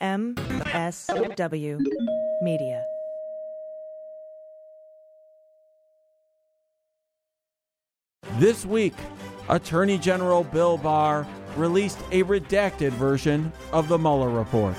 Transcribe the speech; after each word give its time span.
MSW 0.00 1.78
Media. 2.40 2.82
This 8.38 8.64
week, 8.64 8.94
Attorney 9.50 9.98
General 9.98 10.44
Bill 10.44 10.78
Barr 10.78 11.26
released 11.56 11.98
a 12.12 12.22
redacted 12.22 12.92
version 12.92 13.52
of 13.72 13.88
the 13.88 13.98
Mueller 13.98 14.30
report. 14.30 14.76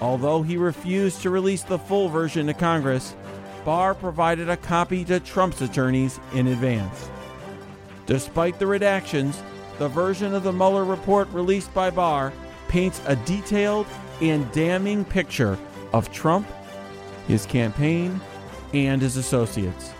Although 0.00 0.42
he 0.42 0.56
refused 0.56 1.22
to 1.22 1.30
release 1.30 1.62
the 1.64 1.78
full 1.78 2.08
version 2.08 2.46
to 2.46 2.54
Congress, 2.54 3.16
Barr 3.64 3.92
provided 3.92 4.48
a 4.48 4.56
copy 4.56 5.04
to 5.06 5.18
Trump's 5.18 5.62
attorneys 5.62 6.20
in 6.32 6.46
advance. 6.46 7.10
Despite 8.06 8.60
the 8.60 8.66
redactions, 8.66 9.36
the 9.78 9.88
version 9.88 10.32
of 10.32 10.44
the 10.44 10.52
Mueller 10.52 10.84
report 10.84 11.28
released 11.32 11.74
by 11.74 11.90
Barr 11.90 12.32
paints 12.68 13.00
a 13.06 13.16
detailed 13.16 13.86
and 14.20 14.50
damning 14.52 15.04
picture 15.04 15.58
of 15.92 16.12
Trump, 16.12 16.46
his 17.26 17.46
campaign, 17.46 18.20
and 18.74 19.00
his 19.00 19.16
associates. 19.16 19.90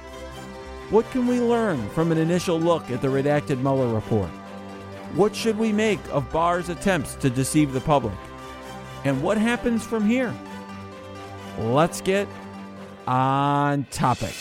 What 0.91 1.11
can 1.11 1.27
we 1.27 1.41
learn 1.41 1.89
from 1.91 2.13
an 2.13 2.19
initial 2.19 2.59
look 2.59 2.91
at 2.91 3.03
the 3.03 3.09
redacted 3.09 3.61
Mueller 3.61 3.93
report? 3.93 4.31
What 5.15 5.35
should 5.35 5.59
we 5.59 5.73
make 5.73 6.01
of 6.11 6.31
Barr's 6.33 6.69
attempts 6.69 7.15
to 7.17 7.31
deceive 7.31 7.73
the 7.73 7.81
public? 7.81 8.15
And 9.05 9.23
what 9.23 9.39
happens 9.39 9.85
from 9.85 10.07
here? 10.07 10.35
Let's 11.59 12.01
get 12.01 12.29
on 13.07 13.85
topic. 13.91 14.35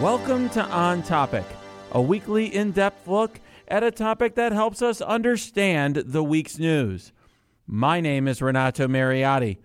Welcome 0.00 0.48
to 0.50 0.62
On 0.62 1.02
Topic, 1.02 1.44
a 1.90 2.00
weekly 2.00 2.54
in 2.54 2.70
depth 2.70 3.08
look 3.08 3.40
at 3.66 3.82
a 3.82 3.90
topic 3.90 4.36
that 4.36 4.52
helps 4.52 4.80
us 4.80 5.00
understand 5.00 5.96
the 5.96 6.22
week's 6.22 6.56
news. 6.56 7.10
My 7.66 8.00
name 8.00 8.28
is 8.28 8.40
Renato 8.40 8.86
Mariotti. 8.86 9.58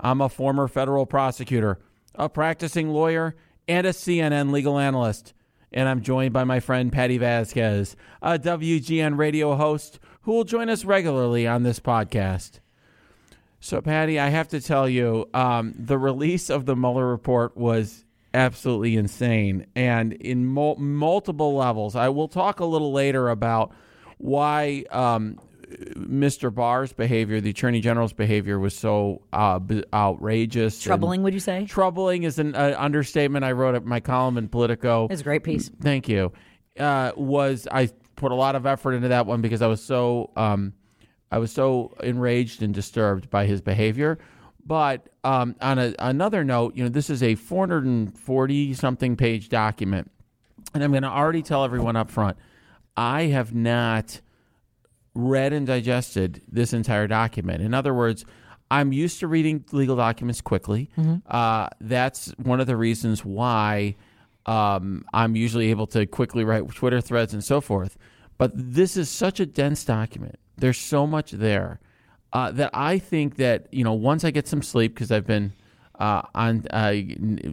I'm 0.00 0.22
a 0.22 0.30
former 0.30 0.68
federal 0.68 1.04
prosecutor, 1.04 1.80
a 2.14 2.30
practicing 2.30 2.88
lawyer, 2.88 3.36
and 3.68 3.86
a 3.86 3.90
CNN 3.90 4.52
legal 4.52 4.78
analyst. 4.78 5.34
And 5.70 5.86
I'm 5.86 6.00
joined 6.00 6.32
by 6.32 6.44
my 6.44 6.60
friend 6.60 6.90
Patti 6.90 7.18
Vasquez, 7.18 7.94
a 8.22 8.38
WGN 8.38 9.18
radio 9.18 9.54
host 9.54 10.00
who 10.22 10.32
will 10.32 10.44
join 10.44 10.70
us 10.70 10.86
regularly 10.86 11.46
on 11.46 11.62
this 11.62 11.78
podcast. 11.78 12.60
So, 13.60 13.82
Patti, 13.82 14.18
I 14.18 14.30
have 14.30 14.48
to 14.48 14.62
tell 14.62 14.88
you, 14.88 15.28
um, 15.34 15.74
the 15.78 15.98
release 15.98 16.48
of 16.48 16.64
the 16.64 16.74
Mueller 16.74 17.06
report 17.06 17.54
was 17.54 18.06
absolutely 18.34 18.96
insane 18.96 19.66
and 19.74 20.12
in 20.12 20.44
mul- 20.44 20.76
multiple 20.76 21.54
levels. 21.54 21.96
I 21.96 22.08
will 22.10 22.28
talk 22.28 22.60
a 22.60 22.64
little 22.64 22.92
later 22.92 23.28
about 23.28 23.72
why 24.18 24.84
um, 24.90 25.38
Mr. 25.94 26.54
Barr's 26.54 26.92
behavior, 26.92 27.40
the 27.40 27.50
Attorney 27.50 27.80
General's 27.80 28.12
behavior, 28.12 28.58
was 28.58 28.76
so 28.76 29.22
uh, 29.32 29.58
b- 29.58 29.84
outrageous. 29.92 30.80
Troubling, 30.80 31.22
would 31.22 31.34
you 31.34 31.40
say? 31.40 31.64
Troubling 31.66 32.24
is 32.24 32.38
an 32.38 32.54
uh, 32.54 32.74
understatement. 32.78 33.44
I 33.44 33.52
wrote 33.52 33.74
at 33.74 33.84
my 33.84 34.00
column 34.00 34.36
in 34.36 34.48
Politico. 34.48 35.08
It's 35.10 35.20
a 35.20 35.24
great 35.24 35.44
piece. 35.44 35.70
Thank 35.80 36.08
you. 36.08 36.32
Uh, 36.78 37.12
was 37.16 37.68
I 37.70 37.88
put 38.16 38.32
a 38.32 38.34
lot 38.34 38.56
of 38.56 38.66
effort 38.66 38.92
into 38.92 39.08
that 39.08 39.26
one 39.26 39.40
because 39.40 39.62
I 39.62 39.68
was 39.68 39.82
so 39.82 40.30
um, 40.36 40.72
I 41.30 41.38
was 41.38 41.52
so 41.52 41.94
enraged 42.02 42.62
and 42.62 42.74
disturbed 42.74 43.30
by 43.30 43.46
his 43.46 43.60
behavior. 43.60 44.18
But 44.66 45.08
um, 45.24 45.56
on 45.60 45.78
a, 45.78 45.94
another 45.98 46.42
note, 46.44 46.76
you 46.76 46.82
know, 46.84 46.88
this 46.88 47.10
is 47.10 47.22
a 47.22 47.34
440 47.34 48.74
something 48.74 49.16
page 49.16 49.48
document, 49.48 50.10
and 50.72 50.82
I'm 50.82 50.90
going 50.90 51.02
to 51.02 51.10
already 51.10 51.42
tell 51.42 51.64
everyone 51.64 51.96
up 51.96 52.10
front, 52.10 52.36
I 52.96 53.24
have 53.24 53.54
not 53.54 54.20
read 55.14 55.52
and 55.52 55.66
digested 55.66 56.42
this 56.50 56.72
entire 56.72 57.06
document. 57.06 57.62
In 57.62 57.74
other 57.74 57.92
words, 57.94 58.24
I'm 58.70 58.92
used 58.92 59.20
to 59.20 59.28
reading 59.28 59.64
legal 59.72 59.96
documents 59.96 60.40
quickly. 60.40 60.90
Uh, 61.26 61.68
that's 61.80 62.32
one 62.42 62.60
of 62.60 62.66
the 62.66 62.76
reasons 62.76 63.24
why 63.24 63.94
um, 64.46 65.04
I'm 65.12 65.36
usually 65.36 65.70
able 65.70 65.86
to 65.88 66.06
quickly 66.06 66.42
write 66.44 66.68
Twitter 66.70 67.00
threads 67.00 67.32
and 67.34 67.44
so 67.44 67.60
forth. 67.60 67.96
But 68.38 68.52
this 68.54 68.96
is 68.96 69.08
such 69.08 69.38
a 69.38 69.46
dense 69.46 69.84
document. 69.84 70.36
There's 70.56 70.78
so 70.78 71.06
much 71.06 71.30
there 71.32 71.80
uh, 72.34 72.50
that 72.50 72.70
I 72.74 72.98
think 72.98 73.36
that 73.36 73.68
you 73.72 73.84
know 73.84 73.94
once 73.94 74.24
I 74.24 74.30
get 74.30 74.46
some 74.46 74.60
sleep 74.60 74.94
because 74.94 75.10
I've 75.12 75.26
been 75.26 75.52
uh, 75.98 76.22
on 76.34 76.66
uh, 76.70 76.92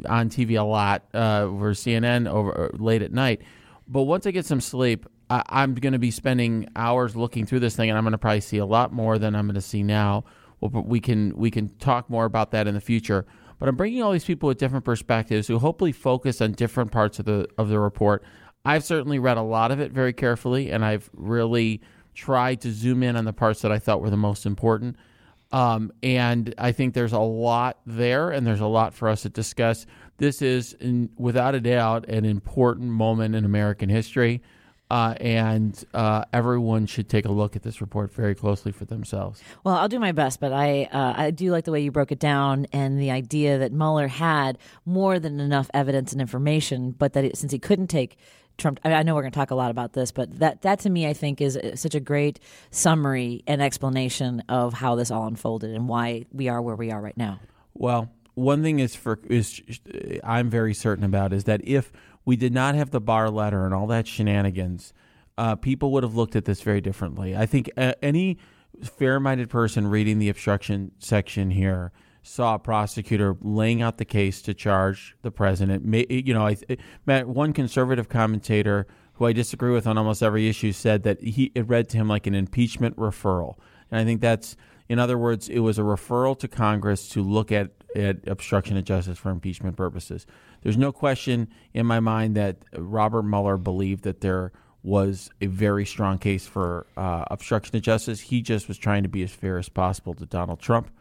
on 0.10 0.30
TV 0.30 0.60
a 0.60 0.64
lot 0.64 1.04
uh, 1.14 1.46
for 1.46 1.72
CNN 1.72 2.28
over 2.28 2.72
late 2.74 3.04
at 3.04 3.14
night. 3.14 3.44
But 3.88 4.04
once 4.04 4.26
I 4.26 4.32
get 4.32 4.46
some 4.46 4.60
sleep, 4.60 5.06
I, 5.30 5.44
I'm 5.50 5.76
going 5.76 5.94
to 5.94 6.00
be 6.00 6.12
spending 6.12 6.68
hours 6.76 7.16
looking 7.16 7.46
through 7.46 7.60
this 7.60 7.76
thing, 7.76 7.90
and 7.90 7.98
I'm 7.98 8.04
going 8.04 8.14
to 8.14 8.18
probably 8.18 8.42
see 8.42 8.58
a 8.58 8.66
lot 8.66 8.92
more 8.92 9.20
than 9.20 9.36
I'm 9.36 9.46
going 9.46 9.56
to 9.56 9.62
see 9.62 9.84
now. 9.84 10.26
Well, 10.60 10.84
we 10.84 11.00
can 11.00 11.38
we 11.38 11.52
can 11.52 11.70
talk 11.78 12.10
more 12.10 12.26
about 12.26 12.52
that 12.52 12.68
in 12.68 12.74
the 12.74 12.82
future. 12.82 13.26
But 13.60 13.70
I'm 13.70 13.76
bringing 13.76 14.02
all 14.02 14.12
these 14.12 14.26
people 14.26 14.48
with 14.48 14.58
different 14.58 14.86
perspectives 14.86 15.48
who 15.48 15.60
hopefully 15.60 15.92
focus 15.92 16.42
on 16.42 16.54
different 16.54 16.92
parts 16.92 17.20
of 17.20 17.26
the 17.26 17.48
of 17.60 17.70
the 17.70 17.80
report. 17.80 18.24
I've 18.66 18.84
certainly 18.84 19.20
read 19.20 19.38
a 19.38 19.44
lot 19.44 19.72
of 19.72 19.80
it 19.80 19.92
very 19.92 20.14
carefully, 20.14 20.72
and 20.72 20.84
I've 20.84 21.10
really 21.14 21.82
tried 22.14 22.62
to 22.62 22.72
zoom 22.72 23.04
in 23.04 23.16
on 23.16 23.26
the 23.26 23.34
parts 23.34 23.62
that 23.62 23.72
I 23.72 23.80
thought 23.80 24.02
were 24.02 24.10
the 24.10 24.18
most 24.18 24.46
important. 24.46 24.96
Um, 25.52 25.92
and 26.02 26.54
I 26.58 26.72
think 26.72 26.94
there's 26.94 27.14
a 27.14 27.20
lot 27.20 27.80
there, 27.86 28.30
and 28.30 28.48
there's 28.48 28.62
a 28.62 28.68
lot 28.68 28.94
for 28.94 29.10
us 29.10 29.24
to 29.24 29.30
discuss. 29.30 29.86
This 30.18 30.42
is, 30.42 30.74
in, 30.74 31.10
without 31.18 31.56
a 31.56 31.60
doubt, 31.60 32.08
an 32.08 32.26
important 32.26 32.92
moment 32.92 33.36
in 33.36 33.44
American 33.44 33.90
history, 33.90 34.42
uh, 34.90 35.16
and 35.22 35.86
uh, 35.94 36.26
everyone 36.34 36.86
should 36.86 37.10
take 37.10 37.26
a 37.26 37.32
look 37.32 37.56
at 37.56 37.64
this 37.64 37.82
report 37.82 38.14
very 38.14 38.36
closely 38.36 38.72
for 38.72 38.86
themselves. 38.86 39.42
Well, 39.64 39.76
I'll 39.76 39.88
do 39.88 40.00
my 40.00 40.12
best, 40.12 40.40
but 40.40 40.52
I 40.52 40.84
uh, 40.92 41.14
I 41.16 41.32
do 41.32 41.52
like 41.52 41.64
the 41.64 41.72
way 41.72 41.80
you 41.80 41.92
broke 41.92 42.12
it 42.12 42.20
down 42.20 42.68
and 42.74 43.00
the 43.00 43.10
idea 43.10 43.58
that 43.58 43.72
Mueller 43.72 44.10
had 44.10 44.58
more 44.86 45.18
than 45.18 45.40
enough 45.40 45.70
evidence 45.74 46.12
and 46.12 46.20
information, 46.20 46.92
but 46.92 47.14
that 47.14 47.24
it, 47.24 47.38
since 47.38 47.54
he 47.54 47.60
couldn't 47.60 47.88
take 47.88 48.18
Trump, 48.62 48.80
I, 48.84 49.04
know 49.04 49.16
we're 49.16 49.22
going 49.22 49.32
to 49.32 49.40
talk 49.40 49.52
a 49.52 49.56
lot 49.56 49.72
about 49.72 49.94
this, 49.94 50.12
but 50.12 50.40
that 50.40 50.62
that 50.62 50.80
to 50.80 50.90
me 50.90 51.08
I 51.08 51.14
think 51.14 51.42
is 51.42 51.58
uh, 51.58 51.76
such 51.76 51.96
a 51.96 52.00
great 52.00 52.40
summary 52.70 53.44
and 53.48 53.62
explanation 53.62 54.44
of 54.48 54.74
how 54.74 54.96
this 54.96 55.12
all 55.12 55.28
unfolded 55.28 55.72
and 55.72 55.90
why 55.90 56.26
we 56.32 56.48
are 56.48 56.62
where 56.62 56.76
we 56.76 56.92
are 56.92 57.02
right 57.02 57.18
now. 57.18 57.40
Well, 57.74 58.12
one 58.36 58.64
thing 58.64 58.80
is 58.80 58.96
for 58.96 59.20
is 59.28 59.62
I'm 60.24 60.50
very 60.50 60.74
certain 60.74 61.04
about 61.04 61.34
is 61.34 61.46
that 61.46 61.62
if 61.64 61.92
we 62.26 62.36
did 62.36 62.54
not 62.54 62.76
have 62.76 62.92
the 62.92 63.02
Barr 63.02 63.30
letter 63.30 63.66
and 63.66 63.74
all 63.74 63.88
that 63.88 64.08
shenanigans, 64.08 64.94
uh, 65.38 65.56
people 65.56 65.92
would 65.92 66.04
have 66.04 66.16
looked 66.16 66.36
at 66.36 66.46
this 66.46 66.62
very 66.62 66.82
differently. 66.82 67.36
I 67.36 67.46
think 67.46 67.70
uh, 67.78 67.94
any 68.02 68.38
fair-minded 68.84 69.50
person 69.50 69.88
reading 69.88 70.20
the 70.20 70.30
obstruction 70.30 70.92
section 71.00 71.52
here 71.52 71.92
saw 72.24 72.56
a 72.56 72.60
prosecutor 72.60 73.36
laying 73.42 73.82
out 73.82 73.98
the 73.98 74.06
case 74.06 74.42
to 74.44 74.54
charge 74.54 75.16
the 75.22 75.32
president. 75.32 75.86
You 76.12 76.34
know, 76.34 76.48
I, 76.48 76.58
Matt, 77.06 77.28
one 77.28 77.54
conservative 77.54 78.10
commentator 78.10 78.88
who 79.14 79.26
I 79.26 79.34
disagree 79.34 79.72
with 79.72 79.88
on 79.88 79.98
almost 79.98 80.24
every 80.24 80.48
issue 80.48 80.72
said 80.72 81.04
that 81.04 81.22
he 81.22 81.52
it 81.56 81.68
read 81.68 81.90
to 81.90 81.98
him 81.98 82.08
like 82.08 82.28
an 82.28 82.36
impeachment 82.36 82.96
referral, 82.98 83.56
and 83.90 84.00
I 84.00 84.06
think 84.06 84.22
that's 84.22 84.56
in 84.92 85.00
other 85.00 85.18
words, 85.18 85.48
it 85.48 85.60
was 85.60 85.80
a 85.80 85.84
referral 85.84 86.38
to 86.40 86.50
Congress 86.50 87.08
to 87.10 87.24
look 87.24 87.50
at, 87.50 87.72
at 87.96 88.28
obstruction 88.28 88.76
of 88.76 88.84
justice 88.84 89.18
for 89.18 89.30
impeachment 89.30 89.78
purposes. 89.78 90.26
There's 90.64 90.76
no 90.76 90.92
question 90.92 91.48
in 91.74 91.86
my 91.86 92.02
mind 92.02 92.36
that 92.36 92.58
Robert 92.76 93.24
Mueller 93.24 93.56
believed 93.56 94.04
that 94.04 94.20
there 94.20 94.52
was 94.84 95.30
a 95.40 95.46
very 95.46 95.86
strong 95.86 96.18
case 96.18 96.46
for 96.46 96.88
uh, 96.98 97.24
obstruction 97.32 97.74
of 97.78 97.84
justice. 97.84 98.20
He 98.20 98.42
just 98.42 98.68
was 98.68 98.78
trying 98.78 99.04
to 99.04 99.10
be 99.10 99.24
as 99.24 99.32
fair 99.32 99.58
as 99.58 99.70
possible 99.70 100.14
to 100.16 100.26
Donald 100.26 100.60
Trump. 100.60 100.92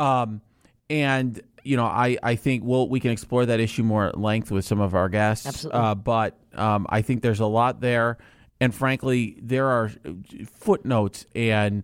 Um, 0.00 0.40
and 0.88 1.40
you 1.62 1.76
know, 1.76 1.84
I, 1.84 2.16
I 2.22 2.36
think 2.36 2.64
we'll, 2.64 2.88
we 2.88 3.00
can 3.00 3.10
explore 3.10 3.44
that 3.46 3.60
issue 3.60 3.82
more 3.82 4.06
at 4.06 4.18
length 4.18 4.50
with 4.50 4.64
some 4.64 4.80
of 4.80 4.94
our 4.94 5.08
guests. 5.10 5.46
Absolutely. 5.46 5.80
Uh, 5.80 5.94
but 5.94 6.38
um, 6.54 6.86
I 6.88 7.02
think 7.02 7.22
there's 7.22 7.40
a 7.40 7.46
lot 7.46 7.80
there. 7.80 8.16
And 8.62 8.74
frankly, 8.74 9.38
there 9.42 9.66
are 9.68 9.90
footnotes 10.46 11.26
and 11.34 11.82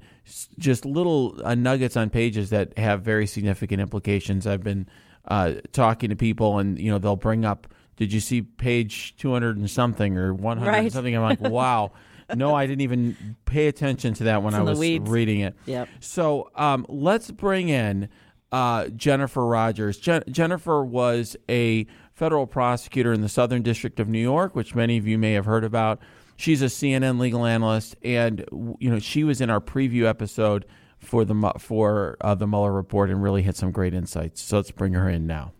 just 0.58 0.84
little 0.84 1.38
uh, 1.44 1.54
nuggets 1.54 1.96
on 1.96 2.10
pages 2.10 2.50
that 2.50 2.76
have 2.78 3.02
very 3.02 3.26
significant 3.26 3.80
implications. 3.80 4.46
I've 4.46 4.62
been 4.62 4.86
uh, 5.26 5.54
talking 5.72 6.10
to 6.10 6.16
people, 6.16 6.58
and 6.58 6.78
you 6.78 6.90
know, 6.90 6.98
they'll 6.98 7.16
bring 7.16 7.44
up, 7.44 7.66
"Did 7.96 8.12
you 8.12 8.20
see 8.20 8.42
page 8.42 9.16
200 9.16 9.56
and 9.56 9.70
something 9.70 10.18
or 10.18 10.34
100 10.34 10.68
and 10.68 10.84
Right. 10.84 10.92
something?" 10.92 11.16
I'm 11.16 11.22
like, 11.22 11.40
"Wow." 11.50 11.92
No, 12.34 12.54
I 12.54 12.66
didn't 12.66 12.80
even 12.82 13.36
pay 13.44 13.68
attention 13.68 14.14
to 14.14 14.24
that 14.24 14.42
when 14.42 14.54
I 14.54 14.62
was 14.62 14.78
reading 15.08 15.40
it. 15.40 15.54
Yep. 15.66 15.88
So 16.00 16.50
um, 16.54 16.84
let's 16.88 17.30
bring 17.30 17.68
in 17.68 18.08
uh, 18.52 18.88
Jennifer 18.88 19.44
Rodgers. 19.46 19.98
Je- 19.98 20.22
Jennifer 20.30 20.84
was 20.84 21.36
a 21.48 21.86
federal 22.14 22.46
prosecutor 22.46 23.12
in 23.12 23.20
the 23.20 23.28
Southern 23.28 23.62
District 23.62 24.00
of 24.00 24.08
New 24.08 24.20
York, 24.20 24.54
which 24.54 24.74
many 24.74 24.96
of 24.96 25.06
you 25.06 25.18
may 25.18 25.32
have 25.34 25.44
heard 25.44 25.64
about. 25.64 26.00
She's 26.36 26.62
a 26.62 26.66
CNN 26.66 27.18
legal 27.18 27.44
analyst, 27.46 27.96
and 28.02 28.44
you 28.78 28.90
know 28.90 28.98
she 28.98 29.24
was 29.24 29.40
in 29.40 29.50
our 29.50 29.60
preview 29.60 30.04
episode 30.04 30.66
for 30.98 31.24
the 31.24 31.52
for 31.58 32.16
uh, 32.20 32.34
the 32.34 32.46
Mueller 32.46 32.72
report 32.72 33.10
and 33.10 33.22
really 33.22 33.42
had 33.42 33.56
some 33.56 33.70
great 33.70 33.94
insights. 33.94 34.42
So 34.42 34.56
let's 34.56 34.70
bring 34.70 34.92
her 34.94 35.08
in 35.08 35.26
now. 35.26 35.52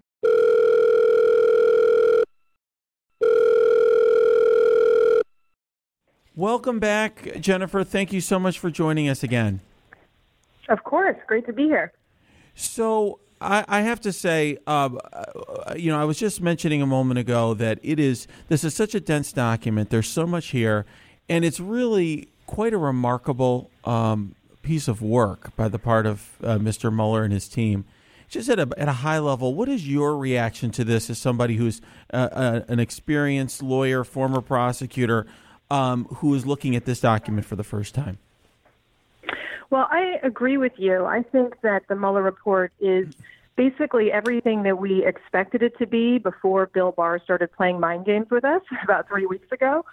Welcome 6.37 6.81
back, 6.81 7.41
Jennifer. 7.41 7.83
Thank 7.83 8.13
you 8.13 8.21
so 8.21 8.39
much 8.39 8.59
for 8.59 8.71
joining 8.71 9.09
us 9.09 9.23
again. 9.23 9.61
Of 10.69 10.85
course. 10.85 11.17
Great 11.27 11.47
to 11.47 11.53
be 11.55 11.63
here. 11.63 11.95
So, 12.55 13.21
I, 13.41 13.65
I 13.67 13.81
have 13.81 14.03
to 14.03 14.13
say, 14.13 14.59
um, 14.67 15.01
uh, 15.15 15.75
you 15.79 15.91
know, 15.91 15.99
I 15.99 16.05
was 16.05 16.19
just 16.19 16.43
mentioning 16.43 16.83
a 16.83 16.87
moment 16.87 17.19
ago 17.19 17.55
that 17.55 17.79
it 17.83 17.99
is, 17.99 18.29
this 18.49 18.65
is 18.65 18.75
such 18.75 18.95
a 18.95 19.01
dense 19.01 19.33
document. 19.33 19.89
There's 19.89 20.11
so 20.11 20.27
much 20.27 20.49
here, 20.49 20.85
and 21.27 21.43
it's 21.43 21.59
really 21.59 22.29
quite 22.47 22.75
a 22.75 22.79
remarkable 22.79 23.71
um, 23.85 24.35
piece 24.61 24.89
of 24.89 25.01
work 25.01 25.57
by 25.57 25.69
the 25.69 25.79
part 25.79 26.05
of 26.05 26.37
uh, 26.45 26.59
Mr. 26.59 26.95
Mueller 26.95 27.25
and 27.25 27.33
his 27.33 27.49
team. 27.49 27.87
Just 28.29 28.51
at 28.51 28.59
a, 28.59 28.69
at 28.77 28.89
a 28.89 28.93
high 28.93 29.21
level, 29.21 29.55
what 29.55 29.71
is 29.71 29.89
your 29.89 30.19
reaction 30.19 30.71
to 30.73 30.85
this 30.85 31.09
as 31.09 31.17
somebody 31.17 31.57
who's 31.57 31.81
uh, 32.13 32.29
uh, 32.31 32.61
an 32.69 32.79
experienced 32.79 33.63
lawyer, 33.63 34.05
former 34.05 34.43
prosecutor, 34.43 35.27
um, 35.71 36.05
who 36.07 36.35
is 36.35 36.47
looking 36.47 36.77
at 36.77 36.85
this 36.85 37.01
document 37.01 37.47
for 37.47 37.57
the 37.57 37.65
first 37.65 37.95
time? 37.95 38.19
Well, 39.71 39.89
I 39.91 40.19
agree 40.23 40.57
with 40.57 40.73
you. 40.77 41.05
I 41.05 41.23
think 41.23 41.61
that 41.63 41.89
the 41.89 41.97
Mueller 41.97 42.23
report 42.23 42.73
is 42.81 43.15
basically 43.57 44.13
everything 44.13 44.63
that 44.63 44.79
we 44.79 45.05
expected 45.05 45.63
it 45.63 45.77
to 45.79 45.87
be 45.87 46.19
before 46.19 46.67
Bill 46.67 46.93
Barr 46.93 47.19
started 47.19 47.51
playing 47.53 47.81
mind 47.81 48.05
games 48.05 48.29
with 48.31 48.45
us 48.45 48.63
about 48.85 49.09
three 49.09 49.27
weeks 49.27 49.51
ago. 49.51 49.85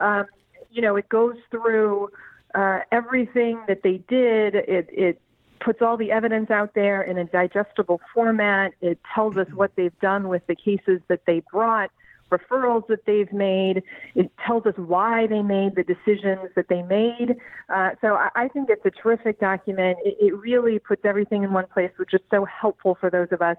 Um, 0.00 0.26
you 0.70 0.82
know, 0.82 0.96
it 0.96 1.08
goes 1.08 1.36
through 1.50 2.10
uh, 2.54 2.80
everything 2.90 3.60
that 3.68 3.82
they 3.82 3.98
did. 4.08 4.54
It, 4.54 4.88
it 4.90 5.20
puts 5.60 5.82
all 5.82 5.96
the 5.96 6.10
evidence 6.10 6.50
out 6.50 6.74
there 6.74 7.02
in 7.02 7.18
a 7.18 7.24
digestible 7.24 8.00
format. 8.14 8.72
It 8.80 8.98
tells 9.14 9.36
us 9.36 9.48
what 9.52 9.72
they've 9.76 9.98
done 10.00 10.28
with 10.28 10.46
the 10.46 10.54
cases 10.54 11.00
that 11.08 11.26
they 11.26 11.42
brought, 11.52 11.90
referrals 12.30 12.86
that 12.88 13.04
they've 13.06 13.32
made. 13.32 13.82
It 14.14 14.30
tells 14.46 14.66
us 14.66 14.74
why 14.76 15.26
they 15.26 15.42
made 15.42 15.76
the 15.76 15.84
decisions 15.84 16.48
that 16.56 16.68
they 16.68 16.82
made. 16.82 17.36
Uh, 17.68 17.90
so 18.00 18.14
I, 18.14 18.28
I 18.34 18.48
think 18.48 18.68
it's 18.70 18.84
a 18.84 18.90
terrific 18.90 19.40
document. 19.40 19.98
It, 20.04 20.16
it 20.20 20.36
really 20.36 20.78
puts 20.78 21.02
everything 21.04 21.42
in 21.42 21.52
one 21.52 21.66
place, 21.72 21.90
which 21.96 22.14
is 22.14 22.20
so 22.30 22.44
helpful 22.44 22.96
for 23.00 23.10
those 23.10 23.28
of 23.32 23.42
us 23.42 23.56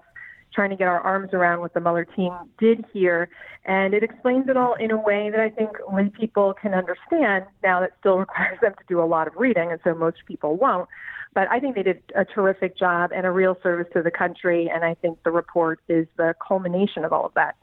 trying 0.52 0.70
to 0.70 0.76
get 0.76 0.86
our 0.86 1.00
arms 1.00 1.30
around 1.32 1.60
what 1.60 1.74
the 1.74 1.80
Mueller 1.80 2.04
team 2.04 2.32
did 2.58 2.84
here. 2.92 3.28
And 3.64 3.94
it 3.94 4.02
explains 4.02 4.48
it 4.48 4.56
all 4.56 4.74
in 4.74 4.90
a 4.90 4.98
way 4.98 5.30
that 5.30 5.40
I 5.40 5.50
think 5.50 5.70
lay 5.92 6.10
people 6.10 6.54
can 6.60 6.74
understand. 6.74 7.46
Now, 7.62 7.80
that 7.80 7.92
still 8.00 8.18
requires 8.18 8.58
them 8.60 8.72
to 8.72 8.84
do 8.88 9.00
a 9.00 9.06
lot 9.06 9.26
of 9.26 9.34
reading, 9.36 9.70
and 9.70 9.80
so 9.84 9.94
most 9.94 10.18
people 10.26 10.56
won't. 10.56 10.88
But 11.34 11.48
I 11.50 11.60
think 11.60 11.76
they 11.76 11.82
did 11.82 12.02
a 12.14 12.26
terrific 12.26 12.76
job 12.76 13.10
and 13.14 13.24
a 13.24 13.30
real 13.30 13.56
service 13.62 13.86
to 13.94 14.02
the 14.02 14.10
country. 14.10 14.70
And 14.72 14.84
I 14.84 14.94
think 14.94 15.22
the 15.24 15.30
report 15.30 15.80
is 15.88 16.06
the 16.18 16.34
culmination 16.46 17.04
of 17.04 17.12
all 17.12 17.24
of 17.24 17.32
that. 17.34 17.56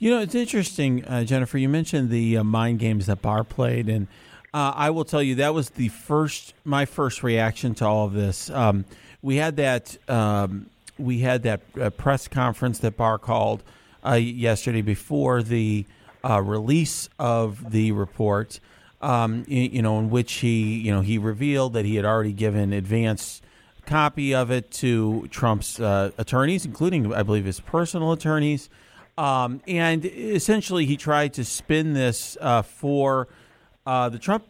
You 0.00 0.10
know, 0.10 0.20
it's 0.20 0.36
interesting, 0.36 1.04
uh, 1.06 1.24
Jennifer. 1.24 1.58
You 1.58 1.68
mentioned 1.68 2.08
the 2.08 2.36
uh, 2.36 2.44
mind 2.44 2.78
games 2.78 3.06
that 3.06 3.20
Barr 3.20 3.42
played, 3.42 3.88
and 3.88 4.06
uh, 4.54 4.72
I 4.76 4.90
will 4.90 5.04
tell 5.04 5.20
you 5.20 5.34
that 5.36 5.54
was 5.54 5.70
the 5.70 5.88
first, 5.88 6.54
my 6.64 6.84
first 6.84 7.24
reaction 7.24 7.74
to 7.76 7.84
all 7.84 8.06
of 8.06 8.12
this. 8.12 8.48
Um, 8.48 8.84
we 9.22 9.36
had 9.36 9.56
that, 9.56 9.98
um, 10.08 10.66
we 10.98 11.18
had 11.18 11.42
that 11.42 11.62
uh, 11.80 11.90
press 11.90 12.28
conference 12.28 12.78
that 12.78 12.96
Barr 12.96 13.18
called 13.18 13.64
uh, 14.06 14.12
yesterday 14.12 14.82
before 14.82 15.42
the 15.42 15.84
uh, 16.22 16.40
release 16.42 17.08
of 17.18 17.72
the 17.72 17.90
report 17.90 18.60
um, 19.02 19.44
you 19.48 19.82
know, 19.82 19.98
in 19.98 20.10
which 20.10 20.34
he, 20.34 20.78
you 20.78 20.92
know, 20.92 21.00
he 21.00 21.18
revealed 21.18 21.72
that 21.72 21.84
he 21.84 21.96
had 21.96 22.04
already 22.04 22.32
given 22.32 22.72
advance 22.72 23.42
copy 23.84 24.32
of 24.32 24.52
it 24.52 24.70
to 24.70 25.26
Trump's 25.32 25.80
attorneys, 25.80 26.64
including, 26.64 27.12
I 27.12 27.24
believe, 27.24 27.46
his 27.46 27.58
personal 27.58 28.12
attorneys. 28.12 28.68
Um, 29.18 29.62
and 29.66 30.04
essentially, 30.04 30.86
he 30.86 30.96
tried 30.96 31.34
to 31.34 31.44
spin 31.44 31.92
this 31.92 32.36
uh, 32.40 32.62
for 32.62 33.26
uh, 33.84 34.08
the 34.10 34.18
Trump 34.18 34.44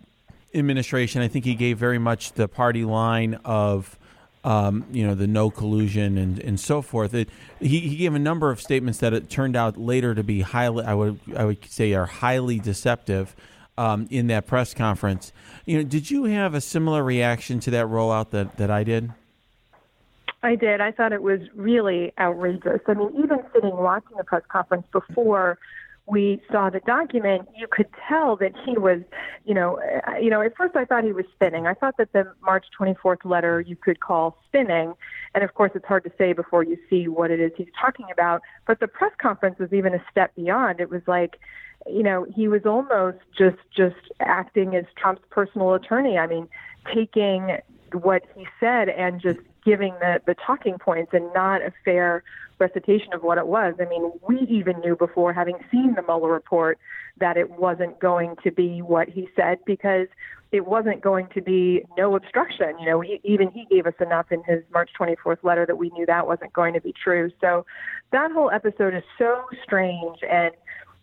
administration. 0.55 1.23
I 1.23 1.29
think 1.29 1.47
he 1.47 1.55
gave 1.55 1.79
very 1.79 1.99
much 1.99 2.33
the 2.33 2.49
party 2.49 2.85
line 2.85 3.41
of, 3.47 3.99
um, 4.45 4.85
you 4.93 5.07
know, 5.07 5.15
the 5.15 5.27
no 5.27 5.49
collusion 5.49 6.19
and, 6.19 6.39
and 6.41 6.61
so 6.61 6.83
forth. 6.83 7.15
It, 7.15 7.31
he, 7.61 7.81
he 7.81 7.97
gave 7.97 8.15
a 8.15 8.19
number 8.19 8.51
of 8.51 8.61
statements 8.61 8.99
that 8.99 9.15
it 9.15 9.31
turned 9.31 9.57
out 9.57 9.79
later 9.79 10.15
to 10.15 10.23
be 10.23 10.43
highly, 10.43 10.85
I 10.85 10.93
would, 10.93 11.19
I 11.35 11.47
would 11.47 11.65
say, 11.65 11.95
are 11.95 12.05
highly 12.05 12.59
deceptive 12.59 13.35
um, 13.79 14.07
in 14.11 14.27
that 14.27 14.47
press 14.47 14.75
conference. 14.75 15.33
You 15.65 15.79
know, 15.79 15.85
did 15.85 16.11
you 16.11 16.25
have 16.25 16.53
a 16.53 16.61
similar 16.61 17.03
reaction 17.03 17.59
to 17.61 17.71
that 17.71 17.87
rollout 17.87 18.31
that, 18.31 18.59
that 18.59 18.71
I 18.71 18.85
did? 18.85 19.13
I 20.43 20.55
did. 20.55 20.81
I 20.81 20.93
thought 20.93 21.13
it 21.13 21.23
was 21.23 21.41
really 21.55 22.13
outrageous. 22.19 22.81
I 22.87 22.95
mean, 22.95 23.11
even 23.17 23.39
sitting 23.53 23.77
watching 23.77 24.17
the 24.17 24.25
press 24.25 24.43
conference 24.49 24.87
before 24.93 25.59
we 26.07 26.41
saw 26.51 26.71
the 26.71 26.81
document, 26.81 27.49
you 27.55 27.67
could 27.71 27.89
tell 28.09 28.37
that 28.37 28.53
he 28.65 28.79
was, 28.79 29.03
you 29.45 29.53
know, 29.53 29.79
uh, 30.07 30.17
you 30.17 30.31
know. 30.31 30.41
At 30.41 30.57
first, 30.57 30.75
I 30.75 30.85
thought 30.85 31.05
he 31.05 31.13
was 31.13 31.27
spinning. 31.35 31.67
I 31.67 31.75
thought 31.75 31.97
that 31.99 32.13
the 32.13 32.33
March 32.41 32.67
24th 32.79 33.25
letter 33.25 33.61
you 33.61 33.77
could 33.77 34.01
call 34.01 34.39
spinning, 34.47 34.95
and 35.35 35.45
of 35.45 35.53
course, 35.55 35.73
it's 35.75 35.85
hard 35.85 36.05
to 36.05 36.13
say 36.17 36.33
before 36.33 36.63
you 36.63 36.79
see 36.89 37.09
what 37.09 37.31
it 37.31 37.41
is 37.41 37.53
he's 37.57 37.69
talking 37.79 38.07
about. 38.11 38.41
But 38.67 38.81
the 38.81 38.89
press 38.89 39.13
conference 39.21 39.59
was 39.59 39.73
even 39.73 39.93
a 39.93 40.03
step 40.11 40.35
beyond. 40.35 40.81
It 40.81 40.89
was 40.89 41.03
like, 41.07 41.39
you 41.87 42.03
know, 42.03 42.27
he 42.35 42.49
was 42.49 42.63
almost 42.65 43.19
just 43.37 43.59
just 43.77 43.97
acting 44.21 44.77
as 44.77 44.85
Trump's 44.97 45.23
personal 45.31 45.75
attorney. 45.75 46.17
I 46.17 46.27
mean, 46.27 46.49
taking 46.95 47.59
what 47.93 48.23
he 48.35 48.47
said 48.61 48.89
and 48.89 49.21
just 49.21 49.41
giving 49.65 49.95
the 50.01 50.21
the 50.27 50.35
talking 50.35 50.79
points 50.79 51.13
and 51.13 51.33
not 51.35 51.63
a 51.63 51.73
fair 51.85 52.23
recitation 52.59 53.13
of 53.13 53.23
what 53.23 53.39
it 53.39 53.47
was. 53.47 53.75
I 53.81 53.85
mean, 53.85 54.13
we 54.27 54.41
even 54.49 54.81
knew 54.81 54.97
before 54.97 55.33
having 55.33 55.57
seen 55.71 55.95
the 55.95 56.03
Mueller 56.03 56.33
report 56.33 56.79
that 57.19 57.37
it 57.37 57.51
wasn't 57.51 57.99
going 58.01 58.37
to 58.43 58.51
be 58.51 58.83
what 58.83 59.09
he 59.09 59.29
said 59.37 59.59
because 59.65 60.09
it 60.51 60.67
wasn't 60.67 61.01
going 61.01 61.29
to 61.35 61.43
be 61.43 61.85
no 61.97 62.17
obstruction. 62.17 62.79
You 62.81 62.87
know, 62.87 63.01
he, 63.01 63.21
even 63.23 63.51
he 63.51 63.67
gave 63.71 63.87
us 63.87 63.95
enough 64.01 64.33
in 64.33 64.43
his 64.45 64.63
March 64.73 64.91
24th 64.99 65.45
letter 65.45 65.67
that 65.67 65.77
we 65.77 65.91
knew 65.91 66.07
that 66.07 66.27
wasn't 66.27 66.53
going 66.53 66.75
to 66.75 66.81
be 66.81 66.93
true. 66.93 67.31
So 67.41 67.67
that 68.13 68.33
whole 68.33 68.51
episode 68.51 68.95
is 68.95 69.05
so 69.19 69.45
strange 69.63 70.19
and 70.29 70.53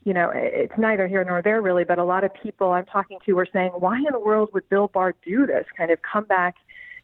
you 0.06 0.13
know, 0.13 0.31
it's 0.34 0.74
neither 0.78 1.08
here 1.08 1.24
nor 1.24 1.42
there 1.42 1.63
really, 1.63 1.84
but 1.84 1.98
a 1.98 2.04
lot 2.04 2.24
of 2.24 2.31
people 2.31 2.72
I'm 2.72 2.86
talking 2.86 3.18
to 3.25 3.40
are 3.40 3.48
saying, 3.51 3.72
why 3.72 3.98
in 3.98 4.12
the 4.12 4.19
world 4.19 4.50
would 4.54 4.69
Bill 4.69 4.88
Barr 4.88 5.16
do 5.25 5.48
this? 5.48 5.66
Kind 5.75 5.90
of 5.90 5.98
come 6.04 6.25
back, 6.25 6.56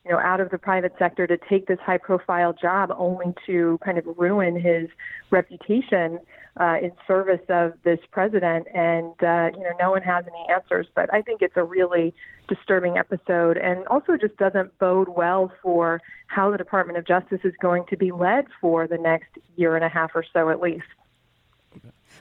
you 0.05 0.11
know, 0.11 0.19
out 0.19 0.39
of 0.39 0.49
the 0.49 0.57
private 0.57 0.93
sector 0.97 1.27
to 1.27 1.37
take 1.37 1.67
this 1.67 1.77
high 1.79 1.97
profile 1.97 2.53
job 2.53 2.91
only 2.97 3.33
to 3.45 3.79
kind 3.85 3.97
of 3.97 4.05
ruin 4.17 4.59
his 4.59 4.89
reputation 5.29 6.19
uh, 6.59 6.77
in 6.81 6.91
service 7.07 7.41
of 7.49 7.73
this 7.83 7.99
president. 8.11 8.67
And, 8.73 9.13
uh, 9.21 9.51
you 9.55 9.63
know, 9.63 9.73
no 9.79 9.91
one 9.91 10.01
has 10.01 10.25
any 10.27 10.53
answers, 10.53 10.87
but 10.95 11.13
I 11.13 11.21
think 11.21 11.41
it's 11.41 11.55
a 11.55 11.63
really 11.63 12.15
disturbing 12.47 12.97
episode 12.97 13.57
and 13.57 13.85
also 13.87 14.17
just 14.17 14.35
doesn't 14.37 14.77
bode 14.79 15.07
well 15.07 15.51
for 15.61 16.01
how 16.27 16.51
the 16.51 16.57
Department 16.57 16.97
of 16.97 17.05
Justice 17.05 17.41
is 17.43 17.53
going 17.61 17.85
to 17.89 17.97
be 17.97 18.11
led 18.11 18.45
for 18.59 18.87
the 18.87 18.97
next 18.97 19.29
year 19.55 19.75
and 19.75 19.85
a 19.85 19.89
half 19.89 20.11
or 20.15 20.25
so 20.33 20.49
at 20.49 20.59
least. 20.59 20.83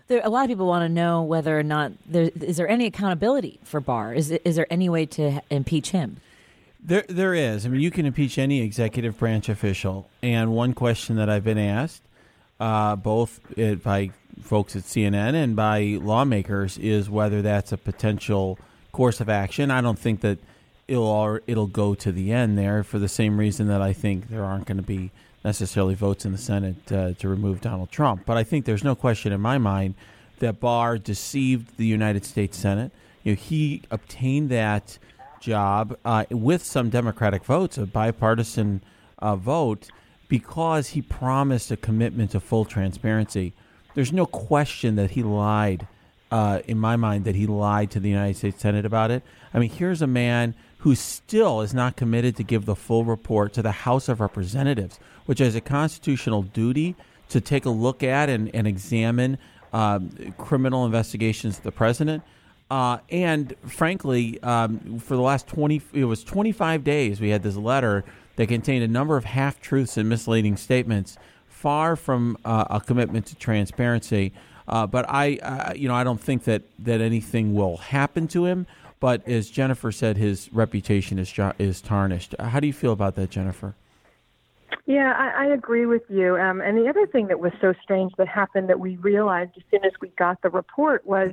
There, 0.07 0.21
a 0.23 0.29
lot 0.29 0.45
of 0.45 0.49
people 0.49 0.67
want 0.67 0.85
to 0.85 0.89
know 0.89 1.23
whether 1.23 1.59
or 1.59 1.63
not 1.63 1.93
there 2.07 2.31
is 2.41 2.57
there 2.57 2.69
any 2.69 2.87
accountability 2.87 3.61
for 3.65 3.81
Barr. 3.81 4.13
Is 4.13 4.31
is 4.31 4.57
there 4.57 4.67
any 4.69 4.89
way 4.89 5.07
to 5.07 5.41
impeach 5.51 5.91
him? 5.91 6.19
There, 6.83 7.05
there 7.09 7.35
is. 7.35 7.67
I 7.67 7.69
mean, 7.69 7.81
you 7.81 7.91
can 7.91 8.07
impeach 8.07 8.39
any 8.39 8.63
executive 8.63 9.19
branch 9.19 9.49
official. 9.49 10.09
And 10.23 10.53
one 10.53 10.73
question 10.73 11.17
that 11.17 11.29
I've 11.29 11.45
been 11.45 11.59
asked, 11.59 12.03
uh, 12.59 12.97
both 12.97 13.41
by 13.83 14.11
folks 14.43 14.75
at 14.77 14.83
CNN 14.85 15.35
and 15.35 15.55
by 15.55 15.99
lawmakers, 16.01 16.79
is 16.79 17.11
whether 17.11 17.43
that's 17.43 17.73
a 17.73 17.77
potential 17.77 18.59
course 18.93 19.21
of 19.21 19.29
action. 19.29 19.71
I 19.71 19.81
don't 19.81 19.99
think 19.99 20.21
that 20.23 20.39
it'll 20.89 21.39
it'll 21.47 21.67
go 21.67 21.95
to 21.95 22.11
the 22.11 22.33
end 22.33 22.59
there 22.59 22.83
for 22.83 22.99
the 22.99 23.09
same 23.09 23.39
reason 23.39 23.69
that 23.69 23.81
I 23.81 23.93
think 23.93 24.29
there 24.29 24.45
aren't 24.45 24.67
going 24.67 24.79
to 24.79 24.83
be 24.83 25.11
necessarily 25.45 25.95
votes 25.95 26.25
in 26.25 26.33
the 26.33 26.39
Senate 26.39 26.93
uh, 26.93 27.13
to 27.15 27.29
remove 27.29 27.61
Donald 27.61 27.91
Trump. 27.91 28.23
But 28.27 28.37
I 28.37 28.45
think 28.45 28.65
there's 28.65 28.85
no 28.85 28.95
question 28.95 29.33
in 29.33 29.41
my 29.41 29.59
mind 29.59 29.95
that 30.41 30.61
Barr 30.61 30.99
deceived 30.99 31.77
the 31.77 31.87
United 31.87 32.25
States 32.25 32.59
Senate. 32.59 32.91
You 33.23 33.33
know, 33.33 33.37
he 33.37 33.83
obtained 33.91 34.51
that 34.51 34.99
job 35.41 35.97
uh, 36.05 36.25
with 36.31 36.63
some 36.63 36.91
Democratic 36.91 37.45
votes, 37.45 37.79
a 37.79 37.87
bipartisan 37.87 38.83
uh, 39.19 39.37
vote, 39.37 39.89
because 40.29 40.91
he 40.91 41.03
promised 41.03 41.71
a 41.71 41.77
commitment 41.77 42.31
to 42.31 42.41
full 42.41 42.65
transparency. 42.65 43.53
There's 43.95 44.13
no 44.13 44.27
question 44.27 44.97
that 44.97 45.13
he 45.13 45.23
lied. 45.23 45.87
Uh, 46.31 46.61
in 46.69 46.79
my 46.79 46.95
mind, 46.95 47.25
that 47.25 47.35
he 47.35 47.45
lied 47.45 47.91
to 47.91 47.99
the 47.99 48.09
United 48.09 48.37
States 48.37 48.61
Senate 48.61 48.87
about 48.87 49.11
it. 49.11 49.25
I 49.53 49.59
mean, 49.59 49.69
here's 49.69 50.01
a 50.01 50.07
man 50.07 50.55
who 50.79 50.95
still 50.95 51.61
is 51.61 51.75
not 51.75 51.97
committed 51.97 52.37
to 52.37 52.45
give 52.45 52.67
the 52.67 52.77
full 52.77 53.05
report 53.05 53.53
to 53.55 53.63
the 53.63 53.73
House 53.73 54.09
of 54.09 54.21
Representatives, 54.21 55.01
which 55.27 55.41
has 55.41 55.57
a 55.57 55.61
constitutional 55.61 56.43
duty 56.43 56.95
to 57.31 57.41
take 57.41 57.65
a 57.67 57.71
look 57.71 58.05
at 58.05 58.29
and, 58.29 58.55
and 58.55 58.69
examine 58.69 59.39
um, 59.73 60.11
criminal 60.39 60.87
investigations 60.87 61.59
of 61.59 61.65
the 61.65 61.73
president. 61.73 62.23
Uh, 62.71 62.99
and 63.11 63.55
frankly, 63.67 64.41
um, 64.43 64.99
for 65.01 65.17
the 65.17 65.23
last 65.23 65.49
20, 65.49 65.83
it 65.93 66.05
was 66.05 66.23
25 66.23 66.85
days, 66.85 67.21
we 67.21 67.31
had 67.31 67.43
this 67.43 67.57
letter 67.57 68.05
that 68.37 68.47
contained 68.47 68.85
a 68.85 68.89
number 68.89 69.17
of 69.17 69.25
half 69.25 69.61
truths 69.61 69.97
and 69.97 70.09
misleading 70.09 70.57
statements, 70.57 71.19
far 71.49 71.97
from 71.97 72.39
uh, 72.45 72.65
a 72.71 72.81
commitment 72.81 73.27
to 73.27 73.35
transparency. 73.35 74.33
Uh, 74.69 74.87
but 74.87 75.05
I, 75.09 75.37
uh, 75.43 75.73
you 75.75 75.89
know, 75.89 75.95
I 75.95 76.05
don't 76.05 76.21
think 76.21 76.45
that, 76.45 76.63
that 76.79 77.01
anything 77.01 77.55
will 77.55 77.77
happen 77.79 78.29
to 78.29 78.45
him. 78.45 78.67
But 79.01 79.27
as 79.27 79.51
Jennifer 79.51 79.91
said, 79.91 80.19
his 80.19 80.53
reputation 80.53 81.19
is 81.19 81.33
is 81.59 81.81
tarnished. 81.81 82.35
How 82.39 82.61
do 82.61 82.67
you 82.67 82.73
feel 82.73 82.93
about 82.93 83.17
that, 83.17 83.31
Jennifer? 83.31 83.75
Yeah, 84.85 85.15
I, 85.17 85.45
I 85.45 85.53
agree 85.53 85.87
with 85.87 86.03
you. 86.09 86.37
Um, 86.37 86.61
and 86.61 86.77
the 86.77 86.89
other 86.89 87.07
thing 87.07 87.29
that 87.29 87.41
was 87.41 87.53
so 87.61 87.73
strange 87.83 88.13
that 88.19 88.29
happened 88.29 88.69
that 88.69 88.79
we 88.79 88.97
realized 88.97 89.53
as 89.57 89.63
soon 89.71 89.85
as 89.85 89.93
we 90.01 90.09
got 90.19 90.43
the 90.43 90.51
report 90.51 91.07
was, 91.07 91.33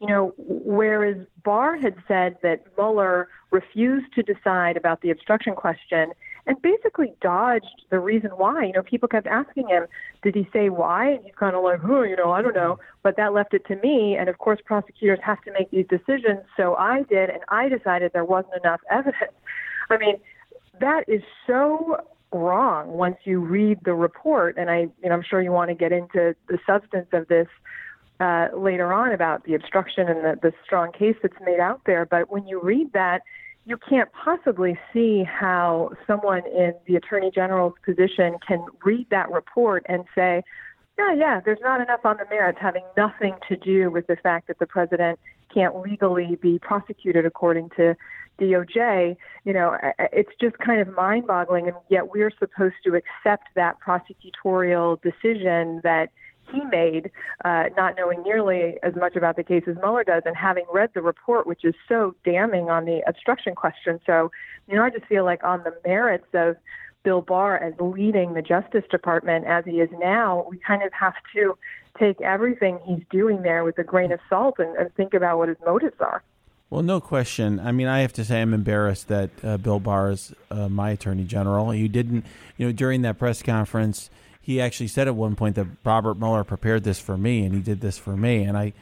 you 0.00 0.06
know, 0.06 0.32
whereas 0.36 1.16
Barr 1.44 1.76
had 1.76 1.96
said 2.06 2.36
that 2.42 2.62
Mueller 2.76 3.28
refused 3.50 4.12
to 4.14 4.22
decide 4.22 4.76
about 4.76 5.00
the 5.00 5.10
obstruction 5.10 5.54
question 5.54 6.12
and 6.46 6.60
basically 6.62 7.12
dodged 7.20 7.84
the 7.90 7.98
reason 7.98 8.30
why. 8.30 8.64
You 8.64 8.72
know, 8.72 8.82
people 8.82 9.08
kept 9.08 9.26
asking 9.26 9.68
him, 9.68 9.86
did 10.22 10.34
he 10.34 10.48
say 10.52 10.70
why? 10.70 11.10
And 11.10 11.24
he's 11.24 11.34
kind 11.34 11.54
of 11.54 11.62
like, 11.62 11.80
oh, 11.84 12.02
you 12.02 12.16
know, 12.16 12.30
I 12.30 12.40
don't 12.42 12.54
know. 12.54 12.78
But 13.02 13.16
that 13.16 13.34
left 13.34 13.54
it 13.54 13.66
to 13.66 13.76
me. 13.76 14.16
And 14.16 14.28
of 14.28 14.38
course, 14.38 14.60
prosecutors 14.64 15.18
have 15.22 15.42
to 15.42 15.52
make 15.52 15.70
these 15.70 15.86
decisions. 15.88 16.40
So 16.56 16.74
I 16.76 17.02
did, 17.02 17.28
and 17.28 17.40
I 17.48 17.68
decided 17.68 18.12
there 18.14 18.24
wasn't 18.24 18.54
enough 18.64 18.80
evidence. 18.90 19.34
I 19.90 19.98
mean, 19.98 20.16
that 20.80 21.04
is 21.08 21.22
so 21.46 21.98
wrong 22.32 22.88
once 22.88 23.16
you 23.24 23.40
read 23.40 23.78
the 23.84 23.94
report. 23.94 24.56
And 24.56 24.70
I, 24.70 24.88
you 25.02 25.08
know, 25.08 25.14
I'm 25.14 25.24
sure 25.28 25.42
you 25.42 25.52
want 25.52 25.70
to 25.70 25.74
get 25.74 25.92
into 25.92 26.34
the 26.48 26.58
substance 26.66 27.08
of 27.12 27.28
this 27.28 27.48
uh, 28.20 28.48
later 28.56 28.92
on 28.92 29.12
about 29.12 29.44
the 29.44 29.54
obstruction 29.54 30.08
and 30.08 30.24
the, 30.24 30.38
the 30.42 30.52
strong 30.64 30.92
case 30.92 31.16
that's 31.22 31.40
made 31.44 31.60
out 31.60 31.80
there. 31.86 32.04
But 32.04 32.30
when 32.30 32.46
you 32.46 32.60
read 32.60 32.92
that, 32.92 33.22
you 33.64 33.76
can't 33.76 34.10
possibly 34.12 34.78
see 34.92 35.24
how 35.24 35.90
someone 36.06 36.42
in 36.46 36.72
the 36.86 36.96
attorney 36.96 37.30
general's 37.30 37.74
position 37.84 38.36
can 38.46 38.64
read 38.82 39.06
that 39.10 39.30
report 39.30 39.84
and 39.88 40.04
say, 40.14 40.42
yeah, 40.98 41.14
yeah, 41.14 41.40
there's 41.44 41.60
not 41.62 41.80
enough 41.80 42.00
on 42.04 42.16
the 42.16 42.24
merits 42.28 42.58
having 42.60 42.82
nothing 42.96 43.34
to 43.48 43.56
do 43.56 43.90
with 43.90 44.06
the 44.08 44.16
fact 44.16 44.48
that 44.48 44.58
the 44.58 44.66
president 44.66 45.20
can't 45.52 45.76
legally 45.76 46.36
be 46.40 46.58
prosecuted 46.58 47.24
according 47.24 47.70
to 47.76 47.94
DOJ, 48.40 49.16
you 49.44 49.52
know, 49.52 49.76
it's 50.12 50.30
just 50.40 50.56
kind 50.58 50.80
of 50.80 50.94
mind 50.94 51.26
boggling. 51.26 51.66
And 51.68 51.76
yet 51.88 52.08
we're 52.12 52.32
supposed 52.38 52.76
to 52.84 52.94
accept 52.94 53.48
that 53.54 53.76
prosecutorial 53.84 55.00
decision 55.02 55.80
that 55.82 56.10
he 56.52 56.64
made, 56.64 57.10
uh, 57.44 57.64
not 57.76 57.96
knowing 57.96 58.22
nearly 58.22 58.76
as 58.82 58.94
much 58.96 59.16
about 59.16 59.36
the 59.36 59.44
case 59.44 59.64
as 59.66 59.76
Mueller 59.76 60.04
does, 60.04 60.22
and 60.26 60.36
having 60.36 60.64
read 60.72 60.90
the 60.94 61.02
report, 61.02 61.46
which 61.46 61.64
is 61.64 61.74
so 61.88 62.14
damning 62.24 62.70
on 62.70 62.84
the 62.84 63.02
obstruction 63.06 63.54
question. 63.54 64.00
So, 64.06 64.30
you 64.66 64.76
know, 64.76 64.84
I 64.84 64.90
just 64.90 65.06
feel 65.06 65.24
like 65.24 65.44
on 65.44 65.62
the 65.64 65.74
merits 65.86 66.26
of 66.34 66.56
Bill 67.04 67.22
Barr 67.22 67.58
as 67.58 67.74
leading 67.80 68.34
the 68.34 68.42
Justice 68.42 68.84
Department 68.90 69.46
as 69.46 69.64
he 69.64 69.80
is 69.80 69.88
now, 69.98 70.46
we 70.50 70.58
kind 70.58 70.82
of 70.82 70.92
have 70.92 71.14
to 71.34 71.56
take 71.98 72.20
everything 72.20 72.78
he's 72.84 73.02
doing 73.10 73.42
there 73.42 73.64
with 73.64 73.78
a 73.78 73.84
grain 73.84 74.12
of 74.12 74.20
salt 74.28 74.56
and, 74.58 74.76
and 74.76 74.94
think 74.94 75.14
about 75.14 75.38
what 75.38 75.48
his 75.48 75.58
motives 75.64 75.96
are. 76.00 76.22
Well, 76.70 76.82
no 76.82 77.00
question. 77.00 77.60
I 77.60 77.72
mean, 77.72 77.86
I 77.86 78.00
have 78.00 78.12
to 78.14 78.24
say 78.24 78.42
I'm 78.42 78.52
embarrassed 78.52 79.08
that 79.08 79.30
uh, 79.42 79.56
Bill 79.56 79.80
Barr 79.80 80.10
is 80.10 80.34
uh, 80.50 80.68
my 80.68 80.90
attorney 80.90 81.24
general. 81.24 81.70
He 81.70 81.88
didn't, 81.88 82.26
you 82.58 82.66
know, 82.66 82.72
during 82.72 83.02
that 83.02 83.18
press 83.18 83.42
conference, 83.42 84.10
he 84.48 84.62
actually 84.62 84.88
said 84.88 85.06
at 85.06 85.14
one 85.14 85.36
point 85.36 85.56
that 85.56 85.66
Robert 85.84 86.16
Mueller 86.16 86.42
prepared 86.42 86.82
this 86.82 86.98
for 86.98 87.18
me 87.18 87.44
and 87.44 87.54
he 87.54 87.60
did 87.60 87.82
this 87.82 87.98
for 87.98 88.16
me, 88.16 88.44
and 88.44 88.56
I, 88.56 88.72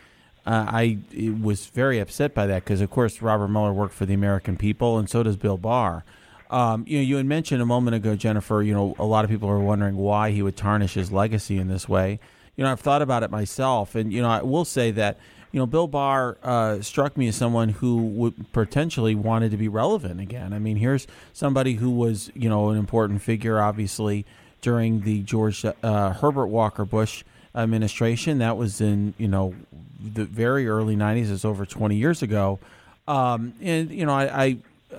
uh, 0.47 0.65
I 0.69 0.99
was 1.43 1.67
very 1.67 1.99
upset 1.99 2.35
by 2.35 2.47
that 2.47 2.63
because, 2.63 2.81
of 2.81 2.89
course, 2.89 3.21
Robert 3.21 3.49
Mueller 3.49 3.73
worked 3.73 3.93
for 3.93 4.07
the 4.07 4.15
American 4.15 4.57
people, 4.57 4.97
and 4.97 5.11
so 5.11 5.25
does 5.25 5.37
Bill 5.37 5.57
Barr. 5.57 6.05
Um, 6.51 6.85
you 6.87 6.99
know, 6.99 7.03
you 7.03 7.17
had 7.17 7.27
mentioned 7.27 7.61
a 7.61 7.67
moment 7.67 7.97
ago, 7.97 8.15
Jennifer. 8.15 8.63
You 8.63 8.75
know, 8.75 8.95
a 9.01 9.05
lot 9.05 9.25
of 9.25 9.31
people 9.31 9.49
are 9.49 9.59
wondering 9.59 9.97
why 9.97 10.31
he 10.31 10.41
would 10.41 10.57
tarnish 10.57 10.95
his 10.95 11.11
legacy 11.11 11.59
in 11.59 11.67
this 11.67 11.89
way. 11.89 12.21
You 12.55 12.63
know, 12.63 12.71
I've 12.71 12.79
thought 12.79 13.03
about 13.03 13.25
it 13.25 13.33
myself, 13.33 13.97
and 13.97 14.13
you 14.13 14.23
know, 14.23 14.31
I 14.31 14.45
will 14.45 14.65
say 14.65 14.93
that 14.93 15.19
you 15.51 15.59
know, 15.59 15.67
Bill 15.67 15.89
Barr 15.89 16.39
uh, 16.45 16.81
struck 16.81 17.17
me 17.17 17.27
as 17.27 17.35
someone 17.35 17.71
who 17.71 17.97
would 17.97 18.53
potentially 18.53 19.17
wanted 19.17 19.51
to 19.51 19.57
be 19.57 19.67
relevant 19.67 20.21
again. 20.21 20.53
I 20.53 20.61
mean, 20.61 20.77
here's 20.77 21.09
somebody 21.33 21.75
who 21.75 21.91
was, 21.91 22.31
you 22.35 22.49
know, 22.49 22.69
an 22.69 22.79
important 22.79 23.23
figure, 23.23 23.61
obviously, 23.61 24.27
during 24.67 25.03
the 25.03 25.23
George 25.23 25.65
uh, 25.65 26.11
Herbert 26.11 26.49
Walker 26.49 26.85
Bush 26.85 27.23
administration. 27.55 28.39
That 28.39 28.57
was 28.57 28.81
in, 28.81 29.15
you 29.17 29.29
know, 29.29 29.55
the 30.01 30.25
very 30.25 30.67
early 30.67 30.97
90s. 30.97 31.31
It's 31.31 31.45
over 31.45 31.65
20 31.65 31.95
years 31.95 32.21
ago. 32.21 32.59
Um, 33.07 33.55
and, 33.63 33.93
you 33.93 34.05
know, 34.05 34.13
I, 34.13 34.45
I, 34.45 34.57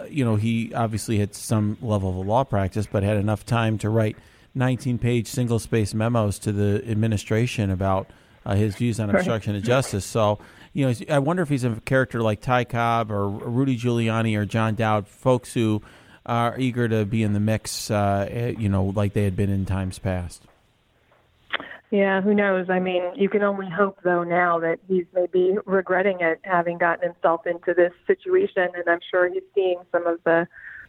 you 0.09 0.23
know, 0.23 0.37
he 0.37 0.73
obviously 0.73 1.19
had 1.19 1.35
some 1.35 1.77
level 1.81 2.09
of 2.09 2.15
a 2.15 2.21
law 2.21 2.45
practice, 2.45 2.87
but 2.89 3.03
had 3.03 3.17
enough 3.17 3.45
time 3.45 3.77
to 3.79 3.89
write 3.89 4.15
19 4.55 4.99
page 4.99 5.27
single 5.27 5.59
space 5.59 5.93
memos 5.93 6.39
to 6.39 6.53
the 6.53 6.81
administration 6.89 7.69
about– 7.69 8.09
uh, 8.47 8.55
his 8.55 8.75
views 8.75 8.99
on 8.99 9.09
obstruction 9.09 9.55
of 9.55 9.61
justice. 9.63 10.05
So, 10.05 10.39
you 10.73 10.87
know, 10.87 10.93
I 11.09 11.19
wonder 11.19 11.43
if 11.43 11.49
he's 11.49 11.65
a 11.65 11.81
character 11.81 12.21
like 12.21 12.39
Ty 12.39 12.63
Cobb 12.63 13.11
or 13.11 13.27
Rudy 13.27 13.77
Giuliani 13.77 14.37
or 14.37 14.45
John 14.45 14.73
Dowd, 14.73 15.07
folks 15.07 15.53
who 15.53 15.81
are 16.27 16.59
eager 16.59 16.87
to 16.87 17.05
be 17.05 17.23
in 17.23 17.33
the 17.33 17.39
mix, 17.39 17.89
uh, 17.89 18.27
eh, 18.29 18.53
you 18.57 18.69
know, 18.69 18.85
like 18.85 19.13
they 19.13 19.23
had 19.23 19.35
been 19.35 19.49
in 19.49 19.65
times 19.65 19.97
past. 19.97 20.43
Yeah, 21.89 22.21
who 22.21 22.33
knows? 22.33 22.69
I 22.69 22.79
mean, 22.79 23.01
you 23.15 23.29
can 23.29 23.43
only 23.43 23.69
hope, 23.69 23.99
though, 24.03 24.23
now 24.23 24.59
that 24.59 24.79
he's 24.89 25.05
maybe 25.13 25.55
regretting 25.65 26.17
it, 26.19 26.39
having 26.43 26.77
gotten 26.77 27.09
himself 27.09 27.47
into 27.47 27.73
this 27.73 27.93
situation, 28.05 28.67
and 28.75 28.83
I'm 28.89 28.99
sure 29.09 29.31
he's 29.31 29.43
seeing 29.55 29.79
some 29.91 30.05
of 30.05 30.19
the 30.23 30.47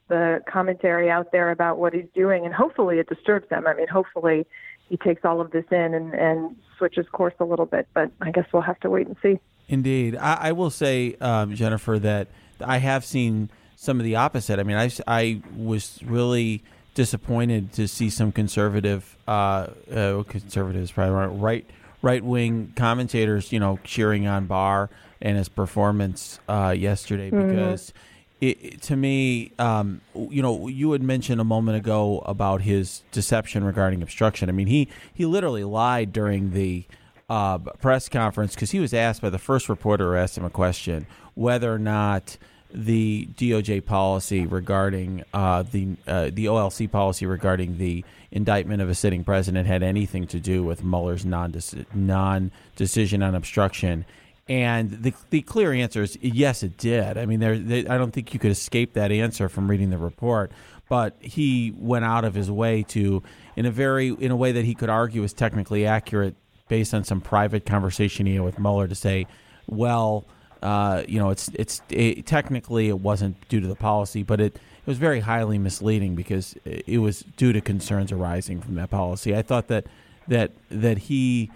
the 0.09 0.43
commentary 0.51 1.11
out 1.11 1.33
there 1.33 1.51
about 1.51 1.77
what 1.77 1.93
he's 1.93 2.09
doing, 2.15 2.47
and 2.47 2.55
hopefully 2.55 2.99
it 2.99 3.09
disturbs 3.09 3.47
him. 3.51 3.67
I 3.67 3.75
mean, 3.75 3.89
hopefully 3.89 4.47
he 4.89 4.97
takes 4.97 5.23
all 5.23 5.41
of 5.43 5.51
this 5.51 5.67
in 5.71 5.95
and, 5.95 6.15
and 6.15 6.57
switches 6.79 7.07
course 7.13 7.35
a 7.41 7.45
little 7.45 7.67
bit. 7.67 7.87
But 7.93 8.11
I 8.23 8.31
guess 8.31 8.47
we'll 8.51 8.63
have 8.63 8.81
to 8.81 8.91
wait 8.91 9.07
and 9.07 9.17
see. 9.23 9.39
Indeed, 9.69 10.17
I, 10.17 10.35
I 10.49 10.53
will 10.53 10.71
say, 10.71 11.15
um, 11.21 11.55
Jennifer, 11.55 11.99
that 11.99 12.29
I 12.59 12.79
have 12.79 13.05
seen 13.05 13.51
some 13.81 14.01
of 14.01 14.05
the 14.05 14.17
opposite. 14.17 14.59
I 14.59 14.65
mean, 14.65 14.77
I, 14.77 14.91
I 15.07 15.41
was 15.57 16.01
really 16.05 16.65
disappointed 16.95 17.73
to 17.75 17.87
see 17.87 18.11
some 18.11 18.33
conservative, 18.33 19.17
uh, 19.29 19.69
uh, 19.95 20.25
conservatives, 20.25 20.91
probably 20.91 21.39
right, 21.39 21.65
right 22.03 22.25
wing 22.25 22.73
commentators, 22.75 23.53
you 23.53 23.61
know, 23.61 23.79
cheering 23.85 24.27
on 24.27 24.47
Barr 24.47 24.91
and 25.23 25.39
his 25.39 25.49
performance 25.49 26.41
uh, 26.49 26.75
yesterday 26.77 27.31
mm-hmm. 27.31 27.51
because 27.51 27.93
it, 28.41 28.83
to 28.83 28.97
me, 28.97 29.53
um, 29.61 30.01
you 30.13 30.43
know, 30.43 30.67
you 30.67 30.91
had 30.91 31.03
mentioned 31.03 31.41
a 31.41 31.45
moment 31.45 31.79
ago 31.79 32.25
about 32.27 32.63
his 32.63 33.05
deception 33.13 33.63
regarding 33.63 34.03
obstruction. 34.03 34.49
I 34.49 34.53
mean, 34.53 34.67
he 34.67 34.89
he 35.15 35.25
literally 35.25 35.65
lied 35.65 36.13
during 36.13 36.51
the 36.51 36.85
uh, 37.31 37.59
press 37.59 38.09
conference 38.09 38.57
because 38.57 38.73
he 38.73 38.81
was 38.81 38.93
asked 38.93 39.23
by 39.23 39.31
the 39.31 39.39
first 39.39 39.69
reporter 39.69 40.13
who 40.13 40.17
asked 40.17 40.37
him 40.37 40.45
a 40.45 40.51
question 40.51 41.07
whether 41.35 41.73
or 41.73 41.79
not 41.79 42.39
the 42.73 43.29
DOJ 43.35 43.85
policy 43.85 44.47
regarding 44.47 45.25
uh, 45.33 45.63
the 45.63 45.97
uh, 46.07 46.25
the 46.33 46.47
OLC 46.47 46.91
policy 46.91 47.27
regarding 47.27 47.79
the 47.79 48.05
indictment 48.31 48.83
of 48.83 48.89
a 48.89 48.95
sitting 48.95 49.25
president 49.25 49.67
had 49.67 49.83
anything 49.83 50.27
to 50.27 50.39
do 50.39 50.63
with 50.63 50.85
Mueller's 50.85 51.25
non 51.25 51.55
non 51.95 52.51
decision 52.77 53.23
on 53.23 53.35
obstruction. 53.35 54.05
And 54.49 54.91
the 54.91 55.15
the 55.31 55.43
clear 55.43 55.73
answer 55.73 56.03
is 56.03 56.19
yes, 56.21 56.63
it 56.63 56.77
did. 56.77 57.19
I 57.19 57.27
mean, 57.27 57.41
there, 57.41 57.59
they, 57.59 57.87
I 57.87 57.99
don't 57.99 58.13
think 58.13 58.33
you 58.33 58.41
could 58.41 58.51
escape 58.51 58.95
that 58.95 59.13
answer 59.13 59.49
from 59.49 59.69
reading 59.71 59.91
the 59.91 59.99
report. 59.99 60.53
But 60.89 61.17
he 61.21 61.75
went 61.77 62.07
out 62.07 62.25
of 62.25 62.33
his 62.33 62.51
way 62.51 62.83
to, 62.85 63.23
in 63.57 63.67
a 63.67 63.71
very 63.71 64.09
in 64.09 64.31
a 64.31 64.37
way 64.37 64.53
that 64.53 64.65
he 64.65 64.75
could 64.75 64.89
argue 64.89 65.23
is 65.23 65.35
technically 65.35 65.85
accurate, 65.87 66.35
based 66.69 66.95
on 66.95 67.05
some 67.05 67.21
private 67.21 67.67
conversation 67.67 68.25
he 68.25 68.35
had 68.35 68.43
with 68.43 68.59
Mueller, 68.59 68.89
to 68.89 68.95
say, 68.95 69.27
well, 69.67 70.25
uh, 70.63 71.03
you 71.07 71.19
know, 71.19 71.31
it's 71.31 71.49
it's 71.55 71.83
it, 71.89 72.27
technically 72.27 72.89
it 72.89 72.99
wasn't 72.99 73.49
due 73.49 73.61
to 73.61 73.67
the 73.67 73.77
policy, 73.77 74.23
but 74.23 74.41
it, 74.41 74.57
it 74.57 74.87
was 74.87 74.99
very 74.99 75.21
highly 75.21 75.59
misleading 75.59 76.15
because 76.15 76.57
it 76.65 76.99
was 76.99 77.21
due 77.37 77.53
to 77.53 77.61
concerns 77.61 78.13
arising 78.13 78.61
from 78.61 78.75
that 78.77 78.91
policy. 78.91 79.37
I 79.37 79.43
thought 79.43 79.69
that 79.69 79.87
that 80.27 80.53
that 80.71 80.99
he 80.99 81.51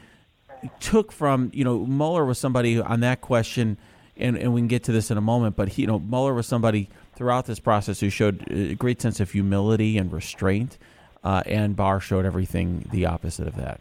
took 0.81 1.13
from 1.13 1.51
you 1.53 1.65
know 1.65 1.79
Mueller 1.87 2.25
was 2.25 2.39
somebody 2.39 2.81
on 2.81 3.01
that 3.01 3.21
question, 3.21 3.77
and, 4.17 4.37
and 4.37 4.55
we 4.55 4.61
can 4.61 4.69
get 4.69 4.85
to 4.85 4.93
this 4.93 5.11
in 5.11 5.19
a 5.19 5.23
moment. 5.23 5.57
But 5.57 5.71
he, 5.71 5.83
you 5.83 5.89
know 5.89 5.99
Mueller 5.99 6.35
was 6.35 6.47
somebody 6.47 6.89
throughout 7.17 7.47
this 7.47 7.59
process 7.59 8.01
who 8.01 8.11
showed 8.11 8.47
a 8.51 8.75
great 8.75 9.03
sense 9.03 9.21
of 9.21 9.31
humility 9.33 9.99
and 9.99 10.13
restraint, 10.13 10.79
uh, 11.25 11.43
and 11.47 11.75
Barr 11.75 12.01
showed 12.01 12.25
everything 12.25 12.89
the 12.93 13.07
opposite 13.07 13.49
of 13.49 13.57
that. 13.57 13.81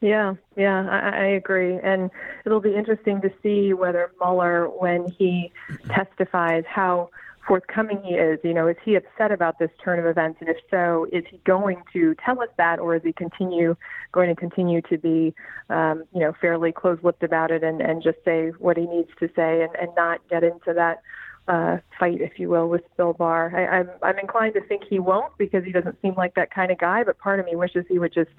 Yeah, 0.00 0.34
yeah, 0.56 0.86
I, 0.88 1.22
I 1.22 1.24
agree, 1.26 1.76
and 1.82 2.10
it'll 2.46 2.60
be 2.60 2.74
interesting 2.74 3.20
to 3.22 3.30
see 3.42 3.72
whether 3.72 4.12
Mueller, 4.20 4.66
when 4.68 5.10
he 5.10 5.50
testifies, 5.88 6.62
how 6.68 7.10
forthcoming 7.48 8.00
he 8.04 8.14
is. 8.14 8.38
You 8.44 8.54
know, 8.54 8.68
is 8.68 8.76
he 8.84 8.94
upset 8.94 9.32
about 9.32 9.58
this 9.58 9.70
turn 9.82 9.98
of 9.98 10.06
events, 10.06 10.38
and 10.40 10.48
if 10.48 10.58
so, 10.70 11.08
is 11.10 11.24
he 11.28 11.40
going 11.44 11.82
to 11.94 12.14
tell 12.24 12.40
us 12.40 12.48
that, 12.58 12.78
or 12.78 12.94
is 12.94 13.02
he 13.02 13.12
continue 13.12 13.74
going 14.12 14.28
to 14.28 14.36
continue 14.36 14.82
to 14.82 14.98
be, 14.98 15.34
um, 15.68 16.04
you 16.14 16.20
know, 16.20 16.32
fairly 16.40 16.70
close-lipped 16.70 17.24
about 17.24 17.50
it 17.50 17.64
and 17.64 17.80
and 17.80 18.00
just 18.00 18.18
say 18.24 18.50
what 18.58 18.76
he 18.76 18.86
needs 18.86 19.10
to 19.18 19.28
say 19.34 19.62
and 19.62 19.74
and 19.80 19.90
not 19.96 20.20
get 20.28 20.44
into 20.44 20.72
that 20.74 21.02
uh, 21.48 21.78
fight, 21.98 22.20
if 22.20 22.38
you 22.38 22.48
will, 22.50 22.68
with 22.68 22.82
Bill 22.96 23.14
Barr. 23.14 23.52
I, 23.56 23.78
I'm 23.78 23.90
I'm 24.02 24.18
inclined 24.18 24.54
to 24.54 24.60
think 24.60 24.84
he 24.88 24.98
won't 24.98 25.36
because 25.38 25.64
he 25.64 25.72
doesn't 25.72 26.00
seem 26.02 26.14
like 26.14 26.34
that 26.34 26.50
kind 26.52 26.70
of 26.70 26.78
guy. 26.78 27.02
But 27.04 27.18
part 27.18 27.40
of 27.40 27.46
me 27.46 27.56
wishes 27.56 27.84
he 27.88 27.98
would 27.98 28.12
just 28.12 28.30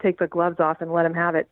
take 0.00 0.18
the 0.18 0.26
gloves 0.26 0.60
off 0.60 0.80
and 0.80 0.92
let 0.92 1.04
him 1.04 1.14
have 1.14 1.34
it. 1.34 1.48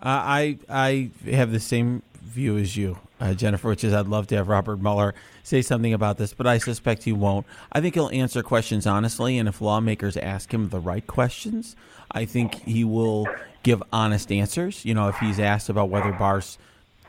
Uh, 0.00 0.08
I 0.42 0.58
I 0.68 1.10
have 1.30 1.52
the 1.52 1.60
same 1.60 2.02
view 2.22 2.56
as 2.58 2.76
you. 2.76 2.98
uh, 3.20 3.34
Jennifer, 3.34 3.68
which 3.68 3.84
is 3.84 3.92
I'd 3.92 4.06
love 4.06 4.26
to 4.28 4.36
have 4.36 4.48
Robert 4.48 4.80
Mueller 4.80 5.14
say 5.42 5.62
something 5.62 5.92
about 5.92 6.18
this, 6.18 6.34
but 6.34 6.46
I 6.46 6.58
suspect 6.58 7.02
he 7.04 7.12
won't. 7.12 7.46
I 7.72 7.80
think 7.80 7.94
he'll 7.94 8.10
answer 8.10 8.42
questions 8.42 8.86
honestly, 8.86 9.38
and 9.38 9.48
if 9.48 9.60
lawmakers 9.60 10.16
ask 10.16 10.52
him 10.52 10.68
the 10.68 10.80
right 10.80 11.06
questions, 11.06 11.74
I 12.10 12.24
think 12.24 12.54
he 12.62 12.84
will 12.84 13.26
give 13.62 13.82
honest 13.92 14.30
answers. 14.30 14.84
You 14.84 14.94
know, 14.94 15.08
if 15.08 15.16
he's 15.16 15.40
asked 15.40 15.68
about 15.68 15.88
whether 15.88 16.12
Barr's 16.12 16.58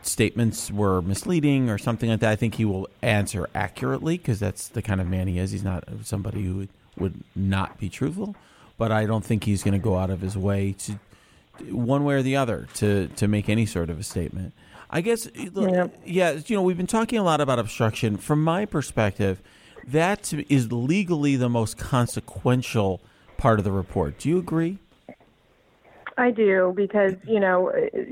statements 0.02 0.72
were 0.72 1.02
misleading 1.02 1.70
or 1.70 1.78
something 1.78 2.10
like 2.10 2.20
that, 2.22 2.32
I 2.32 2.36
think 2.36 2.56
he 2.56 2.66
will 2.66 2.88
answer 3.02 3.50
accurately 3.54 4.18
because 4.18 4.40
that's 4.40 4.68
the 4.68 4.82
kind 4.82 5.02
of 5.02 5.08
man 5.08 5.28
he 5.28 5.40
is. 5.40 5.52
He's 5.52 5.64
not 5.64 5.84
somebody 6.04 6.44
who 6.44 6.56
would, 6.56 6.70
would 6.98 7.24
not 7.36 7.78
be 7.78 7.90
truthful, 7.90 8.36
but 8.78 8.92
I 8.92 9.06
don't 9.06 9.24
think 9.24 9.44
he's 9.44 9.64
going 9.64 9.74
to 9.74 9.80
go 9.80 9.98
out 9.98 10.10
of 10.10 10.22
his 10.22 10.38
way 10.38 10.74
to 10.80 11.00
one 11.70 12.06
way 12.06 12.16
or 12.16 12.22
the 12.22 12.36
other 12.36 12.68
to 12.76 13.08
to 13.18 13.28
make 13.28 13.50
any 13.50 13.66
sort 13.66 13.90
of 13.90 14.00
a 14.00 14.04
statement. 14.04 14.54
I 14.90 15.02
guess, 15.02 15.28
eh, 15.28 15.50
yeah. 15.54 15.88
yeah, 16.04 16.40
you 16.48 16.56
know, 16.56 16.64
we've 16.64 16.78
been 16.78 16.88
talking 16.88 17.20
a 17.20 17.24
lot 17.24 17.42
about 17.42 17.60
obstruction. 17.60 18.18
From 18.18 18.44
my 18.44 18.66
perspective, 18.66 19.42
that 19.88 20.34
is 20.34 20.72
legally 20.72 21.36
the 21.36 21.50
most 21.50 21.78
consequential 21.78 23.00
part 23.38 23.60
of 23.60 23.66
the 23.66 23.72
report. 23.72 24.18
Do 24.18 24.30
you 24.30 24.40
agree? 24.40 24.80
I 26.20 26.32
do 26.32 26.74
because 26.76 27.14
you 27.26 27.40
know 27.40 27.72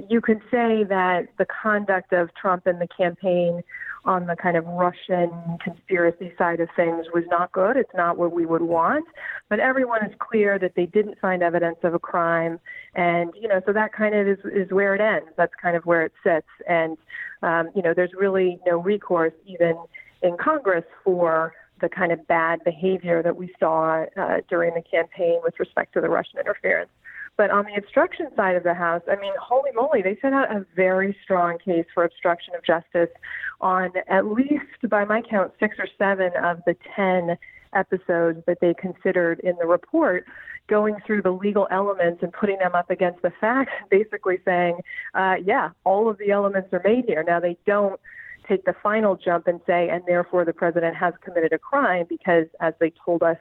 you 0.09 0.21
could 0.21 0.39
say 0.49 0.83
that 0.85 1.27
the 1.37 1.45
conduct 1.45 2.13
of 2.13 2.33
Trump 2.35 2.65
and 2.65 2.79
the 2.79 2.87
campaign 2.87 3.63
on 4.05 4.25
the 4.25 4.37
kind 4.37 4.55
of 4.55 4.65
Russian 4.65 5.29
conspiracy 5.61 6.31
side 6.37 6.61
of 6.61 6.69
things 6.77 7.07
was 7.13 7.25
not 7.27 7.51
good. 7.51 7.75
It's 7.75 7.93
not 7.93 8.17
what 8.17 8.31
we 8.31 8.45
would 8.45 8.61
want, 8.61 9.05
but 9.49 9.59
everyone 9.59 10.05
is 10.05 10.13
clear 10.19 10.57
that 10.57 10.75
they 10.75 10.85
didn't 10.85 11.19
find 11.19 11.43
evidence 11.43 11.79
of 11.83 11.93
a 11.93 11.99
crime, 11.99 12.61
and 12.95 13.33
you 13.39 13.49
know 13.49 13.61
so 13.65 13.73
that 13.73 13.91
kind 13.91 14.15
of 14.15 14.25
is 14.25 14.39
is 14.45 14.71
where 14.71 14.95
it 14.95 15.01
ends. 15.01 15.29
That's 15.35 15.53
kind 15.61 15.75
of 15.75 15.85
where 15.85 16.03
it 16.03 16.13
sits, 16.23 16.47
and 16.67 16.97
um, 17.43 17.69
you 17.75 17.81
know 17.81 17.93
there's 17.93 18.13
really 18.17 18.59
no 18.65 18.77
recourse 18.77 19.33
even 19.45 19.75
in 20.23 20.37
Congress 20.37 20.85
for 21.03 21.53
the 21.81 21.89
kind 21.89 22.11
of 22.11 22.25
bad 22.27 22.63
behavior 22.63 23.21
that 23.21 23.35
we 23.35 23.53
saw 23.59 24.05
uh, 24.15 24.37
during 24.49 24.73
the 24.73 24.81
campaign 24.81 25.39
with 25.43 25.59
respect 25.59 25.93
to 25.93 26.01
the 26.01 26.09
Russian 26.09 26.39
interference. 26.39 26.89
But 27.37 27.51
on 27.51 27.65
the 27.65 27.75
obstruction 27.75 28.27
side 28.35 28.55
of 28.55 28.63
the 28.63 28.73
House, 28.73 29.03
I 29.09 29.15
mean, 29.15 29.33
holy 29.39 29.71
moly, 29.75 30.01
they 30.01 30.17
set 30.21 30.33
out 30.33 30.51
a 30.51 30.65
very 30.75 31.15
strong 31.23 31.59
case 31.63 31.85
for 31.93 32.03
obstruction 32.03 32.55
of 32.55 32.63
justice 32.65 33.13
on 33.61 33.91
at 34.07 34.25
least, 34.25 34.89
by 34.89 35.05
my 35.05 35.21
count, 35.21 35.53
six 35.59 35.77
or 35.79 35.87
seven 35.97 36.31
of 36.43 36.61
the 36.65 36.75
10 36.95 37.37
episodes 37.73 38.41
that 38.47 38.57
they 38.59 38.73
considered 38.73 39.39
in 39.41 39.55
the 39.59 39.67
report, 39.67 40.25
going 40.67 40.95
through 41.05 41.21
the 41.21 41.31
legal 41.31 41.67
elements 41.69 42.23
and 42.23 42.33
putting 42.33 42.57
them 42.57 42.73
up 42.73 42.89
against 42.89 43.21
the 43.21 43.31
facts, 43.39 43.71
basically 43.91 44.39
saying, 44.43 44.79
uh, 45.13 45.35
yeah, 45.43 45.69
all 45.83 46.09
of 46.09 46.17
the 46.17 46.31
elements 46.31 46.69
are 46.73 46.81
made 46.83 47.05
here. 47.05 47.23
Now, 47.23 47.39
they 47.39 47.57
don't 47.67 47.99
take 48.47 48.65
the 48.65 48.75
final 48.81 49.15
jump 49.15 49.47
and 49.47 49.59
say, 49.67 49.89
and 49.89 50.03
therefore 50.07 50.45
the 50.45 50.53
president 50.53 50.95
has 50.95 51.13
committed 51.23 51.53
a 51.53 51.59
crime, 51.59 52.05
because 52.09 52.47
as 52.59 52.73
they 52.79 52.91
told 53.05 53.21
us 53.21 53.37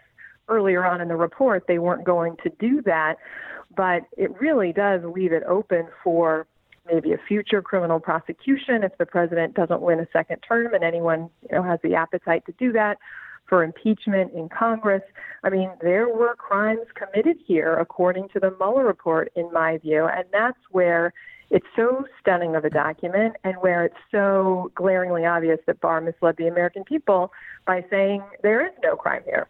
earlier 0.49 0.85
on 0.85 1.01
in 1.01 1.09
the 1.09 1.17
report, 1.17 1.65
they 1.67 1.79
weren't 1.79 2.05
going 2.05 2.37
to 2.43 2.51
do 2.59 2.83
that 2.83 3.17
but 3.77 4.03
it 4.17 4.31
really 4.41 4.73
does 4.73 5.03
leave 5.05 5.33
it 5.33 5.43
open 5.45 5.87
for 6.03 6.47
maybe 6.91 7.13
a 7.13 7.19
future 7.29 7.61
criminal 7.61 8.01
prosecution 8.01 8.83
if 8.83 8.97
the 8.99 9.07
president 9.07 9.55
doesn't 9.55 9.81
win 9.81 10.01
a 10.01 10.07
second 10.13 10.39
term 10.39 10.73
and 10.75 10.85
anyone 10.85 11.29
you 11.43 11.57
know 11.57 11.63
has 11.63 11.79
the 11.83 11.95
appetite 11.95 12.45
to 12.47 12.53
do 12.59 12.73
that 12.73 12.99
for 13.49 13.63
impeachment 13.63 14.33
in 14.33 14.49
Congress. 14.49 15.03
I 15.45 15.51
mean, 15.51 15.71
there 15.81 16.09
were 16.09 16.35
crimes 16.35 16.87
committed 16.95 17.37
here 17.47 17.77
according 17.77 18.29
to 18.31 18.41
the 18.41 18.51
Mueller 18.59 18.85
report 18.85 19.31
in 19.37 19.53
my 19.53 19.79
view, 19.79 20.07
and 20.07 20.25
that's 20.33 20.59
where 20.73 21.13
it's 21.51 21.67
so 21.77 22.05
stunning 22.21 22.57
of 22.57 22.65
a 22.65 22.71
document 22.71 23.37
and 23.45 23.55
where 23.59 23.85
it's 23.85 23.97
so 24.11 24.73
glaringly 24.75 25.25
obvious 25.27 25.61
that 25.67 25.81
Barr 25.81 26.01
misled 26.01 26.37
the 26.39 26.49
American 26.49 26.83
people 26.83 27.31
by 27.67 27.85
saying 27.89 28.25
there 28.43 28.67
is 28.67 28.73
no 28.83 28.97
crime 28.97 29.23
here. 29.25 29.47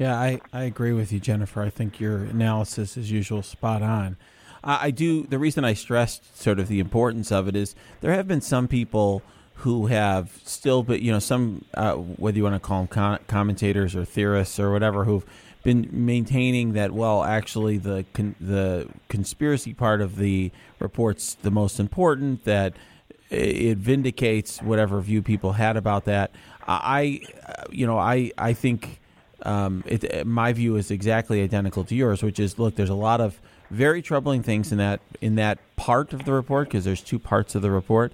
Yeah, 0.00 0.18
I, 0.18 0.40
I 0.50 0.62
agree 0.62 0.94
with 0.94 1.12
you, 1.12 1.20
Jennifer. 1.20 1.60
I 1.60 1.68
think 1.68 2.00
your 2.00 2.24
analysis, 2.24 2.96
as 2.96 3.10
usual, 3.12 3.42
spot 3.42 3.82
on. 3.82 4.16
I, 4.64 4.86
I 4.86 4.90
do. 4.92 5.24
The 5.26 5.38
reason 5.38 5.62
I 5.62 5.74
stressed 5.74 6.40
sort 6.40 6.58
of 6.58 6.68
the 6.68 6.80
importance 6.80 7.30
of 7.30 7.48
it 7.48 7.54
is 7.54 7.74
there 8.00 8.14
have 8.14 8.26
been 8.26 8.40
some 8.40 8.66
people 8.66 9.22
who 9.56 9.88
have 9.88 10.40
still, 10.42 10.82
but 10.82 11.02
you 11.02 11.12
know, 11.12 11.18
some 11.18 11.66
uh, 11.74 11.96
whether 11.96 12.38
you 12.38 12.44
want 12.44 12.54
to 12.54 12.60
call 12.60 12.86
them 12.86 13.18
commentators 13.28 13.94
or 13.94 14.06
theorists 14.06 14.58
or 14.58 14.72
whatever, 14.72 15.04
who've 15.04 15.26
been 15.64 15.86
maintaining 15.92 16.72
that 16.72 16.92
well, 16.92 17.22
actually, 17.22 17.76
the 17.76 18.06
con- 18.14 18.36
the 18.40 18.88
conspiracy 19.10 19.74
part 19.74 20.00
of 20.00 20.16
the 20.16 20.50
report's 20.78 21.34
the 21.34 21.50
most 21.50 21.78
important. 21.78 22.46
That 22.46 22.72
it 23.28 23.76
vindicates 23.76 24.62
whatever 24.62 24.98
view 25.02 25.20
people 25.20 25.52
had 25.52 25.76
about 25.76 26.06
that. 26.06 26.30
I, 26.66 27.20
you 27.70 27.86
know, 27.86 27.98
I 27.98 28.32
I 28.38 28.54
think 28.54 28.99
um, 29.42 29.84
it, 29.86 30.26
my 30.26 30.52
view 30.52 30.76
is 30.76 30.90
exactly 30.90 31.42
identical 31.42 31.84
to 31.84 31.94
yours, 31.94 32.22
which 32.22 32.38
is 32.38 32.58
look, 32.58 32.76
there's 32.76 32.90
a 32.90 32.94
lot 32.94 33.20
of 33.20 33.40
very 33.70 34.02
troubling 34.02 34.42
things 34.42 34.72
in 34.72 34.78
that 34.78 35.00
in 35.20 35.36
that 35.36 35.58
part 35.76 36.12
of 36.12 36.24
the 36.24 36.32
report 36.32 36.68
because 36.68 36.84
there's 36.84 37.00
two 37.00 37.18
parts 37.18 37.54
of 37.54 37.62
the 37.62 37.70
report. 37.70 38.12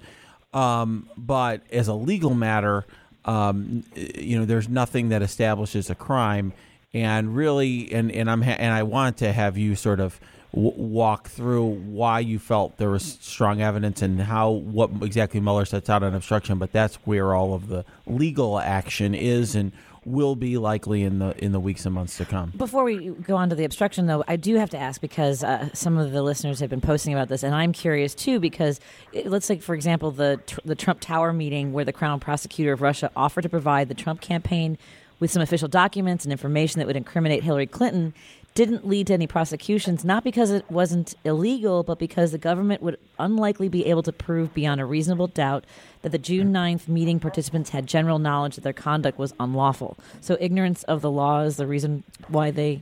Um, 0.53 1.09
but 1.17 1.61
as 1.71 1.87
a 1.87 1.93
legal 1.93 2.33
matter, 2.33 2.85
um, 3.25 3.83
you 3.95 4.39
know, 4.39 4.45
there's 4.45 4.69
nothing 4.69 5.09
that 5.09 5.21
establishes 5.21 5.89
a 5.89 5.95
crime, 5.95 6.53
and 6.93 7.35
really, 7.35 7.91
and 7.91 8.11
and 8.11 8.29
I'm 8.31 8.41
ha- 8.41 8.55
and 8.57 8.73
I 8.73 8.83
want 8.83 9.17
to 9.17 9.33
have 9.33 9.57
you 9.57 9.75
sort 9.75 9.99
of 9.99 10.19
walk 10.53 11.27
through 11.27 11.65
why 11.65 12.19
you 12.19 12.39
felt 12.39 12.77
there 12.77 12.89
was 12.89 13.17
strong 13.19 13.61
evidence 13.61 14.01
and 14.01 14.21
how 14.21 14.49
what 14.49 14.89
exactly 15.01 15.39
Mueller 15.39 15.65
sets 15.65 15.89
out 15.89 16.03
on 16.03 16.15
obstruction. 16.15 16.57
But 16.57 16.71
that's 16.71 16.95
where 17.05 17.35
all 17.35 17.53
of 17.53 17.67
the 17.67 17.83
legal 18.05 18.57
action 18.57 19.13
is, 19.13 19.55
and 19.55 19.73
will 20.07 20.35
be 20.35 20.57
likely 20.57 21.03
in 21.03 21.19
the 21.19 21.35
in 21.43 21.51
the 21.51 21.59
weeks 21.59 21.85
and 21.85 21.93
months 21.93 22.17
to 22.17 22.25
come. 22.25 22.51
Before 22.55 22.83
we 22.83 23.09
go 23.09 23.35
on 23.35 23.49
to 23.49 23.55
the 23.55 23.65
obstruction, 23.65 24.07
though, 24.07 24.23
I 24.27 24.37
do 24.37 24.55
have 24.55 24.69
to 24.71 24.77
ask 24.77 25.01
because 25.01 25.43
uh, 25.43 25.69
some 25.73 25.97
of 25.97 26.11
the 26.11 26.23
listeners 26.23 26.59
have 26.61 26.69
been 26.69 26.81
posting 26.81 27.13
about 27.13 27.27
this, 27.27 27.43
and 27.43 27.53
I'm 27.53 27.73
curious 27.73 28.15
too. 28.15 28.39
Because 28.39 28.79
it, 29.11 29.27
let's 29.27 29.45
take, 29.47 29.61
for 29.61 29.75
example, 29.75 30.11
the 30.11 30.39
the 30.63 30.75
Trump 30.75 31.01
Tower 31.01 31.33
meeting 31.33 31.73
where 31.73 31.85
the 31.85 31.93
Crown 31.93 32.19
Prosecutor 32.19 32.73
of 32.73 32.81
Russia 32.81 33.11
offered 33.15 33.41
to 33.41 33.49
provide 33.49 33.89
the 33.89 33.95
Trump 33.95 34.21
campaign 34.21 34.77
with 35.19 35.31
some 35.31 35.41
official 35.41 35.67
documents 35.67 36.25
and 36.25 36.31
information 36.31 36.79
that 36.79 36.87
would 36.87 36.95
incriminate 36.95 37.43
Hillary 37.43 37.67
Clinton 37.67 38.13
didn't 38.57 38.87
lead 38.87 39.05
to 39.05 39.13
any 39.13 39.27
prosecutions, 39.27 40.03
not 40.03 40.23
because 40.23 40.49
it 40.49 40.65
wasn't 40.71 41.13
illegal, 41.23 41.83
but 41.83 41.99
because 41.99 42.31
the 42.31 42.39
government 42.39 42.81
would 42.81 42.97
unlikely 43.19 43.69
be 43.69 43.85
able 43.85 44.01
to 44.01 44.11
prove 44.11 44.51
beyond 44.55 44.81
a 44.81 44.85
reasonable 44.85 45.27
doubt 45.27 45.63
that 46.01 46.09
the 46.09 46.17
June 46.17 46.51
9th 46.51 46.87
meeting 46.87 47.19
participants 47.19 47.69
had 47.69 47.85
general 47.85 48.17
knowledge 48.17 48.55
that 48.55 48.63
their 48.63 48.73
conduct 48.73 49.19
was 49.19 49.31
unlawful. 49.39 49.95
So 50.21 50.37
ignorance 50.39 50.81
of 50.83 51.01
the 51.01 51.11
law 51.11 51.41
is 51.41 51.57
the 51.57 51.67
reason 51.67 52.03
why 52.29 52.49
they 52.49 52.81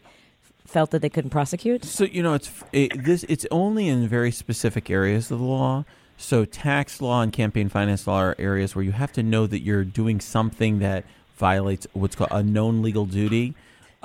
felt 0.66 0.92
that 0.92 1.02
they 1.02 1.10
couldn't 1.10 1.32
prosecute. 1.32 1.84
So 1.84 2.06
you 2.06 2.24
know, 2.24 2.36
it's 2.36 2.64
it, 2.72 3.04
this. 3.04 3.26
It's 3.28 3.46
only 3.52 3.90
in 3.90 4.08
very 4.08 4.32
specific 4.32 4.90
areas 4.90 5.30
of 5.30 5.40
the 5.40 5.46
law. 5.46 5.84
So 6.16 6.46
tax 6.46 7.02
law 7.02 7.22
and 7.22 7.34
campaign 7.34 7.68
finance 7.68 8.08
law 8.08 8.22
are 8.22 8.36
areas 8.40 8.76
where 8.76 8.86
you 8.86 8.94
have 8.94 9.12
to 9.12 9.24
know 9.24 9.46
that 9.46 9.60
you're 9.60 9.84
doing 9.84 10.22
something 10.22 10.80
that 10.80 11.04
violates 11.36 11.86
what's 11.92 12.16
called 12.16 12.32
a 12.32 12.42
known 12.42 12.82
legal 12.82 13.06
duty. 13.06 13.56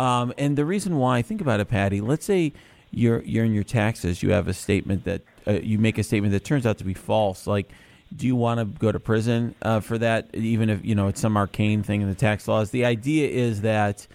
Um, 0.00 0.32
and 0.38 0.56
the 0.56 0.64
reason 0.64 0.96
why, 0.96 1.20
think 1.20 1.42
about 1.42 1.60
it, 1.60 1.66
Patti. 1.66 2.00
Let's 2.00 2.24
say 2.24 2.54
you're 2.90 3.22
you're 3.22 3.44
in 3.44 3.52
your 3.52 3.64
taxes. 3.64 4.22
You 4.22 4.30
have 4.32 4.48
a 4.48 4.54
statement 4.54 5.04
that 5.04 5.20
uh, 5.46 5.52
you 5.62 5.78
make 5.78 5.98
a 5.98 6.02
statement 6.02 6.32
that 6.32 6.42
turns 6.42 6.64
out 6.64 6.78
to 6.78 6.84
be 6.84 6.94
false. 6.94 7.46
Like, 7.46 7.70
do 8.16 8.26
you 8.26 8.34
want 8.34 8.60
to 8.60 8.64
go 8.64 8.90
to 8.90 8.98
prison 8.98 9.54
uh, 9.60 9.80
for 9.80 9.98
that? 9.98 10.34
Even 10.34 10.70
if 10.70 10.82
you 10.82 10.94
know 10.94 11.08
it's 11.08 11.20
some 11.20 11.36
arcane 11.36 11.82
thing 11.82 12.00
in 12.00 12.08
the 12.08 12.14
tax 12.14 12.48
laws. 12.48 12.70
The 12.70 12.86
idea 12.86 13.28
is 13.28 13.60
that 13.60 14.06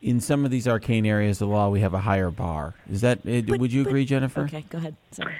in 0.00 0.20
some 0.20 0.46
of 0.46 0.50
these 0.50 0.66
arcane 0.66 1.04
areas 1.04 1.42
of 1.42 1.48
the 1.48 1.54
law, 1.54 1.68
we 1.68 1.80
have 1.80 1.92
a 1.92 2.00
higher 2.00 2.30
bar. 2.30 2.74
Is 2.90 3.02
that? 3.02 3.18
Uh, 3.18 3.42
but, 3.46 3.60
would 3.60 3.72
you 3.74 3.84
but, 3.84 3.90
agree, 3.90 4.06
Jennifer? 4.06 4.44
Okay, 4.44 4.64
go 4.70 4.78
ahead. 4.78 4.96
Sorry. 5.12 5.34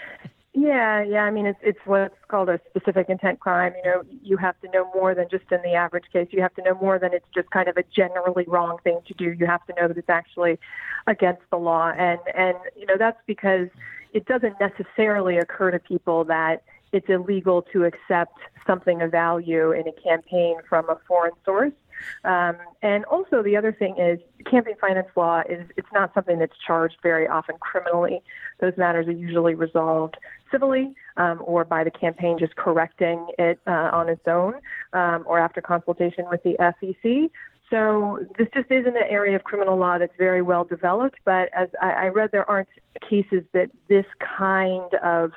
Yeah, 0.59 1.03
yeah. 1.03 1.25
I 1.25 1.31
mean, 1.31 1.45
it's 1.45 1.59
it's 1.63 1.79
what's 1.85 2.15
called 2.29 2.49
a 2.49 2.59
specific 2.71 3.11
intent 3.11 3.41
crime. 3.41 3.75
You 3.85 3.91
know, 3.91 4.03
you 4.23 4.39
have 4.39 4.59
to 4.63 4.71
know 4.71 4.91
more 4.95 5.15
than 5.15 5.27
just 5.31 5.45
in 5.53 5.61
the 5.63 5.75
average 5.75 6.07
case. 6.11 6.29
You 6.31 6.41
have 6.41 6.55
to 6.55 6.63
know 6.63 6.75
more 6.81 6.99
than 6.99 7.13
it's 7.13 7.27
just 7.35 7.51
kind 7.51 7.69
of 7.69 7.77
a 7.77 7.83
generally 7.95 8.47
wrong 8.49 8.79
thing 8.83 9.01
to 9.07 9.13
do. 9.13 9.33
You 9.39 9.45
have 9.45 9.67
to 9.67 9.75
know 9.75 9.87
that 9.87 9.99
it's 9.99 10.09
actually 10.09 10.59
against 11.07 11.43
the 11.51 11.59
law, 11.59 11.91
and 11.91 12.19
and 12.35 12.57
you 12.75 12.87
know 12.87 12.97
that's 12.99 13.21
because 13.27 13.69
it 14.15 14.25
doesn't 14.25 14.55
necessarily 14.59 15.37
occur 15.37 15.73
to 15.73 15.79
people 15.79 16.25
that 16.25 16.63
it's 16.91 17.11
illegal 17.11 17.61
to 17.75 17.85
accept 17.85 18.39
something 18.67 19.03
of 19.03 19.11
value 19.11 19.73
in 19.73 19.87
a 19.87 19.93
campaign 19.93 20.57
from 20.67 20.89
a 20.89 20.97
foreign 21.07 21.35
source. 21.45 21.75
Um, 22.25 22.57
and 22.83 23.05
also, 23.07 23.43
the 23.43 23.57
other 23.57 23.73
thing 23.73 23.97
is 23.99 24.19
campaign 24.51 24.75
finance 24.81 25.09
law 25.17 25.43
is 25.49 25.67
it's 25.77 25.89
not 25.93 26.13
something 26.15 26.39
that's 26.39 26.57
charged 26.67 26.97
very 27.03 27.27
often 27.27 27.57
criminally. 27.61 28.23
Those 28.61 28.73
matters 28.77 29.07
are 29.07 29.13
usually 29.13 29.55
resolved 29.55 30.17
civilly 30.51 30.95
um, 31.17 31.41
or 31.45 31.65
by 31.65 31.85
the 31.85 31.91
campaign 31.91 32.39
just 32.39 32.57
correcting 32.57 33.27
it 33.39 33.59
uh, 33.67 33.91
on 33.93 34.09
its 34.09 34.27
own 34.27 34.55
um, 34.93 35.25
or 35.27 35.39
after 35.39 35.61
consultation 35.61 36.27
with 36.31 36.43
the 36.43 36.57
FEC. 36.61 37.31
So 37.71 38.25
this 38.39 38.47
just 38.55 38.71
isn't 38.71 38.97
an 38.97 39.03
area 39.09 39.35
of 39.35 39.43
criminal 39.45 39.77
law 39.77 39.99
that's 39.99 40.17
very 40.17 40.43
well 40.43 40.65
developed. 40.65 41.19
But 41.25 41.49
as 41.53 41.69
I, 41.83 41.91
I 41.91 42.09
read, 42.09 42.31
there 42.31 42.49
aren't 42.49 42.69
cases 43.09 43.43
that 43.53 43.71
this 43.89 44.07
kind 44.21 44.95
of 45.03 45.33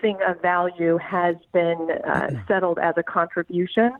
thing 0.00 0.18
of 0.26 0.40
value 0.40 0.98
has 0.98 1.36
been 1.52 1.88
uh, 2.06 2.30
settled 2.48 2.78
as 2.78 2.94
a 2.96 3.02
contribution. 3.02 3.92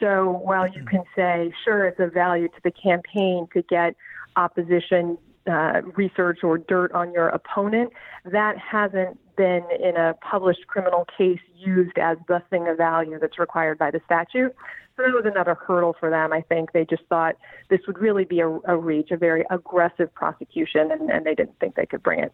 So 0.00 0.40
while 0.42 0.66
you 0.66 0.84
can 0.84 1.04
say, 1.14 1.52
sure, 1.64 1.86
it's 1.86 2.00
of 2.00 2.12
value 2.12 2.48
to 2.48 2.60
the 2.64 2.70
campaign 2.70 3.46
to 3.52 3.62
get 3.62 3.94
opposition 4.34 5.18
uh, 5.46 5.82
research 5.94 6.40
or 6.42 6.58
dirt 6.58 6.92
on 6.92 7.12
your 7.12 7.28
opponent, 7.28 7.92
that 8.24 8.56
hasn't 8.58 9.18
been 9.36 9.62
in 9.82 9.96
a 9.96 10.14
published 10.14 10.66
criminal 10.66 11.06
case 11.16 11.40
used 11.56 11.96
as 11.98 12.16
the 12.28 12.42
thing 12.50 12.68
of 12.68 12.76
value 12.76 13.18
that's 13.20 13.38
required 13.38 13.78
by 13.78 13.90
the 13.90 14.00
statute. 14.04 14.54
So 14.96 15.02
that 15.02 15.12
was 15.14 15.24
another 15.24 15.54
hurdle 15.54 15.94
for 15.98 16.10
them. 16.10 16.32
I 16.32 16.42
think 16.42 16.72
they 16.72 16.84
just 16.84 17.02
thought 17.08 17.36
this 17.68 17.80
would 17.86 17.98
really 17.98 18.24
be 18.24 18.40
a, 18.40 18.48
a 18.48 18.76
reach, 18.76 19.10
a 19.10 19.16
very 19.16 19.44
aggressive 19.50 20.12
prosecution, 20.14 20.90
and, 20.92 21.10
and 21.10 21.24
they 21.24 21.34
didn't 21.34 21.58
think 21.58 21.74
they 21.74 21.86
could 21.86 22.02
bring 22.02 22.20
it. 22.20 22.32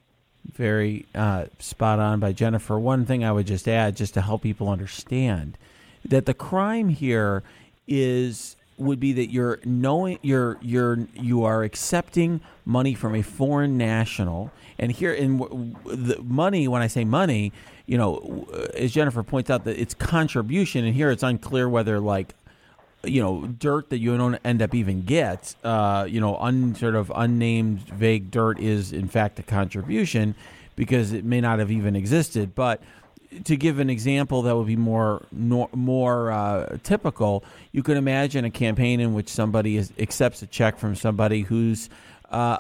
Very 0.52 1.07
uh, 1.14 1.46
spot 1.59 1.98
on 1.98 2.20
by 2.20 2.33
Jennifer. 2.33 2.79
One 2.79 3.05
thing 3.05 3.24
I 3.24 3.33
would 3.33 3.46
just 3.46 3.68
add, 3.68 3.96
just 3.96 4.14
to 4.14 4.20
help 4.20 4.42
people 4.42 4.68
understand, 4.68 5.59
that 6.09 6.27
the 6.27 6.35
crime 6.35 6.88
here 6.88 7.42
is 7.87 8.57
would 8.79 9.01
be 9.01 9.12
that 9.12 9.31
you're 9.31 9.59
knowing 9.64 10.19
you're 10.23 10.59
you're 10.61 11.07
you 11.14 11.45
are 11.45 11.62
accepting 11.62 12.40
money 12.64 12.95
from 12.95 13.14
a 13.14 13.23
foreign 13.23 13.79
national. 13.79 14.51
And 14.79 14.92
here 14.92 15.14
in 15.14 15.38
the 15.85 16.21
money 16.23 16.69
when 16.69 16.83
i 16.83 16.87
say 16.87 17.03
money 17.03 17.51
you 17.87 17.97
know 17.97 18.47
as 18.75 18.92
jennifer 18.92 19.23
points 19.23 19.49
out 19.49 19.64
that 19.64 19.81
it's 19.81 19.95
contribution 19.95 20.85
and 20.85 20.95
here 20.95 21.11
it's 21.11 21.23
unclear 21.23 21.66
whether 21.66 21.99
like 21.99 22.35
you 23.03 23.23
know 23.23 23.47
dirt 23.47 23.88
that 23.88 24.01
you 24.01 24.14
don't 24.19 24.35
end 24.45 24.61
up 24.61 24.75
even 24.75 25.01
get 25.01 25.55
uh, 25.64 26.07
you 26.07 26.21
know 26.21 26.37
un 26.37 26.75
sort 26.75 26.95
of 26.95 27.11
unnamed 27.14 27.81
vague 27.88 28.31
dirt 28.31 28.59
is 28.59 28.92
in 28.92 29.09
fact 29.09 29.38
a 29.38 29.42
contribution 29.42 30.35
because 30.77 31.12
it 31.12 31.25
may 31.25 31.40
not 31.40 31.59
have 31.59 31.71
even 31.71 31.97
existed. 31.97 32.55
But 32.55 32.81
to 33.44 33.57
give 33.57 33.79
an 33.79 33.90
example 33.90 34.42
that 34.42 34.57
would 34.57 34.66
be 34.66 34.77
more 34.77 35.27
more 35.33 36.31
uh, 36.31 36.79
typical, 36.83 37.44
you 37.72 37.83
could 37.83 37.96
imagine 37.96 38.44
a 38.44 38.51
campaign 38.51 39.01
in 39.01 39.14
which 39.14 39.29
somebody 39.29 39.77
is, 39.77 39.92
accepts 39.99 40.42
a 40.42 40.46
check 40.46 40.79
from 40.79 40.94
somebody 40.94 41.42
who's 41.42 41.88
uh, 42.31 42.59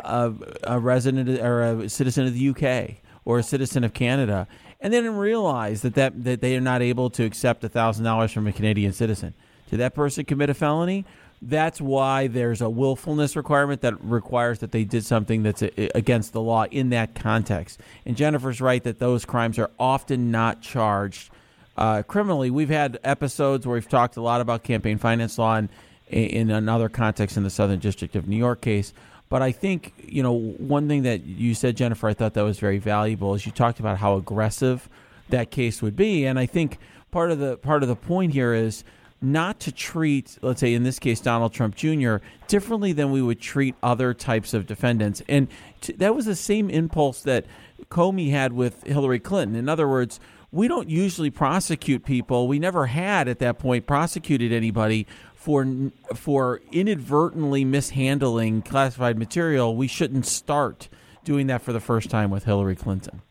a, 0.64 0.74
a, 0.74 0.78
resident 0.78 1.28
or 1.40 1.62
a 1.62 1.88
citizen 1.88 2.26
of 2.26 2.34
the 2.34 2.48
UK 2.50 2.96
or 3.24 3.38
a 3.38 3.42
citizen 3.42 3.82
of 3.82 3.92
Canada, 3.92 4.46
and 4.80 4.92
then 4.92 5.16
realize 5.16 5.82
that, 5.82 5.94
that, 5.94 6.24
that 6.24 6.40
they 6.40 6.56
are 6.56 6.60
not 6.60 6.82
able 6.82 7.10
to 7.10 7.24
accept 7.24 7.62
thousand 7.62 8.04
dollars 8.04 8.32
from 8.32 8.46
a 8.46 8.52
Canadian 8.52 8.92
citizen. 8.92 9.34
Did 9.70 9.78
that 9.78 9.94
person 9.94 10.24
commit 10.24 10.50
a 10.50 10.54
felony? 10.54 11.04
That's 11.42 11.80
why 11.80 12.26
there's 12.26 12.60
a 12.60 12.70
willfulness 12.70 13.36
requirement 13.36 13.82
that 13.82 14.02
requires 14.02 14.60
that 14.60 14.72
they 14.72 14.84
did 14.84 15.04
something 15.04 15.42
that's 15.42 15.62
against 15.94 16.32
the 16.32 16.40
law 16.40 16.64
in 16.70 16.90
that 16.90 17.14
context. 17.14 17.80
And 18.04 18.16
Jennifer's 18.16 18.60
right 18.60 18.82
that 18.84 18.98
those 18.98 19.24
crimes 19.24 19.58
are 19.58 19.70
often 19.78 20.30
not 20.30 20.62
charged 20.62 21.30
uh, 21.76 22.02
criminally. 22.02 22.50
We've 22.50 22.70
had 22.70 22.98
episodes 23.04 23.66
where 23.66 23.74
we've 23.74 23.88
talked 23.88 24.16
a 24.16 24.22
lot 24.22 24.40
about 24.40 24.62
campaign 24.62 24.98
finance 24.98 25.38
law 25.38 25.56
in, 25.56 25.68
in 26.08 26.50
another 26.50 26.88
context 26.88 27.36
in 27.36 27.42
the 27.42 27.50
Southern 27.50 27.80
District 27.80 28.16
of 28.16 28.26
New 28.26 28.36
York 28.36 28.60
case. 28.60 28.92
But 29.28 29.42
I 29.42 29.52
think, 29.52 29.92
you 29.98 30.22
know, 30.22 30.32
one 30.32 30.88
thing 30.88 31.02
that 31.02 31.24
you 31.24 31.54
said, 31.54 31.76
Jennifer, 31.76 32.08
I 32.08 32.14
thought 32.14 32.34
that 32.34 32.44
was 32.44 32.58
very 32.58 32.78
valuable 32.78 33.34
is 33.34 33.44
you 33.44 33.52
talked 33.52 33.80
about 33.80 33.98
how 33.98 34.16
aggressive 34.16 34.88
that 35.28 35.50
case 35.50 35.82
would 35.82 35.96
be. 35.96 36.24
And 36.24 36.38
I 36.38 36.46
think 36.46 36.78
part 37.10 37.32
of 37.32 37.40
the 37.40 37.56
part 37.56 37.82
of 37.82 37.88
the 37.88 37.96
point 37.96 38.32
here 38.32 38.54
is 38.54 38.84
not 39.20 39.60
to 39.60 39.72
treat, 39.72 40.38
let's 40.42 40.60
say 40.60 40.74
in 40.74 40.82
this 40.82 40.98
case, 40.98 41.20
Donald 41.20 41.52
Trump 41.52 41.74
Jr., 41.74 42.16
differently 42.48 42.92
than 42.92 43.10
we 43.10 43.22
would 43.22 43.40
treat 43.40 43.74
other 43.82 44.14
types 44.14 44.54
of 44.54 44.66
defendants. 44.66 45.22
And 45.28 45.48
t- 45.80 45.94
that 45.94 46.14
was 46.14 46.26
the 46.26 46.36
same 46.36 46.70
impulse 46.70 47.22
that 47.22 47.46
Comey 47.90 48.30
had 48.30 48.52
with 48.52 48.84
Hillary 48.84 49.18
Clinton. 49.18 49.56
In 49.56 49.68
other 49.68 49.88
words, 49.88 50.20
we 50.52 50.68
don't 50.68 50.88
usually 50.88 51.30
prosecute 51.30 52.04
people. 52.04 52.48
We 52.48 52.58
never 52.58 52.86
had 52.86 53.28
at 53.28 53.38
that 53.40 53.58
point 53.58 53.86
prosecuted 53.86 54.52
anybody 54.52 55.06
for 55.34 55.66
for 56.14 56.60
inadvertently 56.72 57.64
mishandling 57.64 58.62
classified 58.62 59.18
material. 59.18 59.76
We 59.76 59.86
shouldn't 59.86 60.26
start 60.26 60.88
doing 61.24 61.46
that 61.48 61.62
for 61.62 61.72
the 61.72 61.80
first 61.80 62.10
time 62.10 62.30
with 62.30 62.44
Hillary 62.44 62.76
Clinton. 62.76 63.22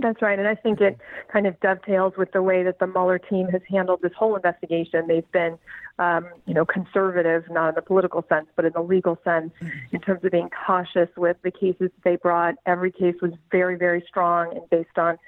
That's 0.00 0.22
right. 0.22 0.38
And 0.38 0.48
I 0.48 0.54
think 0.54 0.80
it 0.80 0.98
kind 1.32 1.46
of 1.46 1.58
dovetails 1.60 2.14
with 2.16 2.32
the 2.32 2.42
way 2.42 2.62
that 2.62 2.78
the 2.78 2.86
Mueller 2.86 3.18
team 3.18 3.48
has 3.48 3.60
handled 3.68 4.00
this 4.02 4.12
whole 4.16 4.34
investigation. 4.34 5.06
They've 5.06 5.30
been, 5.32 5.58
um, 5.98 6.28
you 6.46 6.54
know, 6.54 6.64
conservative, 6.64 7.44
not 7.50 7.70
in 7.70 7.74
the 7.74 7.82
political 7.82 8.24
sense, 8.28 8.46
but 8.56 8.64
in 8.64 8.72
the 8.72 8.82
legal 8.82 9.18
sense, 9.24 9.52
in 9.92 10.00
terms 10.00 10.24
of 10.24 10.32
being 10.32 10.50
cautious 10.66 11.08
with 11.16 11.36
the 11.42 11.50
cases 11.50 11.90
they 12.04 12.16
brought. 12.16 12.54
Every 12.66 12.92
case 12.92 13.16
was 13.20 13.32
very, 13.50 13.76
very 13.76 14.02
strong 14.08 14.56
and 14.56 14.70
based 14.70 14.96
on 14.96 15.18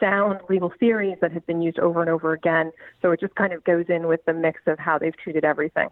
sound 0.00 0.40
legal 0.48 0.72
theories 0.80 1.18
that 1.20 1.32
have 1.32 1.46
been 1.46 1.62
used 1.62 1.78
over 1.78 2.00
and 2.00 2.10
over 2.10 2.32
again. 2.32 2.72
So 3.02 3.12
it 3.12 3.20
just 3.20 3.34
kind 3.34 3.52
of 3.52 3.62
goes 3.64 3.86
in 3.88 4.08
with 4.08 4.24
the 4.24 4.32
mix 4.32 4.60
of 4.66 4.78
how 4.78 4.98
they've 4.98 5.16
treated 5.16 5.44
everything. 5.44 5.88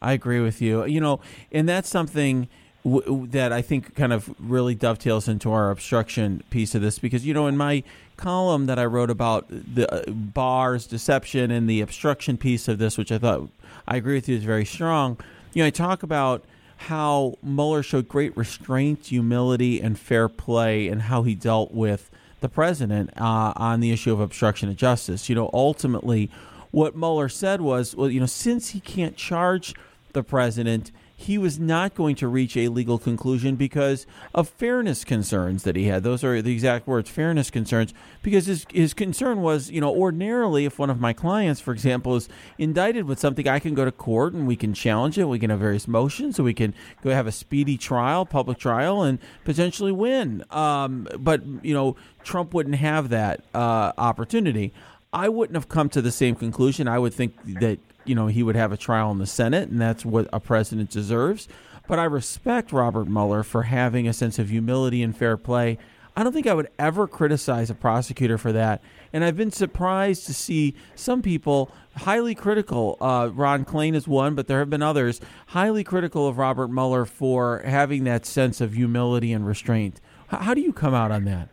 I 0.00 0.12
agree 0.12 0.40
with 0.40 0.60
you. 0.60 0.84
You 0.84 1.00
know, 1.00 1.20
and 1.52 1.68
that's 1.68 1.88
something 1.88 2.48
w- 2.86 3.26
that 3.28 3.52
I 3.52 3.62
think 3.62 3.94
kind 3.94 4.12
of 4.12 4.32
really 4.38 4.74
dovetails 4.74 5.28
into 5.28 5.50
our 5.50 5.70
obstruction 5.70 6.42
piece 6.50 6.74
of 6.74 6.82
this 6.82 6.98
because 6.98 7.26
you 7.26 7.34
know 7.34 7.46
in 7.46 7.56
my 7.56 7.82
column 8.16 8.66
that 8.66 8.78
I 8.78 8.84
wrote 8.84 9.10
about 9.10 9.46
the 9.48 9.92
uh, 9.92 10.10
Barr's 10.10 10.86
deception 10.86 11.50
and 11.50 11.68
the 11.68 11.80
obstruction 11.80 12.36
piece 12.38 12.68
of 12.68 12.78
this, 12.78 12.96
which 12.96 13.12
I 13.12 13.18
thought 13.18 13.48
I 13.86 13.96
agree 13.96 14.14
with 14.14 14.28
you 14.28 14.36
is 14.36 14.44
very 14.44 14.64
strong. 14.64 15.18
You 15.52 15.62
know, 15.62 15.66
I 15.66 15.70
talk 15.70 16.02
about 16.02 16.44
how 16.76 17.36
Mueller 17.42 17.82
showed 17.82 18.08
great 18.08 18.36
restraint, 18.36 19.06
humility, 19.06 19.80
and 19.80 19.98
fair 19.98 20.28
play, 20.28 20.88
and 20.88 21.02
how 21.02 21.22
he 21.22 21.34
dealt 21.34 21.72
with 21.72 22.10
the 22.40 22.48
president 22.48 23.10
uh, 23.18 23.52
on 23.56 23.80
the 23.80 23.90
issue 23.90 24.12
of 24.12 24.20
obstruction 24.20 24.68
of 24.68 24.76
justice. 24.76 25.28
You 25.28 25.34
know, 25.34 25.50
ultimately, 25.52 26.30
what 26.70 26.94
Mueller 26.94 27.28
said 27.28 27.60
was, 27.60 27.96
well, 27.96 28.10
you 28.10 28.20
know, 28.20 28.26
since 28.26 28.70
he 28.70 28.80
can't 28.80 29.16
charge 29.16 29.74
the 30.12 30.22
president 30.22 30.92
he 31.18 31.38
was 31.38 31.58
not 31.58 31.94
going 31.94 32.14
to 32.14 32.28
reach 32.28 32.58
a 32.58 32.68
legal 32.68 32.98
conclusion 32.98 33.56
because 33.56 34.06
of 34.34 34.50
fairness 34.50 35.02
concerns 35.02 35.62
that 35.62 35.74
he 35.74 35.84
had. 35.84 36.02
Those 36.02 36.22
are 36.22 36.42
the 36.42 36.52
exact 36.52 36.86
words, 36.86 37.08
fairness 37.08 37.50
concerns, 37.50 37.94
because 38.22 38.44
his, 38.44 38.66
his 38.70 38.92
concern 38.92 39.40
was, 39.40 39.70
you 39.70 39.80
know, 39.80 39.94
ordinarily 39.94 40.66
if 40.66 40.78
one 40.78 40.90
of 40.90 41.00
my 41.00 41.14
clients, 41.14 41.58
for 41.58 41.72
example, 41.72 42.16
is 42.16 42.28
indicted 42.58 43.06
with 43.06 43.18
something, 43.18 43.48
I 43.48 43.58
can 43.58 43.74
go 43.74 43.86
to 43.86 43.92
court 43.92 44.34
and 44.34 44.46
we 44.46 44.56
can 44.56 44.74
challenge 44.74 45.16
it. 45.16 45.24
We 45.24 45.38
can 45.38 45.48
have 45.48 45.60
various 45.60 45.88
motions, 45.88 46.36
so 46.36 46.44
we 46.44 46.52
can 46.52 46.74
go 47.02 47.10
have 47.10 47.26
a 47.26 47.32
speedy 47.32 47.78
trial, 47.78 48.26
public 48.26 48.58
trial, 48.58 49.02
and 49.02 49.18
potentially 49.44 49.92
win. 49.92 50.44
Um, 50.50 51.08
but, 51.18 51.42
you 51.62 51.72
know, 51.72 51.96
Trump 52.24 52.52
wouldn't 52.52 52.76
have 52.76 53.08
that 53.08 53.42
uh, 53.54 53.92
opportunity. 53.96 54.74
I 55.14 55.30
wouldn't 55.30 55.56
have 55.56 55.70
come 55.70 55.88
to 55.90 56.02
the 56.02 56.12
same 56.12 56.34
conclusion. 56.34 56.88
I 56.88 56.98
would 56.98 57.14
think 57.14 57.34
that 57.60 57.78
you 58.08 58.14
know 58.14 58.26
he 58.26 58.42
would 58.42 58.56
have 58.56 58.72
a 58.72 58.76
trial 58.76 59.10
in 59.10 59.18
the 59.18 59.26
Senate, 59.26 59.68
and 59.68 59.80
that's 59.80 60.04
what 60.04 60.28
a 60.32 60.40
president 60.40 60.90
deserves. 60.90 61.48
But 61.88 61.98
I 61.98 62.04
respect 62.04 62.72
Robert 62.72 63.06
Mueller 63.06 63.42
for 63.42 63.64
having 63.64 64.08
a 64.08 64.12
sense 64.12 64.38
of 64.38 64.48
humility 64.48 65.02
and 65.02 65.16
fair 65.16 65.36
play. 65.36 65.78
I 66.18 66.22
don't 66.22 66.32
think 66.32 66.46
I 66.46 66.54
would 66.54 66.70
ever 66.78 67.06
criticize 67.06 67.68
a 67.68 67.74
prosecutor 67.74 68.38
for 68.38 68.50
that. 68.52 68.82
And 69.12 69.22
I've 69.22 69.36
been 69.36 69.50
surprised 69.50 70.24
to 70.26 70.34
see 70.34 70.74
some 70.94 71.20
people 71.20 71.70
highly 71.94 72.34
critical. 72.34 72.96
Uh, 73.02 73.30
Ron 73.32 73.66
Klain 73.66 73.94
is 73.94 74.08
one, 74.08 74.34
but 74.34 74.46
there 74.46 74.60
have 74.60 74.70
been 74.70 74.82
others 74.82 75.20
highly 75.48 75.84
critical 75.84 76.26
of 76.26 76.38
Robert 76.38 76.68
Mueller 76.68 77.04
for 77.04 77.62
having 77.66 78.04
that 78.04 78.24
sense 78.24 78.62
of 78.62 78.72
humility 78.72 79.32
and 79.32 79.46
restraint. 79.46 80.00
H- 80.32 80.40
how 80.40 80.54
do 80.54 80.62
you 80.62 80.72
come 80.72 80.94
out 80.94 81.10
on 81.10 81.24
that? 81.24 81.50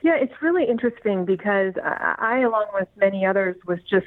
Yeah, 0.00 0.14
it's 0.14 0.40
really 0.40 0.64
interesting 0.64 1.24
because 1.24 1.74
I, 1.82 2.38
along 2.38 2.66
with 2.72 2.88
many 2.96 3.26
others, 3.26 3.56
was 3.66 3.80
just 3.90 4.06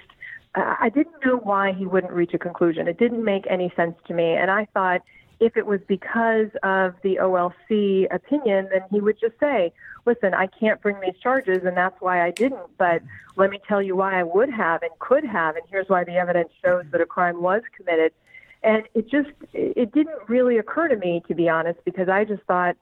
I 0.55 0.89
didn't 0.89 1.23
know 1.25 1.38
why 1.38 1.73
he 1.73 1.85
wouldn't 1.85 2.13
reach 2.13 2.33
a 2.33 2.39
conclusion. 2.39 2.88
It 2.88 2.97
didn't 2.97 3.23
make 3.23 3.45
any 3.49 3.71
sense 3.75 3.95
to 4.07 4.13
me. 4.13 4.33
And 4.33 4.49
I 4.49 4.65
thought 4.73 5.01
if 5.39 5.55
it 5.55 5.65
was 5.65 5.79
because 5.88 6.49
of 6.63 6.95
the 7.01 7.17
OLC 7.21 8.13
opinion, 8.13 8.67
then 8.71 8.81
he 8.91 8.99
would 8.99 9.19
just 9.19 9.39
say, 9.39 9.71
listen, 10.05 10.33
I 10.33 10.47
can't 10.47 10.81
bring 10.81 10.99
these 10.99 11.15
charges, 11.21 11.63
and 11.63 11.77
that's 11.77 11.95
why 12.01 12.25
I 12.25 12.31
didn't. 12.31 12.77
But 12.77 13.01
let 13.38 13.49
me 13.49 13.59
tell 13.67 13.81
you 13.81 13.95
why 13.95 14.19
I 14.19 14.23
would 14.23 14.49
have 14.49 14.81
and 14.81 14.91
could 14.99 15.23
have, 15.23 15.55
and 15.55 15.63
here's 15.69 15.88
why 15.88 16.03
the 16.03 16.15
evidence 16.15 16.49
shows 16.63 16.85
that 16.91 16.99
a 16.99 17.05
crime 17.05 17.41
was 17.41 17.62
committed. 17.77 18.12
And 18.63 18.83
it 18.93 19.09
just, 19.09 19.29
it 19.53 19.93
didn't 19.93 20.27
really 20.27 20.57
occur 20.57 20.89
to 20.89 20.97
me, 20.97 21.23
to 21.29 21.35
be 21.35 21.47
honest, 21.47 21.79
because 21.85 22.09
I 22.09 22.25
just 22.25 22.43
thought, 22.43 22.75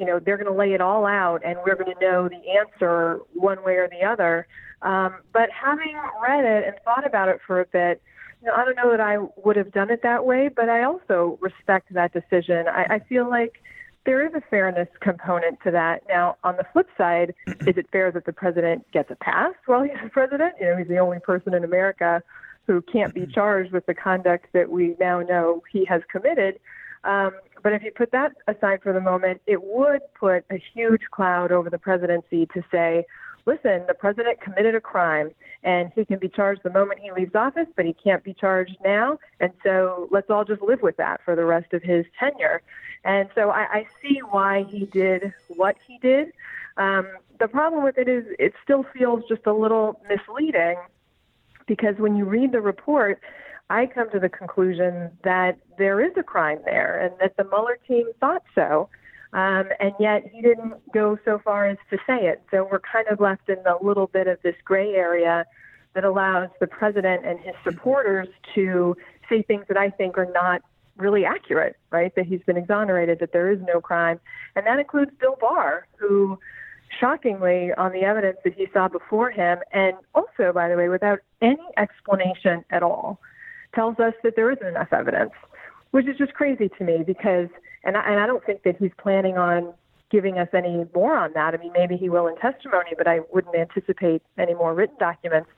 you 0.00 0.06
know, 0.06 0.18
they're 0.18 0.38
going 0.38 0.50
to 0.50 0.58
lay 0.58 0.72
it 0.72 0.80
all 0.80 1.04
out 1.04 1.42
and 1.44 1.58
we're 1.64 1.76
going 1.76 1.94
to 1.94 2.00
know 2.00 2.26
the 2.26 2.58
answer 2.58 3.20
one 3.34 3.62
way 3.62 3.74
or 3.74 3.86
the 3.86 4.02
other. 4.02 4.46
Um, 4.80 5.16
but 5.30 5.50
having 5.50 5.94
read 6.26 6.46
it 6.46 6.66
and 6.66 6.74
thought 6.86 7.06
about 7.06 7.28
it 7.28 7.38
for 7.46 7.60
a 7.60 7.66
bit, 7.66 8.02
you 8.40 8.48
know, 8.48 8.54
I 8.54 8.64
don't 8.64 8.76
know 8.76 8.90
that 8.90 9.00
I 9.00 9.18
would 9.44 9.56
have 9.56 9.72
done 9.72 9.90
it 9.90 10.02
that 10.02 10.24
way, 10.24 10.48
but 10.48 10.70
I 10.70 10.84
also 10.84 11.38
respect 11.42 11.92
that 11.92 12.14
decision. 12.14 12.66
I, 12.66 12.94
I 12.94 12.98
feel 13.00 13.28
like 13.28 13.62
there 14.06 14.26
is 14.26 14.32
a 14.32 14.40
fairness 14.48 14.88
component 15.00 15.58
to 15.64 15.70
that. 15.72 16.02
Now, 16.08 16.38
on 16.44 16.56
the 16.56 16.64
flip 16.72 16.88
side, 16.96 17.34
is 17.46 17.76
it 17.76 17.86
fair 17.92 18.10
that 18.10 18.24
the 18.24 18.32
president 18.32 18.90
gets 18.92 19.10
a 19.10 19.16
pass 19.16 19.52
while 19.66 19.82
he's 19.82 19.92
the 20.02 20.08
president? 20.08 20.54
You 20.58 20.68
know, 20.68 20.76
he's 20.78 20.88
the 20.88 20.96
only 20.96 21.20
person 21.20 21.52
in 21.52 21.62
America 21.62 22.22
who 22.66 22.80
can't 22.80 23.12
be 23.12 23.26
charged 23.34 23.72
with 23.72 23.84
the 23.84 23.94
conduct 23.94 24.46
that 24.54 24.70
we 24.70 24.96
now 24.98 25.20
know 25.20 25.62
he 25.70 25.84
has 25.84 26.00
committed. 26.10 26.58
Um, 27.04 27.32
but 27.62 27.72
if 27.72 27.82
you 27.82 27.92
put 27.92 28.12
that 28.12 28.32
aside 28.46 28.82
for 28.82 28.92
the 28.92 29.00
moment, 29.00 29.40
it 29.46 29.62
would 29.62 30.00
put 30.18 30.44
a 30.50 30.62
huge 30.74 31.02
cloud 31.10 31.52
over 31.52 31.70
the 31.70 31.78
presidency 31.78 32.46
to 32.54 32.62
say, 32.70 33.04
listen, 33.46 33.82
the 33.86 33.94
president 33.94 34.40
committed 34.40 34.74
a 34.74 34.80
crime 34.80 35.30
and 35.62 35.90
he 35.94 36.04
can 36.04 36.18
be 36.18 36.28
charged 36.28 36.62
the 36.62 36.70
moment 36.70 37.00
he 37.00 37.10
leaves 37.12 37.34
office, 37.34 37.66
but 37.76 37.84
he 37.84 37.92
can't 37.92 38.22
be 38.22 38.34
charged 38.34 38.76
now. 38.84 39.18
And 39.40 39.52
so 39.62 40.08
let's 40.10 40.30
all 40.30 40.44
just 40.44 40.62
live 40.62 40.82
with 40.82 40.96
that 40.96 41.20
for 41.24 41.36
the 41.36 41.44
rest 41.44 41.72
of 41.72 41.82
his 41.82 42.06
tenure. 42.18 42.62
And 43.04 43.28
so 43.34 43.50
I, 43.50 43.66
I 43.72 43.86
see 44.02 44.18
why 44.30 44.64
he 44.68 44.86
did 44.86 45.32
what 45.48 45.76
he 45.86 45.98
did. 45.98 46.32
Um, 46.76 47.08
the 47.38 47.48
problem 47.48 47.82
with 47.82 47.98
it 47.98 48.08
is 48.08 48.24
it 48.38 48.52
still 48.62 48.84
feels 48.96 49.24
just 49.28 49.46
a 49.46 49.52
little 49.52 50.00
misleading 50.08 50.76
because 51.66 51.96
when 51.98 52.16
you 52.16 52.24
read 52.24 52.52
the 52.52 52.60
report, 52.60 53.20
I 53.70 53.86
come 53.86 54.10
to 54.10 54.18
the 54.18 54.28
conclusion 54.28 55.12
that 55.22 55.56
there 55.78 56.04
is 56.04 56.12
a 56.16 56.24
crime 56.24 56.58
there 56.64 57.00
and 57.00 57.14
that 57.20 57.36
the 57.36 57.44
Mueller 57.44 57.78
team 57.86 58.08
thought 58.18 58.42
so. 58.54 58.88
Um, 59.32 59.68
and 59.78 59.92
yet 60.00 60.24
he 60.32 60.42
didn't 60.42 60.74
go 60.92 61.16
so 61.24 61.40
far 61.44 61.68
as 61.68 61.78
to 61.90 61.98
say 62.04 62.26
it. 62.26 62.42
So 62.50 62.68
we're 62.70 62.80
kind 62.80 63.06
of 63.08 63.20
left 63.20 63.48
in 63.48 63.58
a 63.64 63.82
little 63.82 64.08
bit 64.08 64.26
of 64.26 64.42
this 64.42 64.56
gray 64.64 64.94
area 64.94 65.46
that 65.94 66.02
allows 66.02 66.48
the 66.58 66.66
president 66.66 67.24
and 67.24 67.38
his 67.38 67.54
supporters 67.62 68.26
to 68.56 68.96
say 69.28 69.42
things 69.42 69.66
that 69.68 69.76
I 69.76 69.88
think 69.90 70.18
are 70.18 70.30
not 70.34 70.62
really 70.96 71.24
accurate, 71.24 71.76
right? 71.90 72.12
That 72.16 72.26
he's 72.26 72.42
been 72.42 72.56
exonerated, 72.56 73.20
that 73.20 73.32
there 73.32 73.52
is 73.52 73.60
no 73.62 73.80
crime. 73.80 74.18
And 74.56 74.66
that 74.66 74.80
includes 74.80 75.12
Bill 75.20 75.36
Barr, 75.40 75.86
who 75.96 76.40
shockingly, 76.98 77.72
on 77.74 77.92
the 77.92 78.02
evidence 78.02 78.38
that 78.42 78.54
he 78.54 78.66
saw 78.72 78.88
before 78.88 79.30
him, 79.30 79.60
and 79.72 79.96
also, 80.12 80.52
by 80.52 80.68
the 80.68 80.76
way, 80.76 80.88
without 80.88 81.20
any 81.40 81.62
explanation 81.76 82.64
at 82.70 82.82
all, 82.82 83.20
tells 83.74 83.98
us 83.98 84.14
that 84.22 84.36
there 84.36 84.50
isn't 84.50 84.66
enough 84.66 84.92
evidence, 84.92 85.32
which 85.90 86.06
is 86.06 86.16
just 86.16 86.34
crazy 86.34 86.68
to 86.78 86.84
me 86.84 87.02
because, 87.06 87.48
and 87.84 87.96
I, 87.96 88.10
and 88.10 88.20
I 88.20 88.26
don't 88.26 88.44
think 88.44 88.62
that 88.64 88.76
he's 88.78 88.92
planning 88.98 89.36
on 89.36 89.72
giving 90.10 90.38
us 90.38 90.48
any 90.52 90.84
more 90.94 91.16
on 91.16 91.32
that. 91.34 91.54
I 91.54 91.56
mean, 91.56 91.72
maybe 91.72 91.96
he 91.96 92.08
will 92.08 92.26
in 92.26 92.36
testimony, 92.36 92.92
but 92.96 93.06
I 93.06 93.20
wouldn't 93.32 93.54
anticipate 93.54 94.22
any 94.38 94.54
more 94.54 94.74
written 94.74 94.96
documents. 94.98 95.48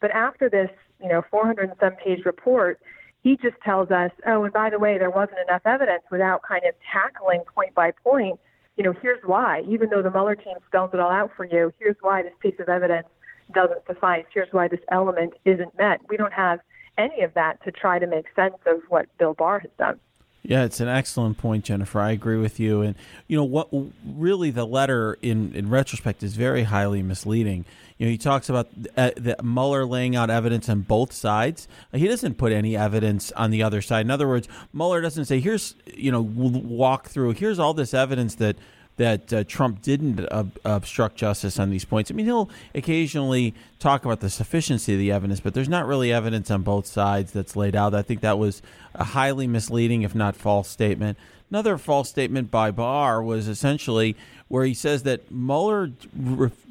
But 0.00 0.10
after 0.10 0.48
this, 0.48 0.70
you 1.00 1.08
know, 1.08 1.22
400 1.30 1.70
and 1.70 1.78
some 1.80 1.92
page 1.92 2.24
report, 2.24 2.80
he 3.22 3.36
just 3.36 3.56
tells 3.64 3.90
us, 3.90 4.10
oh, 4.26 4.44
and 4.44 4.52
by 4.52 4.70
the 4.70 4.78
way, 4.78 4.98
there 4.98 5.10
wasn't 5.10 5.38
enough 5.46 5.62
evidence 5.64 6.02
without 6.10 6.42
kind 6.42 6.62
of 6.66 6.74
tackling 6.90 7.42
point 7.54 7.74
by 7.74 7.92
point, 8.02 8.40
you 8.76 8.84
know, 8.84 8.94
here's 9.02 9.20
why. 9.24 9.62
Even 9.68 9.90
though 9.90 10.02
the 10.02 10.10
Mueller 10.10 10.34
team 10.34 10.56
spells 10.66 10.90
it 10.94 11.00
all 11.00 11.10
out 11.10 11.30
for 11.36 11.44
you, 11.44 11.72
here's 11.78 11.96
why 12.00 12.22
this 12.22 12.32
piece 12.40 12.58
of 12.58 12.68
evidence 12.68 13.06
doesn't 13.52 13.84
suffice. 13.86 14.24
Here's 14.32 14.48
why 14.52 14.68
this 14.68 14.80
element 14.90 15.34
isn't 15.44 15.76
met. 15.76 16.00
We 16.08 16.16
don't 16.16 16.32
have 16.32 16.60
any 16.98 17.22
of 17.22 17.34
that 17.34 17.62
to 17.64 17.72
try 17.72 17.98
to 17.98 18.06
make 18.06 18.26
sense 18.34 18.56
of 18.66 18.82
what 18.88 19.06
Bill 19.18 19.34
Barr 19.34 19.60
has 19.60 19.70
done. 19.78 19.98
Yeah, 20.42 20.64
it's 20.64 20.80
an 20.80 20.88
excellent 20.88 21.36
point, 21.36 21.66
Jennifer. 21.66 22.00
I 22.00 22.12
agree 22.12 22.38
with 22.38 22.58
you. 22.58 22.80
And 22.80 22.94
you 23.28 23.36
know 23.36 23.44
what? 23.44 23.68
Really, 24.06 24.50
the 24.50 24.64
letter 24.64 25.18
in 25.20 25.54
in 25.54 25.68
retrospect 25.68 26.22
is 26.22 26.34
very 26.34 26.62
highly 26.62 27.02
misleading. 27.02 27.66
You 27.98 28.06
know, 28.06 28.10
he 28.10 28.18
talks 28.18 28.48
about 28.48 28.68
uh, 28.96 29.10
the 29.16 29.36
Mueller 29.42 29.84
laying 29.84 30.16
out 30.16 30.30
evidence 30.30 30.68
on 30.70 30.80
both 30.80 31.12
sides. 31.12 31.68
He 31.92 32.08
doesn't 32.08 32.38
put 32.38 32.52
any 32.52 32.74
evidence 32.74 33.30
on 33.32 33.50
the 33.50 33.62
other 33.62 33.82
side. 33.82 34.06
In 34.06 34.10
other 34.10 34.26
words, 34.26 34.48
Mueller 34.72 35.02
doesn't 35.02 35.26
say, 35.26 35.40
"Here's 35.40 35.74
you 35.94 36.10
know, 36.10 36.22
walk 36.22 37.08
through. 37.08 37.32
Here's 37.32 37.58
all 37.58 37.74
this 37.74 37.94
evidence 37.94 38.36
that." 38.36 38.56
That 39.00 39.32
uh, 39.32 39.44
Trump 39.44 39.80
didn't 39.80 40.28
obstruct 40.62 41.16
justice 41.16 41.58
on 41.58 41.70
these 41.70 41.86
points. 41.86 42.10
I 42.10 42.14
mean, 42.14 42.26
he'll 42.26 42.50
occasionally 42.74 43.54
talk 43.78 44.04
about 44.04 44.20
the 44.20 44.28
sufficiency 44.28 44.92
of 44.92 44.98
the 44.98 45.10
evidence, 45.10 45.40
but 45.40 45.54
there's 45.54 45.70
not 45.70 45.86
really 45.86 46.12
evidence 46.12 46.50
on 46.50 46.60
both 46.60 46.86
sides 46.86 47.32
that's 47.32 47.56
laid 47.56 47.74
out. 47.74 47.94
I 47.94 48.02
think 48.02 48.20
that 48.20 48.38
was 48.38 48.60
a 48.94 49.04
highly 49.04 49.46
misleading, 49.46 50.02
if 50.02 50.14
not 50.14 50.36
false, 50.36 50.68
statement. 50.68 51.16
Another 51.48 51.78
false 51.78 52.10
statement 52.10 52.50
by 52.50 52.70
Barr 52.72 53.22
was 53.22 53.48
essentially 53.48 54.16
where 54.48 54.66
he 54.66 54.74
says 54.74 55.02
that 55.04 55.30
Mueller 55.30 55.90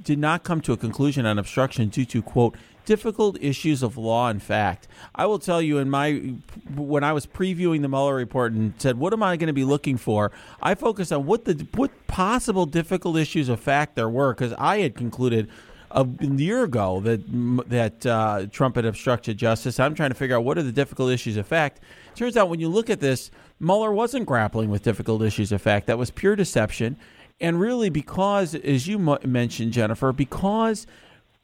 did 0.03 0.19
not 0.19 0.43
come 0.43 0.61
to 0.61 0.71
a 0.71 0.77
conclusion 0.77 1.25
on 1.25 1.39
obstruction 1.39 1.89
due 1.89 2.05
to, 2.05 2.21
quote, 2.21 2.55
difficult 2.89 3.37
issues 3.39 3.83
of 3.83 3.97
law 3.97 4.29
and 4.29 4.41
fact. 4.41 4.87
I 5.13 5.27
will 5.27 5.37
tell 5.37 5.61
you, 5.61 5.77
in 5.77 5.91
my 5.91 6.33
when 6.75 7.03
I 7.03 7.13
was 7.13 7.27
previewing 7.27 7.83
the 7.83 7.87
Mueller 7.87 8.15
report 8.15 8.51
and 8.51 8.73
said, 8.79 8.97
"What 8.97 9.13
am 9.13 9.21
I 9.21 9.37
going 9.37 9.45
to 9.47 9.53
be 9.53 9.63
looking 9.63 9.95
for?" 9.95 10.31
I 10.59 10.73
focused 10.73 11.13
on 11.13 11.27
what 11.27 11.45
the 11.45 11.67
what 11.75 11.91
possible 12.07 12.65
difficult 12.65 13.15
issues 13.15 13.47
of 13.47 13.59
fact 13.59 13.95
there 13.95 14.09
were 14.09 14.33
because 14.33 14.53
I 14.53 14.79
had 14.79 14.95
concluded 14.95 15.49
a 15.91 16.03
year 16.19 16.63
ago 16.63 16.99
that 17.01 17.21
that 17.69 18.05
uh, 18.07 18.47
Trump 18.51 18.75
had 18.75 18.85
obstructed 18.85 19.37
justice. 19.37 19.79
I'm 19.79 19.93
trying 19.93 20.09
to 20.09 20.15
figure 20.15 20.35
out 20.35 20.43
what 20.43 20.57
are 20.57 20.63
the 20.63 20.71
difficult 20.71 21.11
issues 21.11 21.37
of 21.37 21.45
fact. 21.45 21.81
Turns 22.15 22.35
out 22.35 22.49
when 22.49 22.59
you 22.59 22.69
look 22.69 22.89
at 22.89 22.99
this, 22.99 23.29
Mueller 23.59 23.93
wasn't 23.93 24.25
grappling 24.25 24.71
with 24.71 24.81
difficult 24.81 25.21
issues 25.21 25.51
of 25.51 25.61
fact. 25.61 25.85
That 25.85 25.99
was 25.99 26.09
pure 26.09 26.35
deception, 26.35 26.97
and 27.39 27.59
really 27.59 27.91
because, 27.91 28.55
as 28.55 28.87
you 28.87 28.97
mentioned, 28.97 29.73
Jennifer, 29.73 30.11
because 30.11 30.87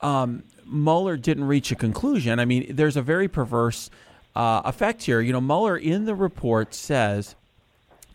um, 0.02 0.44
Mueller 0.66 1.18
didn't 1.18 1.46
reach 1.46 1.72
a 1.72 1.76
conclusion. 1.76 2.40
I 2.40 2.46
mean, 2.46 2.76
there's 2.76 2.98
a 2.98 3.02
very 3.02 3.28
perverse 3.28 3.90
uh, 4.36 4.62
effect 4.66 5.04
here. 5.04 5.22
You 5.22 5.34
know, 5.34 5.42
Mueller 5.42 5.78
in 5.78 6.06
the 6.06 6.16
report 6.16 6.74
says 6.74 7.36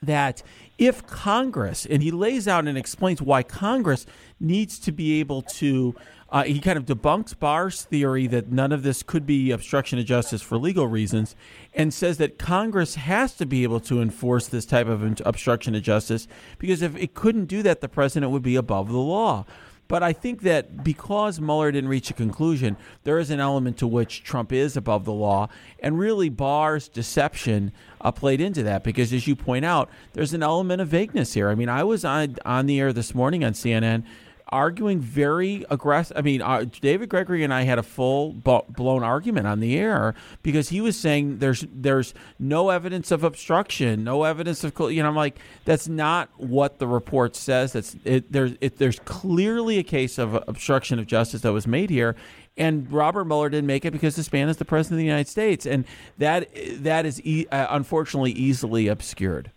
that 0.02 0.42
if 0.78 1.06
Congress, 1.06 1.86
and 1.86 2.02
he 2.02 2.10
lays 2.10 2.48
out 2.48 2.66
and 2.66 2.78
explains 2.78 3.20
why 3.20 3.42
Congress 3.42 4.06
needs 4.38 4.78
to 4.78 4.92
be 4.92 5.20
able 5.20 5.42
to, 5.42 5.94
uh, 6.30 6.44
he 6.44 6.58
kind 6.58 6.78
of 6.78 6.86
debunks 6.86 7.38
Barr's 7.38 7.82
theory 7.82 8.26
that 8.28 8.50
none 8.50 8.72
of 8.72 8.82
this 8.82 9.02
could 9.02 9.26
be 9.26 9.50
obstruction 9.50 9.98
of 9.98 10.06
justice 10.06 10.40
for 10.40 10.56
legal 10.56 10.86
reasons 10.86 11.36
and 11.74 11.92
says 11.92 12.16
that 12.16 12.38
Congress 12.38 12.94
has 12.94 13.34
to 13.34 13.44
be 13.44 13.62
able 13.62 13.80
to 13.80 14.00
enforce 14.00 14.46
this 14.46 14.64
type 14.64 14.86
of 14.86 15.20
obstruction 15.26 15.74
of 15.74 15.82
justice 15.82 16.26
because 16.58 16.80
if 16.80 16.96
it 16.96 17.12
couldn't 17.12 17.44
do 17.44 17.62
that, 17.62 17.82
the 17.82 17.88
president 17.88 18.32
would 18.32 18.42
be 18.42 18.56
above 18.56 18.88
the 18.88 18.98
law. 18.98 19.44
But 19.90 20.04
I 20.04 20.12
think 20.12 20.42
that 20.42 20.84
because 20.84 21.40
Mueller 21.40 21.72
didn't 21.72 21.90
reach 21.90 22.10
a 22.10 22.14
conclusion, 22.14 22.76
there 23.02 23.18
is 23.18 23.30
an 23.30 23.40
element 23.40 23.76
to 23.78 23.88
which 23.88 24.22
Trump 24.22 24.52
is 24.52 24.76
above 24.76 25.04
the 25.04 25.12
law. 25.12 25.48
And 25.80 25.98
really, 25.98 26.28
Barr's 26.28 26.86
deception 26.86 27.72
uh, 28.00 28.12
played 28.12 28.40
into 28.40 28.62
that 28.62 28.84
because, 28.84 29.12
as 29.12 29.26
you 29.26 29.34
point 29.34 29.64
out, 29.64 29.90
there's 30.12 30.32
an 30.32 30.44
element 30.44 30.80
of 30.80 30.86
vagueness 30.86 31.34
here. 31.34 31.48
I 31.48 31.56
mean, 31.56 31.68
I 31.68 31.82
was 31.82 32.04
on, 32.04 32.36
on 32.44 32.66
the 32.66 32.78
air 32.78 32.92
this 32.92 33.16
morning 33.16 33.42
on 33.42 33.52
CNN 33.52 34.04
arguing 34.50 35.00
very 35.00 35.64
aggressive. 35.70 36.16
I 36.16 36.22
mean, 36.22 36.42
uh, 36.42 36.64
David 36.80 37.08
Gregory 37.08 37.44
and 37.44 37.52
I 37.52 37.62
had 37.62 37.78
a 37.78 37.82
full 37.82 38.32
blown 38.32 39.02
argument 39.02 39.46
on 39.46 39.60
the 39.60 39.78
air 39.78 40.14
because 40.42 40.70
he 40.70 40.80
was 40.80 40.96
saying 40.96 41.38
there's 41.38 41.64
there's 41.72 42.14
no 42.38 42.70
evidence 42.70 43.10
of 43.10 43.24
obstruction, 43.24 44.04
no 44.04 44.24
evidence 44.24 44.64
of 44.64 44.74
you 44.92 45.02
know. 45.02 45.08
I'm 45.08 45.16
like, 45.16 45.38
that's 45.64 45.88
not 45.88 46.30
what 46.36 46.78
the 46.78 46.86
report 46.86 47.36
says. 47.36 47.72
That's 47.72 47.96
it, 48.04 48.32
there's 48.32 48.52
it, 48.60 48.78
there's 48.78 48.98
clearly 49.00 49.78
a 49.78 49.82
case 49.82 50.18
of 50.18 50.34
obstruction 50.34 50.98
of 50.98 51.06
justice 51.06 51.42
that 51.42 51.52
was 51.52 51.66
made 51.66 51.90
here. 51.90 52.16
And 52.56 52.90
Robert 52.92 53.24
Mueller 53.24 53.48
didn't 53.48 53.66
make 53.66 53.84
it 53.84 53.92
because 53.92 54.16
this 54.16 54.30
man 54.32 54.48
is 54.48 54.58
the 54.58 54.64
president 54.64 54.96
of 54.96 54.98
the 54.98 55.04
United 55.04 55.28
States, 55.28 55.64
and 55.66 55.84
that 56.18 56.48
that 56.82 57.06
is 57.06 57.24
e- 57.24 57.46
uh, 57.50 57.68
unfortunately 57.70 58.32
easily 58.32 58.88
obscured. 58.88 59.50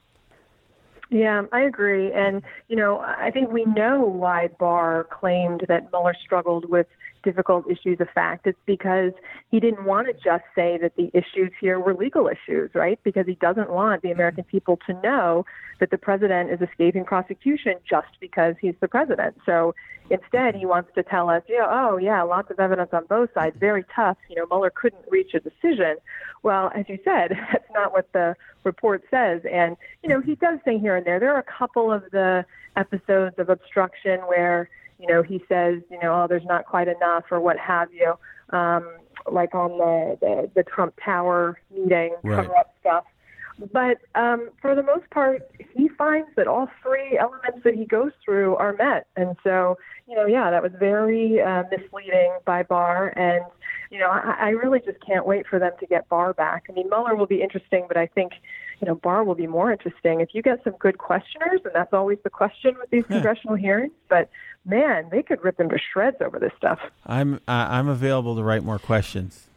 Yeah, 1.14 1.44
I 1.52 1.62
agree. 1.62 2.12
And, 2.12 2.42
you 2.70 2.76
know, 2.76 2.98
I 3.00 3.30
think 3.30 3.52
we 3.52 3.66
know 3.66 4.00
why 4.00 4.48
Barr 4.48 5.04
claimed 5.04 5.64
that 5.68 5.92
Mueller 5.92 6.16
struggled 6.20 6.68
with 6.68 6.88
difficult 7.24 7.66
issues 7.70 8.00
of 8.00 8.10
fact. 8.10 8.46
It's 8.46 8.60
because 8.66 9.14
he 9.50 9.60
didn't 9.60 9.86
want 9.86 10.08
to 10.08 10.14
just 10.14 10.44
say 10.56 10.78
that 10.82 10.96
the 10.96 11.10
issues 11.14 11.52
here 11.60 11.80
were 11.80 11.94
legal 11.94 12.28
issues, 12.28 12.72
right? 12.74 13.00
Because 13.04 13.26
he 13.26 13.36
doesn't 13.36 13.70
want 13.70 14.02
the 14.02 14.12
American 14.12 14.44
people 14.44 14.78
to 14.88 14.94
know 15.02 15.46
that 15.80 15.90
the 15.92 15.98
president 15.98 16.52
is 16.52 16.62
escaping 16.62 17.06
prosecution 17.06 17.76
just 17.90 18.08
because 18.20 18.56
he's 18.62 18.76
the 18.80 18.88
president. 18.88 19.38
So 19.46 19.74
instead, 20.10 20.56
he 20.56 20.66
wants 20.66 20.92
to 20.96 21.04
tell 21.04 21.30
us, 21.30 21.44
yeah, 21.48 21.68
oh, 21.70 21.98
yeah, 21.98 22.22
lots 22.24 22.52
of 22.52 22.60
evidence 22.60 22.90
on 22.94 23.06
both 23.08 23.30
sides, 23.34 23.56
very 23.60 23.86
tough. 23.96 24.18
You 24.30 24.36
know, 24.36 24.46
Mueller 24.50 24.70
couldn't 24.70 25.06
reach 25.10 25.34
a 25.34 25.40
decision. 25.40 25.96
Well, 26.44 26.72
as 26.76 26.86
you 26.88 27.00
said, 27.04 27.32
that's 27.52 27.70
not 27.74 27.92
what 27.92 28.12
the 28.14 28.36
report 28.64 29.04
says. 29.10 29.42
And, 29.52 29.78
you 30.04 30.10
know, 30.10 30.22
he 30.22 30.36
does 30.36 30.60
say 30.66 30.78
here 30.78 30.96
and 30.96 31.06
there, 31.06 31.20
there 31.20 31.34
are 31.34 31.40
a 31.40 31.58
couple 31.58 31.92
of 31.92 32.04
the 32.12 32.46
episodes 32.76 33.36
of 33.38 33.50
obstruction 33.50 34.20
where, 34.22 34.70
you 35.04 35.14
know, 35.14 35.22
he 35.22 35.44
says, 35.50 35.82
you 35.92 36.00
know, 36.02 36.24
oh, 36.24 36.28
there's 36.28 36.46
not 36.46 36.66
quite 36.66 36.88
enough 36.88 37.26
or 37.30 37.42
what 37.42 37.58
have 37.60 37.90
you, 37.94 38.14
um, 38.58 38.90
like 39.30 39.54
on 39.54 39.72
the, 39.78 40.18
the, 40.22 40.52
the 40.56 40.64
Trump 40.64 40.94
Tower 41.04 41.60
meeting, 41.70 42.16
right. 42.24 42.38
cover 42.38 42.56
up 42.56 42.74
stuff. 42.80 43.04
But 43.72 44.00
um, 44.16 44.50
for 44.62 44.76
the 44.76 44.84
most 44.84 45.10
part, 45.12 45.50
he 45.76 45.88
finds 45.90 46.30
that 46.36 46.48
all 46.48 46.68
three 46.82 47.18
elements 47.18 47.60
that 47.64 47.76
he 47.76 47.86
goes 47.86 48.12
through 48.24 48.56
are 48.56 48.74
met. 48.74 49.08
And 49.16 49.36
so, 49.44 49.78
you 50.08 50.16
know, 50.16 50.26
yeah, 50.26 50.50
that 50.52 50.64
was 50.64 50.72
very 50.80 51.42
uh, 51.42 51.64
misleading 51.72 52.38
by 52.46 52.64
Barr. 52.64 53.14
And, 53.16 53.46
you 53.92 54.00
know, 54.00 54.10
I, 54.10 54.36
I 54.40 54.50
really 54.50 54.80
just 54.80 55.00
can't 55.06 55.26
wait 55.26 55.46
for 55.48 55.60
them 55.60 55.72
to 55.80 55.86
get 55.86 56.10
Barr 56.10 56.34
back. 56.34 56.66
I 56.70 56.74
mean, 56.74 56.90
Mueller 56.90 57.16
will 57.16 57.28
be 57.28 57.42
interesting, 57.42 57.86
but 57.88 57.96
I 57.96 58.08
think, 58.08 58.34
you 58.82 58.88
know, 58.88 58.96
Barr 58.96 59.24
will 59.24 59.36
be 59.36 59.48
more 59.48 59.72
interesting. 59.72 60.20
If 60.20 60.30
you 60.34 60.42
get 60.42 60.64
some 60.64 60.74
good 60.80 60.98
questioners, 60.98 61.62
and 61.64 61.74
that's 61.74 61.94
always 61.94 62.18
the 62.24 62.30
question 62.30 62.76
with 62.80 62.90
these 62.90 63.06
congressional 63.06 63.56
hearings, 63.56 63.94
but 64.10 64.30
man, 64.66 65.08
they 65.12 65.22
could 65.22 65.44
rip 65.44 65.58
them 65.58 65.70
to 65.70 65.78
shreds 65.78 66.18
over 66.22 66.40
this 66.40 66.52
stuff. 66.58 66.80
I'm 67.06 67.36
uh, 67.48 67.68
I'm 67.70 67.88
available 67.88 68.36
to 68.36 68.44
write 68.44 68.64
more 68.64 68.80
questions. 68.80 69.48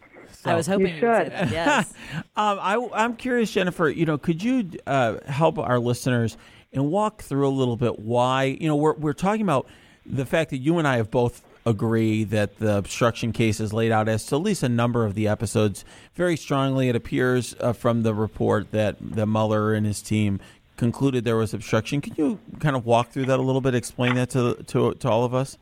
So 0.46 0.52
I 0.52 0.54
was 0.56 0.66
hoping 0.66 0.87
You 0.88 0.94
you 0.94 1.06
would 1.09 1.16
say 1.18 1.24
should. 1.24 1.32
that. 1.32 1.50
Yes. 1.50 1.92
Um, 2.38 2.59
I, 2.61 2.88
I'm 2.94 3.16
curious, 3.16 3.50
Jennifer. 3.50 3.88
You 3.88 4.04
know, 4.06 4.18
could 4.18 4.42
you 4.42 4.70
uh, 4.87 5.16
help 5.26 5.59
our 5.59 5.78
listeners 5.78 6.37
and 6.72 6.90
walk 6.90 7.22
through 7.22 7.48
a 7.48 7.50
little 7.50 7.76
bit 7.76 7.98
why? 7.98 8.44
You 8.44 8.68
know, 8.68 8.76
we're 8.76 8.92
we're 8.94 9.12
talking 9.14 9.40
about 9.42 9.66
the 10.04 10.26
fact 10.26 10.50
that 10.50 10.59
you 10.59 10.78
and 10.78 10.87
I 10.87 10.96
have 10.98 11.11
both 11.11 11.42
agree 11.64 12.24
that 12.24 12.59
the 12.59 12.76
obstruction 12.76 13.32
case 13.32 13.59
is 13.59 13.72
laid 13.72 13.90
out 13.90 14.09
as 14.09 14.24
to 14.26 14.37
at 14.37 14.42
least 14.42 14.62
a 14.62 14.68
number 14.68 15.04
of 15.04 15.14
the 15.14 15.26
episodes 15.28 15.85
very 16.14 16.37
strongly. 16.37 16.88
It 16.90 16.94
appears 16.96 17.54
uh, 17.59 17.72
from 17.72 18.02
the 18.02 18.14
report 18.14 18.70
that 18.72 18.96
the 19.00 19.26
Mueller 19.26 19.72
and 19.74 19.85
his 19.87 20.00
team 20.02 20.38
concluded 20.76 21.24
there 21.24 21.37
was 21.37 21.54
obstruction. 21.54 22.00
Can 22.02 22.14
you 22.16 22.38
kind 22.61 22.76
of 22.76 22.85
walk 22.85 23.11
through 23.11 23.24
that 23.26 23.38
a 23.38 23.42
little 23.42 23.62
bit? 23.62 23.74
Explain 23.74 24.14
that 24.16 24.28
to 24.30 24.62
to 24.64 24.92
to 24.94 25.09
all 25.11 25.24
of 25.24 25.35
us. 25.35 25.56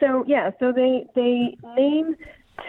So 0.00 0.24
yeah, 0.26 0.50
so 0.58 0.72
they 0.72 1.06
they 1.14 1.56
name 1.76 2.16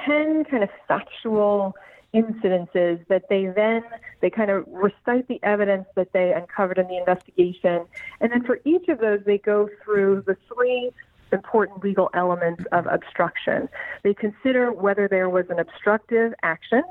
ten 0.06 0.44
kind 0.46 0.64
of 0.64 0.70
factual 0.88 1.76
incidences 2.14 3.06
that 3.08 3.30
they 3.30 3.46
then 3.48 3.84
they 4.20 4.30
kind 4.30 4.52
of 4.52 4.66
recite 4.68 5.28
the 5.28 5.40
evidence 5.44 5.88
that 5.96 6.12
they 6.12 6.34
uncovered 6.34 6.78
in 6.78 6.88
the 6.88 6.98
investigation, 6.98 7.86
and 8.20 8.32
then 8.32 8.44
for 8.44 8.60
each 8.66 8.88
of 8.90 9.00
those 9.00 9.22
they 9.26 9.38
go 9.38 9.70
through 9.84 10.24
the 10.28 10.36
three 10.54 10.92
important 11.32 11.82
legal 11.84 12.10
elements 12.14 12.64
of 12.74 12.86
obstruction. 12.88 13.70
They 14.04 14.14
consider 14.14 14.72
whether 14.72 15.08
there 15.08 15.30
was 15.30 15.46
an 15.50 15.60
obstructive 15.60 16.34
action. 16.44 16.84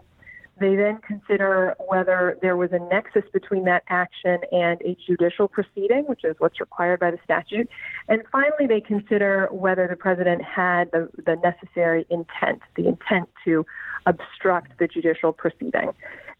They 0.60 0.76
then 0.76 0.98
consider 0.98 1.74
whether 1.88 2.36
there 2.42 2.56
was 2.56 2.70
a 2.72 2.78
nexus 2.78 3.24
between 3.32 3.64
that 3.64 3.82
action 3.88 4.38
and 4.52 4.80
a 4.82 4.94
judicial 5.06 5.48
proceeding, 5.48 6.04
which 6.06 6.22
is 6.22 6.36
what's 6.38 6.60
required 6.60 7.00
by 7.00 7.10
the 7.10 7.18
statute. 7.24 7.68
And 8.08 8.22
finally, 8.30 8.66
they 8.68 8.82
consider 8.82 9.48
whether 9.50 9.88
the 9.88 9.96
president 9.96 10.42
had 10.42 10.90
the, 10.92 11.08
the 11.24 11.36
necessary 11.36 12.06
intent, 12.10 12.60
the 12.76 12.86
intent 12.86 13.30
to 13.46 13.64
obstruct 14.04 14.78
the 14.78 14.86
judicial 14.86 15.32
proceeding. 15.32 15.92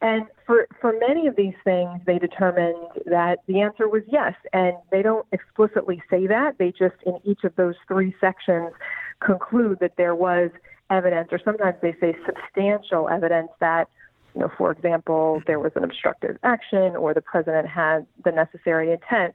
And 0.02 0.26
for, 0.46 0.68
for 0.80 0.94
many 1.08 1.26
of 1.26 1.36
these 1.36 1.54
things, 1.64 2.00
they 2.06 2.18
determined 2.18 2.76
that 3.06 3.38
the 3.46 3.62
answer 3.62 3.88
was 3.88 4.02
yes. 4.06 4.34
And 4.52 4.74
they 4.90 5.02
don't 5.02 5.26
explicitly 5.32 6.02
say 6.10 6.26
that. 6.26 6.58
They 6.58 6.72
just, 6.72 6.96
in 7.06 7.18
each 7.24 7.44
of 7.44 7.56
those 7.56 7.74
three 7.88 8.14
sections, 8.20 8.72
conclude 9.20 9.78
that 9.80 9.96
there 9.96 10.14
was 10.14 10.50
evidence, 10.90 11.28
or 11.32 11.40
sometimes 11.42 11.76
they 11.80 11.94
say 12.00 12.16
substantial 12.26 13.08
evidence 13.08 13.50
that 13.60 13.88
you 14.34 14.40
know, 14.40 14.50
for 14.56 14.70
example, 14.70 15.42
there 15.46 15.58
was 15.58 15.72
an 15.76 15.84
obstructive 15.84 16.36
action 16.42 16.96
or 16.96 17.14
the 17.14 17.20
president 17.20 17.68
had 17.68 18.06
the 18.24 18.32
necessary 18.32 18.92
intent. 18.92 19.34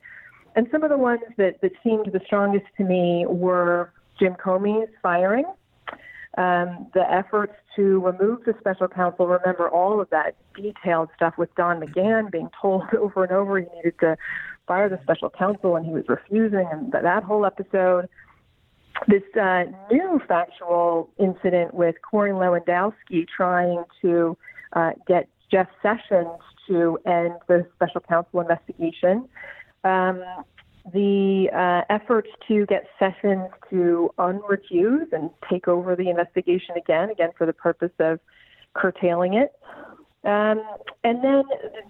And 0.56 0.68
some 0.72 0.84
of 0.84 0.90
the 0.90 0.98
ones 0.98 1.22
that, 1.38 1.62
that 1.62 1.72
seemed 1.84 2.08
the 2.12 2.22
strongest 2.26 2.66
to 2.78 2.84
me 2.84 3.26
were 3.28 3.92
Jim 4.18 4.36
Comey's 4.36 4.90
firing, 5.02 5.46
um, 6.38 6.88
the 6.94 7.04
efforts 7.10 7.54
to 7.76 8.00
remove 8.00 8.46
the 8.46 8.56
special 8.60 8.88
counsel. 8.88 9.28
Remember 9.28 9.70
all 9.70 10.00
of 10.00 10.10
that 10.12 10.36
detailed 10.56 11.10
stuff 11.16 11.38
with 11.38 11.54
Don 11.56 11.82
McGahn 11.82 12.32
being 12.32 12.50
told 12.62 12.84
over 12.98 13.24
and 13.24 13.34
over 13.34 13.60
he 13.60 13.66
needed 13.76 14.00
to 14.00 14.18
fire 14.68 14.90
the 14.90 15.00
special 15.04 15.30
counsel 15.30 15.76
and 15.76 15.86
he 15.86 15.92
was 15.92 16.06
refusing, 16.08 16.68
and 16.72 16.92
that, 16.92 17.24
whole 17.24 17.46
episode. 17.46 18.08
This 19.08 19.24
uh, 19.40 19.66
new 19.92 20.22
factual 20.26 21.10
incident 21.20 21.74
with 21.74 21.96
Corey 22.02 22.32
Lewandowski 22.32 23.28
trying 23.28 23.84
to 24.02 24.38
uh, 24.74 24.92
get 25.08 25.28
Jeff 25.52 25.68
Sessions 25.82 26.40
to 26.68 26.98
end 27.06 27.34
the 27.48 27.66
special 27.76 28.02
counsel 28.02 28.42
investigation. 28.42 29.28
Um, 29.84 30.24
the 30.94 31.50
uh, 31.54 31.94
efforts 31.94 32.30
to 32.48 32.66
get 32.68 32.88
Sessions 33.00 33.50
to 33.70 34.12
unrecuse 34.20 35.12
and 35.12 35.30
take 35.50 35.68
over 35.68 35.96
the 35.96 36.10
investigation 36.10 36.76
again, 36.78 37.10
again 37.10 37.30
for 37.38 37.46
the 37.46 37.54
purpose 37.54 37.92
of 38.00 38.20
curtailing 38.74 39.34
it. 39.34 39.54
Um, 40.26 40.64
and 41.04 41.24
then 41.24 41.44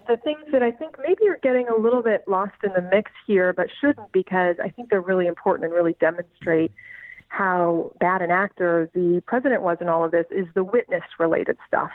the 0.07 0.17
things 0.17 0.43
that 0.51 0.61
I 0.61 0.71
think 0.71 0.97
maybe 0.99 1.27
are 1.29 1.39
getting 1.41 1.67
a 1.69 1.75
little 1.77 2.03
bit 2.03 2.25
lost 2.27 2.55
in 2.63 2.71
the 2.73 2.81
mix 2.81 3.11
here, 3.25 3.53
but 3.53 3.67
shouldn't 3.79 4.11
because 4.11 4.57
I 4.61 4.69
think 4.69 4.89
they're 4.89 4.99
really 5.01 5.27
important 5.27 5.65
and 5.65 5.73
really 5.73 5.95
demonstrate 6.01 6.71
how 7.29 7.93
bad 7.99 8.21
an 8.21 8.31
actor 8.31 8.89
the 8.93 9.21
president 9.25 9.61
was 9.61 9.77
in 9.79 9.89
all 9.89 10.03
of 10.03 10.11
this 10.11 10.25
is 10.31 10.47
the 10.53 10.63
witness 10.63 11.03
related 11.17 11.57
stuff. 11.67 11.91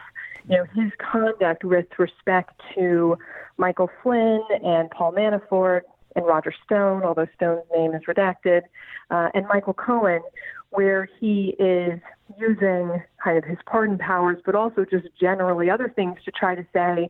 You 0.48 0.56
know, 0.56 0.64
his 0.74 0.92
conduct 0.98 1.64
with 1.64 1.86
respect 1.98 2.60
to 2.74 3.16
Michael 3.56 3.90
Flynn 4.02 4.42
and 4.64 4.90
Paul 4.90 5.12
Manafort 5.12 5.82
and 6.16 6.26
Roger 6.26 6.52
Stone, 6.64 7.02
although 7.02 7.26
Stone's 7.36 7.62
name 7.76 7.94
is 7.94 8.02
redacted, 8.08 8.62
uh, 9.10 9.28
and 9.34 9.46
Michael 9.46 9.74
Cohen, 9.74 10.22
where 10.70 11.08
he 11.20 11.54
is 11.58 12.00
using 12.38 13.02
kind 13.22 13.38
of 13.38 13.44
his 13.44 13.58
pardon 13.66 13.98
powers, 13.98 14.38
but 14.44 14.54
also 14.54 14.84
just 14.84 15.06
generally 15.20 15.68
other 15.70 15.92
things 15.94 16.18
to 16.24 16.30
try 16.30 16.54
to 16.54 16.64
say 16.72 17.08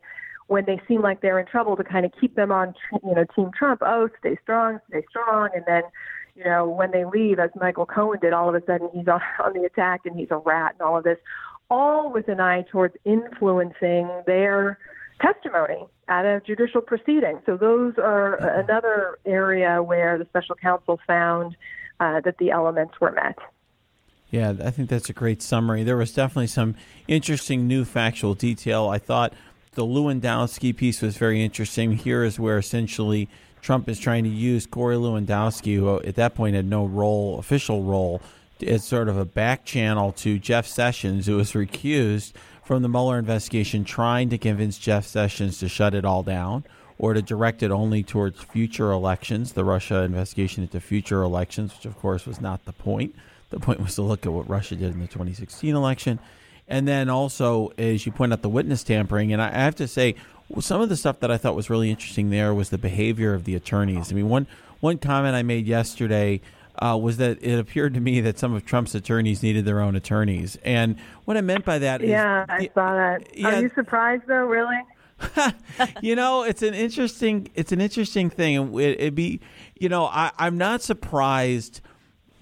when 0.49 0.65
they 0.65 0.81
seem 0.89 1.01
like 1.01 1.21
they're 1.21 1.39
in 1.39 1.47
trouble 1.47 1.77
to 1.77 1.85
kind 1.85 2.05
of 2.05 2.13
keep 2.21 2.35
them 2.35 2.51
on, 2.51 2.75
you 3.05 3.15
know, 3.15 3.25
Team 3.37 3.51
Trump. 3.57 3.81
Oh, 3.85 4.09
stay 4.19 4.37
strong, 4.43 4.81
stay 4.89 5.05
strong, 5.09 5.51
and 5.55 5.65
then 5.67 5.83
you 6.37 6.45
know, 6.45 6.69
when 6.69 6.91
they 6.91 7.05
leave, 7.05 7.39
as 7.39 7.51
Michael 7.61 7.87
Cohen 7.87 8.19
did, 8.21 8.33
all 8.33 8.49
of 8.49 8.55
a 8.55 8.65
sudden 8.65 8.89
he's 8.95 9.09
on, 9.09 9.21
on 9.45 9.53
the 9.53 9.65
attack 9.65 10.03
and 10.05 10.19
he's 10.19 10.31
a 10.31 10.39
rat 10.39 10.75
and 10.79 10.83
all 10.83 10.97
of 10.97 11.05
this, 11.05 11.19
all 11.71 12.13
with 12.13 12.29
an 12.29 12.41
eye 12.41 12.63
towards 12.71 12.97
influencing 13.05 14.11
their 14.27 14.79
testimony 15.21 15.87
at 16.09 16.25
a 16.25 16.41
judicial 16.45 16.81
proceeding. 16.81 17.41
So 17.47 17.57
those 17.57 17.95
are 17.99 18.35
another 18.59 19.19
area 19.25 19.83
where 19.83 20.19
the 20.19 20.25
special 20.27 20.57
counsel 20.57 20.99
found 21.07 21.57
uh, 22.01 22.21
that 22.21 22.39
the 22.39 22.51
elements 22.51 22.95
were 23.01 23.13
met. 23.13 23.39
Yeah, 24.31 24.55
I 24.65 24.71
think 24.71 24.89
that's 24.89 25.11
a 25.11 25.13
great 25.13 25.43
summary. 25.43 25.83
There 25.83 25.97
was 25.97 26.13
definitely 26.13 26.47
some 26.47 26.77
interesting 27.09 27.67
new 27.67 27.85
factual 27.85 28.35
detail. 28.35 28.89
I 28.89 28.99
thought 28.99 29.33
the 29.73 29.85
Lewandowski 29.85 30.77
piece 30.77 31.03
was 31.03 31.17
very 31.17 31.43
interesting. 31.43 31.97
Here 31.97 32.23
is 32.23 32.39
where 32.39 32.59
essentially 32.59 33.29
Trump 33.61 33.89
is 33.89 33.99
trying 33.99 34.25
to 34.25 34.31
use 34.31 34.67
Corey 34.67 34.97
Lewandowski, 34.97 35.77
who 35.77 36.01
at 36.01 36.15
that 36.15 36.35
point 36.35 36.55
had 36.55 36.65
no 36.65 36.87
role, 36.87 37.39
official 37.39 37.83
role, 37.83 38.23
as 38.63 38.85
sort 38.85 39.09
of 39.09 39.17
a 39.17 39.25
back 39.25 39.65
channel 39.65 40.13
to 40.13 40.39
Jeff 40.39 40.67
Sessions, 40.67 41.27
who 41.27 41.37
was 41.37 41.53
recused 41.53 42.33
from 42.65 42.83
the 42.83 42.89
Mueller 42.89 43.19
investigation, 43.19 43.85
trying 43.85 44.29
to 44.31 44.39
convince 44.39 44.79
Jeff 44.79 45.07
Sessions 45.07 45.59
to 45.59 45.69
shut 45.69 45.95
it 45.95 46.05
all 46.05 46.23
down 46.23 46.65
or 46.99 47.15
to 47.15 47.23
direct 47.23 47.63
it 47.63 47.71
only 47.71 48.03
towards 48.03 48.43
future 48.43 48.91
elections, 48.91 49.55
the 49.55 49.65
Russia 49.65 50.03
investigation 50.03 50.63
into 50.63 50.81
future 50.81 51.23
elections, 51.23 51.75
which 51.75 51.87
of 51.87 51.99
course 51.99 52.27
was 52.27 52.41
not 52.41 52.65
the 52.67 52.73
point. 52.73 53.15
The 53.49 53.59
point 53.59 53.81
was 53.81 53.95
to 53.95 54.03
look 54.03 54.27
at 54.27 54.33
what 54.33 54.49
Russia 54.49 54.77
did 54.77 54.93
in 54.93 55.01
the 55.01 55.07
2016 55.07 55.75
election. 55.75 56.19
And 56.69 56.87
then 56.87 57.09
also, 57.09 57.73
as 57.79 58.07
you 58.07 58.13
point 58.13 58.33
out, 58.33 58.43
the 58.43 58.49
witness 58.49 58.85
tampering. 58.85 59.33
And 59.33 59.43
I 59.43 59.51
have 59.51 59.75
to 59.77 59.89
say, 59.89 60.15
some 60.61 60.81
of 60.81 60.89
the 60.89 60.97
stuff 60.97 61.21
that 61.21 61.31
I 61.31 61.37
thought 61.37 61.57
was 61.57 61.71
really 61.71 61.91
interesting 61.91 62.31
there 62.31 62.53
was 62.55 62.71
the 62.71 62.79
behavior 62.79 63.35
of 63.35 63.45
the 63.45 63.55
attorneys. 63.55 64.13
I 64.13 64.15
mean, 64.15 64.29
one 64.29 64.47
one 64.81 64.99
comment 64.99 65.35
I 65.37 65.43
made 65.43 65.67
yesterday 65.67 66.41
uh, 66.81 66.97
was 66.97 67.19
that 67.19 67.43
it 67.43 67.59
appeared 67.59 67.95
to 67.95 68.01
me 68.01 68.21
that 68.23 68.39
some 68.39 68.55
of 68.55 68.65
Trump's 68.65 68.95
attorneys 68.95 69.43
needed 69.43 69.65
their 69.65 69.81
own 69.81 69.95
attorneys, 69.97 70.57
and 70.65 70.97
what 71.25 71.37
I 71.37 71.41
meant 71.43 71.65
by 71.65 71.79
that 71.79 72.03
is, 72.03 72.11
Yeah, 72.11 72.47
I 72.49 72.71
saw 72.75 72.95
that. 72.95 73.37
yeah. 73.37 73.49
Are 73.57 73.63
you 73.63 73.71
surprised 73.75 74.25
though? 74.27 74.45
Really? 74.47 74.79
you 76.01 76.17
know, 76.17 76.43
it's 76.45 76.63
an 76.63 76.73
interesting 76.75 77.49
it's 77.55 77.73
an 77.73 77.81
interesting 77.81 78.31
thing. 78.31 78.57
and 78.57 78.81
It, 78.81 79.01
it 79.01 79.15
be, 79.15 79.41
you 79.79 79.89
know, 79.89 80.07
I, 80.07 80.31
I'm 80.39 80.57
not 80.57 80.81
surprised 80.83 81.81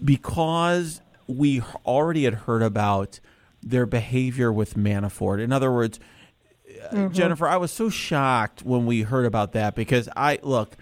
because 0.04 1.00
we 1.26 1.60
already 1.84 2.24
had 2.24 2.34
heard 2.34 2.62
about 2.62 3.20
their 3.62 3.86
behavior 3.86 4.52
with 4.52 4.74
Manafort. 4.74 5.42
In 5.42 5.52
other 5.52 5.72
words, 5.72 5.98
uh, 6.92 7.08
Jennifer, 7.08 7.48
I 7.48 7.56
was 7.56 7.72
so 7.72 7.90
shocked 7.90 8.62
when 8.62 8.86
we 8.86 9.02
heard 9.02 9.26
about 9.26 9.52
that 9.52 9.74
because 9.74 10.08
I 10.16 10.38
look 10.42 10.76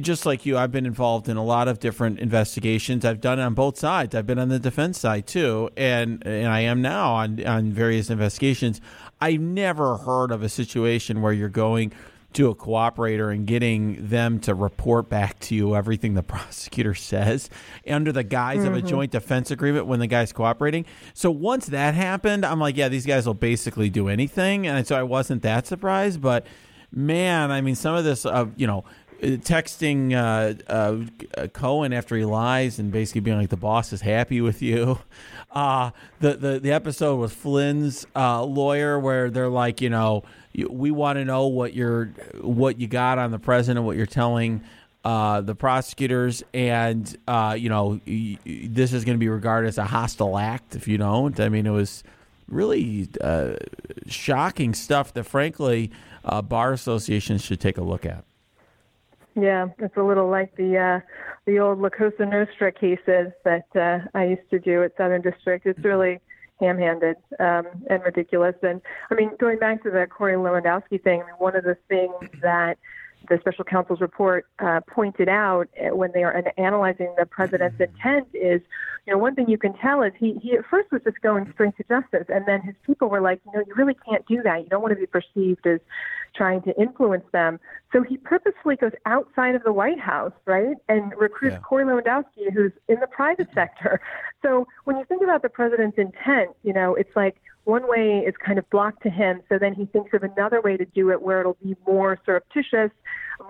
just 0.00 0.24
like 0.24 0.46
you, 0.46 0.56
I've 0.56 0.72
been 0.72 0.86
involved 0.86 1.28
in 1.28 1.36
a 1.36 1.44
lot 1.44 1.68
of 1.68 1.78
different 1.78 2.18
investigations. 2.20 3.04
I've 3.04 3.20
done 3.20 3.38
it 3.38 3.42
on 3.42 3.54
both 3.54 3.78
sides. 3.78 4.14
I've 4.14 4.26
been 4.26 4.38
on 4.38 4.48
the 4.48 4.58
defense 4.58 4.98
side 4.98 5.26
too, 5.26 5.70
and 5.76 6.26
and 6.26 6.48
I 6.48 6.60
am 6.60 6.80
now 6.80 7.14
on 7.14 7.44
on 7.46 7.72
various 7.72 8.10
investigations. 8.10 8.80
I've 9.20 9.40
never 9.40 9.98
heard 9.98 10.30
of 10.30 10.42
a 10.42 10.48
situation 10.48 11.20
where 11.20 11.32
you're 11.32 11.48
going 11.48 11.92
to 12.34 12.50
a 12.50 12.54
cooperator 12.54 13.32
and 13.32 13.46
getting 13.46 14.06
them 14.06 14.38
to 14.38 14.54
report 14.54 15.08
back 15.08 15.40
to 15.40 15.54
you 15.54 15.74
everything 15.74 16.12
the 16.14 16.22
prosecutor 16.34 16.94
says 16.94 17.48
under 17.88 18.12
the 18.12 18.22
guise 18.22 18.64
of 18.64 18.74
a 18.74 18.82
joint 18.82 19.10
defense 19.12 19.50
agreement 19.50 19.86
when 19.86 19.98
the 19.98 20.06
guy's 20.06 20.32
cooperating. 20.32 20.84
So 21.14 21.30
once 21.30 21.66
that 21.66 21.94
happened, 21.94 22.44
I'm 22.44 22.60
like, 22.60 22.76
yeah, 22.76 22.88
these 22.88 23.06
guys 23.06 23.26
will 23.26 23.34
basically 23.34 23.88
do 23.90 24.08
anything, 24.08 24.66
and 24.66 24.86
so 24.86 24.96
I 24.96 25.02
wasn't 25.02 25.42
that 25.42 25.66
surprised, 25.66 26.20
but 26.20 26.46
man, 26.92 27.50
I 27.50 27.60
mean, 27.60 27.74
some 27.74 27.94
of 27.94 28.04
this, 28.04 28.24
uh, 28.24 28.46
you 28.56 28.66
know, 28.66 28.84
texting 29.20 30.14
uh, 30.14 30.54
uh, 30.72 31.48
Cohen 31.48 31.92
after 31.92 32.16
he 32.16 32.24
lies 32.24 32.78
and 32.78 32.92
basically 32.92 33.20
being 33.20 33.38
like, 33.38 33.50
"The 33.50 33.56
boss 33.56 33.92
is 33.92 34.00
happy 34.00 34.40
with 34.40 34.62
you." 34.62 34.98
Uh, 35.50 35.92
the 36.20 36.34
the 36.34 36.60
the 36.60 36.70
episode 36.70 37.16
with 37.16 37.32
Flynn's 37.32 38.06
uh, 38.14 38.42
lawyer, 38.44 39.00
where 39.00 39.30
they're 39.30 39.48
like, 39.48 39.80
you 39.80 39.88
know, 39.88 40.22
we 40.68 40.90
want 40.90 41.16
to 41.16 41.24
know 41.24 41.46
what 41.46 41.72
you're 41.72 42.12
what 42.42 42.78
you 42.78 42.86
got 42.86 43.18
on 43.18 43.30
the 43.30 43.38
president, 43.38 43.86
what 43.86 43.96
you're 43.96 44.04
telling. 44.04 44.62
Uh, 45.06 45.40
the 45.40 45.54
prosecutors, 45.54 46.42
and 46.52 47.16
uh, 47.26 47.56
you 47.58 47.70
know, 47.70 47.98
this 48.04 48.92
is 48.92 49.06
going 49.06 49.16
to 49.16 49.18
be 49.18 49.30
regarded 49.30 49.68
as 49.68 49.78
a 49.78 49.84
hostile 49.84 50.36
act 50.36 50.76
if 50.76 50.86
you 50.86 50.98
don't. 50.98 51.40
I 51.40 51.48
mean, 51.48 51.64
it 51.64 51.70
was 51.70 52.04
really 52.46 53.08
uh, 53.22 53.54
shocking 54.06 54.74
stuff 54.74 55.14
that, 55.14 55.24
frankly, 55.24 55.90
uh, 56.24 56.42
bar 56.42 56.72
associations 56.72 57.42
should 57.42 57.60
take 57.60 57.78
a 57.78 57.82
look 57.82 58.04
at. 58.04 58.24
Yeah, 59.40 59.68
it's 59.78 59.96
a 59.96 60.02
little 60.02 60.28
like 60.28 60.56
the 60.56 60.76
uh, 60.76 61.00
the 61.46 61.60
old 61.60 61.78
La 61.80 61.90
Cosa 61.90 62.26
Nostra 62.26 62.72
cases 62.72 63.32
that 63.44 63.66
uh, 63.76 64.00
I 64.14 64.24
used 64.24 64.50
to 64.50 64.58
do 64.58 64.82
at 64.82 64.96
Southern 64.96 65.22
District. 65.22 65.64
It's 65.64 65.78
really 65.84 66.20
ham-handed 66.60 67.16
um, 67.38 67.66
and 67.88 68.02
ridiculous. 68.02 68.56
And 68.62 68.80
I 69.10 69.14
mean, 69.14 69.30
going 69.38 69.58
back 69.58 69.82
to 69.84 69.90
the 69.90 70.06
Corey 70.06 70.34
Lewandowski 70.34 71.02
thing, 71.02 71.22
I 71.22 71.26
mean, 71.26 71.34
one 71.38 71.54
of 71.54 71.62
the 71.62 71.76
things 71.88 72.14
that 72.42 72.78
the 73.28 73.38
special 73.40 73.64
counsel's 73.64 74.00
report 74.00 74.46
uh, 74.58 74.80
pointed 74.88 75.28
out 75.28 75.68
uh, 75.80 75.94
when 75.94 76.10
they 76.14 76.24
are 76.24 76.42
analyzing 76.56 77.14
the 77.18 77.26
president's 77.26 77.80
intent 77.80 78.26
is, 78.32 78.60
you 79.06 79.12
know, 79.12 79.18
one 79.18 79.34
thing 79.34 79.48
you 79.48 79.58
can 79.58 79.74
tell 79.74 80.02
is 80.02 80.12
he, 80.18 80.34
he 80.42 80.52
at 80.56 80.64
first 80.66 80.90
was 80.90 81.02
just 81.04 81.20
going 81.20 81.48
straight 81.52 81.76
to 81.76 81.84
justice, 81.84 82.26
and 82.28 82.46
then 82.46 82.60
his 82.62 82.74
people 82.84 83.08
were 83.08 83.20
like, 83.20 83.40
you 83.46 83.52
know, 83.52 83.64
you 83.66 83.74
really 83.74 83.96
can't 84.08 84.26
do 84.26 84.42
that. 84.42 84.62
You 84.62 84.68
don't 84.68 84.82
want 84.82 84.94
to 84.94 85.00
be 85.00 85.06
perceived 85.06 85.66
as 85.66 85.80
trying 86.34 86.62
to 86.62 86.80
influence 86.80 87.24
them. 87.32 87.58
So 87.92 88.02
he 88.02 88.16
purposefully 88.16 88.76
goes 88.76 88.92
outside 89.06 89.54
of 89.54 89.62
the 89.62 89.72
White 89.72 90.00
House, 90.00 90.32
right, 90.46 90.76
and 90.88 91.12
recruits 91.16 91.54
yeah. 91.54 91.60
Corey 91.60 91.84
Lewandowski, 91.84 92.52
who's 92.52 92.72
in 92.88 93.00
the 93.00 93.06
private 93.06 93.48
mm-hmm. 93.48 93.58
sector. 93.58 94.00
So 94.42 94.66
when 94.84 94.96
you 94.96 95.04
think 95.04 95.22
about 95.22 95.42
the 95.42 95.48
president's 95.48 95.98
intent, 95.98 96.50
you 96.62 96.72
know, 96.72 96.94
it's 96.94 97.14
like 97.16 97.36
one 97.64 97.86
way 97.86 98.24
is 98.26 98.34
kind 98.44 98.58
of 98.58 98.68
blocked 98.70 99.02
to 99.02 99.10
him, 99.10 99.42
so 99.48 99.58
then 99.58 99.74
he 99.74 99.84
thinks 99.86 100.14
of 100.14 100.22
another 100.22 100.60
way 100.62 100.78
to 100.78 100.86
do 100.86 101.10
it 101.10 101.20
where 101.20 101.40
it'll 101.40 101.58
be 101.62 101.76
more 101.86 102.18
surreptitious, 102.24 102.90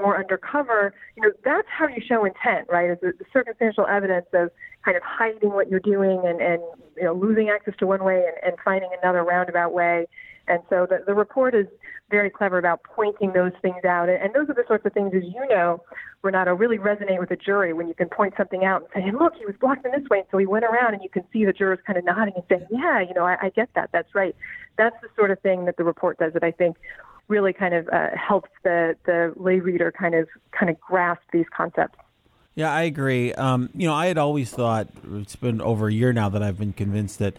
more 0.00 0.18
undercover. 0.18 0.92
You 1.16 1.22
know, 1.22 1.32
that's 1.44 1.68
how 1.70 1.86
you 1.86 2.02
show 2.04 2.24
intent, 2.24 2.66
right? 2.68 2.90
Is 2.90 2.98
the 3.00 3.12
circumstantial 3.32 3.86
evidence 3.86 4.26
of 4.34 4.50
kind 4.84 4.96
of 4.96 5.04
hiding 5.04 5.52
what 5.52 5.70
you're 5.70 5.78
doing 5.78 6.20
and, 6.24 6.40
and 6.40 6.60
you 6.96 7.04
know, 7.04 7.12
losing 7.12 7.48
access 7.48 7.74
to 7.78 7.86
one 7.86 8.02
way 8.02 8.24
and, 8.26 8.36
and 8.44 8.56
finding 8.64 8.90
another 9.00 9.22
roundabout 9.22 9.72
way. 9.72 10.08
And 10.48 10.62
so 10.68 10.86
the, 10.88 11.02
the 11.06 11.14
report 11.14 11.54
is 11.54 11.66
very 12.10 12.30
clever 12.30 12.58
about 12.58 12.82
pointing 12.82 13.32
those 13.32 13.52
things 13.60 13.84
out. 13.84 14.08
And, 14.08 14.32
those 14.34 14.48
are 14.48 14.54
the 14.54 14.64
sorts 14.66 14.86
of 14.86 14.92
things, 14.92 15.12
as 15.14 15.22
you 15.24 15.46
know, 15.48 15.82
Renato, 16.22 16.54
really 16.54 16.78
resonate 16.78 17.18
with 17.18 17.30
a 17.30 17.36
jury 17.36 17.72
when 17.72 17.88
you 17.88 17.94
can 17.94 18.08
point 18.08 18.34
something 18.36 18.64
out 18.64 18.88
and 18.94 19.04
say, 19.04 19.10
look, 19.12 19.34
he 19.36 19.44
was 19.44 19.54
blocked 19.60 19.84
in 19.84 19.92
this 19.92 20.08
way. 20.08 20.18
And 20.18 20.26
so 20.30 20.38
he 20.38 20.46
went 20.46 20.64
around 20.64 20.94
and 20.94 21.02
you 21.02 21.08
can 21.08 21.24
see 21.32 21.44
the 21.44 21.52
jurors 21.52 21.78
kind 21.86 21.98
of 21.98 22.04
nodding 22.04 22.34
and 22.34 22.44
saying, 22.48 22.66
yeah, 22.70 23.00
you 23.00 23.14
know, 23.14 23.24
I, 23.24 23.36
I 23.42 23.48
get 23.50 23.68
that. 23.74 23.90
That's 23.92 24.14
right. 24.14 24.34
That's 24.76 24.96
the 25.02 25.08
sort 25.16 25.30
of 25.30 25.40
thing 25.40 25.64
that 25.66 25.76
the 25.76 25.84
report 25.84 26.18
does 26.18 26.32
that 26.32 26.44
I 26.44 26.50
think 26.50 26.76
really 27.28 27.52
kind 27.52 27.74
of 27.74 27.88
uh, 27.88 28.08
helps 28.14 28.50
the, 28.64 28.96
the 29.04 29.34
lay 29.36 29.60
reader 29.60 29.92
kind 29.92 30.14
of 30.14 30.28
kind 30.52 30.70
of 30.70 30.80
grasp 30.80 31.22
these 31.32 31.46
concepts. 31.54 31.98
Yeah, 32.54 32.72
I 32.72 32.82
agree. 32.82 33.32
Um, 33.34 33.70
you 33.74 33.86
know, 33.86 33.94
I 33.94 34.06
had 34.06 34.18
always 34.18 34.50
thought 34.50 34.88
it's 35.12 35.36
been 35.36 35.60
over 35.60 35.88
a 35.88 35.92
year 35.92 36.12
now 36.12 36.28
that 36.30 36.42
I've 36.42 36.58
been 36.58 36.72
convinced 36.72 37.20
that 37.20 37.36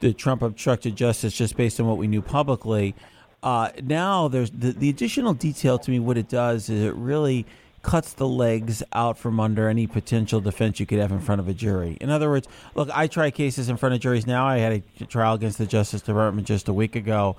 the 0.00 0.12
Trump 0.12 0.42
obstructed 0.42 0.96
justice 0.96 1.34
just 1.34 1.56
based 1.56 1.80
on 1.80 1.86
what 1.86 1.98
we 1.98 2.06
knew 2.06 2.22
publicly. 2.22 2.94
Uh, 3.42 3.70
now 3.82 4.28
there's 4.28 4.50
the, 4.50 4.72
the 4.72 4.88
additional 4.88 5.34
detail 5.34 5.78
to 5.78 5.90
me. 5.90 5.98
What 5.98 6.18
it 6.18 6.28
does 6.28 6.68
is 6.68 6.82
it 6.82 6.94
really 6.94 7.46
cuts 7.82 8.12
the 8.14 8.26
legs 8.26 8.82
out 8.92 9.16
from 9.16 9.38
under 9.38 9.68
any 9.68 9.86
potential 9.86 10.40
defense 10.40 10.80
you 10.80 10.86
could 10.86 10.98
have 10.98 11.12
in 11.12 11.20
front 11.20 11.40
of 11.40 11.48
a 11.48 11.54
jury. 11.54 11.96
In 12.00 12.10
other 12.10 12.28
words, 12.28 12.48
look, 12.74 12.88
I 12.92 13.06
try 13.06 13.30
cases 13.30 13.68
in 13.68 13.76
front 13.76 13.94
of 13.94 14.00
juries 14.00 14.26
now. 14.26 14.46
I 14.46 14.58
had 14.58 14.82
a 15.00 15.04
trial 15.06 15.34
against 15.34 15.58
the 15.58 15.66
Justice 15.66 16.02
Department 16.02 16.46
just 16.46 16.68
a 16.68 16.72
week 16.72 16.96
ago. 16.96 17.36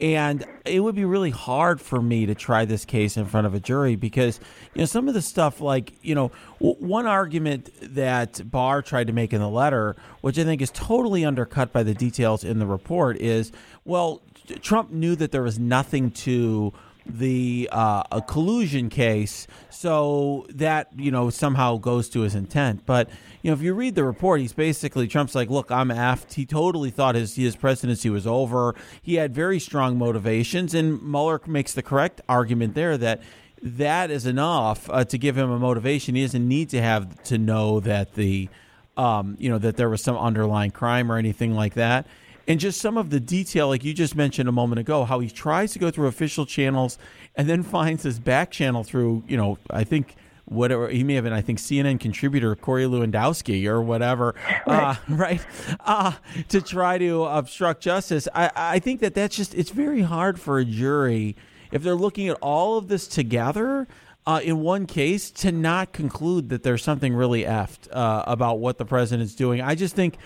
And 0.00 0.44
it 0.64 0.78
would 0.78 0.94
be 0.94 1.04
really 1.04 1.30
hard 1.30 1.80
for 1.80 2.00
me 2.00 2.24
to 2.26 2.34
try 2.34 2.64
this 2.64 2.84
case 2.84 3.16
in 3.16 3.26
front 3.26 3.48
of 3.48 3.54
a 3.54 3.58
jury 3.58 3.96
because, 3.96 4.38
you 4.72 4.80
know, 4.80 4.86
some 4.86 5.08
of 5.08 5.14
the 5.14 5.22
stuff 5.22 5.60
like, 5.60 5.92
you 6.02 6.14
know, 6.14 6.30
one 6.60 7.06
argument 7.06 7.70
that 7.82 8.48
Barr 8.48 8.80
tried 8.80 9.08
to 9.08 9.12
make 9.12 9.32
in 9.32 9.40
the 9.40 9.48
letter, 9.48 9.96
which 10.20 10.38
I 10.38 10.44
think 10.44 10.62
is 10.62 10.70
totally 10.70 11.24
undercut 11.24 11.72
by 11.72 11.82
the 11.82 11.94
details 11.94 12.44
in 12.44 12.60
the 12.60 12.66
report, 12.66 13.16
is 13.16 13.50
well, 13.84 14.22
Trump 14.60 14.92
knew 14.92 15.16
that 15.16 15.32
there 15.32 15.42
was 15.42 15.58
nothing 15.58 16.12
to 16.12 16.72
the 17.08 17.68
uh, 17.72 18.02
a 18.12 18.22
collusion 18.22 18.88
case, 18.88 19.46
so 19.70 20.46
that 20.50 20.88
you 20.96 21.10
know 21.10 21.30
somehow 21.30 21.76
goes 21.76 22.08
to 22.10 22.20
his 22.20 22.34
intent. 22.34 22.84
But 22.86 23.08
you 23.42 23.50
know, 23.50 23.54
if 23.54 23.62
you 23.62 23.74
read 23.74 23.94
the 23.94 24.04
report, 24.04 24.40
he's 24.40 24.52
basically 24.52 25.08
Trump's 25.08 25.34
like, 25.34 25.50
"Look, 25.50 25.70
I'm 25.70 25.88
effed." 25.88 26.34
He 26.34 26.46
totally 26.46 26.90
thought 26.90 27.14
his 27.14 27.36
his 27.36 27.56
presidency 27.56 28.10
was 28.10 28.26
over. 28.26 28.74
He 29.02 29.14
had 29.14 29.34
very 29.34 29.58
strong 29.58 29.98
motivations, 29.98 30.74
and 30.74 31.02
Mueller 31.02 31.40
makes 31.46 31.72
the 31.72 31.82
correct 31.82 32.20
argument 32.28 32.74
there 32.74 32.98
that 32.98 33.22
that 33.62 34.10
is 34.10 34.26
enough 34.26 34.88
uh, 34.90 35.04
to 35.04 35.18
give 35.18 35.36
him 35.36 35.50
a 35.50 35.58
motivation. 35.58 36.14
He 36.14 36.22
doesn't 36.22 36.46
need 36.46 36.70
to 36.70 36.80
have 36.80 37.22
to 37.24 37.38
know 37.38 37.80
that 37.80 38.14
the 38.14 38.48
um, 38.96 39.36
you 39.38 39.48
know 39.48 39.58
that 39.58 39.76
there 39.76 39.88
was 39.88 40.02
some 40.02 40.16
underlying 40.16 40.70
crime 40.70 41.10
or 41.10 41.16
anything 41.16 41.54
like 41.54 41.74
that 41.74 42.06
and 42.48 42.58
just 42.58 42.80
some 42.80 42.96
of 42.96 43.10
the 43.10 43.20
detail, 43.20 43.68
like 43.68 43.84
you 43.84 43.92
just 43.92 44.16
mentioned 44.16 44.48
a 44.48 44.52
moment 44.52 44.80
ago, 44.80 45.04
how 45.04 45.20
he 45.20 45.28
tries 45.28 45.74
to 45.74 45.78
go 45.78 45.90
through 45.90 46.06
official 46.08 46.46
channels 46.46 46.98
and 47.36 47.48
then 47.48 47.62
finds 47.78 48.02
his 48.02 48.18
back 48.18 48.50
channel 48.50 48.82
through, 48.82 49.22
you 49.28 49.36
know, 49.36 49.58
I 49.70 49.84
think 49.84 50.16
whatever 50.46 50.88
he 50.88 51.04
may 51.04 51.14
have 51.14 51.24
been, 51.24 51.32
I 51.34 51.42
think 51.42 51.58
CNN 51.58 52.00
contributor 52.00 52.56
Corey 52.56 52.84
Lewandowski 52.84 53.66
or 53.66 53.82
whatever, 53.82 54.34
right? 54.66 54.96
Uh, 54.96 54.96
right? 55.14 55.46
Uh, 55.80 56.12
to 56.48 56.62
try 56.62 56.96
to 56.96 57.24
obstruct 57.24 57.82
justice. 57.82 58.26
I, 58.34 58.50
I 58.56 58.78
think 58.78 59.00
that 59.00 59.14
that's 59.14 59.36
just 59.36 59.54
it's 59.54 59.70
very 59.70 60.00
hard 60.00 60.40
for 60.40 60.58
a 60.58 60.64
jury 60.64 61.36
if 61.70 61.82
they're 61.82 61.94
looking 61.94 62.28
at 62.28 62.38
all 62.40 62.78
of 62.78 62.88
this 62.88 63.06
together. 63.06 63.86
Uh, 64.26 64.40
in 64.44 64.60
one 64.60 64.84
case, 64.84 65.30
to 65.30 65.50
not 65.50 65.94
conclude 65.94 66.50
that 66.50 66.62
there's 66.62 66.82
something 66.82 67.14
really 67.14 67.44
effed 67.44 67.88
uh, 67.90 68.24
about 68.26 68.58
what 68.58 68.76
the 68.76 68.84
president's 68.84 69.34
doing. 69.34 69.62
I 69.62 69.74
just 69.74 69.96
think 69.96 70.18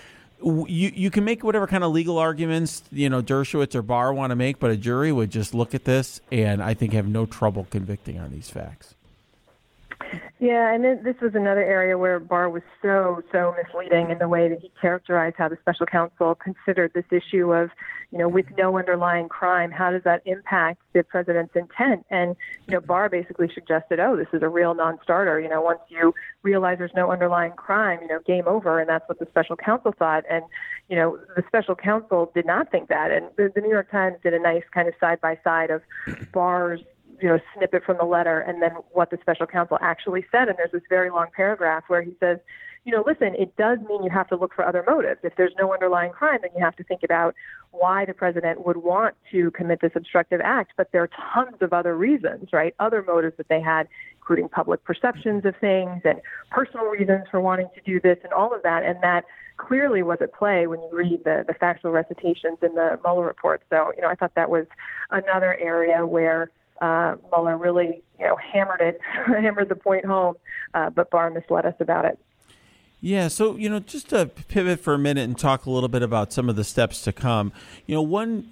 you 0.43 0.91
you 0.93 1.09
can 1.09 1.23
make 1.23 1.43
whatever 1.43 1.67
kind 1.67 1.83
of 1.83 1.91
legal 1.91 2.17
arguments 2.17 2.83
you 2.91 3.09
know 3.09 3.21
Dershowitz 3.21 3.75
or 3.75 3.81
Barr 3.81 4.13
want 4.13 4.31
to 4.31 4.35
make, 4.35 4.59
but 4.59 4.71
a 4.71 4.77
jury 4.77 5.11
would 5.11 5.31
just 5.31 5.53
look 5.53 5.73
at 5.73 5.85
this 5.85 6.21
and 6.31 6.61
I 6.61 6.73
think 6.73 6.93
have 6.93 7.07
no 7.07 7.25
trouble 7.25 7.67
convicting 7.69 8.19
on 8.19 8.31
these 8.31 8.49
facts. 8.49 8.95
Yeah, 10.39 10.73
and 10.73 10.83
then 10.83 11.03
this 11.03 11.15
was 11.21 11.35
another 11.35 11.63
area 11.63 11.97
where 11.97 12.19
Barr 12.19 12.49
was 12.49 12.63
so, 12.81 13.23
so 13.31 13.55
misleading 13.63 14.09
in 14.09 14.17
the 14.17 14.27
way 14.27 14.49
that 14.49 14.59
he 14.59 14.71
characterized 14.81 15.35
how 15.37 15.47
the 15.47 15.57
special 15.61 15.85
counsel 15.85 16.35
considered 16.35 16.91
this 16.93 17.05
issue 17.11 17.53
of, 17.53 17.69
you 18.11 18.17
know, 18.17 18.27
with 18.27 18.45
no 18.57 18.77
underlying 18.77 19.29
crime, 19.29 19.71
how 19.71 19.91
does 19.91 20.03
that 20.03 20.21
impact 20.25 20.81
the 20.91 21.03
president's 21.03 21.55
intent? 21.55 22.05
And, 22.09 22.35
you 22.67 22.73
know, 22.73 22.81
Barr 22.81 23.09
basically 23.09 23.49
suggested, 23.53 23.99
oh, 23.99 24.17
this 24.17 24.27
is 24.33 24.41
a 24.41 24.49
real 24.49 24.73
non 24.73 24.99
starter. 25.01 25.39
You 25.39 25.47
know, 25.47 25.61
once 25.61 25.79
you 25.87 26.13
realize 26.41 26.77
there's 26.77 26.91
no 26.95 27.11
underlying 27.11 27.53
crime, 27.53 27.99
you 28.01 28.07
know, 28.07 28.19
game 28.25 28.43
over. 28.45 28.79
And 28.79 28.89
that's 28.89 29.07
what 29.07 29.19
the 29.19 29.25
special 29.27 29.55
counsel 29.55 29.93
thought. 29.97 30.25
And, 30.29 30.43
you 30.89 30.97
know, 30.97 31.17
the 31.35 31.43
special 31.47 31.75
counsel 31.75 32.31
did 32.35 32.45
not 32.45 32.69
think 32.69 32.89
that. 32.89 33.11
And 33.11 33.27
the, 33.37 33.51
the 33.55 33.61
New 33.61 33.69
York 33.69 33.89
Times 33.89 34.17
did 34.21 34.33
a 34.33 34.39
nice 34.39 34.63
kind 34.73 34.87
of 34.87 34.93
side 34.99 35.21
by 35.21 35.39
side 35.43 35.69
of 35.69 35.81
Barr's 36.33 36.81
you 37.23 37.29
know 37.29 37.39
snippet 37.55 37.85
from 37.85 37.97
the 37.97 38.03
letter 38.03 38.41
and 38.41 38.61
then 38.61 38.71
what 38.91 39.09
the 39.09 39.17
special 39.21 39.47
counsel 39.47 39.77
actually 39.81 40.25
said. 40.29 40.49
And 40.49 40.57
there's 40.57 40.73
this 40.73 40.83
very 40.89 41.09
long 41.09 41.27
paragraph 41.33 41.85
where 41.87 42.01
he 42.01 42.11
says 42.19 42.37
you 42.83 42.91
know 42.91 43.01
listen 43.07 43.33
it 43.39 43.55
does 43.55 43.79
mean 43.87 44.03
you 44.03 44.09
have 44.09 44.27
to 44.27 44.35
look 44.35 44.53
for 44.53 44.67
other 44.67 44.83
motives. 44.85 45.21
If 45.23 45.37
there's 45.37 45.53
no 45.57 45.73
underlying 45.73 46.11
crime 46.11 46.39
then 46.41 46.51
you 46.55 46.63
have 46.63 46.75
to 46.75 46.83
think 46.83 47.01
about 47.01 47.33
why 47.71 48.03
the 48.03 48.13
president 48.13 48.65
would 48.65 48.77
want 48.77 49.15
to 49.31 49.51
commit 49.51 49.79
this 49.81 49.93
obstructive 49.95 50.41
act. 50.43 50.73
But 50.75 50.91
there 50.91 51.01
are 51.01 51.09
tons 51.33 51.57
of 51.61 51.71
other 51.71 51.95
reasons 51.95 52.49
right? 52.51 52.75
Other 52.79 53.01
motives 53.01 53.37
that 53.37 53.47
they 53.47 53.61
had 53.61 53.87
including 54.17 54.49
public 54.49 54.83
perceptions 54.83 55.45
of 55.45 55.55
things 55.61 56.01
and 56.03 56.19
personal 56.51 56.87
reasons 56.87 57.23
for 57.31 57.39
wanting 57.39 57.69
to 57.75 57.81
do 57.85 58.01
this 58.01 58.17
and 58.23 58.33
all 58.33 58.53
of 58.53 58.63
that. 58.63 58.83
And 58.83 59.01
that 59.01 59.23
clearly 59.57 60.03
was 60.03 60.17
at 60.21 60.33
play 60.33 60.67
when 60.67 60.81
you 60.81 60.89
read 60.91 61.23
the, 61.23 61.45
the 61.47 61.53
factual 61.53 61.91
recitations 61.91 62.57
in 62.61 62.75
the 62.75 62.99
Mueller 63.03 63.25
report. 63.25 63.61
So, 63.69 63.91
you 63.95 64.01
know, 64.01 64.09
I 64.09 64.15
thought 64.15 64.35
that 64.35 64.49
was 64.49 64.65
another 65.11 65.55
area 65.55 66.05
where 66.05 66.51
uh, 66.83 67.15
Mueller 67.31 67.57
really, 67.57 68.03
you 68.19 68.25
know, 68.25 68.35
hammered 68.35 68.81
it, 68.81 68.99
hammered 69.25 69.69
the 69.69 69.75
point 69.75 70.05
home, 70.05 70.35
uh, 70.73 70.89
but 70.89 71.09
Barr 71.09 71.29
misled 71.29 71.65
us 71.65 71.75
about 71.79 72.03
it. 72.03 72.19
Yeah, 72.99 73.27
so 73.27 73.55
you 73.55 73.69
know, 73.69 73.79
just 73.79 74.09
to 74.09 74.25
pivot 74.25 74.79
for 74.79 74.93
a 74.93 74.97
minute 74.97 75.23
and 75.23 75.37
talk 75.37 75.65
a 75.65 75.69
little 75.69 75.89
bit 75.89 76.03
about 76.03 76.31
some 76.31 76.49
of 76.49 76.55
the 76.55 76.63
steps 76.63 77.01
to 77.03 77.11
come. 77.11 77.51
You 77.85 77.95
know, 77.95 78.01
one 78.01 78.49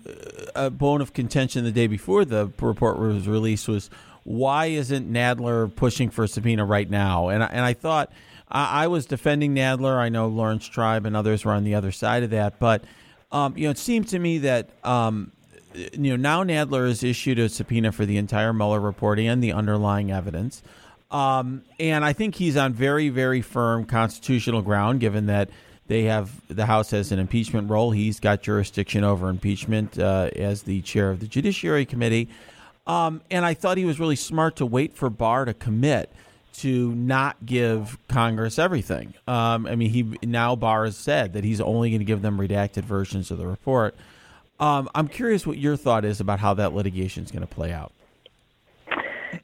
uh, 0.56 0.70
bone 0.70 1.02
of 1.02 1.14
contention 1.14 1.64
the 1.64 1.72
day 1.72 1.88
before 1.88 2.26
the 2.26 2.52
report 2.60 3.00
was 3.00 3.28
released 3.28 3.68
was 3.68 3.90
why 4.24 4.68
isn't 4.68 5.12
Nadler 5.12 5.74
pushing 5.74 6.10
for 6.10 6.24
a 6.24 6.28
subpoena 6.28 6.66
right 6.66 6.90
now? 6.90 7.30
And 7.30 7.44
I, 7.44 7.48
and 7.48 7.62
I 7.62 7.74
thought 7.74 8.12
I, 8.50 8.84
I 8.84 8.88
was 8.88 9.06
defending 9.06 9.56
Nadler. 9.56 9.98
I 9.98 10.10
know 10.10 10.28
Laurence 10.28 10.68
Tribe 10.68 11.06
and 11.06 11.16
others 11.16 11.46
were 11.46 11.54
on 11.54 11.64
the 11.64 11.76
other 11.76 11.92
side 11.92 12.24
of 12.24 12.30
that, 12.32 12.60
but 12.60 12.84
um, 13.32 13.58
you 13.58 13.66
know, 13.66 13.72
it 13.72 13.78
seemed 13.78 14.10
to 14.10 14.20
me 14.20 14.40
that 14.40 14.70
um, 14.84 15.32
you 15.74 16.12
know, 16.12 16.16
now 16.16 16.44
Nadler 16.44 16.88
has 16.88 17.04
issued 17.04 17.40
a 17.40 17.50
subpoena 17.50 17.92
for 17.92 18.06
the 18.06 18.18
entire 18.18 18.54
Mueller 18.54 18.80
report 18.80 19.20
and 19.20 19.44
the 19.44 19.54
underlying 19.54 20.12
evidence. 20.12 20.62
Um, 21.10 21.64
and 21.80 22.06
I 22.06 22.14
think 22.14 22.36
he's 22.36 22.56
on 22.56 22.74
very, 22.74 23.10
very 23.10 23.42
firm 23.42 23.86
constitutional 23.86 24.62
ground, 24.62 25.00
given 25.00 25.26
that 25.26 25.50
they 25.88 26.04
have 26.04 26.32
the 26.48 26.66
House 26.66 26.92
has 26.92 27.12
an 27.12 27.20
impeachment 27.20 27.70
role. 27.70 27.92
He's 27.92 28.20
got 28.20 28.42
jurisdiction 28.42 29.04
over 29.04 29.28
impeachment 29.28 30.00
uh, 30.00 30.30
as 30.36 30.64
the 30.64 30.82
chair 30.82 31.12
of 31.12 31.20
the 31.20 31.28
Judiciary 31.28 31.86
Committee. 31.86 32.30
Um, 32.88 33.22
and 33.30 33.46
I 33.46 33.54
thought 33.54 33.78
he 33.78 33.86
was 33.86 34.00
really 34.00 34.16
smart 34.16 34.56
to 34.58 34.66
wait 34.66 34.96
for 34.96 35.10
Barr 35.10 35.46
to 35.46 35.54
commit 35.54 36.10
to 36.54 36.94
not 36.94 37.46
give 37.46 37.98
Congress 38.08 38.60
everything. 38.60 39.14
Um, 39.28 39.66
I 39.66 39.76
mean, 39.76 39.90
he 39.90 40.18
now 40.26 40.56
Barr 40.56 40.86
has 40.86 40.98
said 40.98 41.34
that 41.34 41.44
he's 41.44 41.62
only 41.62 41.90
going 41.90 42.00
to 42.00 42.06
give 42.06 42.22
them 42.22 42.38
redacted 42.38 42.84
versions 42.84 43.32
of 43.32 43.38
the 43.38 43.48
report. 43.48 43.96
Um, 44.62 44.88
I'm 44.94 45.08
curious 45.08 45.46
what 45.48 45.58
your 45.58 45.76
thought 45.76 46.06
is 46.06 46.20
about 46.20 46.40
how 46.40 46.54
that 46.54 46.74
litigation 46.74 47.24
is 47.24 47.32
going 47.32 47.42
to 47.42 47.54
play 47.54 47.74
out. 47.74 47.92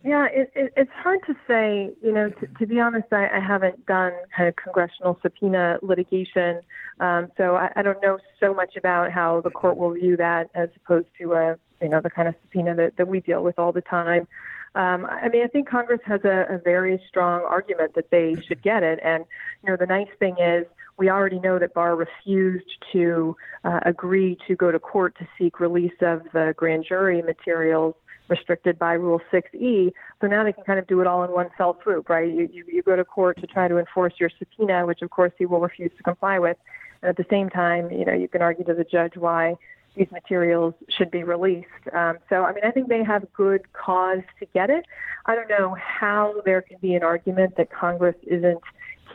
Yeah, 0.03 0.28
it, 0.32 0.51
it, 0.55 0.74
it's 0.78 0.91
hard 0.93 1.20
to 1.26 1.36
say. 1.47 1.89
You 2.03 2.13
know, 2.13 2.30
to, 2.30 2.47
to 2.59 2.68
be 2.68 2.80
honest, 2.80 3.07
I, 3.11 3.28
I 3.28 3.39
haven't 3.39 3.86
done 3.88 4.13
kind 4.36 4.47
of 4.47 4.55
congressional 4.55 5.18
subpoena 5.22 5.80
litigation, 5.82 6.61
um, 6.99 7.30
so 7.36 7.55
I, 7.55 7.72
I 7.76 7.82
don't 7.82 8.01
know 8.01 8.20
so 8.39 8.53
much 8.53 8.76
about 8.76 9.11
how 9.11 9.41
the 9.41 9.49
court 9.49 9.76
will 9.76 9.91
view 9.91 10.15
that 10.18 10.49
as 10.53 10.70
opposed 10.76 11.07
to 11.20 11.34
a 11.34 11.57
you 11.82 11.89
know 11.89 11.99
the 11.99 12.11
kind 12.11 12.28
of 12.28 12.36
subpoena 12.43 12.76
that, 12.76 12.97
that 12.97 13.07
we 13.07 13.20
deal 13.22 13.43
with 13.43 13.57
all 13.57 13.72
the 13.72 13.82
time. 13.82 14.28
Um, 14.76 15.07
I 15.07 15.30
mean, 15.30 15.43
I 15.43 15.47
think 15.47 15.68
Congress 15.68 16.01
has 16.05 16.22
a, 16.26 16.45
a 16.49 16.57
very 16.59 17.01
strong 17.07 17.41
argument 17.41 17.95
that 17.95 18.11
they 18.11 18.36
should 18.47 18.61
get 18.61 18.84
it, 18.84 18.99
and 19.03 19.26
you 19.63 19.72
know 19.72 19.78
the 19.78 19.88
nice 19.88 20.09
thing 20.20 20.36
is 20.38 20.68
we 20.97 21.09
already 21.09 21.39
know 21.39 21.59
that 21.59 21.73
Barr 21.73 21.95
refused 21.95 22.71
to 22.91 23.35
uh, 23.63 23.79
agree 23.85 24.37
to 24.47 24.55
go 24.55 24.71
to 24.71 24.79
court 24.79 25.15
to 25.19 25.27
seek 25.37 25.59
release 25.59 25.93
of 26.01 26.23
the 26.33 26.53
grand 26.57 26.85
jury 26.87 27.21
materials 27.21 27.95
restricted 28.29 28.77
by 28.77 28.93
Rule 28.93 29.21
6E. 29.31 29.91
So 30.19 30.27
now 30.27 30.43
they 30.43 30.53
can 30.53 30.63
kind 30.63 30.79
of 30.79 30.87
do 30.87 30.99
it 31.01 31.07
all 31.07 31.23
in 31.23 31.31
one 31.31 31.49
fell 31.57 31.77
swoop, 31.83 32.09
right? 32.09 32.27
You, 32.27 32.49
you, 32.51 32.65
you 32.67 32.81
go 32.81 32.95
to 32.95 33.05
court 33.05 33.39
to 33.41 33.47
try 33.47 33.67
to 33.67 33.77
enforce 33.77 34.13
your 34.19 34.29
subpoena, 34.37 34.85
which 34.85 35.01
of 35.01 35.09
course 35.09 35.31
he 35.37 35.45
will 35.45 35.61
refuse 35.61 35.91
to 35.97 36.03
comply 36.03 36.39
with. 36.39 36.57
And 37.01 37.09
at 37.09 37.17
the 37.17 37.25
same 37.29 37.49
time, 37.49 37.91
you 37.91 38.05
know, 38.05 38.13
you 38.13 38.27
can 38.27 38.41
argue 38.41 38.65
to 38.65 38.73
the 38.73 38.83
judge 38.83 39.15
why 39.15 39.55
these 39.95 40.11
materials 40.11 40.73
should 40.89 41.09
be 41.09 41.23
released. 41.23 41.67
Um, 41.93 42.17
so, 42.29 42.43
I 42.43 42.53
mean, 42.53 42.63
I 42.63 42.71
think 42.71 42.87
they 42.87 43.03
have 43.03 43.31
good 43.33 43.71
cause 43.73 44.21
to 44.39 44.45
get 44.53 44.69
it. 44.69 44.85
I 45.25 45.35
don't 45.35 45.49
know 45.49 45.75
how 45.75 46.41
there 46.45 46.61
can 46.61 46.77
be 46.81 46.93
an 46.93 47.03
argument 47.03 47.55
that 47.57 47.71
Congress 47.71 48.15
isn't 48.23 48.61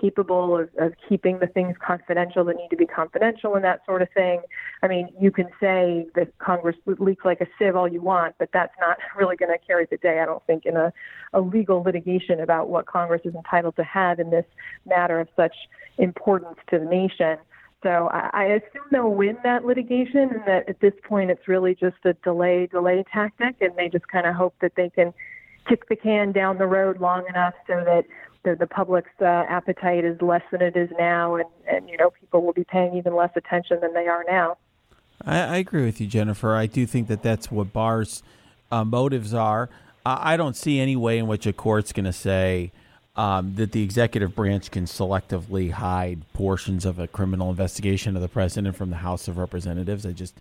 capable 0.03 0.59
of, 0.59 0.69
of 0.79 0.93
keeping 1.09 1.39
the 1.39 1.47
things 1.47 1.77
confidential 1.85 2.45
that 2.45 2.57
need 2.57 2.69
to 2.69 2.77
be 2.77 2.87
confidential 2.87 3.55
and 3.55 3.65
that 3.65 3.81
sort 3.87 4.03
of 4.03 4.09
thing. 4.13 4.43
I 4.83 4.89
mean, 4.89 5.09
you 5.21 5.31
can 5.31 5.47
say 5.61 6.07
that 6.17 6.37
Congress 6.39 6.77
leaks 6.87 7.25
like 7.25 7.41
a 7.41 7.47
sieve 7.59 7.77
all 7.77 7.87
you 7.87 8.03
want, 8.03 8.35
but 8.39 8.51
that's 8.53 8.75
not 8.81 8.99
really 9.17 9.37
going 9.37 9.53
to 9.53 9.65
carry 9.65 9.87
the 9.91 9.97
day, 9.97 10.21
I 10.21 10.27
don't 10.27 10.45
think, 10.47 10.67
in 10.67 10.77
a, 10.77 10.93
a 11.33 11.41
legal 11.41 11.83
litigation 11.83 12.41
about 12.41 12.69
what 12.69 12.87
Congress 12.87 13.23
is 13.25 13.35
entitled 13.35 13.77
to 13.77 13.85
have 13.85 14.19
in 14.19 14.31
this 14.31 14.47
matter 14.87 15.21
of 15.21 15.29
such 15.37 15.55
importance 15.99 16.59
to 16.71 16.79
the 16.79 16.85
nation. 16.85 17.39
So 17.83 18.09
I, 18.13 18.45
assume 18.45 18.85
they'll 18.93 19.13
win 19.13 19.39
that 19.43 19.65
litigation, 19.65 20.31
and 20.31 20.43
that 20.47 20.69
at 20.69 20.79
this 20.79 20.93
point 21.03 21.33
it's 21.33 21.49
really 21.49 21.75
just 21.75 21.97
a 22.05 22.13
delay 22.23 22.69
delay 22.69 23.05
tactic, 23.13 23.57
and 23.61 23.73
they 23.77 23.89
just 23.89 24.07
kind 24.07 24.25
of 24.25 24.37
hope 24.37 24.55
that 24.61 24.75
they 24.77 24.89
can 24.89 25.13
kick 25.69 25.89
the 25.89 25.97
can 25.97 26.31
down 26.31 26.59
the 26.59 26.67
road 26.67 27.01
long 27.01 27.25
enough 27.29 27.55
so 27.67 27.83
that 27.85 28.05
the, 28.45 28.57
the 28.57 28.67
public's 28.67 29.11
uh, 29.21 29.25
appetite 29.25 30.05
is 30.05 30.21
less 30.21 30.43
than 30.51 30.63
it 30.63 30.77
is 30.77 30.91
now, 30.99 31.37
and, 31.37 31.49
and 31.67 31.89
you 31.89 31.97
know 31.97 32.11
people 32.11 32.43
will 32.43 32.53
be 32.53 32.65
paying 32.65 32.97
even 32.97 33.15
less 33.15 33.31
attention 33.37 33.81
than 33.81 33.95
they 33.95 34.07
are 34.07 34.25
now. 34.29 34.57
I, 35.25 35.39
I 35.39 35.57
agree 35.57 35.85
with 35.85 36.01
you, 36.01 36.07
Jennifer. 36.07 36.55
I 36.55 36.67
do 36.67 36.87
think 36.87 37.09
that 37.09 37.23
that's 37.23 37.51
what 37.51 37.73
Barr's 37.73 38.23
uh, 38.71 38.85
motives 38.85 39.33
are. 39.35 39.69
I, 40.05 40.35
I 40.35 40.37
don't 40.37 40.57
see 40.57 40.81
any 40.81 40.97
way 40.97 41.19
in 41.19 41.27
which 41.27 41.47
a 41.47 41.53
court's 41.53 41.93
going 41.93 42.05
to 42.05 42.13
say 42.13 42.73
um, 43.15 43.55
that 43.57 43.73
the 43.73 43.83
executive 43.83 44.35
branch 44.35 44.71
can 44.71 44.87
selectively 44.87 45.71
hide 45.71 46.23
portions 46.33 46.85
of 46.85 46.99
a 46.99 47.07
criminal 47.07 47.51
investigation 47.51 48.17
of 48.17 48.23
the 48.23 48.29
president 48.29 48.77
from 48.77 48.91
the 48.91 48.97
House 48.97 49.29
of 49.29 49.39
Representatives. 49.39 50.07
I 50.07 50.13
just 50.13 50.35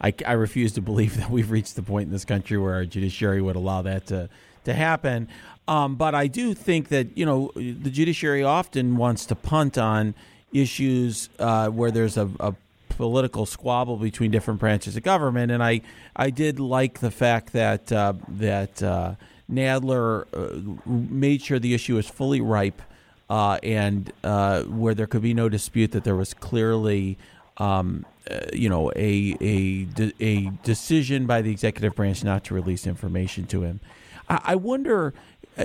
I, 0.00 0.12
I 0.26 0.32
refuse 0.32 0.72
to 0.72 0.82
believe 0.82 1.16
that 1.18 1.30
we've 1.30 1.50
reached 1.50 1.76
the 1.76 1.82
point 1.82 2.06
in 2.06 2.12
this 2.12 2.24
country 2.24 2.58
where 2.58 2.74
our 2.74 2.84
judiciary 2.84 3.40
would 3.40 3.56
allow 3.56 3.82
that 3.82 4.06
to 4.06 4.28
to 4.64 4.74
happen. 4.74 5.28
Um, 5.68 5.96
but 5.96 6.14
I 6.14 6.26
do 6.28 6.54
think 6.54 6.88
that 6.88 7.16
you 7.16 7.26
know 7.26 7.50
the 7.54 7.90
judiciary 7.90 8.42
often 8.42 8.96
wants 8.96 9.26
to 9.26 9.34
punt 9.34 9.76
on 9.76 10.14
issues 10.52 11.28
uh, 11.38 11.68
where 11.68 11.90
there's 11.90 12.16
a, 12.16 12.30
a, 12.40 12.54
political 12.88 13.44
squabble 13.44 13.98
between 13.98 14.30
different 14.30 14.58
branches 14.58 14.96
of 14.96 15.02
government, 15.02 15.52
and 15.52 15.62
I 15.62 15.82
I 16.14 16.30
did 16.30 16.58
like 16.58 17.00
the 17.00 17.10
fact 17.10 17.52
that 17.52 17.92
uh, 17.92 18.14
that 18.28 18.82
uh, 18.82 19.14
Nadler 19.52 20.26
uh, 20.32 20.88
made 20.88 21.42
sure 21.42 21.58
the 21.58 21.74
issue 21.74 21.96
was 21.96 22.08
fully 22.08 22.40
ripe. 22.40 22.80
Uh, 23.28 23.58
and 23.64 24.12
uh, 24.22 24.62
where 24.62 24.94
there 24.94 25.08
could 25.08 25.20
be 25.20 25.34
no 25.34 25.48
dispute 25.48 25.90
that 25.90 26.04
there 26.04 26.14
was 26.14 26.32
clearly 26.32 27.18
um, 27.56 28.06
you 28.52 28.68
know, 28.68 28.92
a, 28.94 29.36
a, 29.40 29.88
a 30.20 30.50
decision 30.62 31.26
by 31.26 31.42
the 31.42 31.50
executive 31.50 31.96
branch 31.96 32.22
not 32.22 32.44
to 32.44 32.54
release 32.54 32.86
information 32.86 33.44
to 33.46 33.62
him. 33.62 33.80
I 34.28 34.56
wonder 34.56 35.08
uh, 35.08 35.10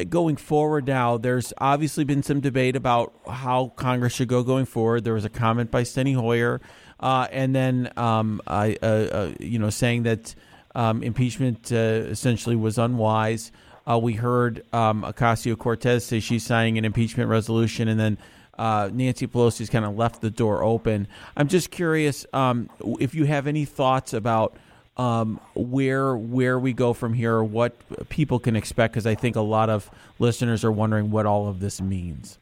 going 0.09 0.37
forward 0.37 0.87
now, 0.87 1.17
there's 1.17 1.53
obviously 1.57 2.03
been 2.03 2.23
some 2.23 2.39
debate 2.39 2.75
about 2.75 3.13
how 3.27 3.73
Congress 3.75 4.13
should 4.13 4.27
go 4.27 4.43
going 4.43 4.65
forward. 4.65 5.03
There 5.03 5.13
was 5.13 5.25
a 5.25 5.29
comment 5.29 5.69
by 5.69 5.83
Steny 5.83 6.15
Hoyer, 6.15 6.61
uh, 6.99 7.27
and 7.31 7.55
then 7.55 7.91
um, 7.97 8.41
I, 8.47 8.77
uh, 8.81 8.85
uh, 8.85 9.33
you 9.39 9.59
know, 9.59 9.69
saying 9.69 10.03
that 10.03 10.33
um, 10.75 11.03
impeachment 11.03 11.71
uh, 11.71 11.75
essentially 11.75 12.55
was 12.55 12.77
unwise. 12.77 13.51
Uh, 13.89 13.97
we 13.97 14.13
heard 14.13 14.63
um, 14.71 15.03
Ocasio 15.03 15.57
Cortez 15.57 16.05
say 16.05 16.19
she's 16.19 16.45
signing 16.45 16.77
an 16.77 16.85
impeachment 16.85 17.29
resolution, 17.29 17.87
and 17.87 17.99
then 17.99 18.17
Nancy 18.57 19.27
Pelosi's 19.27 19.69
kind 19.69 19.83
of 19.83 19.95
left 19.95 20.21
the 20.21 20.29
door 20.29 20.63
open. 20.63 21.07
I'm 21.35 21.47
just 21.47 21.71
curious 21.71 22.25
um, 22.31 22.69
if 22.99 23.15
you 23.15 23.25
have 23.25 23.47
any 23.47 23.65
thoughts 23.65 24.13
about 24.13 24.55
um, 24.97 25.39
where 25.55 26.15
where 26.15 26.59
we 26.59 26.73
go 26.73 26.93
from 26.93 27.13
here, 27.13 27.43
what 27.43 27.75
people 28.09 28.39
can 28.39 28.55
expect, 28.55 28.93
because 28.93 29.07
I 29.07 29.15
think 29.15 29.35
a 29.35 29.41
lot 29.41 29.69
of 29.69 29.89
listeners 30.19 30.63
are 30.63 30.71
wondering 30.71 31.11
what 31.11 31.25
all 31.25 31.47
of 31.47 31.59
this 31.59 31.81
means. 31.81 32.37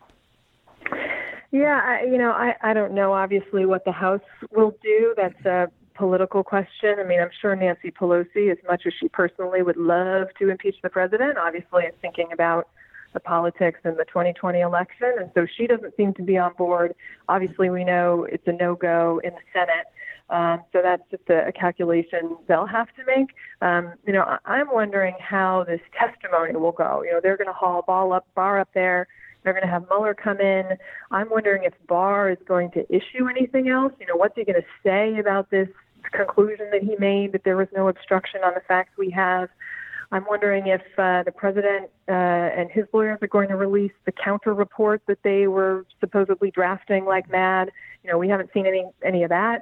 Yeah, 1.51 1.81
I, 1.83 2.03
you 2.03 2.17
know, 2.17 2.31
I, 2.31 2.55
I 2.61 2.73
don't 2.73 2.93
know 2.93 3.13
obviously 3.13 3.65
what 3.65 3.83
the 3.85 3.91
House 3.91 4.21
will 4.51 4.75
do. 4.83 5.13
That's 5.17 5.45
a 5.45 5.71
political 5.95 6.43
question. 6.43 6.95
I 6.99 7.03
mean, 7.03 7.19
I'm 7.19 7.31
sure 7.41 7.55
Nancy 7.55 7.91
Pelosi, 7.91 8.51
as 8.51 8.57
much 8.67 8.83
as 8.85 8.93
she 8.99 9.09
personally 9.09 9.61
would 9.61 9.77
love 9.77 10.27
to 10.39 10.49
impeach 10.49 10.75
the 10.83 10.89
president, 10.89 11.37
obviously 11.37 11.83
is 11.83 11.93
thinking 12.01 12.31
about 12.31 12.67
the 13.13 13.19
politics 13.19 13.79
in 13.83 13.95
the 13.95 14.05
2020 14.05 14.59
election, 14.59 15.11
and 15.19 15.31
so 15.33 15.47
she 15.57 15.65
doesn't 15.65 15.95
seem 15.97 16.13
to 16.13 16.21
be 16.21 16.37
on 16.37 16.53
board. 16.53 16.93
Obviously, 17.27 17.69
we 17.69 17.83
know 17.83 18.27
it's 18.31 18.47
a 18.47 18.51
no-go 18.51 19.19
in 19.23 19.31
the 19.31 19.39
Senate. 19.51 19.87
Um, 20.29 20.61
so 20.71 20.81
that's 20.83 21.03
just 21.09 21.23
a, 21.29 21.47
a 21.47 21.51
calculation 21.51 22.37
they'll 22.47 22.67
have 22.67 22.87
to 22.95 23.03
make. 23.05 23.29
Um, 23.61 23.93
you 24.05 24.13
know, 24.13 24.21
I, 24.21 24.37
I'm 24.45 24.67
wondering 24.71 25.15
how 25.19 25.63
this 25.67 25.81
testimony 25.97 26.55
will 26.55 26.71
go. 26.71 27.03
You 27.03 27.13
know, 27.13 27.19
they're 27.21 27.37
going 27.37 27.47
to 27.47 27.53
haul 27.53 27.81
ball 27.81 28.13
up, 28.13 28.27
Barr 28.35 28.59
up 28.59 28.69
there. 28.73 29.07
They're 29.43 29.53
going 29.53 29.65
to 29.65 29.69
have 29.71 29.85
Mueller 29.89 30.13
come 30.13 30.39
in. 30.39 30.77
I'm 31.11 31.29
wondering 31.29 31.63
if 31.63 31.73
Barr 31.87 32.29
is 32.29 32.37
going 32.45 32.71
to 32.71 32.85
issue 32.93 33.27
anything 33.29 33.69
else. 33.69 33.93
You 33.99 34.05
know, 34.05 34.15
what's 34.15 34.35
he 34.35 34.43
going 34.43 34.61
to 34.61 34.67
say 34.83 35.17
about 35.19 35.49
this 35.49 35.69
conclusion 36.11 36.69
that 36.71 36.83
he 36.83 36.95
made 36.99 37.31
that 37.31 37.43
there 37.43 37.57
was 37.57 37.67
no 37.75 37.87
obstruction 37.87 38.41
on 38.43 38.53
the 38.53 38.61
facts 38.61 38.91
we 38.97 39.09
have? 39.11 39.49
I'm 40.11 40.25
wondering 40.27 40.67
if 40.67 40.81
uh, 40.97 41.23
the 41.23 41.31
president 41.31 41.89
uh, 42.07 42.11
and 42.11 42.69
his 42.71 42.85
lawyers 42.93 43.19
are 43.21 43.27
going 43.27 43.49
to 43.49 43.55
release 43.55 43.91
the 44.05 44.11
counter 44.11 44.53
report 44.53 45.03
that 45.07 45.19
they 45.23 45.47
were 45.47 45.85
supposedly 45.99 46.49
drafting 46.49 47.05
like 47.05 47.29
mad. 47.29 47.71
You 48.03 48.11
know, 48.11 48.17
we 48.17 48.27
haven't 48.27 48.49
seen 48.53 48.65
any 48.65 48.85
any 49.03 49.23
of 49.23 49.29
that. 49.29 49.61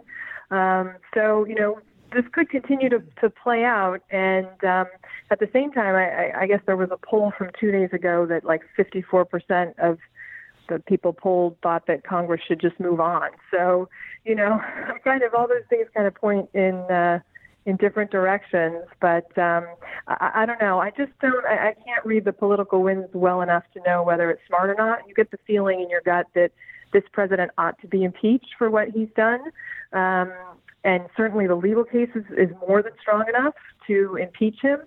Um, 0.52 0.96
so, 1.14 1.46
you 1.46 1.56
know, 1.56 1.80
this 2.14 2.26
could 2.32 2.50
continue 2.50 2.90
to, 2.90 3.04
to 3.22 3.30
play 3.30 3.64
out. 3.64 4.02
And 4.10 4.48
um, 4.64 4.88
at 5.30 5.40
the 5.40 5.50
same 5.52 5.72
time, 5.72 5.96
I, 5.96 6.32
I 6.42 6.48
guess 6.48 6.62
there 6.66 6.78
was 6.78 6.90
a 6.92 6.98
poll 6.98 7.34
from 7.38 7.50
two 7.60 7.72
days 7.72 7.90
ago 7.92 8.26
that 8.28 8.46
like 8.46 8.62
54% 8.78 9.78
of 9.80 9.98
the 10.70 10.80
people 10.80 11.14
polled 11.14 11.58
thought 11.62 11.88
that 11.88 12.06
Congress 12.06 12.42
should 12.48 12.60
just 12.60 12.80
move 12.80 13.00
on. 13.00 13.30
So, 13.52 13.90
you 14.26 14.36
know, 14.36 14.60
kind 15.04 15.24
of 15.24 15.34
all 15.34 15.48
those 15.48 15.64
things 15.70 15.88
kind 15.94 16.08
of 16.08 16.16
point 16.16 16.50
in 16.54 16.76
uh, 16.76 17.20
in 17.66 17.76
different 17.76 18.12
directions. 18.12 18.86
But 19.02 19.38
um, 19.38 19.68
I, 20.08 20.32
I 20.36 20.46
don't 20.46 20.62
know. 20.62 20.80
I 20.80 20.92
just 20.92 21.12
don't. 21.22 21.46
I, 21.46 21.70
I 21.70 21.74
can't 21.86 22.06
read 22.06 22.26
the 22.26 22.34
political 22.34 22.82
winds 22.82 23.10
well 23.14 23.42
enough 23.42 23.64
to 23.74 23.82
know 23.86 24.04
whether 24.04 24.30
it's 24.32 24.42
smart 24.48 24.70
or 24.70 24.76
not. 24.76 25.08
You 25.08 25.14
get 25.14 25.32
the 25.32 25.40
feeling 25.46 25.82
in 25.82 25.90
your 25.90 26.02
gut 26.02 26.28
that 26.36 26.52
this 26.94 27.04
president 27.12 27.52
ought 27.58 27.80
to 27.82 27.88
be 27.88 28.04
impeached 28.04 28.56
for 28.58 28.70
what 28.70 28.90
he's 28.90 29.10
done. 29.16 29.42
Um, 29.94 30.32
and 30.84 31.04
certainly 31.16 31.48
the 31.48 31.56
legal 31.56 31.84
case 31.84 32.10
is, 32.16 32.24
is 32.38 32.50
more 32.68 32.82
than 32.82 32.94
strong 33.02 33.26
enough 33.28 33.56
to 33.88 34.16
impeach 34.16 34.60
him. 34.62 34.80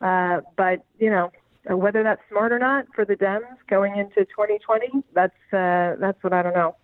Uh, 0.00 0.40
but, 0.56 0.84
you 0.98 1.10
know, 1.10 1.30
whether 1.68 2.02
that's 2.02 2.20
smart 2.30 2.52
or 2.52 2.58
not 2.58 2.86
for 2.94 3.04
the 3.04 3.16
Dems 3.16 3.56
going 3.68 3.96
into 3.96 4.24
2020, 4.26 5.02
that's 5.14 5.34
uh, 5.52 5.96
that's 5.98 6.22
what 6.22 6.32
I 6.32 6.42
don't 6.42 6.54
know. 6.54 6.76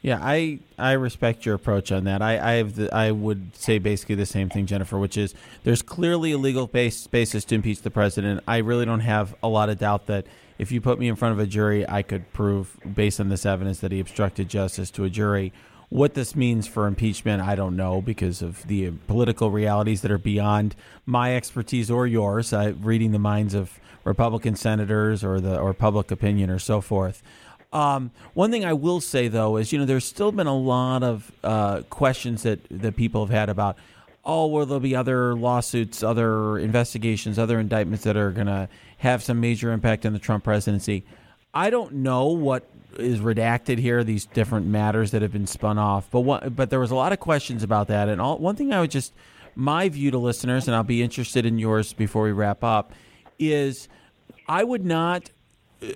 Yeah, 0.00 0.18
I, 0.20 0.58
I 0.78 0.92
respect 0.92 1.46
your 1.46 1.54
approach 1.54 1.92
on 1.92 2.04
that. 2.04 2.22
I 2.22 2.38
I, 2.38 2.52
have 2.54 2.74
the, 2.74 2.92
I 2.94 3.12
would 3.12 3.54
say 3.54 3.78
basically 3.78 4.16
the 4.16 4.26
same 4.26 4.48
thing, 4.48 4.66
Jennifer, 4.66 4.98
which 4.98 5.16
is 5.16 5.34
there's 5.64 5.82
clearly 5.82 6.32
a 6.32 6.38
legal 6.38 6.66
base, 6.66 7.06
basis 7.06 7.44
to 7.46 7.54
impeach 7.54 7.82
the 7.82 7.90
president. 7.90 8.42
I 8.48 8.58
really 8.58 8.84
don't 8.84 9.00
have 9.00 9.34
a 9.42 9.48
lot 9.48 9.68
of 9.68 9.78
doubt 9.78 10.06
that 10.06 10.26
if 10.62 10.70
you 10.70 10.80
put 10.80 10.96
me 11.00 11.08
in 11.08 11.16
front 11.16 11.32
of 11.32 11.40
a 11.40 11.46
jury, 11.46 11.86
I 11.88 12.02
could 12.02 12.32
prove 12.32 12.78
based 12.94 13.18
on 13.18 13.28
this 13.28 13.44
evidence 13.44 13.80
that 13.80 13.90
he 13.90 13.98
obstructed 13.98 14.48
justice 14.48 14.92
to 14.92 15.02
a 15.02 15.10
jury. 15.10 15.52
What 15.88 16.14
this 16.14 16.36
means 16.36 16.68
for 16.68 16.86
impeachment, 16.86 17.42
I 17.42 17.56
don't 17.56 17.74
know 17.74 18.00
because 18.00 18.42
of 18.42 18.64
the 18.68 18.92
political 19.08 19.50
realities 19.50 20.02
that 20.02 20.12
are 20.12 20.18
beyond 20.18 20.76
my 21.04 21.34
expertise 21.34 21.90
or 21.90 22.06
yours. 22.06 22.52
Uh, 22.52 22.74
reading 22.80 23.10
the 23.10 23.18
minds 23.18 23.54
of 23.54 23.80
Republican 24.04 24.54
senators 24.54 25.24
or 25.24 25.40
the 25.40 25.58
or 25.58 25.74
public 25.74 26.12
opinion 26.12 26.48
or 26.48 26.60
so 26.60 26.80
forth. 26.80 27.24
Um, 27.72 28.12
one 28.34 28.52
thing 28.52 28.64
I 28.64 28.72
will 28.72 29.00
say 29.00 29.26
though 29.26 29.56
is, 29.56 29.72
you 29.72 29.80
know, 29.80 29.84
there's 29.84 30.04
still 30.04 30.30
been 30.30 30.46
a 30.46 30.56
lot 30.56 31.02
of 31.02 31.32
uh, 31.42 31.82
questions 31.90 32.44
that 32.44 32.60
that 32.70 32.94
people 32.94 33.26
have 33.26 33.34
had 33.34 33.48
about 33.48 33.76
oh, 34.24 34.46
well, 34.46 34.66
there'll 34.66 34.80
be 34.80 34.94
other 34.94 35.34
lawsuits, 35.34 36.02
other 36.02 36.58
investigations, 36.58 37.38
other 37.38 37.58
indictments 37.58 38.04
that 38.04 38.16
are 38.16 38.30
going 38.30 38.46
to 38.46 38.68
have 38.98 39.22
some 39.22 39.40
major 39.40 39.72
impact 39.72 40.06
on 40.06 40.12
the 40.12 40.18
Trump 40.18 40.44
presidency. 40.44 41.04
I 41.52 41.70
don't 41.70 41.92
know 41.94 42.26
what 42.26 42.64
is 42.98 43.20
redacted 43.20 43.78
here, 43.78 44.04
these 44.04 44.26
different 44.26 44.66
matters 44.66 45.10
that 45.10 45.22
have 45.22 45.32
been 45.32 45.46
spun 45.46 45.78
off, 45.78 46.08
but 46.10 46.20
what, 46.20 46.54
but 46.54 46.70
there 46.70 46.78
was 46.78 46.90
a 46.90 46.94
lot 46.94 47.12
of 47.12 47.20
questions 47.20 47.62
about 47.62 47.88
that. 47.88 48.08
And 48.08 48.20
all, 48.20 48.38
one 48.38 48.54
thing 48.54 48.72
I 48.72 48.80
would 48.80 48.90
just, 48.90 49.12
my 49.54 49.88
view 49.88 50.10
to 50.10 50.18
listeners, 50.18 50.68
and 50.68 50.74
I'll 50.74 50.82
be 50.82 51.02
interested 51.02 51.46
in 51.46 51.58
yours 51.58 51.92
before 51.92 52.24
we 52.24 52.32
wrap 52.32 52.62
up, 52.62 52.92
is 53.38 53.88
I 54.46 54.62
would 54.62 54.84
not 54.84 55.30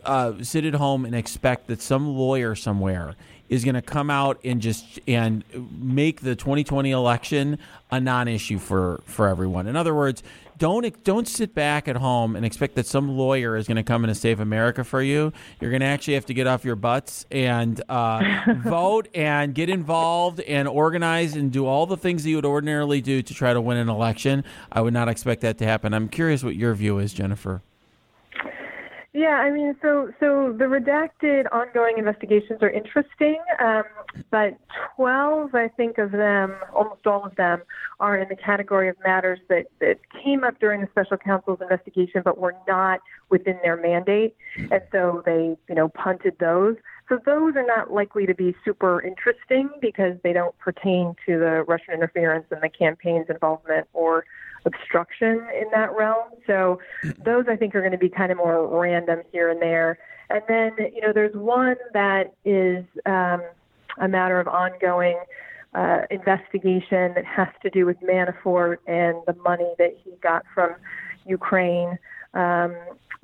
uh, 0.05 0.43
sit 0.43 0.65
at 0.65 0.75
home 0.75 1.05
and 1.05 1.15
expect 1.15 1.69
that 1.69 1.81
some 1.81 2.09
lawyer 2.09 2.55
somewhere 2.55 3.15
is 3.49 3.65
going 3.65 3.75
to 3.75 3.83
come 3.83 4.11
out 4.11 4.39
and 4.45 4.61
just 4.61 5.01
and 5.07 5.45
make 5.79 6.21
the 6.21 6.35
2020 6.35 6.91
election 6.91 7.59
a 7.91 8.01
non-issue 8.01 8.59
for 8.59 9.03
for 9.05 9.29
everyone. 9.29 9.67
In 9.67 9.77
other 9.77 9.95
words, 9.95 10.23
don't 10.59 11.05
don't 11.05 11.29
sit 11.29 11.55
back 11.55 11.87
at 11.89 11.97
home 11.97 12.35
and 12.35 12.45
expect 12.45 12.75
that 12.77 12.87
some 12.87 13.17
lawyer 13.17 13.57
is 13.57 13.67
going 13.67 13.77
to 13.77 13.83
come 13.83 14.05
in 14.05 14.11
and 14.11 14.17
save 14.17 14.41
America 14.41 14.85
for 14.85 15.03
you. 15.03 15.33
You're 15.61 15.71
going 15.71 15.81
to 15.81 15.87
actually 15.87 16.15
have 16.15 16.27
to 16.27 16.35
get 16.35 16.47
off 16.47 16.65
your 16.65 16.77
butts 16.77 17.27
and 17.31 17.81
uh, 17.89 18.43
vote 18.65 19.09
and 19.15 19.55
get 19.55 19.69
involved 19.69 20.41
and 20.41 20.67
organize 20.67 21.37
and 21.37 21.53
do 21.53 21.67
all 21.67 21.87
the 21.87 21.97
things 21.97 22.25
that 22.25 22.31
you 22.31 22.37
would 22.37 22.47
ordinarily 22.47 23.01
do 23.01 23.23
to 23.23 23.35
try 23.35 23.53
to 23.53 23.61
win 23.61 23.77
an 23.77 23.89
election. 23.89 24.45
I 24.73 24.81
would 24.81 24.95
not 24.95 25.09
expect 25.09 25.43
that 25.43 25.59
to 25.59 25.67
happen. 25.67 25.93
I'm 25.93 26.09
curious 26.09 26.43
what 26.43 26.57
your 26.57 26.75
view 26.75 26.99
is, 26.99 27.13
Jennifer. 27.13 27.63
Yeah, 29.17 29.39
I 29.39 29.51
mean, 29.51 29.75
so 29.81 30.13
so 30.21 30.53
the 30.53 30.67
redacted 30.67 31.47
ongoing 31.51 31.97
investigations 31.97 32.59
are 32.61 32.69
interesting, 32.69 33.39
um, 33.59 33.85
but 34.31 34.59
12, 34.95 35.55
I 35.55 35.69
think, 35.69 35.97
of 35.97 36.13
them, 36.13 36.55
almost 36.75 37.07
all 37.07 37.25
of 37.25 37.35
them, 37.37 37.63
are 37.99 38.19
in 38.19 38.29
the 38.29 38.37
category 38.37 38.91
of 38.91 38.97
matters 39.03 39.39
that, 39.49 39.69
that 39.81 40.01
came 40.23 40.45
up 40.45 40.61
during 40.61 40.83
the 40.83 40.89
special 40.89 41.17
counsel's 41.17 41.63
investigation, 41.63 42.21
but 42.27 42.37
were 42.37 42.55
not 42.69 43.01
within 43.31 43.59
their 43.63 43.79
mandate, 43.79 44.37
and 44.59 44.83
so 44.93 45.23
they, 45.25 45.57
you 45.67 45.75
know, 45.75 45.89
punted 45.89 46.37
those. 46.39 46.77
So 47.09 47.19
those 47.25 47.57
are 47.57 47.65
not 47.67 47.91
likely 47.91 48.27
to 48.27 48.35
be 48.35 48.55
super 48.67 49.01
interesting 49.01 49.71
because 49.81 50.19
they 50.25 50.35
don't 50.35 50.57
pertain 50.59 51.15
to 51.25 51.39
the 51.39 51.65
Russian 51.67 51.95
interference 51.95 52.45
and 52.51 52.63
the 52.63 52.69
campaign's 52.69 53.31
involvement 53.31 53.87
or 53.95 54.27
obstruction 54.67 55.47
in 55.59 55.71
that 55.73 55.95
realm. 55.97 56.29
So 56.47 56.81
those 57.25 57.47
I 57.49 57.57
think 57.57 57.75
are 57.75 57.81
going 57.81 57.93
to 57.93 57.99
be 57.99 58.09
kind 58.09 58.31
of 58.31 58.39
more 58.39 58.67
random 58.67 59.23
here 59.33 59.49
and 59.49 59.63
there. 59.63 59.99
And 60.29 60.43
then, 60.49 60.73
you 60.95 61.01
know, 61.01 61.13
there's 61.13 61.35
one 61.35 61.77
that 61.93 62.35
is 62.45 62.85
um, 63.07 63.43
a 63.99 64.09
matter 64.09 64.41
of 64.41 64.49
ongoing 64.49 65.19
uh, 65.75 66.03
investigation 66.11 67.15
that 67.15 67.25
has 67.25 67.49
to 67.63 67.71
do 67.71 67.87
with 67.87 68.01
Manafort 68.01 68.79
and 68.87 69.17
the 69.27 69.35
money 69.45 69.73
that 69.79 69.97
he 70.05 70.13
got 70.23 70.45
from 70.55 70.75
Ukraine. 71.27 71.99
Um, 72.35 72.75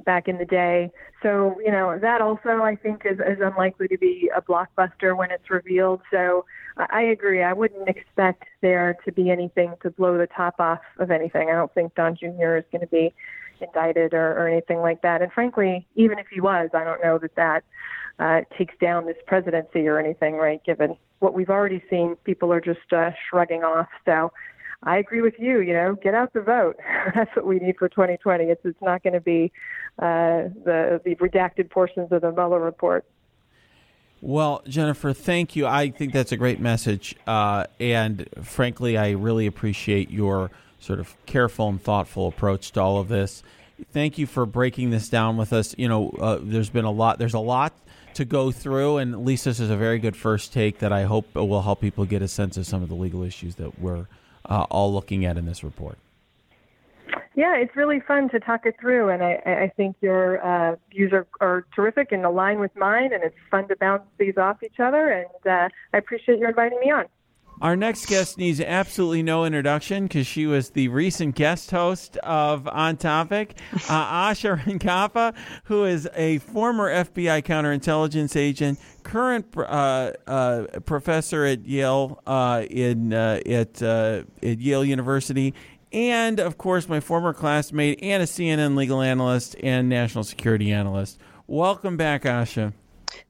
back 0.04 0.28
in 0.28 0.38
the 0.38 0.44
day. 0.44 0.90
So, 1.22 1.56
you 1.64 1.70
know, 1.70 1.98
that 1.98 2.20
also 2.20 2.62
I 2.62 2.76
think 2.76 3.02
is, 3.04 3.18
is 3.18 3.38
unlikely 3.40 3.88
to 3.88 3.98
be 3.98 4.30
a 4.34 4.42
blockbuster 4.42 5.16
when 5.16 5.30
it's 5.30 5.50
revealed. 5.50 6.00
So 6.10 6.44
I 6.76 7.02
agree. 7.02 7.42
I 7.42 7.52
wouldn't 7.52 7.88
expect 7.88 8.44
there 8.60 8.96
to 9.04 9.12
be 9.12 9.30
anything 9.30 9.74
to 9.82 9.90
blow 9.90 10.18
the 10.18 10.26
top 10.26 10.56
off 10.58 10.80
of 10.98 11.10
anything. 11.10 11.48
I 11.48 11.52
don't 11.52 11.72
think 11.74 11.94
Don 11.94 12.16
Jr. 12.16 12.56
is 12.56 12.64
going 12.72 12.80
to 12.80 12.86
be 12.86 13.14
indicted 13.60 14.14
or, 14.14 14.32
or 14.32 14.48
anything 14.48 14.78
like 14.78 15.02
that. 15.02 15.22
And 15.22 15.32
frankly, 15.32 15.86
even 15.94 16.18
if 16.18 16.26
he 16.28 16.40
was, 16.40 16.70
I 16.74 16.84
don't 16.84 17.02
know 17.02 17.18
that 17.18 17.34
that 17.36 17.64
uh, 18.18 18.42
takes 18.56 18.74
down 18.80 19.06
this 19.06 19.16
presidency 19.26 19.86
or 19.86 19.98
anything, 19.98 20.34
right? 20.34 20.62
Given 20.64 20.96
what 21.20 21.34
we've 21.34 21.50
already 21.50 21.82
seen, 21.88 22.16
people 22.24 22.52
are 22.52 22.60
just 22.60 22.92
uh, 22.92 23.10
shrugging 23.28 23.62
off. 23.62 23.88
So 24.04 24.32
I 24.84 24.98
agree 24.98 25.20
with 25.20 25.34
you. 25.38 25.60
You 25.60 25.74
know, 25.74 25.94
get 25.94 26.14
out 26.14 26.32
the 26.32 26.40
vote. 26.40 26.76
That's 27.14 27.34
what 27.36 27.46
we 27.46 27.58
need 27.58 27.76
for 27.78 27.88
2020. 27.88 28.44
It's 28.44 28.64
it's 28.64 28.82
not 28.82 29.02
going 29.02 29.12
to 29.14 29.20
be 29.20 29.52
uh, 29.98 30.48
the 30.64 31.00
the 31.04 31.14
redacted 31.16 31.70
portions 31.70 32.10
of 32.10 32.22
the 32.22 32.32
Mueller 32.32 32.60
report. 32.60 33.04
Well, 34.20 34.62
Jennifer, 34.68 35.12
thank 35.12 35.56
you. 35.56 35.66
I 35.66 35.90
think 35.90 36.12
that's 36.12 36.30
a 36.30 36.36
great 36.36 36.60
message, 36.60 37.16
uh, 37.26 37.66
and 37.80 38.28
frankly, 38.40 38.96
I 38.96 39.10
really 39.10 39.46
appreciate 39.46 40.12
your 40.12 40.52
sort 40.78 41.00
of 41.00 41.16
careful 41.26 41.68
and 41.68 41.82
thoughtful 41.82 42.28
approach 42.28 42.70
to 42.72 42.80
all 42.80 42.98
of 42.98 43.08
this. 43.08 43.42
Thank 43.92 44.18
you 44.18 44.28
for 44.28 44.46
breaking 44.46 44.90
this 44.90 45.08
down 45.08 45.36
with 45.36 45.52
us. 45.52 45.74
You 45.76 45.88
know, 45.88 46.10
uh, 46.10 46.38
there's 46.40 46.70
been 46.70 46.84
a 46.84 46.90
lot. 46.90 47.18
There's 47.18 47.34
a 47.34 47.40
lot 47.40 47.72
to 48.14 48.24
go 48.24 48.52
through, 48.52 48.98
and 48.98 49.12
at 49.12 49.24
least 49.24 49.44
this 49.44 49.58
is 49.58 49.70
a 49.70 49.76
very 49.76 49.98
good 49.98 50.16
first 50.16 50.52
take 50.52 50.78
that 50.78 50.92
I 50.92 51.02
hope 51.02 51.34
will 51.34 51.62
help 51.62 51.80
people 51.80 52.04
get 52.04 52.22
a 52.22 52.28
sense 52.28 52.56
of 52.56 52.64
some 52.64 52.82
of 52.82 52.88
the 52.88 52.94
legal 52.94 53.24
issues 53.24 53.56
that 53.56 53.80
we're 53.80 54.06
uh, 54.46 54.66
all 54.70 54.92
looking 54.92 55.24
at 55.24 55.36
in 55.36 55.46
this 55.46 55.62
report. 55.62 55.98
Yeah, 57.34 57.56
it's 57.56 57.74
really 57.76 58.00
fun 58.00 58.28
to 58.30 58.40
talk 58.40 58.66
it 58.66 58.76
through, 58.78 59.08
and 59.08 59.22
I, 59.22 59.40
I 59.46 59.72
think 59.74 59.96
your 60.02 60.44
uh, 60.44 60.76
views 60.90 61.12
are, 61.12 61.26
are 61.40 61.64
terrific 61.74 62.12
and 62.12 62.26
align 62.26 62.60
with 62.60 62.74
mine, 62.76 63.12
and 63.14 63.22
it's 63.24 63.36
fun 63.50 63.68
to 63.68 63.76
bounce 63.76 64.02
these 64.18 64.36
off 64.36 64.62
each 64.62 64.78
other, 64.78 65.08
and 65.08 65.46
uh, 65.46 65.68
I 65.94 65.96
appreciate 65.96 66.38
you 66.38 66.46
inviting 66.46 66.78
me 66.80 66.90
on. 66.90 67.06
Our 67.62 67.76
next 67.76 68.06
guest 68.06 68.38
needs 68.38 68.60
absolutely 68.60 69.22
no 69.22 69.44
introduction 69.44 70.08
because 70.08 70.26
she 70.26 70.46
was 70.48 70.70
the 70.70 70.88
recent 70.88 71.36
guest 71.36 71.70
host 71.70 72.16
of 72.16 72.66
On 72.66 72.96
Topic, 72.96 73.56
uh, 73.88 74.30
Asha 74.30 74.60
Rangappa, 74.60 75.32
who 75.66 75.84
is 75.84 76.08
a 76.16 76.38
former 76.38 76.92
FBI 76.92 77.44
counterintelligence 77.44 78.34
agent, 78.34 78.80
current 79.04 79.46
uh, 79.56 80.10
uh, 80.26 80.80
professor 80.86 81.44
at 81.44 81.64
Yale 81.64 82.20
uh, 82.26 82.64
in 82.68 83.12
uh, 83.12 83.38
at 83.46 83.80
uh, 83.80 84.24
at 84.42 84.58
Yale 84.58 84.84
University, 84.84 85.54
and 85.92 86.40
of 86.40 86.58
course 86.58 86.88
my 86.88 86.98
former 86.98 87.32
classmate 87.32 88.02
and 88.02 88.24
a 88.24 88.26
CNN 88.26 88.76
legal 88.76 89.00
analyst 89.00 89.54
and 89.62 89.88
national 89.88 90.24
security 90.24 90.72
analyst. 90.72 91.20
Welcome 91.46 91.96
back, 91.96 92.24
Asha. 92.24 92.72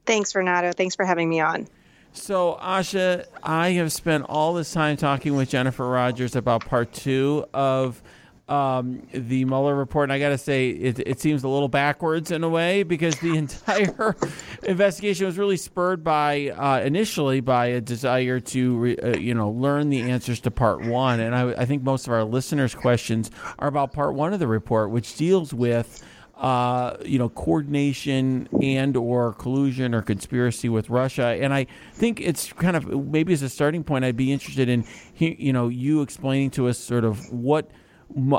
Thanks, 0.07 0.33
Renato. 0.33 0.71
Thanks 0.71 0.95
for 0.95 1.05
having 1.05 1.29
me 1.29 1.39
on. 1.39 1.67
So, 2.15 2.59
Asha, 2.61 3.25
I 3.41 3.71
have 3.71 3.91
spent 3.91 4.25
all 4.29 4.53
this 4.53 4.71
time 4.71 4.97
talking 4.97 5.35
with 5.35 5.49
Jennifer 5.49 5.87
Rodgers 5.89 6.35
about 6.35 6.63
part 6.63 6.93
two 6.93 7.43
of 7.55 8.01
um, 8.47 9.07
the 9.11 9.45
Mueller 9.45 9.73
report. 9.75 10.05
And 10.05 10.13
I 10.13 10.19
got 10.19 10.29
to 10.29 10.37
say, 10.37 10.69
it, 10.69 10.99
it, 10.99 11.19
seems 11.19 11.43
a 11.43 11.47
little 11.47 11.69
backwards 11.69 12.29
in 12.29 12.43
a 12.43 12.49
way 12.49 12.83
because 12.83 13.15
the 13.19 13.35
entire 13.37 14.15
investigation 14.61 15.25
was 15.25 15.39
really 15.39 15.57
spurred 15.57 16.03
by, 16.03 16.49
uh, 16.49 16.81
initially, 16.81 17.39
by 17.39 17.67
a 17.67 17.81
desire 17.81 18.39
to, 18.39 18.77
re, 18.77 18.97
uh, 18.97 19.17
you 19.17 19.33
know, 19.33 19.49
learn 19.49 19.89
the 19.89 20.01
answers 20.01 20.39
to 20.41 20.51
part 20.51 20.85
one. 20.85 21.19
And 21.19 21.33
I, 21.33 21.61
I 21.61 21.65
think 21.65 21.81
most 21.81 22.05
of 22.05 22.13
our 22.13 22.23
listeners' 22.23 22.75
questions 22.75 23.31
are 23.57 23.67
about 23.67 23.91
part 23.91 24.13
one 24.13 24.33
of 24.33 24.39
the 24.39 24.47
report, 24.47 24.91
which 24.91 25.15
deals 25.15 25.51
with 25.51 26.05
uh, 26.43 26.97
you 27.05 27.17
know, 27.17 27.29
coordination 27.29 28.49
and 28.61 28.97
or 28.97 29.33
collusion 29.35 29.95
or 29.95 30.01
conspiracy 30.01 30.67
with 30.67 30.89
Russia. 30.89 31.37
And 31.39 31.53
I 31.53 31.67
think 31.93 32.19
it's 32.19 32.51
kind 32.51 32.75
of 32.75 32.85
maybe 33.07 33.31
as 33.31 33.41
a 33.41 33.49
starting 33.49 33.81
point, 33.81 34.03
I'd 34.03 34.17
be 34.17 34.33
interested 34.33 34.67
in, 34.67 34.83
you 35.15 35.53
know, 35.53 35.69
you 35.69 36.01
explaining 36.01 36.51
to 36.51 36.67
us 36.67 36.77
sort 36.77 37.05
of 37.05 37.31
what 37.31 37.71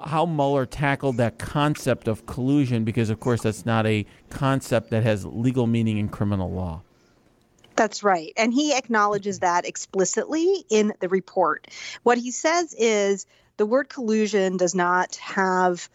how 0.05 0.27
Mueller 0.27 0.67
tackled 0.67 1.17
that 1.17 1.39
concept 1.39 2.07
of 2.07 2.27
collusion, 2.27 2.85
because 2.85 3.09
of 3.09 3.19
course 3.21 3.43
that's 3.43 3.65
not 3.65 3.87
a 3.87 4.05
concept 4.29 4.91
that 4.91 5.03
has 5.03 5.25
legal 5.25 5.67
meaning 5.67 5.97
in 5.97 6.11
criminal 6.11 6.53
law. 6.53 6.83
That's 7.75 8.05
right. 8.05 8.35
And 8.37 8.53
he 8.53 8.77
acknowledges 8.77 9.39
that 9.41 9.67
explicitly 9.67 10.65
in 10.69 10.93
the 11.01 11.09
report. 11.09 11.69
What 12.03 12.19
he 12.19 12.31
says 12.31 12.75
is 12.79 13.27
the 13.57 13.67
word 13.67 13.89
collusion 13.89 14.59
does 14.59 14.75
not 14.75 15.17
have 15.17 15.89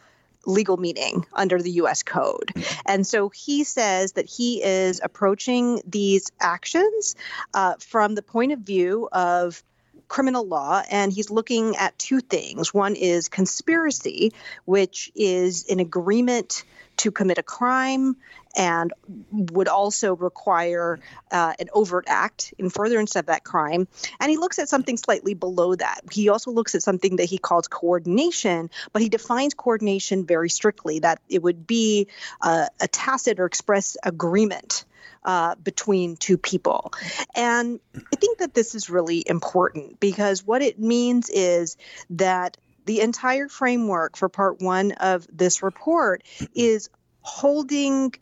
legal 0.46 0.78
meaning 0.78 1.26
under 1.34 1.62
the 1.62 1.72
US 1.72 2.04
code. 2.04 2.52
And 2.86 3.06
so 3.06 3.30
he 3.30 3.64
says 3.64 4.14
that 4.14 4.30
he 4.30 4.64
is 4.64 5.02
approaching 5.04 5.82
these 5.86 6.32
actions 6.40 7.16
uh, 7.54 7.76
from 7.80 8.16
the 8.16 8.22
point 8.22 8.52
of 8.52 8.60
view 8.60 9.10
of 9.12 9.64
criminal 10.08 10.46
law 10.46 10.82
and 10.90 11.14
he's 11.14 11.30
looking 11.30 11.76
at 11.76 11.98
two 12.00 12.20
things. 12.20 12.74
One 12.74 12.96
is 12.96 13.30
conspiracy, 13.30 14.34
which 14.66 15.12
is 15.16 15.70
an 15.70 15.80
agreement 15.80 16.64
to 16.98 17.12
commit 17.12 17.38
a 17.38 17.44
crime 17.44 18.18
and 18.56 18.94
would 19.32 19.68
also 19.68 20.16
require 20.16 21.00
uh, 21.32 21.54
an 21.60 21.70
overt 21.74 22.06
act 22.08 22.54
in 22.58 22.70
furtherance 22.70 23.16
of 23.16 23.28
that 23.28 23.44
crime. 23.44 23.88
And 24.20 24.30
he 24.30 24.38
looks 24.38 24.60
at 24.60 24.70
something 24.70 24.98
slightly 24.98 25.34
below 25.34 25.76
that. 25.76 26.02
He 26.12 26.30
also 26.30 26.52
looks 26.52 26.76
at 26.76 26.84
something 26.84 27.18
that 27.18 27.26
he 27.26 27.38
calls 27.38 27.68
coordination, 27.68 28.70
but 28.92 29.02
he 29.02 29.10
defines 29.10 29.54
coordination 29.54 30.26
very 30.26 30.50
strictly 30.50 31.00
that 31.00 31.22
it 31.30 31.44
would 31.44 31.68
be 31.68 32.08
uh, 32.42 32.68
a 32.80 32.88
tacit 32.88 33.40
or 33.40 33.46
express 33.46 33.98
agreement. 34.04 34.86
Uh, 35.26 35.54
between 35.56 36.16
two 36.16 36.38
people. 36.38 36.94
And 37.36 37.82
I 37.94 38.16
think 38.16 38.40
that 38.40 38.54
this 38.54 38.74
is 38.74 38.90
really 38.90 39.22
important 39.26 40.00
because 40.00 40.46
what 40.46 40.62
it 40.62 40.80
means 40.80 41.30
is 41.30 41.76
that 42.12 42.56
the 42.86 43.02
entire 43.02 43.50
framework 43.50 44.16
for 44.16 44.30
part 44.30 44.62
one 44.62 44.94
of 44.94 45.28
this 45.32 45.62
report 45.62 46.24
is 46.56 46.90
holding 47.22 48.14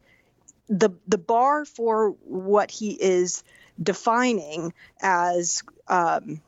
the 0.70 0.90
the 1.08 1.18
bar 1.18 1.66
for 1.66 2.12
what 2.24 2.72
he 2.72 2.92
is 2.92 3.44
defining 3.82 4.74
as 5.02 5.64
um, 5.88 6.42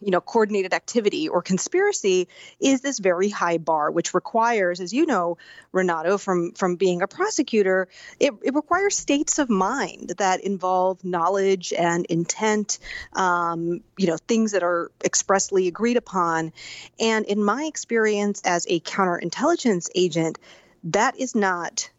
you 0.00 0.10
know 0.10 0.20
coordinated 0.20 0.72
activity 0.72 1.28
or 1.28 1.42
conspiracy 1.42 2.28
is 2.60 2.80
this 2.80 2.98
very 2.98 3.28
high 3.28 3.58
bar 3.58 3.90
which 3.90 4.14
requires 4.14 4.80
as 4.80 4.92
you 4.92 5.06
know 5.06 5.36
renato 5.72 6.16
from 6.18 6.52
from 6.52 6.76
being 6.76 7.02
a 7.02 7.08
prosecutor 7.08 7.88
it, 8.18 8.32
it 8.42 8.54
requires 8.54 8.96
states 8.96 9.38
of 9.38 9.50
mind 9.50 10.14
that 10.18 10.40
involve 10.40 11.04
knowledge 11.04 11.72
and 11.72 12.06
intent 12.06 12.78
um, 13.12 13.80
you 13.98 14.06
know 14.06 14.16
things 14.16 14.52
that 14.52 14.62
are 14.62 14.90
expressly 15.04 15.68
agreed 15.68 15.96
upon. 15.96 16.52
And 16.98 17.24
in 17.26 17.42
my 17.42 17.64
experience 17.64 18.42
as 18.44 18.66
a 18.68 18.80
counterintelligence 18.80 19.88
agent 19.94 20.38
that 20.84 21.18
is 21.18 21.34
not 21.34 21.90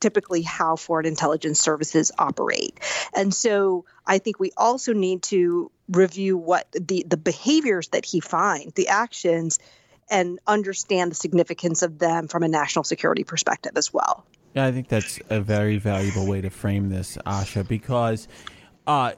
typically 0.00 0.42
how 0.42 0.76
foreign 0.76 1.06
intelligence 1.06 1.60
services 1.60 2.12
operate. 2.18 2.78
And 3.14 3.34
so 3.34 3.84
I 4.06 4.18
think 4.18 4.38
we 4.38 4.52
also 4.56 4.92
need 4.92 5.22
to 5.24 5.70
review 5.88 6.36
what 6.36 6.70
the, 6.72 7.04
the 7.08 7.16
behaviors 7.16 7.88
that 7.88 8.04
he 8.04 8.20
finds, 8.20 8.74
the 8.74 8.88
actions, 8.88 9.58
and 10.10 10.38
understand 10.46 11.10
the 11.10 11.16
significance 11.16 11.82
of 11.82 11.98
them 11.98 12.28
from 12.28 12.42
a 12.42 12.48
national 12.48 12.84
security 12.84 13.24
perspective 13.24 13.72
as 13.76 13.92
well. 13.92 14.24
Yeah, 14.54 14.64
I 14.64 14.72
think 14.72 14.88
that's 14.88 15.20
a 15.28 15.40
very 15.40 15.78
valuable 15.78 16.26
way 16.26 16.40
to 16.40 16.50
frame 16.50 16.88
this, 16.88 17.18
Asha, 17.26 17.66
because 17.66 18.28
uh, 18.86 19.12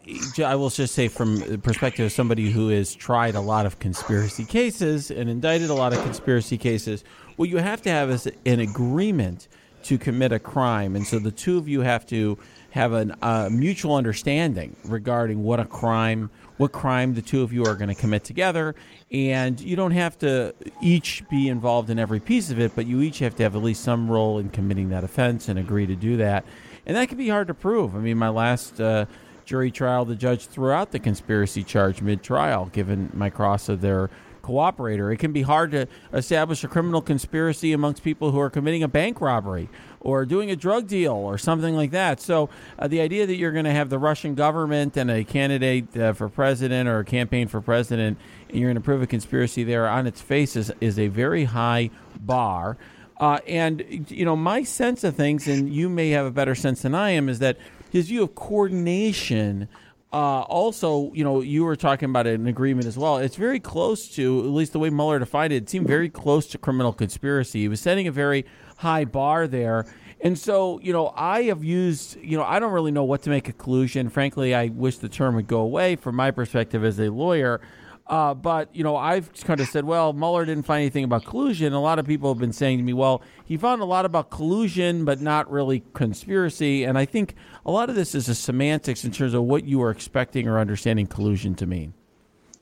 I 0.44 0.56
will 0.56 0.70
just 0.70 0.94
say, 0.94 1.06
from 1.06 1.38
the 1.38 1.58
perspective 1.58 2.06
of 2.06 2.12
somebody 2.12 2.50
who 2.50 2.68
has 2.70 2.92
tried 2.92 3.36
a 3.36 3.40
lot 3.40 3.66
of 3.66 3.78
conspiracy 3.78 4.44
cases 4.44 5.12
and 5.12 5.30
indicted 5.30 5.70
a 5.70 5.74
lot 5.74 5.92
of 5.92 6.02
conspiracy 6.02 6.58
cases, 6.58 7.04
what 7.36 7.48
you 7.48 7.58
have 7.58 7.80
to 7.82 7.90
have 7.90 8.10
is 8.10 8.26
an 8.44 8.58
agreement 8.58 9.46
to 9.84 9.98
commit 9.98 10.32
a 10.32 10.38
crime, 10.38 10.96
and 10.96 11.06
so 11.06 11.18
the 11.18 11.30
two 11.30 11.58
of 11.58 11.68
you 11.68 11.80
have 11.80 12.06
to 12.06 12.38
have 12.70 12.92
a 12.92 13.16
uh, 13.22 13.48
mutual 13.50 13.96
understanding 13.96 14.76
regarding 14.84 15.42
what 15.42 15.58
a 15.58 15.64
crime, 15.64 16.30
what 16.56 16.72
crime 16.72 17.14
the 17.14 17.22
two 17.22 17.42
of 17.42 17.52
you 17.52 17.64
are 17.64 17.74
going 17.74 17.88
to 17.88 17.94
commit 17.94 18.22
together, 18.24 18.74
and 19.10 19.60
you 19.60 19.76
don't 19.76 19.90
have 19.92 20.18
to 20.18 20.54
each 20.80 21.24
be 21.28 21.48
involved 21.48 21.90
in 21.90 21.98
every 21.98 22.20
piece 22.20 22.50
of 22.50 22.60
it, 22.60 22.72
but 22.74 22.86
you 22.86 23.00
each 23.00 23.18
have 23.18 23.34
to 23.36 23.42
have 23.42 23.56
at 23.56 23.62
least 23.62 23.82
some 23.82 24.10
role 24.10 24.38
in 24.38 24.50
committing 24.50 24.90
that 24.90 25.04
offense 25.04 25.48
and 25.48 25.58
agree 25.58 25.86
to 25.86 25.96
do 25.96 26.16
that, 26.16 26.44
and 26.86 26.96
that 26.96 27.08
can 27.08 27.18
be 27.18 27.28
hard 27.28 27.48
to 27.48 27.54
prove. 27.54 27.94
I 27.94 27.98
mean, 27.98 28.18
my 28.18 28.28
last. 28.28 28.80
Uh, 28.80 29.06
jury 29.46 29.72
trial, 29.72 30.04
the 30.04 30.14
judge 30.14 30.46
threw 30.46 30.70
out 30.70 30.92
the 30.92 30.98
conspiracy 31.00 31.64
charge 31.64 32.00
mid 32.00 32.22
trial, 32.22 32.66
given 32.66 33.10
my 33.12 33.28
cross 33.28 33.68
of 33.68 33.80
their 33.80 34.08
cooperator. 34.50 35.12
It 35.12 35.18
can 35.18 35.32
be 35.32 35.42
hard 35.42 35.70
to 35.72 35.86
establish 36.12 36.64
a 36.64 36.68
criminal 36.68 37.00
conspiracy 37.00 37.72
amongst 37.72 38.02
people 38.02 38.32
who 38.32 38.40
are 38.40 38.50
committing 38.50 38.82
a 38.82 38.88
bank 38.88 39.20
robbery 39.20 39.68
or 40.00 40.26
doing 40.26 40.50
a 40.50 40.56
drug 40.56 40.86
deal 40.86 41.12
or 41.12 41.38
something 41.38 41.76
like 41.76 41.92
that. 41.92 42.20
So 42.20 42.48
uh, 42.78 42.88
the 42.88 43.00
idea 43.00 43.26
that 43.26 43.36
you're 43.36 43.52
going 43.52 43.66
to 43.66 43.72
have 43.72 43.90
the 43.90 43.98
Russian 43.98 44.34
government 44.34 44.96
and 44.96 45.10
a 45.10 45.24
candidate 45.24 45.96
uh, 45.96 46.12
for 46.14 46.28
president 46.28 46.88
or 46.88 47.00
a 47.00 47.04
campaign 47.04 47.48
for 47.48 47.60
president 47.60 48.18
and 48.48 48.58
you're 48.58 48.68
going 48.68 48.76
to 48.76 48.80
prove 48.80 49.02
a 49.02 49.06
conspiracy 49.06 49.62
there 49.62 49.88
on 49.88 50.06
its 50.06 50.20
face 50.20 50.56
is, 50.56 50.72
is 50.80 50.98
a 50.98 51.08
very 51.08 51.44
high 51.44 51.90
bar. 52.18 52.76
Uh, 53.18 53.38
and, 53.46 54.06
you 54.10 54.24
know, 54.24 54.34
my 54.34 54.62
sense 54.62 55.04
of 55.04 55.14
things, 55.14 55.46
and 55.46 55.72
you 55.72 55.90
may 55.90 56.08
have 56.10 56.24
a 56.24 56.30
better 56.30 56.54
sense 56.54 56.82
than 56.82 56.94
I 56.94 57.10
am, 57.10 57.28
is 57.28 57.38
that 57.40 57.58
his 57.90 58.08
view 58.08 58.22
of 58.22 58.34
coordination 58.34 59.68
uh, 60.12 60.40
also, 60.42 61.12
you 61.14 61.22
know, 61.22 61.40
you 61.40 61.64
were 61.64 61.76
talking 61.76 62.10
about 62.10 62.26
an 62.26 62.46
agreement 62.46 62.86
as 62.86 62.98
well. 62.98 63.18
It's 63.18 63.36
very 63.36 63.60
close 63.60 64.08
to, 64.16 64.40
at 64.40 64.46
least 64.46 64.72
the 64.72 64.80
way 64.80 64.90
Mueller 64.90 65.18
defined 65.20 65.52
it, 65.52 65.56
it 65.56 65.70
seemed 65.70 65.86
very 65.86 66.08
close 66.08 66.46
to 66.48 66.58
criminal 66.58 66.92
conspiracy. 66.92 67.60
He 67.60 67.68
was 67.68 67.80
setting 67.80 68.08
a 68.08 68.12
very 68.12 68.44
high 68.78 69.04
bar 69.04 69.46
there. 69.46 69.86
And 70.20 70.38
so, 70.38 70.80
you 70.80 70.92
know, 70.92 71.12
I 71.16 71.44
have 71.44 71.62
used, 71.62 72.16
you 72.20 72.36
know, 72.36 72.44
I 72.44 72.58
don't 72.58 72.72
really 72.72 72.90
know 72.90 73.04
what 73.04 73.22
to 73.22 73.30
make 73.30 73.48
a 73.48 73.52
collusion. 73.52 74.08
Frankly, 74.08 74.54
I 74.54 74.66
wish 74.68 74.98
the 74.98 75.08
term 75.08 75.36
would 75.36 75.46
go 75.46 75.60
away 75.60 75.96
from 75.96 76.16
my 76.16 76.30
perspective 76.30 76.84
as 76.84 76.98
a 76.98 77.08
lawyer. 77.08 77.60
Uh, 78.10 78.34
but 78.34 78.74
you 78.74 78.82
know, 78.82 78.96
I've 78.96 79.32
kind 79.44 79.60
of 79.60 79.68
said, 79.68 79.84
well, 79.84 80.12
Mueller 80.12 80.44
didn't 80.44 80.66
find 80.66 80.80
anything 80.80 81.04
about 81.04 81.24
collusion. 81.24 81.72
A 81.72 81.80
lot 81.80 82.00
of 82.00 82.06
people 82.06 82.28
have 82.28 82.40
been 82.40 82.52
saying 82.52 82.78
to 82.78 82.82
me, 82.82 82.92
well, 82.92 83.22
he 83.44 83.56
found 83.56 83.80
a 83.80 83.84
lot 83.84 84.04
about 84.04 84.30
collusion, 84.30 85.04
but 85.04 85.20
not 85.20 85.48
really 85.48 85.84
conspiracy. 85.94 86.82
And 86.82 86.98
I 86.98 87.04
think 87.04 87.36
a 87.64 87.70
lot 87.70 87.88
of 87.88 87.94
this 87.94 88.16
is 88.16 88.28
a 88.28 88.34
semantics 88.34 89.04
in 89.04 89.12
terms 89.12 89.32
of 89.32 89.44
what 89.44 89.64
you 89.64 89.80
are 89.82 89.92
expecting 89.92 90.48
or 90.48 90.58
understanding 90.58 91.06
collusion 91.06 91.54
to 91.54 91.66
mean. 91.66 91.94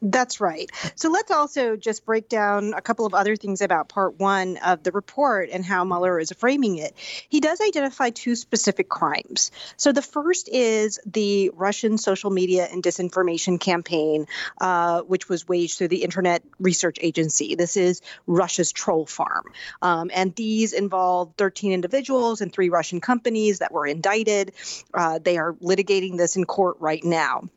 That's 0.01 0.41
right. 0.41 0.71
So 0.95 1.11
let's 1.11 1.33
also 1.33 1.75
just 1.75 2.07
break 2.07 2.29
down 2.29 2.73
a 2.73 2.81
couple 2.81 3.05
of 3.05 3.15
other 3.15 3.35
things 3.35 3.61
about 3.61 3.89
part 3.89 4.19
one 4.19 4.57
of 4.59 4.85
the 4.85 4.93
report 4.93 5.49
and 5.53 5.65
how 5.65 5.85
Mueller 5.85 6.21
is 6.21 6.33
framing 6.39 6.79
it. 6.79 6.95
He 7.29 7.41
does 7.41 7.61
identify 7.61 8.11
two 8.11 8.37
specific 8.37 8.89
crimes. 8.89 9.51
So 9.77 9.91
the 9.91 10.03
first 10.03 10.49
is 10.49 11.01
the 11.05 11.51
Russian 11.53 11.99
social 11.99 12.31
media 12.31 12.69
and 12.71 12.81
disinformation 12.81 13.59
campaign, 13.59 14.27
uh, 14.61 15.03
which 15.03 15.29
was 15.29 15.49
waged 15.49 15.79
through 15.79 15.89
the 15.89 16.05
Internet 16.05 16.45
Research 16.61 16.99
Agency. 17.01 17.57
This 17.57 17.77
is 17.77 18.01
Russia's 18.29 18.71
troll 18.71 19.05
farm. 19.05 19.53
Um, 19.83 20.13
and 20.15 20.33
these 20.37 20.75
involve 20.75 21.35
13 21.39 21.73
individuals 21.73 22.41
and 22.41 22.53
three 22.53 22.69
Russian 22.69 23.01
companies 23.01 23.59
that 23.59 23.73
were 23.73 23.87
indicted. 23.87 24.53
Uh, 24.95 25.19
they 25.19 25.39
are 25.39 25.55
litigating 25.55 26.17
this 26.17 26.37
in 26.37 26.45
court 26.45 26.77
right 26.79 27.03
now. 27.03 27.49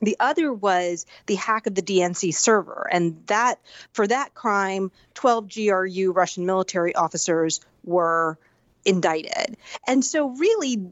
The 0.00 0.16
other 0.18 0.52
was 0.52 1.06
the 1.26 1.34
hack 1.34 1.66
of 1.66 1.74
the 1.74 1.82
DNC 1.82 2.34
server. 2.34 2.88
And 2.90 3.22
that, 3.26 3.60
for 3.92 4.06
that 4.06 4.34
crime, 4.34 4.90
12 5.14 5.52
GRU 5.54 6.12
Russian 6.12 6.46
military 6.46 6.94
officers 6.94 7.60
were 7.84 8.38
indicted. 8.84 9.56
And 9.86 10.04
so 10.04 10.30
really 10.30 10.90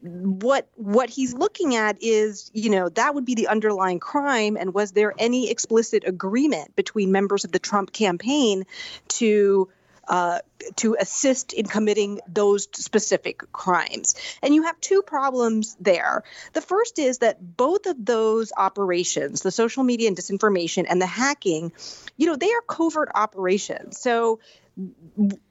what 0.00 0.68
what 0.76 1.08
he's 1.08 1.32
looking 1.32 1.76
at 1.76 1.96
is, 2.02 2.50
you 2.52 2.70
know, 2.70 2.88
that 2.90 3.14
would 3.14 3.24
be 3.24 3.34
the 3.34 3.48
underlying 3.48 4.00
crime 4.00 4.56
and 4.56 4.74
was 4.74 4.92
there 4.92 5.14
any 5.18 5.50
explicit 5.50 6.04
agreement 6.06 6.76
between 6.76 7.12
members 7.12 7.44
of 7.44 7.52
the 7.52 7.58
Trump 7.58 7.92
campaign 7.92 8.64
to 9.08 9.68
uh, 10.12 10.40
to 10.76 10.94
assist 11.00 11.54
in 11.54 11.64
committing 11.64 12.20
those 12.28 12.68
specific 12.74 13.50
crimes. 13.50 14.14
And 14.42 14.54
you 14.54 14.64
have 14.64 14.78
two 14.78 15.00
problems 15.00 15.74
there. 15.80 16.22
The 16.52 16.60
first 16.60 16.98
is 16.98 17.18
that 17.18 17.56
both 17.56 17.86
of 17.86 18.04
those 18.04 18.52
operations, 18.54 19.40
the 19.40 19.50
social 19.50 19.82
media 19.82 20.08
and 20.08 20.16
disinformation 20.16 20.84
and 20.86 21.00
the 21.00 21.06
hacking, 21.06 21.72
you 22.18 22.26
know, 22.26 22.36
they 22.36 22.52
are 22.52 22.60
covert 22.60 23.08
operations. 23.14 23.98
So 23.98 24.40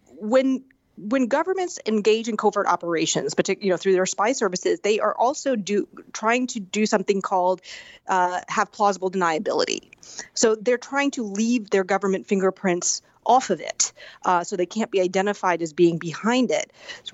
when 0.06 0.64
when 0.96 1.26
governments 1.26 1.80
engage 1.88 2.28
in 2.28 2.38
covert 2.38 2.68
operations, 2.68 3.34
particularly 3.34 3.66
you 3.66 3.74
know 3.74 3.78
through 3.78 3.94
their 3.94 4.06
spy 4.06 4.34
services, 4.34 4.80
they 4.82 5.00
are 5.00 5.16
also 5.18 5.56
do 5.56 5.88
trying 6.14 6.46
to 6.48 6.60
do 6.60 6.86
something 6.86 7.22
called 7.22 7.62
uh, 8.08 8.42
have 8.48 8.72
plausible 8.72 9.10
deniability. 9.10 9.90
So 10.36 10.54
they're 10.54 10.78
trying 10.78 11.12
to 11.12 11.24
leave 11.24 11.72
their 11.72 11.84
government 11.84 12.28
fingerprints 12.28 13.02
off 13.26 13.50
of 13.50 13.60
it, 13.60 13.94
uh, 14.26 14.44
so 14.44 14.56
they 14.56 14.66
can't 14.66 14.92
be 14.92 15.02
identified 15.02 15.62
as 15.62 15.74
being 15.74 15.98
behind 15.98 16.52
it, 16.52 16.72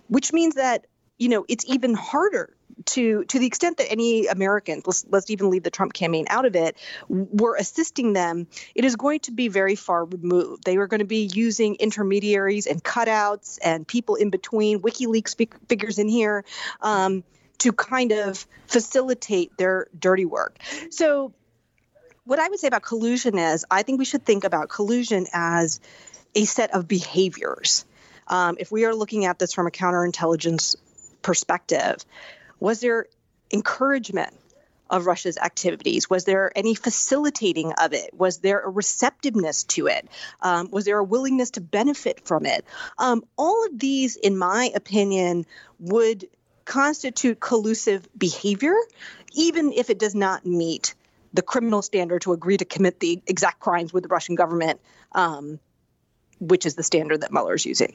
which 0.08 0.34
means 0.34 0.56
that 0.56 0.86
you 1.18 1.30
know 1.30 1.46
it's 1.48 1.66
even 1.68 1.94
harder 1.94 2.56
to 2.86 3.24
to 3.26 3.40
the 3.40 3.46
extent 3.46 3.78
that 3.78 3.92
any 3.92 4.28
Americans, 4.28 4.84
let's, 4.86 5.06
let's 5.10 5.30
even 5.30 5.50
leave 5.50 5.64
the 5.64 5.72
Trump 5.72 5.94
campaign 5.94 6.26
out 6.30 6.46
of 6.46 6.56
it, 6.56 6.78
were 7.10 7.56
assisting 7.56 8.14
them, 8.14 8.48
it 8.76 8.86
is 8.86 8.96
going 8.96 9.20
to 9.22 9.32
be 9.32 9.48
very 9.48 9.76
far 9.76 10.06
removed. 10.06 10.64
They 10.64 10.78
are 10.78 10.88
going 10.88 11.00
to 11.00 11.06
be 11.06 11.26
using 11.26 11.76
intermediaries 11.76 12.68
and 12.68 12.84
cutouts 12.84 13.58
and 13.64 13.88
people 13.88 14.16
in 14.16 14.30
between, 14.30 14.82
WikiLeaks 14.82 15.58
figures 15.68 15.98
in 15.98 16.08
here, 16.08 16.46
um, 16.82 17.24
to 17.60 17.74
kind 17.74 18.12
of 18.12 18.46
facilitate 18.68 19.58
their 19.58 19.88
dirty 19.98 20.26
work. 20.26 20.60
So 20.92 21.34
what 22.28 22.40
I 22.40 22.50
would 22.50 22.60
say 22.60 22.68
about 22.68 22.84
collusion 22.84 23.38
is 23.40 23.66
I 23.72 23.84
think 23.84 24.00
we 24.00 24.06
should 24.06 24.26
think 24.26 24.44
about 24.44 24.68
collusion 24.68 25.28
as 25.32 25.80
a 26.36 26.44
set 26.44 26.74
of 26.76 26.86
behaviors. 26.86 27.86
Um, 28.28 28.58
if 28.60 28.70
we 28.70 28.84
are 28.84 28.94
looking 28.94 29.24
at 29.24 29.40
this 29.40 29.54
from 29.54 29.66
a 29.66 29.72
counterintelligence 29.72 30.76
perspective, 31.22 32.04
was 32.60 32.82
there 32.82 33.06
encouragement 33.52 34.34
of 34.90 35.06
Russia's 35.06 35.38
activities? 35.38 36.10
Was 36.10 36.26
there 36.26 36.52
any 36.54 36.76
facilitating 36.76 37.72
of 37.72 37.94
it? 37.94 38.14
Was 38.14 38.40
there 38.40 38.60
a 38.60 38.70
receptiveness 38.70 39.64
to 39.64 39.88
it? 39.88 40.10
Um, 40.42 40.70
was 40.70 40.84
there 40.84 41.00
a 41.00 41.04
willingness 41.04 41.52
to 41.52 41.62
benefit 41.62 42.28
from 42.28 42.46
it? 42.46 42.66
Um, 42.98 43.24
all 43.38 43.66
of 43.68 43.80
these, 43.80 44.18
in 44.18 44.38
my 44.38 44.70
opinion, 44.76 45.46
would 45.80 46.28
constitute 46.66 47.40
collusive 47.40 48.06
behavior, 48.18 48.76
even 49.34 49.72
if 49.72 49.90
it 49.90 49.98
does 49.98 50.14
not 50.14 50.46
meet 50.46 50.94
the 51.38 51.44
criminal 51.44 51.84
standard 51.84 52.24
to 52.24 52.34
agree 52.34 52.58
to 52.58 52.66
commit 52.66 53.00
the 53.00 53.22
exact 53.28 53.60
crimes 53.60 53.94
with 53.94 54.02
the 54.02 54.10
Russian 54.10 54.34
government, 54.34 54.82
um, 55.12 55.60
which 56.40 56.66
is 56.66 56.74
the 56.74 56.82
standard 56.82 57.22
that 57.22 57.32
Mueller 57.32 57.54
is 57.54 57.64
using. 57.64 57.94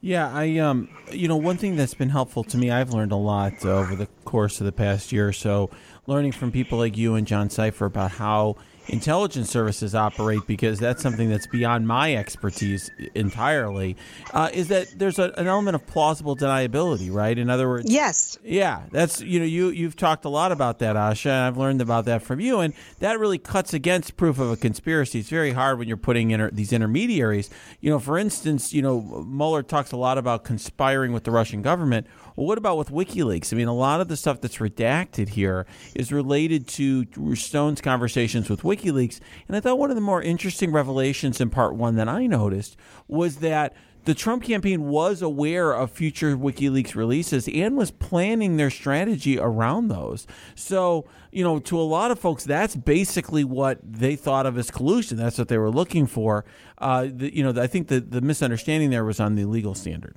Yeah, 0.00 0.32
I 0.32 0.56
um, 0.58 0.88
you 1.12 1.28
know, 1.28 1.36
one 1.36 1.58
thing 1.58 1.76
that's 1.76 1.92
been 1.92 2.08
helpful 2.08 2.42
to 2.44 2.56
me, 2.56 2.70
I've 2.70 2.90
learned 2.90 3.12
a 3.12 3.16
lot 3.16 3.66
over 3.66 3.94
the 3.94 4.06
course 4.24 4.60
of 4.60 4.64
the 4.64 4.72
past 4.72 5.12
year 5.12 5.28
or 5.28 5.32
so, 5.34 5.68
learning 6.06 6.32
from 6.32 6.52
people 6.52 6.78
like 6.78 6.96
you 6.96 7.16
and 7.16 7.26
John 7.26 7.50
Sipher 7.50 7.86
about 7.86 8.12
how 8.12 8.56
intelligence 8.88 9.50
services 9.50 9.94
operate 9.94 10.46
because 10.46 10.78
that's 10.78 11.02
something 11.02 11.28
that's 11.28 11.46
beyond 11.46 11.86
my 11.88 12.14
expertise 12.14 12.90
entirely. 13.14 13.96
Uh, 14.32 14.50
is 14.52 14.68
that 14.68 14.88
there's 14.96 15.18
a, 15.18 15.32
an 15.36 15.46
element 15.46 15.74
of 15.74 15.86
plausible 15.86 16.36
deniability, 16.36 17.12
right? 17.12 17.36
In 17.38 17.50
other 17.50 17.68
words, 17.68 17.90
Yes. 17.90 18.38
yeah, 18.44 18.82
that's 18.90 19.20
you 19.20 19.38
know 19.38 19.44
you 19.46 19.68
you've 19.70 19.96
talked 19.96 20.24
a 20.24 20.28
lot 20.28 20.52
about 20.52 20.78
that, 20.80 20.96
Asha, 20.96 21.26
and 21.26 21.44
I've 21.44 21.56
learned 21.56 21.80
about 21.80 22.04
that 22.06 22.22
from 22.22 22.40
you, 22.40 22.60
and 22.60 22.74
that 23.00 23.18
really 23.18 23.38
cuts 23.38 23.74
against 23.74 24.16
proof 24.16 24.38
of 24.38 24.50
a 24.50 24.56
conspiracy. 24.56 25.20
It's 25.20 25.28
very 25.28 25.52
hard 25.52 25.78
when 25.78 25.88
you're 25.88 25.96
putting 25.96 26.30
in 26.30 26.50
these 26.52 26.72
intermediaries. 26.72 27.50
You 27.80 27.90
know, 27.90 27.98
for 27.98 28.18
instance, 28.18 28.72
you 28.72 28.82
know 28.82 29.00
Mueller 29.00 29.62
talks 29.62 29.92
a 29.92 29.96
lot 29.96 30.18
about 30.18 30.44
conspiring 30.44 31.12
with 31.12 31.24
the 31.24 31.30
Russian 31.30 31.62
government. 31.62 32.06
Well, 32.36 32.46
what 32.46 32.58
about 32.58 32.76
with 32.76 32.90
WikiLeaks? 32.90 33.52
I 33.52 33.56
mean, 33.56 33.66
a 33.66 33.74
lot 33.74 34.02
of 34.02 34.08
the 34.08 34.16
stuff 34.16 34.42
that's 34.42 34.58
redacted 34.58 35.30
here 35.30 35.66
is 35.94 36.12
related 36.12 36.68
to 36.68 37.06
Stone's 37.34 37.80
conversations 37.80 38.50
with 38.50 38.60
WikiLeaks, 38.60 39.20
and 39.48 39.56
I 39.56 39.60
thought 39.60 39.78
one 39.78 39.90
of 39.90 39.96
the 39.96 40.02
more 40.02 40.20
interesting 40.20 40.70
revelations 40.70 41.40
in 41.40 41.48
part 41.48 41.74
one 41.74 41.96
that 41.96 42.08
I 42.08 42.26
noticed 42.26 42.76
was 43.08 43.36
that 43.36 43.74
the 44.04 44.14
Trump 44.14 44.44
campaign 44.44 44.84
was 44.84 45.20
aware 45.20 45.72
of 45.72 45.90
future 45.90 46.36
WikiLeaks 46.36 46.94
releases 46.94 47.48
and 47.48 47.76
was 47.76 47.90
planning 47.90 48.56
their 48.56 48.70
strategy 48.70 49.38
around 49.38 49.88
those. 49.88 50.28
So, 50.54 51.06
you 51.32 51.42
know, 51.42 51.58
to 51.58 51.80
a 51.80 51.82
lot 51.82 52.12
of 52.12 52.20
folks, 52.20 52.44
that's 52.44 52.76
basically 52.76 53.42
what 53.42 53.80
they 53.82 54.14
thought 54.14 54.46
of 54.46 54.56
as 54.58 54.70
collusion. 54.70 55.16
That's 55.16 55.38
what 55.38 55.48
they 55.48 55.58
were 55.58 55.70
looking 55.70 56.06
for. 56.06 56.44
Uh, 56.78 57.08
the, 57.10 57.34
you 57.34 57.42
know, 57.42 57.60
I 57.60 57.66
think 57.66 57.88
the, 57.88 57.98
the 57.98 58.20
misunderstanding 58.20 58.90
there 58.90 59.04
was 59.04 59.18
on 59.18 59.34
the 59.34 59.44
legal 59.44 59.74
standard. 59.74 60.16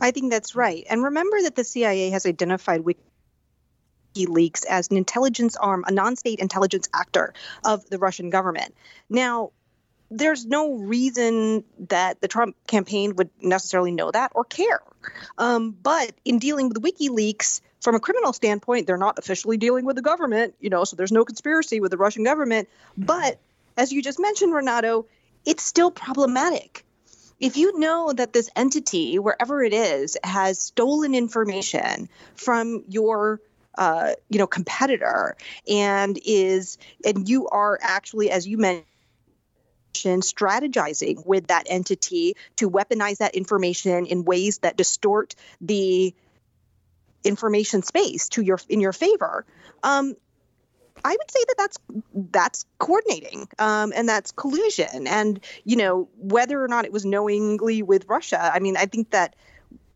I 0.00 0.10
think 0.10 0.30
that's 0.30 0.54
right. 0.54 0.84
And 0.88 1.02
remember 1.02 1.42
that 1.42 1.54
the 1.54 1.64
CIA 1.64 2.10
has 2.10 2.26
identified 2.26 2.84
WikiLeaks 4.16 4.66
as 4.66 4.90
an 4.90 4.96
intelligence 4.96 5.56
arm, 5.56 5.84
a 5.86 5.92
non 5.92 6.16
state 6.16 6.40
intelligence 6.40 6.88
actor 6.94 7.34
of 7.64 7.88
the 7.88 7.98
Russian 7.98 8.30
government. 8.30 8.74
Now, 9.08 9.50
there's 10.10 10.44
no 10.44 10.74
reason 10.74 11.64
that 11.88 12.20
the 12.20 12.28
Trump 12.28 12.56
campaign 12.66 13.16
would 13.16 13.30
necessarily 13.40 13.90
know 13.90 14.10
that 14.10 14.32
or 14.34 14.44
care. 14.44 14.80
Um, 15.38 15.70
but 15.70 16.12
in 16.24 16.38
dealing 16.38 16.68
with 16.68 16.82
WikiLeaks, 16.82 17.60
from 17.80 17.94
a 17.94 18.00
criminal 18.00 18.32
standpoint, 18.32 18.86
they're 18.86 18.96
not 18.96 19.18
officially 19.18 19.58
dealing 19.58 19.84
with 19.84 19.96
the 19.96 20.02
government, 20.02 20.54
you 20.58 20.70
know, 20.70 20.84
so 20.84 20.96
there's 20.96 21.12
no 21.12 21.24
conspiracy 21.24 21.80
with 21.80 21.90
the 21.90 21.98
Russian 21.98 22.24
government. 22.24 22.68
But 22.96 23.38
as 23.76 23.92
you 23.92 24.02
just 24.02 24.18
mentioned, 24.18 24.54
Renato, 24.54 25.06
it's 25.44 25.62
still 25.62 25.90
problematic. 25.90 26.83
If 27.44 27.58
you 27.58 27.78
know 27.78 28.10
that 28.10 28.32
this 28.32 28.48
entity, 28.56 29.18
wherever 29.18 29.62
it 29.62 29.74
is, 29.74 30.16
has 30.24 30.58
stolen 30.58 31.14
information 31.14 32.08
from 32.36 32.84
your 32.88 33.38
uh, 33.76 34.12
you 34.30 34.38
know 34.38 34.46
competitor 34.46 35.36
and 35.68 36.18
is 36.24 36.78
and 37.04 37.28
you 37.28 37.46
are 37.48 37.78
actually 37.82 38.30
as 38.30 38.48
you 38.48 38.56
mentioned 38.56 38.86
strategizing 40.22 41.26
with 41.26 41.48
that 41.48 41.66
entity 41.68 42.34
to 42.56 42.70
weaponize 42.70 43.18
that 43.18 43.34
information 43.34 44.06
in 44.06 44.24
ways 44.24 44.58
that 44.58 44.78
distort 44.78 45.34
the 45.60 46.14
information 47.24 47.82
space 47.82 48.30
to 48.30 48.42
your 48.42 48.58
in 48.70 48.80
your 48.80 48.92
favor 48.94 49.44
um, 49.82 50.14
I 51.02 51.10
would 51.10 51.30
say 51.30 51.44
that 51.48 51.54
that's 51.58 51.78
that's 52.14 52.66
coordinating 52.78 53.48
um, 53.58 53.92
and 53.94 54.08
that's 54.08 54.32
collusion. 54.32 55.06
And 55.06 55.40
you 55.64 55.76
know 55.76 56.08
whether 56.18 56.62
or 56.62 56.68
not 56.68 56.84
it 56.84 56.92
was 56.92 57.04
knowingly 57.04 57.82
with 57.82 58.06
Russia. 58.08 58.50
I 58.52 58.60
mean, 58.60 58.76
I 58.76 58.86
think 58.86 59.10
that 59.10 59.34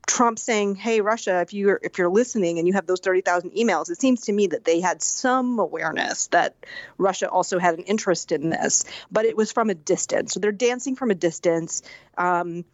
Trump 0.09 0.39
saying, 0.39 0.75
"Hey, 0.75 1.03
Russia, 1.03 1.41
if 1.41 1.53
you're 1.53 1.79
if 1.83 1.99
you're 1.99 2.09
listening 2.09 2.59
and 2.59 2.67
you 2.67 2.75
have 2.75 2.87
those 2.87 3.01
thirty 3.01 3.21
thousand 3.21 3.51
emails," 3.51 3.91
it 3.91 4.01
seems 4.01 4.23
to 4.23 4.33
me 4.33 4.49
that 4.49 4.65
they 4.65 4.81
had 4.81 5.03
some 5.03 5.59
awareness 5.59 6.29
that 6.29 6.57
Russia 6.97 7.29
also 7.29 7.59
had 7.59 7.75
an 7.75 7.85
interest 7.85 8.33
in 8.33 8.49
this, 8.49 8.85
but 9.13 9.27
it 9.27 9.37
was 9.37 9.53
from 9.53 9.69
a 9.69 9.75
distance. 9.75 10.33
So 10.33 10.41
they're 10.41 10.51
dancing 10.51 10.97
from 10.97 11.11
a 11.11 11.15
distance, 11.15 11.83
um, 12.17 12.65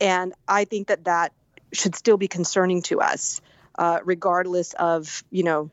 and 0.00 0.32
I 0.46 0.64
think 0.64 0.86
that 0.86 1.04
that 1.04 1.32
should 1.72 1.96
still 1.96 2.16
be 2.16 2.28
concerning 2.28 2.82
to 2.82 3.00
us, 3.00 3.40
uh, 3.76 3.98
regardless 4.04 4.72
of 4.74 5.24
you 5.30 5.42
know 5.42 5.70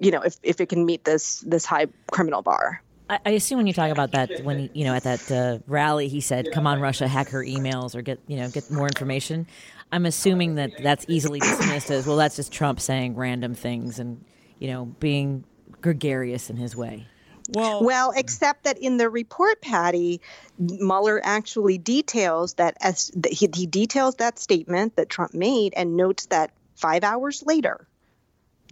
you 0.00 0.10
know, 0.10 0.20
if, 0.20 0.36
if 0.42 0.60
it 0.60 0.68
can 0.68 0.84
meet 0.86 1.04
this 1.04 1.40
this 1.40 1.64
high 1.64 1.86
criminal 2.10 2.42
bar. 2.42 2.82
I, 3.10 3.18
I 3.26 3.30
assume 3.30 3.58
when 3.58 3.66
you 3.66 3.72
talk 3.72 3.90
about 3.90 4.12
that, 4.12 4.44
when 4.44 4.70
you 4.74 4.84
know 4.84 4.94
at 4.94 5.04
that 5.04 5.30
uh, 5.30 5.58
rally, 5.66 6.08
he 6.08 6.20
said, 6.20 6.52
"Come 6.52 6.66
on, 6.66 6.80
Russia, 6.80 7.08
hack 7.08 7.28
her 7.30 7.42
emails 7.44 7.94
or 7.94 8.02
get 8.02 8.20
you 8.26 8.36
know 8.36 8.48
get 8.48 8.70
more 8.70 8.86
information." 8.86 9.46
I'm 9.90 10.04
assuming 10.04 10.56
that 10.56 10.82
that's 10.82 11.06
easily 11.08 11.40
dismissed 11.40 11.90
as 11.90 12.06
well. 12.06 12.16
That's 12.16 12.36
just 12.36 12.52
Trump 12.52 12.80
saying 12.80 13.16
random 13.16 13.54
things 13.54 13.98
and 13.98 14.24
you 14.58 14.68
know 14.68 14.84
being 15.00 15.44
gregarious 15.80 16.50
in 16.50 16.56
his 16.56 16.76
way. 16.76 17.06
Well, 17.50 17.82
Well, 17.82 18.12
except 18.14 18.64
that 18.64 18.76
in 18.78 18.98
the 18.98 19.08
report, 19.08 19.62
Patti, 19.62 20.20
Mueller 20.58 21.18
actually 21.24 21.78
details 21.78 22.54
that 22.54 22.76
as 22.80 23.10
he, 23.30 23.48
he 23.54 23.66
details 23.66 24.16
that 24.16 24.38
statement 24.38 24.96
that 24.96 25.08
Trump 25.08 25.32
made 25.32 25.72
and 25.74 25.96
notes 25.96 26.26
that 26.26 26.50
five 26.74 27.04
hours 27.04 27.42
later, 27.46 27.88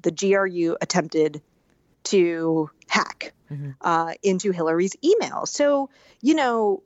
the 0.07 0.13
GRU 0.13 0.77
attempted 0.81 1.43
to 2.05 2.71
hack 2.89 3.33
uh, 3.81 4.15
into 4.23 4.53
Hillary's 4.53 4.95
email. 5.05 5.47
So, 5.47 5.91
you 6.23 6.35
know, 6.35 6.83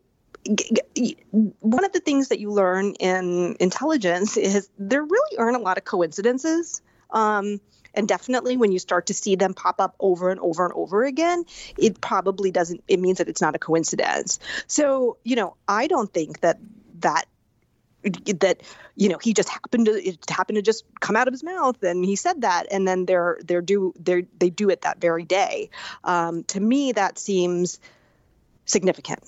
one 1.61 1.85
of 1.85 1.93
the 1.93 2.01
things 2.01 2.29
that 2.29 2.41
you 2.41 2.51
learn 2.51 2.95
in 2.95 3.57
intelligence 3.61 4.39
is 4.39 4.71
there 4.79 5.03
really 5.03 5.39
aren't 5.39 5.57
a 5.57 5.61
lot 5.61 5.77
of 5.77 5.85
coincidences. 5.85 6.81
Um, 7.11 7.61
and 7.93 8.09
definitely 8.09 8.57
when 8.57 8.73
you 8.73 8.79
start 8.79 9.07
to 9.07 9.15
see 9.15 9.37
them 9.37 9.53
pop 9.53 9.81
up 9.81 9.97
over 10.01 10.31
and 10.31 10.41
over 10.41 10.65
and 10.65 10.73
over 10.73 11.05
again, 11.05 11.45
it 11.77 12.01
probably 12.01 12.51
doesn't, 12.51 12.83
it 12.89 13.01
means 13.01 13.19
that 13.19 13.29
it's 13.29 13.43
not 13.43 13.55
a 13.55 13.59
coincidence. 13.59 14.39
So, 14.67 15.19
you 15.25 15.37
know, 15.37 15.57
I 15.69 15.89
don't 15.89 16.11
think 16.11 16.41
that 16.41 16.59
that 17.01 17.27
that 18.03 18.63
you 18.97 19.09
know 19.09 19.19
he 19.23 19.35
just 19.35 19.49
happened 19.49 19.87
to 19.87 19.93
it 19.93 20.19
happened 20.31 20.57
to 20.57 20.63
just 20.63 20.85
come 21.01 21.17
out 21.17 21.29
of 21.29 21.35
his 21.35 21.43
mouth 21.43 21.83
and 21.83 22.05
he 22.05 22.17
said 22.17 22.41
that 22.41 22.67
and 22.71 22.89
then 22.89 23.07
they're 23.07 23.39
they're 23.45 23.61
do 23.61 23.93
they 23.99 24.27
they 24.39 24.49
do 24.49 24.71
it 24.71 24.83
that 24.83 25.01
very 25.01 25.25
day 25.25 25.69
um, 26.05 26.43
to 26.45 26.61
me 26.61 26.93
that 26.93 27.19
seems 27.19 27.79
significant 28.65 29.21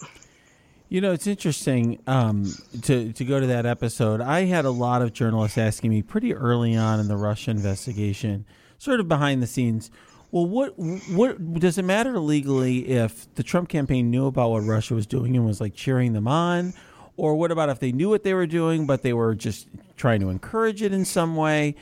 You 0.89 1.01
know, 1.01 1.13
it's 1.13 1.27
interesting 1.27 2.01
um, 2.07 2.53
to 2.83 3.15
to 3.15 3.25
go 3.25 3.41
to 3.41 3.47
that 3.47 3.65
episode. 3.65 4.21
I 4.21 4.45
had 4.45 4.67
a 4.67 4.71
lot 4.71 5.01
of 5.01 5.15
journalists 5.15 5.57
asking 5.57 5.89
me 5.89 6.03
pretty 6.03 6.35
early 6.35 6.77
on 6.77 7.01
in 7.01 7.09
the 7.09 7.17
Russia 7.17 7.51
investigation, 7.51 8.45
sort 8.77 9.01
of 9.01 9.09
behind 9.09 9.43
the 9.43 9.47
scenes. 9.47 9.91
Well, 10.31 10.45
what 10.45 10.75
what 10.77 11.61
does 11.61 11.79
it 11.79 11.87
matter 11.87 12.19
legally 12.19 12.89
if 12.89 13.27
the 13.37 13.43
Trump 13.43 13.71
campaign 13.71 14.11
knew 14.11 14.27
about 14.27 14.51
what 14.51 14.65
Russia 14.65 14.95
was 14.95 15.07
doing 15.07 15.35
and 15.35 15.47
was 15.47 15.63
like 15.63 15.73
cheering 15.75 16.13
them 16.13 16.29
on, 16.29 16.75
or 17.17 17.35
what 17.35 17.51
about 17.51 17.69
if 17.69 17.79
they 17.79 17.93
knew 17.93 18.09
what 18.09 18.23
they 18.23 18.35
were 18.35 18.47
doing 18.47 18.87
but 18.87 19.03
they 19.03 19.13
were 19.13 19.35
just 19.35 19.69
trying 19.97 20.21
to 20.21 20.29
encourage 20.29 20.83
it 20.83 20.93
in 20.93 21.05
some 21.05 21.37
way? 21.37 21.75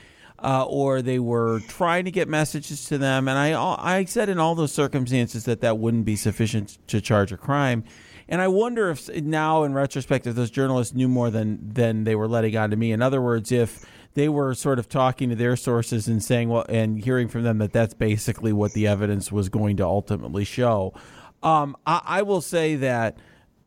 uh, 0.43 0.65
or 0.65 1.03
they 1.03 1.19
were 1.19 1.61
trying 1.69 2.05
to 2.05 2.11
get 2.11 2.29
messages 2.29 2.87
to 2.87 2.99
them. 2.99 3.29
And 3.29 3.39
I, 3.39 3.53
I 3.79 4.05
said 4.05 4.29
in 4.29 4.39
all 4.39 4.55
those 4.55 4.73
circumstances 4.73 5.45
that 5.45 5.61
that 5.61 5.79
wouldn't 5.79 6.05
be 6.05 6.17
sufficient 6.17 6.79
to 6.89 7.01
charge 7.01 7.33
a 7.33 7.37
crime. 7.37 7.85
And 8.29 8.41
I 8.41 8.49
wonder 8.49 8.91
if 8.91 9.09
now, 9.09 9.65
in 9.65 9.75
retrospect, 9.75 10.27
if 10.27 10.37
those 10.37 10.51
journalists 10.51 10.95
knew 10.95 11.09
more 11.09 11.31
than 11.31 11.59
than 11.73 12.05
they 12.05 12.15
were 12.15 12.29
letting 12.29 12.57
on 12.57 12.71
to 12.71 12.77
me. 12.77 12.93
In 12.93 13.03
other 13.03 13.21
words, 13.21 13.51
if 13.51 13.85
they 14.15 14.29
were 14.29 14.55
sort 14.55 14.79
of 14.79 14.89
talking 14.89 15.31
to 15.31 15.37
their 15.37 15.57
sources 15.57 16.07
and 16.07 16.23
saying, 16.23 16.49
well, 16.49 16.65
and 16.69 17.03
hearing 17.03 17.29
from 17.29 17.43
them 17.43 17.59
that 17.59 17.73
that's 17.73 17.95
basically 17.95 18.53
what 18.53 18.73
the 18.73 18.87
evidence 18.87 19.33
was 19.33 19.49
going 19.49 19.77
to 19.79 19.85
ultimately 19.85 20.45
show. 20.45 20.95
Um, 21.43 21.77
I, 21.87 22.03
I 22.05 22.23
will 22.23 22.41
say 22.41 22.77
that, 22.77 23.19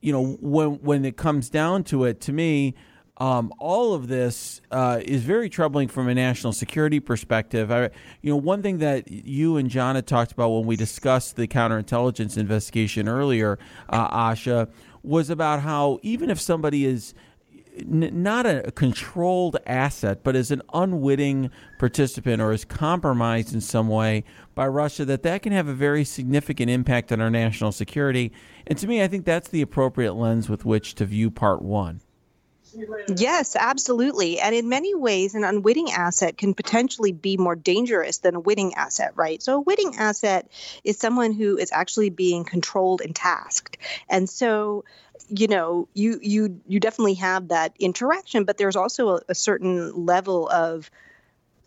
you 0.04 0.12
know, 0.12 0.38
when 0.42 0.82
when 0.82 1.06
it 1.06 1.16
comes 1.16 1.50
down 1.50 1.86
to 1.86 2.04
it, 2.04 2.20
to 2.22 2.34
me, 2.34 2.76
um, 3.18 3.54
all 3.58 3.94
of 3.94 4.08
this 4.10 4.60
uh, 4.70 5.00
is 5.04 5.24
very 5.24 5.50
troubling 5.50 5.88
from 5.88 6.10
a 6.10 6.14
national 6.14 6.52
security 6.52 7.00
perspective. 7.00 7.72
I, 7.72 7.90
you 8.22 8.32
know, 8.32 8.36
one 8.36 8.62
thing 8.62 8.80
that 8.80 9.10
you 9.10 9.56
and 9.56 9.70
John 9.70 9.96
had 9.96 10.06
talked 10.06 10.34
about 10.34 10.50
when 10.50 10.66
we 10.66 10.76
discussed 10.76 11.38
the 11.38 11.48
counterintelligence 11.48 12.38
investigation 12.38 13.08
earlier, 13.08 13.60
uh, 13.90 14.10
Asha, 14.10 14.70
was 15.04 15.30
about 15.30 15.62
how 15.62 16.00
even 16.02 16.30
if 16.30 16.40
somebody 16.40 16.86
is 16.86 17.14
n- 17.78 18.10
not 18.14 18.46
a 18.46 18.72
controlled 18.72 19.58
asset, 19.66 20.24
but 20.24 20.36
as 20.36 20.52
an 20.52 20.62
unwitting 20.74 21.50
participant 21.80 22.42
or 22.42 22.52
is 22.52 22.66
compromised 22.66 23.54
in 23.54 23.62
some 23.62 23.88
way 23.88 24.24
by 24.56 24.68
Russia, 24.68 25.06
that 25.06 25.24
that 25.24 25.42
can 25.42 25.52
have 25.54 25.68
a 25.68 25.74
very 25.74 26.04
significant 26.04 26.70
impact 26.70 27.12
on 27.12 27.22
our 27.22 27.30
national 27.30 27.72
security. 27.72 28.32
And 28.68 28.78
to 28.78 28.88
me, 28.88 29.02
I 29.02 29.08
think 29.08 29.26
that's 29.26 29.50
the 29.50 29.62
appropriate 29.62 30.14
lens 30.14 30.50
with 30.50 30.66
which 30.66 30.96
to 30.96 31.06
view 31.06 31.32
part 31.32 31.62
one. 31.62 32.02
Yes, 33.08 33.56
absolutely. 33.56 34.40
And 34.40 34.56
in 34.56 34.70
many 34.70 34.96
ways, 34.96 35.36
an 35.36 35.44
unwitting 35.44 35.92
asset 35.92 36.38
can 36.38 36.54
potentially 36.54 37.12
be 37.12 37.38
more 37.38 37.56
dangerous 37.56 38.20
than 38.20 38.36
a 38.36 38.40
witting 38.40 38.74
asset, 38.76 39.12
right? 39.16 39.42
So, 39.44 39.58
a 39.58 39.60
witting 39.60 39.96
asset 39.98 40.50
is 40.84 40.98
someone 40.98 41.34
who 41.34 41.58
is 41.58 41.72
actually 41.72 42.10
being 42.10 42.46
controlled 42.46 43.02
and 43.02 43.14
tasked. 43.16 43.78
And 44.10 44.30
so, 44.30 44.86
you 45.30 45.48
know, 45.48 45.88
you 45.94 46.20
you 46.22 46.62
you 46.68 46.80
definitely 46.80 47.16
have 47.16 47.50
that 47.50 47.74
interaction, 47.80 48.46
but 48.46 48.58
there's 48.58 48.76
also 48.78 49.18
a, 49.18 49.22
a 49.30 49.36
certain 49.36 50.06
level 50.06 50.48
of 50.50 50.90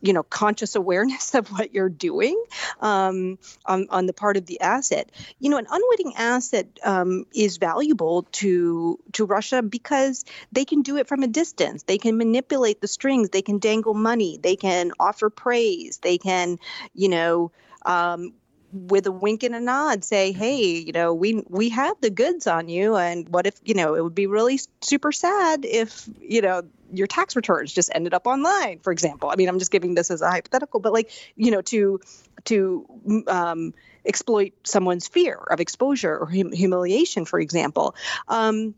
you 0.00 0.12
know 0.12 0.22
conscious 0.22 0.74
awareness 0.74 1.34
of 1.34 1.48
what 1.48 1.74
you're 1.74 1.88
doing 1.88 2.42
um, 2.80 3.38
on, 3.64 3.86
on 3.90 4.06
the 4.06 4.12
part 4.12 4.36
of 4.36 4.46
the 4.46 4.60
asset. 4.60 5.10
You 5.38 5.50
know 5.50 5.58
an 5.58 5.66
unwitting 5.70 6.14
asset 6.16 6.66
um, 6.84 7.26
is 7.34 7.56
valuable 7.58 8.22
to 8.32 8.98
to 9.12 9.24
russia 9.24 9.62
because 9.62 10.24
they 10.52 10.64
can 10.64 10.82
do 10.82 10.96
it 10.96 11.08
from 11.08 11.22
a 11.22 11.28
distance. 11.28 11.82
They 11.82 11.98
can 11.98 12.16
manipulate 12.16 12.80
the 12.80 12.88
strings. 12.88 13.30
They 13.30 13.42
can 13.42 13.58
dangle 13.58 13.94
money. 13.94 14.38
They 14.42 14.56
can 14.56 14.92
offer 14.98 15.30
praise. 15.30 15.98
They 15.98 16.18
can 16.18 16.58
you 16.94 17.08
know 17.08 17.52
um, 17.84 18.32
with 18.76 19.06
a 19.06 19.12
wink 19.12 19.42
and 19.42 19.54
a 19.54 19.60
nod 19.60 20.04
say 20.04 20.32
hey 20.32 20.78
you 20.78 20.92
know 20.92 21.14
we 21.14 21.42
we 21.48 21.70
have 21.70 21.96
the 22.00 22.10
goods 22.10 22.46
on 22.46 22.68
you 22.68 22.96
and 22.96 23.28
what 23.30 23.46
if 23.46 23.58
you 23.64 23.74
know 23.74 23.94
it 23.94 24.02
would 24.02 24.14
be 24.14 24.26
really 24.26 24.60
super 24.80 25.12
sad 25.12 25.64
if 25.64 26.08
you 26.20 26.42
know 26.42 26.62
your 26.92 27.06
tax 27.06 27.34
returns 27.34 27.72
just 27.72 27.90
ended 27.94 28.14
up 28.14 28.26
online 28.26 28.78
for 28.78 28.92
example. 28.92 29.28
I 29.30 29.36
mean 29.36 29.48
i'm 29.48 29.58
just 29.58 29.72
giving 29.72 29.94
this 29.94 30.10
as 30.10 30.22
a 30.22 30.30
hypothetical 30.30 30.80
but 30.80 30.92
like 30.92 31.10
you 31.34 31.50
know 31.50 31.62
to 31.62 32.00
to 32.44 32.86
um, 33.26 33.74
exploit 34.04 34.52
someone's 34.64 35.08
fear 35.08 35.36
of 35.36 35.60
exposure 35.60 36.16
or 36.16 36.26
hum- 36.26 36.52
humiliation 36.52 37.24
for 37.24 37.40
example. 37.40 37.94
Um, 38.28 38.74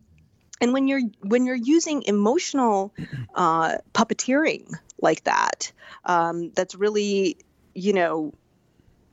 and 0.61 0.73
when 0.73 0.89
you're 0.89 1.03
when 1.21 1.47
you're 1.47 1.55
using 1.55 2.03
emotional 2.03 2.93
uh, 3.35 3.77
puppeteering 3.93 4.73
like 5.01 5.25
that 5.25 5.73
um, 6.05 6.51
that's 6.55 6.75
really 6.75 7.39
you 7.75 7.93
know 7.93 8.33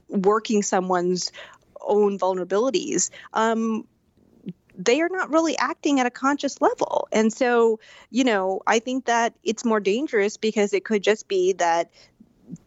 working 0.10 0.64
someone's 0.64 1.32
own 1.82 2.18
vulnerabilities 2.18 3.10
um, 3.34 3.86
they 4.78 5.01
are 5.01 5.10
not 5.10 5.32
really 5.32 5.58
acting 5.58 5.99
at 5.99 6.06
a 6.06 6.12
conscious 6.12 6.62
level. 6.62 7.08
And 7.12 7.32
so, 7.32 7.80
you 8.10 8.24
know, 8.24 8.62
I 8.68 8.80
think 8.80 9.06
that 9.06 9.34
it's 9.43 9.64
more 9.64 9.80
dangerous 9.80 10.38
because 10.38 10.74
it 10.74 10.84
could 10.84 11.01
just 11.01 11.28
be 11.28 11.53
that 11.53 11.91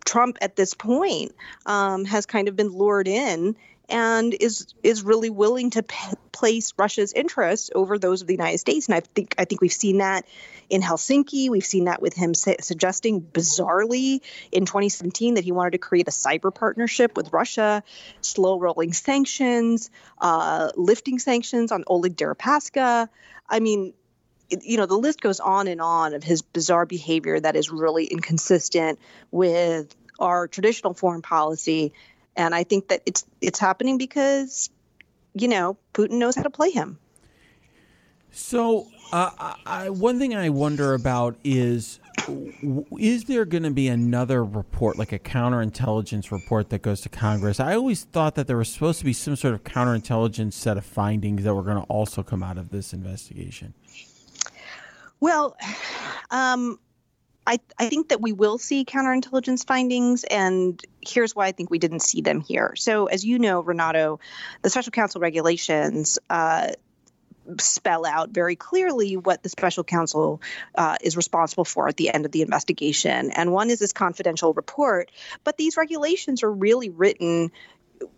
Trump 0.04 0.38
at 0.40 0.56
this 0.56 0.74
point 0.74 1.34
um, 1.66 2.04
has 2.04 2.26
kind 2.26 2.48
of 2.48 2.56
been 2.56 2.70
lured 2.70 3.08
in 3.08 3.56
and 3.88 4.34
is 4.38 4.74
is 4.82 5.02
really 5.02 5.30
willing 5.30 5.70
to 5.70 5.82
p- 5.82 6.14
place 6.32 6.74
Russia's 6.76 7.12
interests 7.12 7.70
over 7.74 7.98
those 7.98 8.20
of 8.20 8.26
the 8.26 8.34
United 8.34 8.58
States. 8.58 8.86
And 8.86 8.94
I 8.94 9.00
think 9.00 9.34
I 9.38 9.44
think 9.44 9.60
we've 9.60 9.72
seen 9.72 9.98
that 9.98 10.26
in 10.68 10.82
Helsinki. 10.82 11.48
We've 11.48 11.64
seen 11.64 11.84
that 11.84 12.02
with 12.02 12.14
him 12.14 12.34
su- 12.34 12.56
suggesting 12.60 13.20
bizarrely 13.20 14.20
in 14.52 14.66
2017 14.66 15.34
that 15.34 15.44
he 15.44 15.52
wanted 15.52 15.72
to 15.72 15.78
create 15.78 16.06
a 16.08 16.12
cyber 16.12 16.54
partnership 16.54 17.16
with 17.16 17.32
Russia, 17.32 17.82
slow 18.20 18.58
rolling 18.58 18.92
sanctions, 18.92 19.90
uh, 20.20 20.70
lifting 20.76 21.18
sanctions 21.18 21.72
on 21.72 21.84
Oleg 21.86 22.16
Deripaska. 22.16 23.08
I 23.48 23.60
mean, 23.60 23.94
you 24.50 24.76
know, 24.76 24.86
the 24.86 24.96
list 24.96 25.20
goes 25.20 25.40
on 25.40 25.66
and 25.66 25.80
on 25.80 26.14
of 26.14 26.22
his 26.22 26.42
bizarre 26.42 26.86
behavior 26.86 27.38
that 27.40 27.56
is 27.56 27.70
really 27.70 28.04
inconsistent 28.04 28.98
with 29.30 29.94
our 30.18 30.48
traditional 30.48 30.94
foreign 30.94 31.22
policy 31.22 31.92
and 32.38 32.54
I 32.54 32.64
think 32.64 32.88
that 32.88 33.02
it's 33.04 33.26
it's 33.42 33.58
happening 33.58 33.98
because, 33.98 34.70
you 35.34 35.48
know, 35.48 35.76
Putin 35.92 36.12
knows 36.12 36.36
how 36.36 36.42
to 36.42 36.50
play 36.50 36.70
him. 36.70 36.98
So, 38.30 38.86
uh, 39.12 39.54
I, 39.66 39.90
one 39.90 40.18
thing 40.18 40.34
I 40.34 40.48
wonder 40.48 40.94
about 40.94 41.36
is 41.44 41.98
is 42.98 43.24
there 43.24 43.44
going 43.44 43.62
to 43.64 43.70
be 43.70 43.88
another 43.88 44.44
report, 44.44 44.98
like 44.98 45.12
a 45.12 45.18
counterintelligence 45.18 46.30
report 46.30 46.70
that 46.70 46.82
goes 46.82 47.00
to 47.02 47.08
Congress? 47.08 47.58
I 47.58 47.74
always 47.74 48.04
thought 48.04 48.36
that 48.36 48.46
there 48.46 48.56
was 48.56 48.68
supposed 48.68 49.00
to 49.00 49.04
be 49.04 49.12
some 49.12 49.34
sort 49.34 49.54
of 49.54 49.64
counterintelligence 49.64 50.52
set 50.52 50.76
of 50.76 50.84
findings 50.84 51.44
that 51.44 51.54
were 51.54 51.62
going 51.62 51.78
to 51.78 51.84
also 51.84 52.22
come 52.22 52.42
out 52.42 52.58
of 52.58 52.70
this 52.70 52.92
investigation. 52.92 53.74
Well, 55.20 55.56
um, 56.30 56.78
I, 57.48 57.58
I 57.78 57.88
think 57.88 58.10
that 58.10 58.20
we 58.20 58.32
will 58.32 58.58
see 58.58 58.84
counterintelligence 58.84 59.66
findings, 59.66 60.22
and 60.24 60.84
here's 61.00 61.34
why 61.34 61.46
I 61.46 61.52
think 61.52 61.70
we 61.70 61.78
didn't 61.78 62.00
see 62.00 62.20
them 62.20 62.42
here. 62.42 62.74
So, 62.76 63.06
as 63.06 63.24
you 63.24 63.38
know, 63.38 63.60
Renato, 63.60 64.20
the 64.60 64.68
special 64.68 64.92
counsel 64.92 65.22
regulations 65.22 66.18
uh, 66.28 66.72
spell 67.58 68.04
out 68.04 68.30
very 68.30 68.54
clearly 68.54 69.16
what 69.16 69.42
the 69.42 69.48
special 69.48 69.82
counsel 69.82 70.42
uh, 70.74 70.96
is 71.00 71.16
responsible 71.16 71.64
for 71.64 71.88
at 71.88 71.96
the 71.96 72.12
end 72.12 72.26
of 72.26 72.32
the 72.32 72.42
investigation. 72.42 73.30
And 73.30 73.50
one 73.50 73.70
is 73.70 73.78
this 73.78 73.94
confidential 73.94 74.52
report, 74.52 75.10
but 75.42 75.56
these 75.56 75.78
regulations 75.78 76.42
are 76.42 76.52
really 76.52 76.90
written 76.90 77.50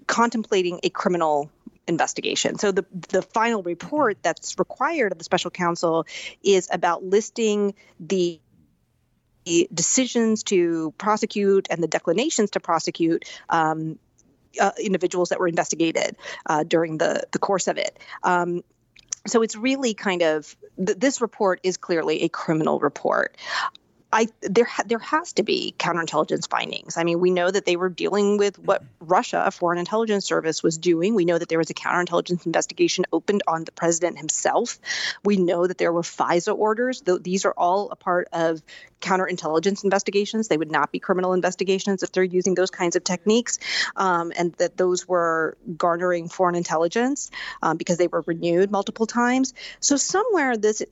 contemplating 0.08 0.80
a 0.82 0.90
criminal 0.90 1.52
investigation. 1.86 2.58
So 2.58 2.72
the 2.72 2.84
the 3.10 3.22
final 3.22 3.62
report 3.62 4.18
that's 4.22 4.58
required 4.58 5.12
of 5.12 5.18
the 5.18 5.24
special 5.24 5.52
counsel 5.52 6.04
is 6.42 6.68
about 6.72 7.04
listing 7.04 7.74
the 8.00 8.40
decisions 9.72 10.42
to 10.44 10.92
prosecute 10.98 11.68
and 11.70 11.82
the 11.82 11.88
declinations 11.88 12.50
to 12.50 12.60
prosecute 12.60 13.24
um, 13.48 13.98
uh, 14.60 14.72
individuals 14.78 15.30
that 15.30 15.38
were 15.38 15.48
investigated 15.48 16.16
uh, 16.46 16.64
during 16.64 16.98
the, 16.98 17.22
the 17.32 17.38
course 17.38 17.68
of 17.68 17.78
it. 17.78 17.98
Um, 18.22 18.62
so 19.26 19.42
it's 19.42 19.54
really 19.54 19.94
kind 19.94 20.22
of 20.22 20.56
th- 20.76 20.98
this 20.98 21.20
report 21.20 21.60
is 21.62 21.76
clearly 21.76 22.22
a 22.22 22.28
criminal 22.28 22.80
report. 22.80 23.36
I 24.12 24.26
there 24.42 24.64
ha- 24.64 24.82
there 24.86 24.98
has 24.98 25.34
to 25.34 25.44
be 25.44 25.74
counterintelligence 25.78 26.48
findings. 26.50 26.96
I 26.96 27.04
mean, 27.04 27.20
we 27.20 27.30
know 27.30 27.50
that 27.50 27.64
they 27.64 27.76
were 27.76 27.88
dealing 27.88 28.38
with 28.38 28.58
what 28.58 28.82
Russia, 28.98 29.42
a 29.46 29.50
foreign 29.50 29.78
intelligence 29.78 30.26
service, 30.26 30.62
was 30.62 30.78
doing. 30.78 31.14
We 31.14 31.24
know 31.24 31.38
that 31.38 31.48
there 31.48 31.58
was 31.58 31.70
a 31.70 31.74
counterintelligence 31.74 32.44
investigation 32.44 33.06
opened 33.12 33.42
on 33.46 33.64
the 33.64 33.72
president 33.72 34.18
himself. 34.18 34.80
We 35.24 35.36
know 35.36 35.66
that 35.66 35.78
there 35.78 35.92
were 35.92 36.02
FISA 36.02 36.56
orders. 36.56 37.02
Th- 37.02 37.22
these 37.22 37.44
are 37.44 37.54
all 37.56 37.90
a 37.90 37.96
part 37.96 38.28
of 38.32 38.62
counterintelligence 39.00 39.84
investigations. 39.84 40.48
They 40.48 40.58
would 40.58 40.72
not 40.72 40.90
be 40.90 40.98
criminal 40.98 41.32
investigations 41.32 42.02
if 42.02 42.10
they're 42.10 42.24
using 42.24 42.54
those 42.54 42.70
kinds 42.70 42.96
of 42.96 43.04
techniques, 43.04 43.58
um, 43.94 44.32
and 44.36 44.52
that 44.54 44.76
those 44.76 45.06
were 45.06 45.56
garnering 45.76 46.28
foreign 46.28 46.56
intelligence 46.56 47.30
um, 47.62 47.76
because 47.76 47.96
they 47.96 48.08
were 48.08 48.24
renewed 48.26 48.72
multiple 48.72 49.06
times. 49.06 49.54
So 49.78 49.96
somewhere 49.96 50.56
this 50.56 50.82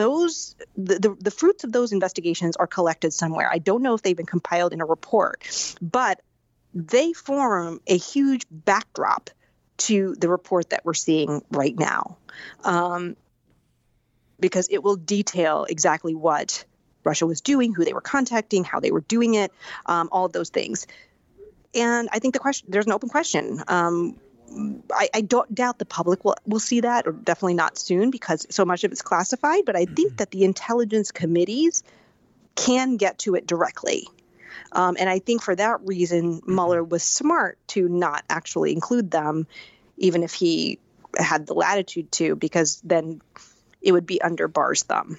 those 0.00 0.56
the, 0.78 0.98
the, 0.98 1.16
the, 1.20 1.30
fruits 1.30 1.62
of 1.62 1.72
those 1.72 1.92
investigations 1.92 2.56
are 2.56 2.66
collected 2.66 3.12
somewhere. 3.12 3.50
I 3.52 3.58
don't 3.58 3.82
know 3.82 3.92
if 3.92 4.00
they've 4.00 4.16
been 4.16 4.24
compiled 4.24 4.72
in 4.72 4.80
a 4.80 4.86
report, 4.86 5.76
but 5.82 6.22
they 6.72 7.12
form 7.12 7.82
a 7.86 7.98
huge 7.98 8.46
backdrop 8.50 9.28
to 9.76 10.14
the 10.18 10.30
report 10.30 10.70
that 10.70 10.86
we're 10.86 10.94
seeing 10.94 11.42
right 11.50 11.78
now, 11.78 12.16
um, 12.64 13.14
because 14.38 14.68
it 14.70 14.82
will 14.82 14.96
detail 14.96 15.66
exactly 15.68 16.14
what 16.14 16.64
Russia 17.04 17.26
was 17.26 17.42
doing, 17.42 17.74
who 17.74 17.84
they 17.84 17.92
were 17.92 18.00
contacting, 18.00 18.64
how 18.64 18.80
they 18.80 18.90
were 18.90 19.02
doing 19.02 19.34
it, 19.34 19.52
um, 19.84 20.08
all 20.12 20.24
of 20.24 20.32
those 20.32 20.48
things. 20.48 20.86
And 21.74 22.08
I 22.10 22.20
think 22.20 22.32
the 22.32 22.40
question 22.40 22.70
there's 22.70 22.86
an 22.86 22.92
open 22.92 23.10
question. 23.10 23.62
Um, 23.68 24.16
I, 24.92 25.08
I, 25.14 25.20
don't 25.20 25.54
doubt 25.54 25.78
the 25.78 25.84
public 25.84 26.24
will, 26.24 26.36
will 26.46 26.60
see 26.60 26.80
that, 26.80 27.06
or 27.06 27.12
definitely 27.12 27.54
not 27.54 27.78
soon 27.78 28.10
because 28.10 28.46
so 28.50 28.64
much 28.64 28.84
of 28.84 28.92
it's 28.92 29.02
classified. 29.02 29.64
But 29.64 29.76
I 29.76 29.84
think 29.84 30.08
mm-hmm. 30.08 30.16
that 30.16 30.30
the 30.30 30.44
intelligence 30.44 31.12
committees 31.12 31.82
can 32.56 32.96
get 32.96 33.18
to 33.20 33.34
it 33.34 33.46
directly. 33.46 34.08
Um, 34.72 34.96
and 34.98 35.08
I 35.08 35.18
think 35.18 35.42
for 35.42 35.54
that 35.54 35.80
reason, 35.86 36.40
mm-hmm. 36.40 36.54
Mueller 36.54 36.84
was 36.84 37.02
smart 37.02 37.58
to 37.68 37.88
not 37.88 38.24
actually 38.28 38.72
include 38.72 39.10
them, 39.10 39.46
even 39.96 40.22
if 40.22 40.32
he 40.32 40.78
had 41.18 41.46
the 41.46 41.54
latitude 41.54 42.10
to, 42.12 42.36
because 42.36 42.80
then 42.84 43.20
it 43.82 43.92
would 43.92 44.06
be 44.06 44.20
under 44.20 44.48
Barr's 44.48 44.82
thumb. 44.82 45.18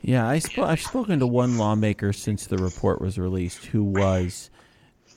Yeah, 0.00 0.26
I 0.28 0.40
sp- 0.42 0.66
I've 0.66 0.80
spoken 0.80 1.20
to 1.20 1.26
one 1.26 1.58
lawmaker 1.58 2.12
since 2.12 2.46
the 2.46 2.58
report 2.58 3.00
was 3.00 3.18
released 3.18 3.66
who 3.66 3.84
was 3.84 4.50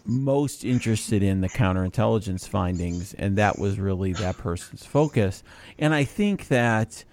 most 0.05 0.63
interested 0.63 1.23
in 1.23 1.41
the 1.41 1.49
counterintelligence 1.49 2.47
findings, 2.47 3.13
and 3.15 3.37
that 3.37 3.57
was 3.57 3.79
really 3.79 4.13
that 4.13 4.37
person's 4.37 4.85
focus. 4.85 5.43
And 5.79 5.93
I 5.93 6.03
think 6.03 6.47
that. 6.49 7.03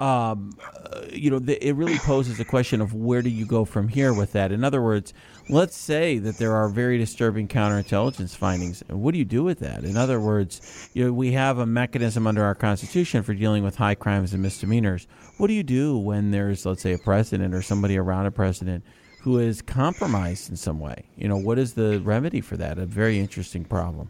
Um, 0.00 0.56
uh, 0.62 1.06
you 1.12 1.28
know, 1.28 1.40
the, 1.40 1.58
it 1.66 1.72
really 1.72 1.98
poses 1.98 2.38
a 2.38 2.44
question 2.44 2.80
of 2.80 2.94
where 2.94 3.20
do 3.20 3.30
you 3.30 3.44
go 3.44 3.64
from 3.64 3.88
here 3.88 4.14
with 4.14 4.30
that? 4.30 4.52
In 4.52 4.62
other 4.62 4.80
words, 4.80 5.12
let's 5.48 5.76
say 5.76 6.18
that 6.18 6.38
there 6.38 6.54
are 6.54 6.68
very 6.68 6.98
disturbing 6.98 7.48
counterintelligence 7.48 8.36
findings. 8.36 8.84
What 8.86 9.10
do 9.10 9.18
you 9.18 9.24
do 9.24 9.42
with 9.42 9.58
that? 9.58 9.82
In 9.82 9.96
other 9.96 10.20
words, 10.20 10.88
you 10.94 11.04
know, 11.04 11.12
we 11.12 11.32
have 11.32 11.58
a 11.58 11.66
mechanism 11.66 12.28
under 12.28 12.44
our 12.44 12.54
Constitution 12.54 13.24
for 13.24 13.34
dealing 13.34 13.64
with 13.64 13.74
high 13.74 13.96
crimes 13.96 14.32
and 14.32 14.40
misdemeanors. 14.40 15.08
What 15.36 15.48
do 15.48 15.54
you 15.54 15.64
do 15.64 15.98
when 15.98 16.30
there's, 16.30 16.64
let's 16.64 16.82
say, 16.82 16.92
a 16.92 16.98
president 16.98 17.52
or 17.52 17.62
somebody 17.62 17.96
around 17.96 18.26
a 18.26 18.30
president 18.30 18.84
who 19.20 19.38
is 19.38 19.62
compromised 19.62 20.48
in 20.48 20.56
some 20.56 20.78
way. 20.78 21.04
You 21.16 21.28
know, 21.28 21.36
what 21.36 21.58
is 21.58 21.74
the 21.74 22.00
remedy 22.00 22.40
for 22.40 22.56
that? 22.56 22.78
A 22.78 22.86
very 22.86 23.18
interesting 23.18 23.64
problem. 23.64 24.08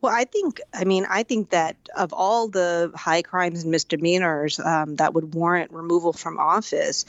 Well, 0.00 0.14
I 0.14 0.24
think, 0.24 0.60
I 0.72 0.84
mean, 0.84 1.06
I 1.08 1.22
think 1.22 1.50
that 1.50 1.76
of 1.96 2.12
all 2.12 2.48
the 2.48 2.92
high 2.94 3.22
crimes 3.22 3.62
and 3.62 3.70
misdemeanors 3.70 4.60
um, 4.60 4.96
that 4.96 5.14
would 5.14 5.34
warrant 5.34 5.72
removal 5.72 6.12
from 6.12 6.38
office, 6.38 7.04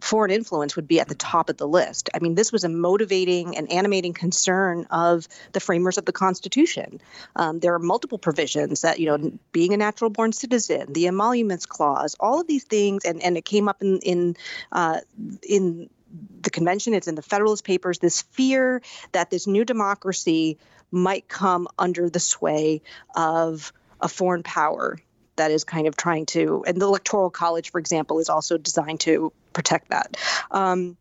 foreign 0.00 0.30
influence 0.30 0.74
would 0.74 0.88
be 0.88 0.98
at 0.98 1.08
the 1.08 1.14
top 1.14 1.50
of 1.50 1.58
the 1.58 1.68
list. 1.68 2.08
I 2.14 2.18
mean, 2.18 2.34
this 2.34 2.52
was 2.52 2.64
a 2.64 2.68
motivating 2.68 3.56
and 3.56 3.70
animating 3.70 4.12
concern 4.12 4.86
of 4.90 5.28
the 5.52 5.60
framers 5.60 5.98
of 5.98 6.06
the 6.06 6.12
Constitution. 6.12 7.00
Um, 7.36 7.60
there 7.60 7.74
are 7.74 7.78
multiple 7.78 8.18
provisions 8.18 8.80
that, 8.80 8.98
you 8.98 9.06
know, 9.06 9.32
being 9.52 9.72
a 9.72 9.76
natural 9.76 10.10
born 10.10 10.32
citizen, 10.32 10.92
the 10.92 11.06
emoluments 11.06 11.66
clause, 11.66 12.16
all 12.18 12.40
of 12.40 12.46
these 12.46 12.64
things, 12.64 13.04
and, 13.04 13.22
and 13.22 13.36
it 13.36 13.44
came 13.44 13.68
up 13.68 13.82
in 13.82 13.98
in 13.98 14.36
uh, 14.72 15.00
in 15.46 15.90
the 16.40 16.50
convention, 16.50 16.94
it's 16.94 17.08
in 17.08 17.14
the 17.14 17.22
Federalist 17.22 17.64
Papers, 17.64 17.98
this 17.98 18.22
fear 18.22 18.82
that 19.12 19.30
this 19.30 19.46
new 19.46 19.64
democracy 19.64 20.58
might 20.90 21.28
come 21.28 21.68
under 21.78 22.10
the 22.10 22.20
sway 22.20 22.82
of 23.16 23.72
a 24.00 24.08
foreign 24.08 24.42
power 24.42 24.98
that 25.36 25.50
is 25.50 25.64
kind 25.64 25.86
of 25.86 25.96
trying 25.96 26.26
to, 26.26 26.64
and 26.66 26.80
the 26.80 26.86
Electoral 26.86 27.30
College, 27.30 27.70
for 27.70 27.78
example, 27.78 28.18
is 28.18 28.28
also 28.28 28.58
designed 28.58 29.00
to 29.00 29.32
protect 29.52 29.90
that. 29.90 30.16
Um, 30.50 30.96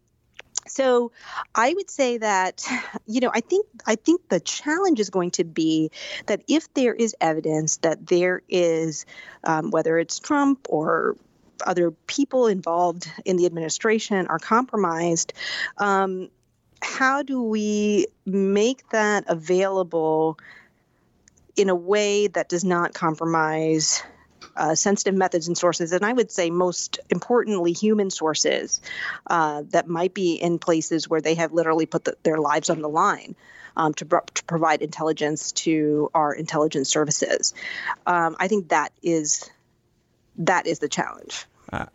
so 0.68 1.12
I 1.54 1.74
would 1.74 1.90
say 1.90 2.18
that 2.20 2.66
you 3.08 3.20
know 3.20 3.32
I 3.34 3.42
think 3.42 3.66
I 3.86 3.96
think 3.96 4.30
the 4.30 4.40
challenge 4.40 5.00
is 5.00 5.10
going 5.10 5.32
to 5.32 5.44
be 5.44 5.92
that 6.28 6.44
if 6.48 6.74
there 6.74 6.94
is 6.94 7.16
evidence 7.20 7.78
that 7.78 8.06
there 8.08 8.42
is 8.48 9.06
um, 9.44 9.72
whether 9.72 9.98
it's 9.98 10.20
Trump 10.20 10.68
or 10.70 11.18
other 11.66 11.92
people 11.92 12.48
involved 12.48 13.10
in 13.26 13.38
the 13.38 13.46
administration 13.46 14.28
are 14.28 14.40
compromised. 14.40 15.34
Um, 15.78 16.30
how 16.82 17.24
do 17.24 17.42
we 17.44 18.08
make 18.26 18.90
that 18.90 19.26
available 19.28 20.38
in 21.56 21.70
a 21.70 21.76
way 21.76 22.28
that 22.28 22.50
does 22.50 22.64
not 22.64 22.94
compromise 22.94 24.04
uh, 24.56 24.76
sensitive 24.76 25.16
methods 25.16 25.48
and 25.48 25.58
sources, 25.58 25.92
and 25.92 26.06
I 26.06 26.12
would 26.12 26.32
say 26.32 26.50
most 26.50 27.00
importantly, 27.10 27.72
human 27.72 28.10
sources 28.10 28.82
uh, 29.28 29.64
that 29.70 29.88
might 29.88 30.14
be 30.14 30.34
in 30.34 30.60
places 30.60 31.10
where 31.10 31.22
they 31.22 31.36
have 31.36 31.54
literally 31.54 31.86
put 31.86 32.04
the, 32.04 32.18
their 32.24 32.38
lives 32.38 32.70
on 32.70 32.82
the 32.82 32.90
line. 32.90 33.36
Um, 33.78 33.94
to, 33.94 34.06
to, 34.06 34.44
provide 34.44 34.82
intelligence 34.82 35.54
to 35.54 36.12
our 36.14 36.34
intelligence 36.34 36.90
services, 36.90 37.54
um, 38.06 38.36
I 38.38 38.50
think 38.50 38.68
that 38.68 38.92
is 39.02 39.50
that 40.40 40.68
is 40.68 40.80
the 40.80 40.90
challenge. 40.90 41.46
Uh, 41.72 41.86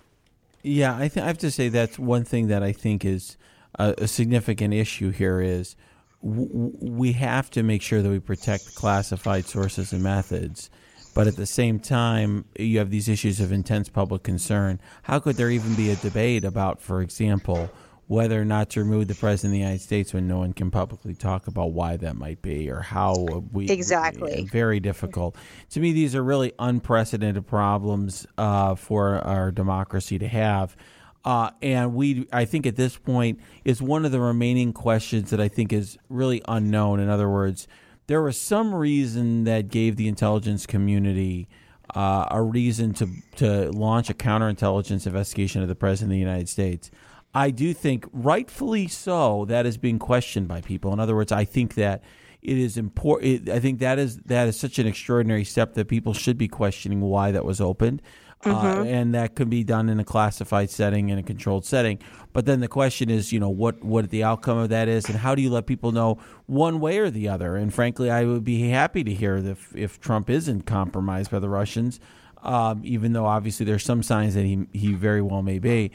yeah, 0.62 0.97
I, 0.97 1.09
th- 1.09 1.22
I 1.22 1.27
have 1.27 1.39
to 1.39 1.51
say 1.51 1.68
that's 1.68 1.99
one 1.99 2.24
thing 2.24 2.49
that 2.49 2.62
I 2.62 2.72
think 2.72 3.05
is 3.05 3.37
a, 3.79 3.95
a 3.99 4.09
significant 4.09 4.74
issue 4.74 5.11
here 5.11 5.41
is 5.41 5.77
w- 6.22 6.72
we 6.81 7.12
have 7.12 7.51
to 7.51 7.62
make 7.62 7.83
sure 7.83 8.03
that 8.03 8.09
we 8.11 8.18
protect 8.18 8.74
classified 8.74 9.47
sources 9.47 9.93
and 9.93 10.03
methods. 10.03 10.70
But 11.14 11.27
at 11.27 11.37
the 11.37 11.47
same 11.47 11.79
time, 11.81 12.45
you 12.59 12.79
have 12.79 12.91
these 12.91 13.09
issues 13.09 13.41
of 13.41 13.51
intense 13.51 13.89
public 13.89 14.22
concern. 14.22 14.81
How 15.05 15.18
could 15.18 15.37
there 15.37 15.51
even 15.51 15.74
be 15.74 15.91
a 15.91 15.97
debate 15.97 16.45
about, 16.45 16.81
for 16.81 17.01
example, 17.01 17.70
whether 18.09 18.40
or 18.40 18.44
not 18.44 18.70
to 18.70 18.80
remove 18.80 19.09
the 19.09 19.14
president 19.14 19.50
of 19.50 19.52
the 19.52 19.59
United 19.59 19.80
States 19.80 20.14
when 20.14 20.28
no 20.28 20.38
one 20.38 20.52
can 20.52 20.70
publicly 20.70 21.14
talk 21.14 21.48
about 21.48 21.72
why 21.72 21.96
that 21.96 22.14
might 22.14 22.40
be 22.40 22.70
or 22.70 22.80
how 22.80 23.44
we 23.52 23.68
exactly 23.68 24.48
very 24.50 24.78
difficult. 24.78 25.36
To 25.70 25.80
me, 25.80 25.92
these 25.92 26.14
are 26.14 26.22
really 26.22 26.52
unprecedented 26.59 27.46
problems 27.46 28.26
uh, 28.38 28.76
for 28.76 29.18
our 29.18 29.50
democracy 29.50 30.18
to 30.18 30.28
have. 30.28 30.76
Uh, 31.24 31.50
and 31.61 31.92
we, 31.94 32.28
I 32.32 32.44
think, 32.44 32.66
at 32.66 32.76
this 32.76 32.96
point, 32.96 33.40
is 33.64 33.82
one 33.82 34.04
of 34.04 34.12
the 34.12 34.20
remaining 34.20 34.72
questions 34.72 35.30
that 35.30 35.40
I 35.40 35.48
think 35.48 35.72
is 35.72 35.98
really 36.09 36.40
unknown. 36.46 37.00
In 37.00 37.09
other 37.09 37.28
words, 37.28 37.66
there 38.07 38.22
was 38.22 38.40
some 38.40 38.72
reason 38.72 39.42
that 39.42 39.66
gave 39.66 39.96
the 39.96 40.07
intelligence 40.07 40.66
community 40.66 41.48
uh, 41.94 42.26
a 42.30 42.40
reason 42.40 42.94
to 42.94 43.09
to 43.36 43.70
launch 43.72 44.11
a 44.11 44.14
counterintelligence 44.14 45.07
investigation 45.07 45.62
of 45.62 45.68
the 45.68 45.74
president 45.74 46.12
of 46.12 46.14
the 46.14 46.20
United 46.20 46.48
States. 46.48 46.92
I 47.37 47.51
do 47.51 47.74
think, 47.74 48.07
rightfully 48.14 48.89
so, 48.89 49.45
that 49.45 49.66
is 49.66 49.76
being 49.76 49.99
questioned 49.99 50.49
by 50.49 50.62
people. 50.62 50.95
In 50.95 51.01
other 51.01 51.14
words, 51.14 51.32
I 51.32 51.45
think 51.45 51.74
that 51.74 52.03
it 52.41 52.57
is 52.57 52.78
important. 52.78 53.51
I 53.51 53.61
think 53.61 53.80
that 53.80 53.99
is 53.99 54.16
that 54.20 54.49
is 54.49 54.59
such 54.59 54.78
an 54.78 54.87
extraordinary 54.87 55.45
step 55.45 55.74
that 55.74 55.87
people 55.87 56.14
should 56.14 56.39
be 56.39 56.49
questioning 56.49 57.03
why 57.03 57.32
that 57.32 57.45
was 57.45 57.61
opened. 57.61 58.01
Uh, 58.43 58.49
mm-hmm. 58.49 58.80
Uh, 58.80 58.84
and 58.84 59.14
that 59.14 59.34
could 59.34 59.51
be 59.51 59.64
done 59.64 59.91
in 59.91 60.01
a 60.01 60.05
classified 60.05 60.70
setting 60.70 61.11
in 61.11 61.18
a 61.18 61.22
controlled 61.22 61.66
setting. 61.66 61.99
But 62.32 62.47
then 62.47 62.61
the 62.61 62.68
question 62.68 63.11
is, 63.11 63.32
you 63.32 63.41
know, 63.41 63.51
what 63.51 63.84
what 63.84 64.09
the 64.09 64.24
outcome 64.24 64.57
of 64.57 64.70
that 64.70 64.89
is, 64.89 65.05
and 65.05 65.18
how 65.18 65.34
do 65.34 65.43
you 65.43 65.51
let 65.51 65.66
people 65.66 65.93
know 65.93 66.18
one 66.47 66.80
way 66.80 66.97
or 66.99 67.11
the 67.11 67.28
other? 67.28 67.57
And 67.57 67.72
frankly, 67.72 68.11
I 68.11 68.24
would 68.24 68.45
be 68.45 68.70
happy 68.70 69.05
to 69.05 69.12
hear 69.12 69.37
if 69.37 69.76
if 69.76 70.01
Trump 70.01 70.30
isn't 70.30 70.62
compromised 70.62 71.30
by 71.30 71.41
the 71.41 71.51
Russians, 71.51 72.01
um, 72.43 72.80
even 72.82 73.12
though 73.12 73.26
obviously 73.26 73.66
there's 73.66 73.84
some 73.84 74.03
signs 74.03 74.34
that 74.34 74.47
he 74.47 74.66
he 74.72 74.95
very 74.95 75.20
well 75.20 75.43
may 75.43 75.59
be. 75.59 75.91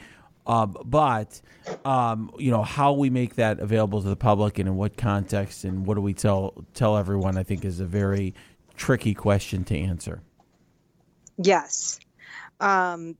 Uh, 0.46 0.66
but 0.66 1.40
um, 1.84 2.30
you 2.38 2.50
know 2.50 2.62
how 2.62 2.92
we 2.92 3.10
make 3.10 3.36
that 3.36 3.60
available 3.60 4.02
to 4.02 4.08
the 4.08 4.16
public 4.16 4.58
and 4.58 4.68
in 4.68 4.76
what 4.76 4.96
context 4.96 5.64
and 5.64 5.86
what 5.86 5.94
do 5.94 6.00
we 6.00 6.14
tell 6.14 6.64
tell 6.74 6.96
everyone? 6.96 7.38
I 7.38 7.42
think 7.42 7.64
is 7.64 7.80
a 7.80 7.86
very 7.86 8.34
tricky 8.76 9.14
question 9.14 9.64
to 9.64 9.78
answer. 9.78 10.20
Yes, 11.38 12.00
um, 12.60 13.16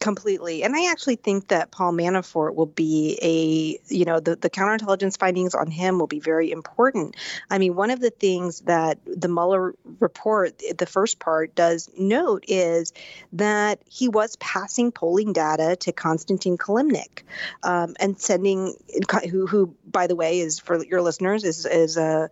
completely. 0.00 0.62
And 0.62 0.76
I 0.76 0.90
actually 0.90 1.16
think 1.16 1.48
that 1.48 1.70
Paul 1.70 1.92
Manafort 1.92 2.54
will 2.54 2.66
be 2.66 3.18
a, 3.20 3.92
you 3.92 4.04
know, 4.04 4.20
the, 4.20 4.36
the 4.36 4.50
counterintelligence 4.50 5.18
findings 5.18 5.54
on 5.54 5.70
him 5.70 5.98
will 5.98 6.06
be 6.06 6.20
very 6.20 6.50
important. 6.50 7.16
I 7.50 7.58
mean, 7.58 7.74
one 7.74 7.90
of 7.90 8.00
the 8.00 8.10
things 8.10 8.60
that 8.60 8.98
the 9.04 9.28
Mueller 9.28 9.74
report, 10.00 10.62
the 10.76 10.86
first 10.86 11.18
part, 11.18 11.54
does 11.54 11.90
note 11.98 12.44
is 12.46 12.92
that 13.32 13.80
he 13.88 14.08
was 14.08 14.36
passing 14.36 14.92
polling 14.92 15.32
data 15.32 15.76
to 15.80 15.92
Konstantin 15.92 16.56
Kilimnik 16.58 17.22
um, 17.62 17.96
and 17.98 18.20
sending, 18.20 18.74
who, 19.30 19.46
who, 19.46 19.74
by 19.84 20.06
the 20.06 20.16
way, 20.16 20.40
is 20.40 20.58
for 20.60 20.84
your 20.84 21.02
listeners, 21.02 21.44
is, 21.44 21.66
is 21.66 21.96
a 21.96 22.30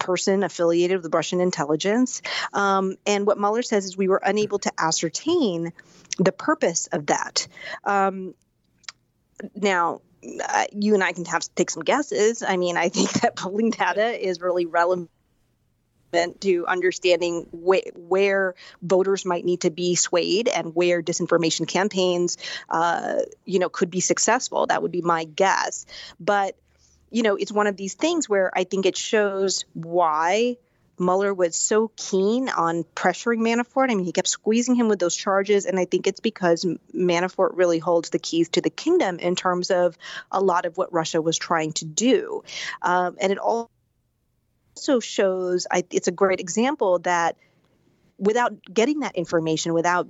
person 0.00 0.42
affiliated 0.42 1.02
with 1.02 1.14
Russian 1.14 1.40
intelligence. 1.40 2.22
Um, 2.52 2.96
and 3.06 3.26
what 3.26 3.38
Mueller 3.38 3.62
says 3.62 3.84
is 3.84 3.96
we 3.96 4.08
were 4.08 4.22
unable 4.24 4.58
to 4.60 4.72
ascertain 4.78 5.72
the 6.18 6.32
purpose 6.32 6.86
of 6.88 7.06
that. 7.06 7.46
Um, 7.84 8.34
now, 9.54 10.00
uh, 10.48 10.64
you 10.72 10.94
and 10.94 11.04
I 11.04 11.12
can 11.12 11.24
have 11.26 11.42
take 11.54 11.70
some 11.70 11.82
guesses. 11.82 12.42
I 12.42 12.56
mean, 12.56 12.76
I 12.76 12.88
think 12.88 13.12
that 13.22 13.36
polling 13.36 13.70
data 13.70 14.26
is 14.26 14.40
really 14.40 14.66
relevant 14.66 15.10
to 16.40 16.64
understanding 16.66 17.46
wh- 17.50 17.88
where 17.96 18.54
voters 18.82 19.24
might 19.24 19.44
need 19.44 19.62
to 19.62 19.70
be 19.70 19.96
swayed 19.96 20.46
and 20.48 20.74
where 20.74 21.02
disinformation 21.02 21.66
campaigns, 21.66 22.36
uh, 22.68 23.16
you 23.44 23.58
know, 23.58 23.68
could 23.68 23.90
be 23.90 24.00
successful. 24.00 24.66
That 24.66 24.80
would 24.82 24.92
be 24.92 25.02
my 25.02 25.24
guess. 25.24 25.86
But 26.20 26.56
you 27.10 27.22
know, 27.22 27.36
it's 27.36 27.52
one 27.52 27.68
of 27.68 27.76
these 27.76 27.94
things 27.94 28.28
where 28.28 28.50
I 28.56 28.64
think 28.64 28.86
it 28.86 28.96
shows 28.96 29.64
why 29.72 30.56
Mueller 30.98 31.34
was 31.34 31.56
so 31.56 31.90
keen 31.96 32.48
on 32.48 32.84
pressuring 32.94 33.38
Manafort. 33.38 33.90
I 33.90 33.94
mean, 33.94 34.04
he 34.04 34.12
kept 34.12 34.28
squeezing 34.28 34.74
him 34.74 34.88
with 34.88 34.98
those 34.98 35.16
charges, 35.16 35.66
and 35.66 35.78
I 35.78 35.84
think 35.84 36.06
it's 36.06 36.20
because 36.20 36.64
Manafort 36.94 37.50
really 37.54 37.78
holds 37.78 38.10
the 38.10 38.18
keys 38.18 38.48
to 38.50 38.60
the 38.60 38.70
kingdom 38.70 39.18
in 39.18 39.34
terms 39.34 39.70
of 39.70 39.98
a 40.30 40.40
lot 40.40 40.66
of 40.66 40.76
what 40.76 40.92
Russia 40.92 41.20
was 41.20 41.36
trying 41.36 41.72
to 41.74 41.84
do. 41.84 42.44
Um, 42.82 43.16
and 43.20 43.32
it 43.32 43.38
also 43.38 43.68
shows, 45.00 45.66
I, 45.70 45.84
it's 45.90 46.08
a 46.08 46.12
great 46.12 46.40
example 46.40 47.00
that 47.00 47.36
without 48.18 48.52
getting 48.72 49.00
that 49.00 49.16
information, 49.16 49.74
without 49.74 50.08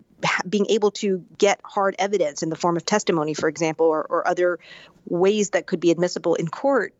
being 0.49 0.67
able 0.69 0.91
to 0.91 1.25
get 1.39 1.61
hard 1.65 1.97
evidence 1.99 2.43
in 2.43 2.51
the 2.51 2.57
form 2.57 2.77
of 2.77 2.85
testimony, 2.85 3.35
for 3.35 3.49
example, 3.49 3.87
or, 3.87 4.05
or 4.05 4.29
other 4.29 4.59
ways 5.07 5.51
that 5.51 5.67
could 5.67 5.81
be 5.81 5.91
admissible 5.91 6.35
in 6.35 6.49
court, 6.49 6.95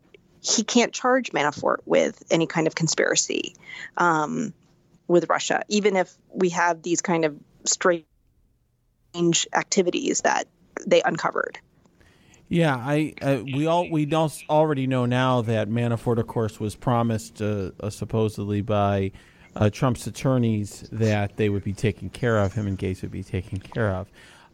he 0.45 0.63
can't 0.63 0.93
charge 0.93 1.31
Manafort 1.31 1.77
with 1.85 2.21
any 2.29 2.45
kind 2.45 2.67
of 2.67 2.75
conspiracy 2.75 3.55
um, 3.97 4.53
with 5.07 5.27
Russia, 5.29 5.63
even 5.69 5.95
if 5.95 6.13
we 6.31 6.49
have 6.49 6.83
these 6.83 7.01
kind 7.01 7.25
of 7.25 7.35
strange 7.65 8.05
activities 9.53 10.21
that 10.21 10.47
they 10.85 11.01
uncovered. 11.01 11.57
Yeah, 12.47 12.75
I 12.75 13.15
uh, 13.21 13.39
we 13.43 13.65
all 13.65 13.89
we 13.89 14.07
already 14.13 14.85
know 14.85 15.07
now 15.07 15.41
that 15.41 15.67
Manafort, 15.67 16.19
of 16.19 16.27
course, 16.27 16.59
was 16.59 16.75
promised 16.75 17.41
uh, 17.41 17.71
uh, 17.79 17.89
supposedly 17.89 18.61
by 18.61 19.13
uh, 19.55 19.71
Trump's 19.71 20.05
attorneys 20.05 20.87
that 20.91 21.37
they 21.37 21.49
would 21.49 21.63
be 21.63 21.73
taken 21.73 22.11
care 22.11 22.37
of. 22.37 22.53
Him 22.53 22.67
and 22.67 22.77
Gates 22.77 23.01
would 23.01 23.11
be 23.11 23.23
taken 23.23 23.57
care 23.57 23.89
of. 23.89 24.11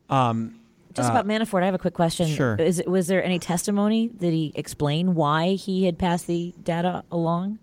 Um, 0.10 0.61
just 0.94 1.10
uh, 1.10 1.12
about 1.12 1.28
Manafort, 1.28 1.64
I 1.64 1.66
have 1.66 1.76
a 1.76 1.80
quick 1.80 1.94
question. 1.94 2.28
Sure. 2.28 2.56
Is, 2.56 2.84
was 2.86 3.08
there 3.08 3.24
any 3.24 3.40
testimony? 3.40 4.10
Did 4.10 4.34
he 4.34 4.52
explain 4.56 5.16
why 5.16 5.54
he 5.54 5.86
had 5.86 5.98
passed 5.98 6.28
the 6.28 6.54
data 6.64 7.04
along? 7.12 7.60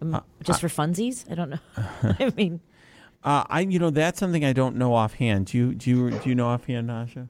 Um, 0.00 0.14
uh, 0.14 0.20
just 0.42 0.60
for 0.60 0.68
funsies? 0.68 1.30
I 1.30 1.34
don't 1.34 1.50
know. 1.50 1.58
I 1.76 2.32
mean, 2.36 2.60
uh, 3.24 3.44
I 3.48 3.60
you 3.60 3.78
know 3.78 3.90
that's 3.90 4.18
something 4.20 4.44
I 4.44 4.52
don't 4.52 4.76
know 4.76 4.94
offhand. 4.94 5.46
Do 5.46 5.58
you 5.58 5.74
do 5.74 5.90
you 5.90 6.10
do 6.10 6.28
you 6.28 6.34
know 6.34 6.48
offhand, 6.48 6.88
Asha? 6.90 7.28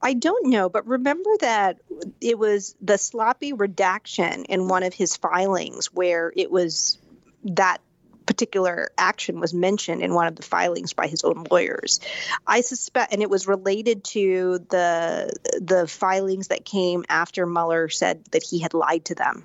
I 0.00 0.14
don't 0.14 0.48
know, 0.48 0.68
but 0.68 0.86
remember 0.86 1.30
that 1.40 1.78
it 2.20 2.38
was 2.38 2.74
the 2.80 2.98
sloppy 2.98 3.52
redaction 3.52 4.44
in 4.44 4.68
one 4.68 4.82
of 4.82 4.92
his 4.92 5.16
filings 5.16 5.86
where 5.92 6.32
it 6.36 6.50
was 6.50 6.98
that 7.44 7.78
particular 8.26 8.90
action 8.98 9.40
was 9.40 9.52
mentioned 9.54 10.02
in 10.02 10.14
one 10.14 10.26
of 10.26 10.36
the 10.36 10.42
filings 10.42 10.92
by 10.92 11.06
his 11.06 11.24
own 11.24 11.44
lawyers. 11.50 12.00
I 12.46 12.60
suspect, 12.60 13.12
and 13.12 13.22
it 13.22 13.30
was 13.30 13.46
related 13.46 14.04
to 14.04 14.58
the 14.70 15.32
the 15.60 15.86
filings 15.86 16.48
that 16.48 16.64
came 16.64 17.04
after 17.08 17.46
Mueller 17.46 17.88
said 17.88 18.24
that 18.32 18.42
he 18.42 18.60
had 18.60 18.74
lied 18.74 19.04
to 19.06 19.14
them 19.14 19.44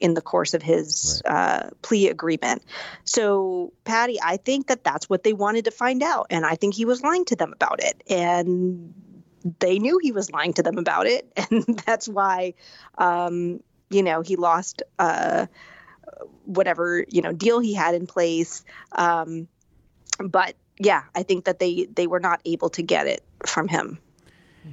in 0.00 0.14
the 0.14 0.20
course 0.20 0.54
of 0.54 0.62
his 0.62 1.22
right. 1.24 1.34
uh, 1.34 1.70
plea 1.82 2.08
agreement. 2.08 2.62
So, 3.04 3.72
Patti, 3.84 4.18
I 4.22 4.36
think 4.36 4.66
that 4.66 4.84
that's 4.84 5.08
what 5.08 5.24
they 5.24 5.32
wanted 5.32 5.64
to 5.66 5.70
find 5.70 6.02
out, 6.02 6.26
and 6.30 6.44
I 6.44 6.56
think 6.56 6.74
he 6.74 6.84
was 6.84 7.02
lying 7.02 7.24
to 7.26 7.36
them 7.36 7.52
about 7.52 7.82
it. 7.82 8.02
And 8.10 8.92
they 9.60 9.78
knew 9.78 9.98
he 10.02 10.12
was 10.12 10.30
lying 10.30 10.52
to 10.54 10.62
them 10.62 10.78
about 10.78 11.06
it, 11.06 11.32
and 11.50 11.64
that's 11.86 12.08
why, 12.08 12.54
um, 12.98 13.60
you 13.90 14.02
know, 14.02 14.20
he 14.20 14.36
lost 14.36 14.82
uh, 14.98 15.46
whatever 16.44 17.04
you 17.08 17.22
know 17.22 17.32
deal 17.32 17.60
he 17.60 17.74
had 17.74 17.94
in 17.94 18.06
place. 18.06 18.64
Um, 18.92 19.48
but 20.18 20.54
yeah, 20.78 21.02
I 21.14 21.22
think 21.22 21.44
that 21.44 21.58
they 21.58 21.86
they 21.94 22.06
were 22.06 22.20
not 22.20 22.40
able 22.44 22.70
to 22.70 22.82
get 22.82 23.06
it 23.06 23.22
from 23.46 23.68
him. 23.68 23.98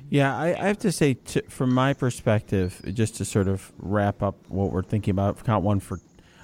Yeah, 0.09 0.37
I, 0.37 0.47
I 0.47 0.67
have 0.67 0.79
to 0.79 0.91
say, 0.91 1.15
t- 1.15 1.41
from 1.49 1.73
my 1.73 1.93
perspective, 1.93 2.81
just 2.93 3.15
to 3.15 3.25
sort 3.25 3.47
of 3.47 3.71
wrap 3.77 4.23
up 4.23 4.35
what 4.47 4.71
we're 4.71 4.83
thinking 4.83 5.11
about, 5.11 5.43
count 5.43 5.63
one 5.63 5.79
for, 5.79 5.99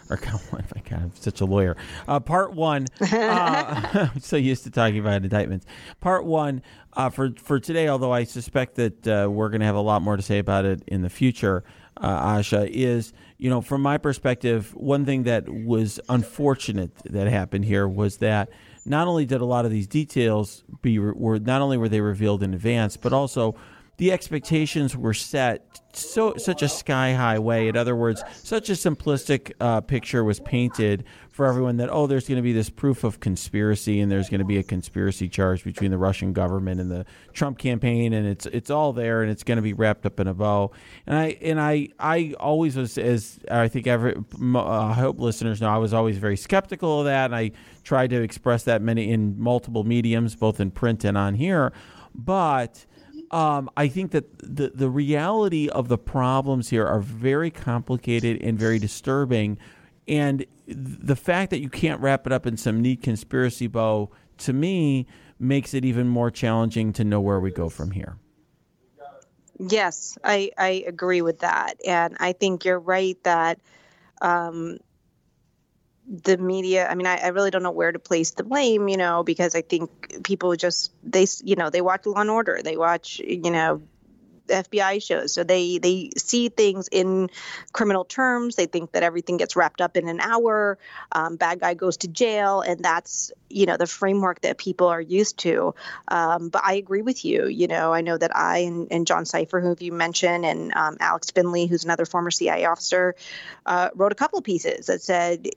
or 0.10 0.18
count 0.18 0.42
one. 0.52 0.66
My 0.76 0.82
God, 0.82 1.04
I'm 1.04 1.16
such 1.16 1.42
a 1.42 1.46
lawyer. 1.46 1.78
Uh, 2.08 2.20
part 2.20 2.54
one. 2.54 2.88
Uh, 3.02 4.10
I'm 4.14 4.20
so 4.20 4.36
used 4.36 4.64
to 4.66 4.70
talking 4.70 5.00
about 5.00 5.24
indictments. 5.24 5.66
Part 6.02 6.26
one 6.26 6.62
uh, 6.94 7.10
for 7.10 7.32
for 7.38 7.60
today. 7.60 7.88
Although 7.88 8.12
I 8.12 8.26
suspect 8.26 8.76
that 8.76 9.08
uh, 9.08 9.30
we're 9.30 9.50
going 9.50 9.62
to 9.62 9.66
have 9.66 9.76
a 9.76 9.82
lot 9.82 10.02
more 10.02 10.18
to 10.18 10.24
say 10.24 10.40
about 10.40 10.66
it 10.66 10.84
in 10.88 11.02
the 11.02 11.10
future. 11.10 11.64
Uh, 11.96 12.36
Asha 12.36 12.70
is, 12.70 13.14
you 13.38 13.50
know, 13.50 13.62
from 13.62 13.82
my 13.82 13.98
perspective, 13.98 14.74
one 14.76 15.06
thing 15.06 15.24
that 15.24 15.48
was 15.48 16.00
unfortunate 16.10 16.92
that 17.06 17.28
happened 17.28 17.66
here 17.66 17.88
was 17.88 18.18
that 18.18 18.50
not 18.86 19.08
only 19.08 19.26
did 19.26 19.42
a 19.42 19.46
lot 19.46 19.66
of 19.66 19.72
these 19.72 19.88
details 19.88 20.64
be 20.82 20.98
were 20.98 21.40
not 21.40 21.62
only 21.62 21.78
were 21.78 21.90
they 21.90 22.02
revealed 22.02 22.42
in 22.42 22.54
advance, 22.54 22.98
but 22.98 23.14
also 23.14 23.56
the 23.98 24.12
expectations 24.12 24.96
were 24.96 25.14
set 25.14 25.82
so 25.94 26.36
such 26.38 26.62
a 26.62 26.70
sky 26.70 27.14
high 27.14 27.40
way. 27.40 27.68
In 27.68 27.76
other 27.76 27.96
words, 27.96 28.24
such 28.34 28.70
a 28.70 28.74
simplistic 28.74 29.54
uh, 29.60 29.82
picture 29.82 30.24
was 30.24 30.40
painted 30.40 31.04
for 31.38 31.46
everyone 31.46 31.78
that 31.78 31.88
oh, 31.92 32.08
there's 32.08 32.28
going 32.28 32.38
to 32.38 32.42
be 32.42 32.52
this 32.52 32.72
proof 32.72 33.04
of 33.04 33.20
conspiracy, 33.20 34.00
and 34.00 34.12
there's 34.12 34.28
going 34.28 34.40
to 34.40 34.46
be 34.46 34.58
a 34.58 34.64
conspiracy 34.64 35.30
charge 35.30 35.64
between 35.64 35.92
the 35.92 35.98
Russian 35.98 36.34
government 36.34 36.82
and 36.82 36.90
the 36.90 37.06
Trump 37.32 37.60
campaign, 37.60 38.12
and 38.12 38.28
it's 38.28 38.48
it's 38.48 38.72
all 38.72 38.92
there, 38.92 39.22
and 39.22 39.30
it's 39.30 39.44
going 39.44 39.58
to 39.58 39.62
be 39.62 39.72
wrapped 39.72 40.04
up 40.08 40.20
in 40.20 40.26
a 40.26 40.34
bow. 40.34 40.72
And 41.06 41.16
I 41.16 41.38
and 41.40 41.62
I 41.62 41.90
I 42.00 42.34
always 42.40 42.76
was 42.76 42.98
as 42.98 43.40
I 43.52 43.68
think 43.68 43.86
every 43.86 44.16
uh, 44.16 44.60
I 44.60 44.94
hope 44.94 45.20
listeners 45.20 45.62
know 45.62 45.70
I 45.70 45.78
was 45.78 45.94
always 45.94 46.18
very 46.18 46.38
skeptical 46.38 47.02
of 47.02 47.06
that, 47.06 47.26
and 47.26 47.36
I 47.36 47.52
tried 47.84 48.10
to 48.10 48.22
express 48.24 48.64
that 48.64 48.82
many 48.82 49.12
in 49.12 49.40
multiple 49.40 49.84
mediums, 49.84 50.36
both 50.36 50.60
in 50.60 50.72
print 50.72 51.06
and 51.06 51.16
on 51.16 51.36
here, 51.36 51.72
but 52.16 52.84
um, 53.30 53.70
I 53.78 53.90
think 53.90 54.10
that 54.12 54.40
the 54.40 54.72
the 54.74 54.90
reality 54.90 55.70
of 55.70 55.88
the 55.88 56.00
problems 56.00 56.70
here 56.70 56.88
are 56.88 57.00
very 57.00 57.52
complicated 57.52 58.42
and 58.42 58.58
very 58.58 58.80
disturbing, 58.80 59.60
and 60.08 60.46
the 60.68 61.16
fact 61.16 61.50
that 61.52 61.60
you 61.60 61.70
can't 61.70 62.02
wrap 62.02 62.26
it 62.26 62.34
up 62.34 62.46
in 62.46 62.58
some 62.58 62.82
neat 62.82 63.02
conspiracy 63.02 63.68
bow 63.68 64.10
to 64.38 64.54
me 64.54 65.06
makes 65.40 65.74
it 65.74 65.86
even 65.86 66.08
more 66.08 66.32
challenging 66.32 66.94
to 66.94 67.04
know 67.04 67.22
where 67.22 67.40
we 67.40 67.52
go 67.52 67.70
from 67.70 67.92
here. 67.92 68.18
Yes, 69.60 70.18
I 70.24 70.52
I 70.58 70.84
agree 70.88 71.22
with 71.22 71.40
that, 71.40 71.80
and 71.86 72.16
I 72.20 72.34
think 72.34 72.66
you're 72.66 72.80
right 72.80 73.22
that. 73.24 73.60
Um, 74.22 74.80
the 76.10 76.38
media 76.38 76.88
i 76.88 76.96
mean 76.96 77.06
I, 77.06 77.18
I, 77.18 77.28
really 77.28 77.52
don't 77.52 77.64
know 77.64 77.72
where 77.72 77.92
to 77.92 78.00
place 78.00 78.32
the 78.32 78.44
blame 78.44 78.88
you 78.88 78.96
know 78.96 79.24
because 79.24 79.56
i 79.56 79.62
think 79.62 80.24
people 80.24 80.56
just 80.56 80.94
they 81.04 81.28
you 81.44 81.58
know 81.58 81.70
they 81.70 81.82
watch 81.82 82.06
law 82.06 82.22
and 82.22 82.30
order 82.30 82.62
they 82.64 82.78
watch 82.78 83.20
you 83.20 83.52
know 83.52 83.82
FBI 84.48 85.04
shows. 85.04 85.34
So 85.34 85.44
they 85.44 85.78
they 85.78 86.12
see 86.18 86.50
things 86.50 86.88
in 86.90 87.30
criminal 87.74 88.06
terms. 88.06 88.56
They 88.56 88.66
think 88.66 88.92
that 88.92 89.04
everything 89.04 89.38
gets 89.38 89.56
wrapped 89.56 89.82
up 89.82 89.98
in 89.98 90.08
an 90.08 90.20
hour. 90.20 90.78
Um, 91.12 91.36
bad 91.36 91.60
guy 91.60 91.74
goes 91.74 91.98
to 91.98 92.08
jail, 92.08 92.62
and 92.62 92.84
that's 92.84 93.32
you 93.50 93.66
know 93.66 93.78
the 93.78 93.88
framework 93.88 94.42
that 94.42 94.58
people 94.58 94.88
are 94.88 95.02
used 95.02 95.38
to. 95.40 95.76
Um, 96.08 96.50
but 96.50 96.64
I 96.66 96.74
agree 96.74 97.02
with 97.02 97.26
you. 97.26 97.48
You 97.48 97.68
know, 97.68 97.94
I 97.94 98.02
know 98.02 98.18
that 98.18 98.36
I 98.36 98.60
and, 98.60 98.88
and 98.92 99.08
John 99.08 99.24
Sipher, 99.24 99.62
who 99.62 99.76
you 99.84 99.92
mentioned, 99.92 100.46
and 100.46 100.74
um, 100.74 100.98
Alex 101.00 101.32
Finley, 101.32 101.68
who's 101.68 101.84
another 101.84 102.06
former 102.06 102.32
CIA 102.32 102.66
officer, 102.66 103.16
uh, 103.66 103.90
wrote 103.96 104.12
a 104.12 104.16
couple 104.16 104.40
of 104.40 104.46
pieces 104.46 104.88
that 104.88 105.02
said 105.02 105.50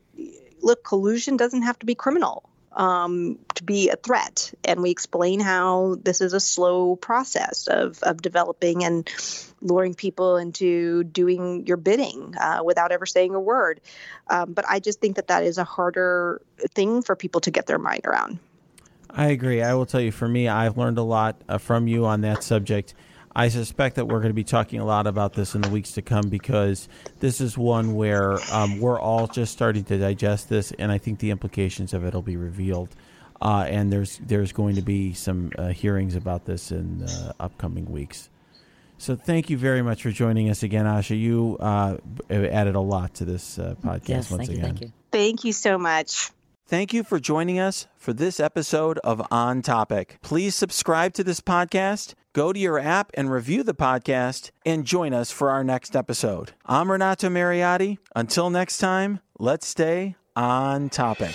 look, 0.63 0.85
collusion 0.85 1.37
doesn't 1.37 1.63
have 1.63 1.79
to 1.79 1.87
be 1.87 1.95
criminal 1.95 2.51
um, 2.73 3.39
to 3.55 3.65
be 3.65 3.91
a 3.91 3.97
threat. 3.97 4.53
And 4.65 4.83
we 4.83 4.91
explain 4.91 5.41
how 5.41 5.97
this 6.03 6.21
is 6.21 6.33
a 6.33 6.41
slow 6.41 6.97
process 6.97 7.67
of, 7.67 8.03
of 8.03 8.23
developing 8.23 8.85
and 8.85 9.09
luring 9.61 9.95
people 9.95 10.37
into 10.37 11.05
doing 11.05 11.67
your 11.67 11.77
bidding 11.77 12.35
uh, 12.41 12.61
without 12.65 12.93
ever 12.93 13.07
saying 13.07 13.35
a 13.35 13.41
word. 13.41 13.81
Um, 14.29 14.53
but 14.53 14.65
I 14.69 14.81
just 14.81 15.01
think 15.01 15.17
that 15.17 15.29
that 15.29 15.43
is 15.43 15.59
a 15.59 15.65
harder 15.65 16.41
thing 16.75 17.03
for 17.03 17.17
people 17.17 17.41
to 17.43 17.51
get 17.51 17.67
their 17.67 17.79
mind 17.79 18.03
around. 18.05 18.39
I 19.11 19.27
agree. 19.27 19.61
I 19.61 19.75
will 19.75 19.87
tell 19.87 20.01
you, 20.01 20.13
for 20.13 20.29
me, 20.29 20.47
I've 20.47 20.79
learned 20.79 20.99
a 20.99 21.03
lot 21.03 21.37
uh, 21.49 21.59
from 21.59 21.89
you 21.89 22.07
on 22.07 22.21
that 22.21 22.45
subject. 22.45 22.95
I 23.35 23.49
suspect 23.49 23.97
that 23.97 24.07
we're 24.07 24.19
going 24.19 24.31
to 24.31 24.35
be 24.35 24.45
talking 24.45 24.81
a 24.81 24.85
lot 24.85 25.07
about 25.07 25.35
this 25.35 25.55
in 25.55 25.61
the 25.61 25.71
weeks 25.71 25.93
to 25.93 26.03
come 26.03 26.29
because 26.29 26.89
this 27.21 27.41
is 27.41 27.57
one 27.57 27.95
where 27.95 28.39
um, 28.53 28.81
we're 28.81 29.01
all 29.01 29.29
just 29.29 29.53
starting 29.53 29.85
to 29.85 29.99
digest 29.99 30.49
this, 30.49 30.73
and 30.73 30.91
I 30.91 30.99
think 30.99 31.21
the 31.21 31.31
implications 31.31 31.95
of 31.95 32.05
it 32.05 32.13
will 32.13 32.23
be 32.23 32.37
revealed. 32.37 32.89
Uh, 33.41 33.65
and 33.69 33.93
there's 33.93 34.19
there's 34.19 34.53
going 34.53 34.75
to 34.75 34.83
be 34.83 35.15
some 35.15 35.51
uh, 35.57 35.69
hearings 35.69 36.15
about 36.15 36.45
this 36.45 36.73
in 36.73 37.05
uh, 37.05 37.33
upcoming 37.41 37.91
weeks. 37.91 38.29
So 38.99 39.17
thank 39.17 39.49
you 39.49 39.57
very 39.57 39.81
much 39.81 40.03
for 40.03 40.11
joining 40.11 40.51
us 40.51 40.63
again, 40.63 40.85
Asha. 40.85 41.19
You 41.19 41.57
uh, 41.59 41.97
added 42.29 42.75
a 42.75 42.81
lot 42.81 43.15
to 43.15 43.25
this 43.25 43.59
uh, 43.59 43.75
podcast 43.83 44.09
yes, 44.09 44.31
once 44.31 44.47
thank 44.47 44.59
again. 44.59 44.59
You, 44.59 44.63
thank 44.63 44.81
you. 44.83 44.93
Thank 45.11 45.45
you 45.45 45.53
so 45.55 45.79
much. 45.79 46.31
Thank 46.67 46.93
you 46.93 47.03
for 47.03 47.19
joining 47.19 47.59
us 47.59 47.89
for 47.97 48.13
this 48.13 48.39
episode 48.39 48.99
of 48.99 49.27
On 49.33 49.63
Topic. 49.63 50.19
Please 50.23 50.55
subscribe 50.55 51.15
to 51.15 51.25
this 51.25 51.41
podcast, 51.41 52.15
go 52.33 52.53
to 52.53 52.59
your 52.59 52.79
app 52.79 53.11
and 53.15 53.31
review 53.31 53.63
the 53.63 53.75
podcast, 53.75 54.51
and 54.65 54.85
join 54.85 55.13
us 55.13 55.31
for 55.31 55.51
our 55.51 55.65
next 55.65 55.97
episode. 55.97 56.53
I'm 56.67 56.91
Renato 56.91 57.29
Mariotti. 57.29 57.99
Until 58.15 58.51
next 58.51 58.79
time, 58.79 59.21
let's 59.39 59.67
stay 59.67 60.17
on 60.37 60.89
topic. 60.89 61.35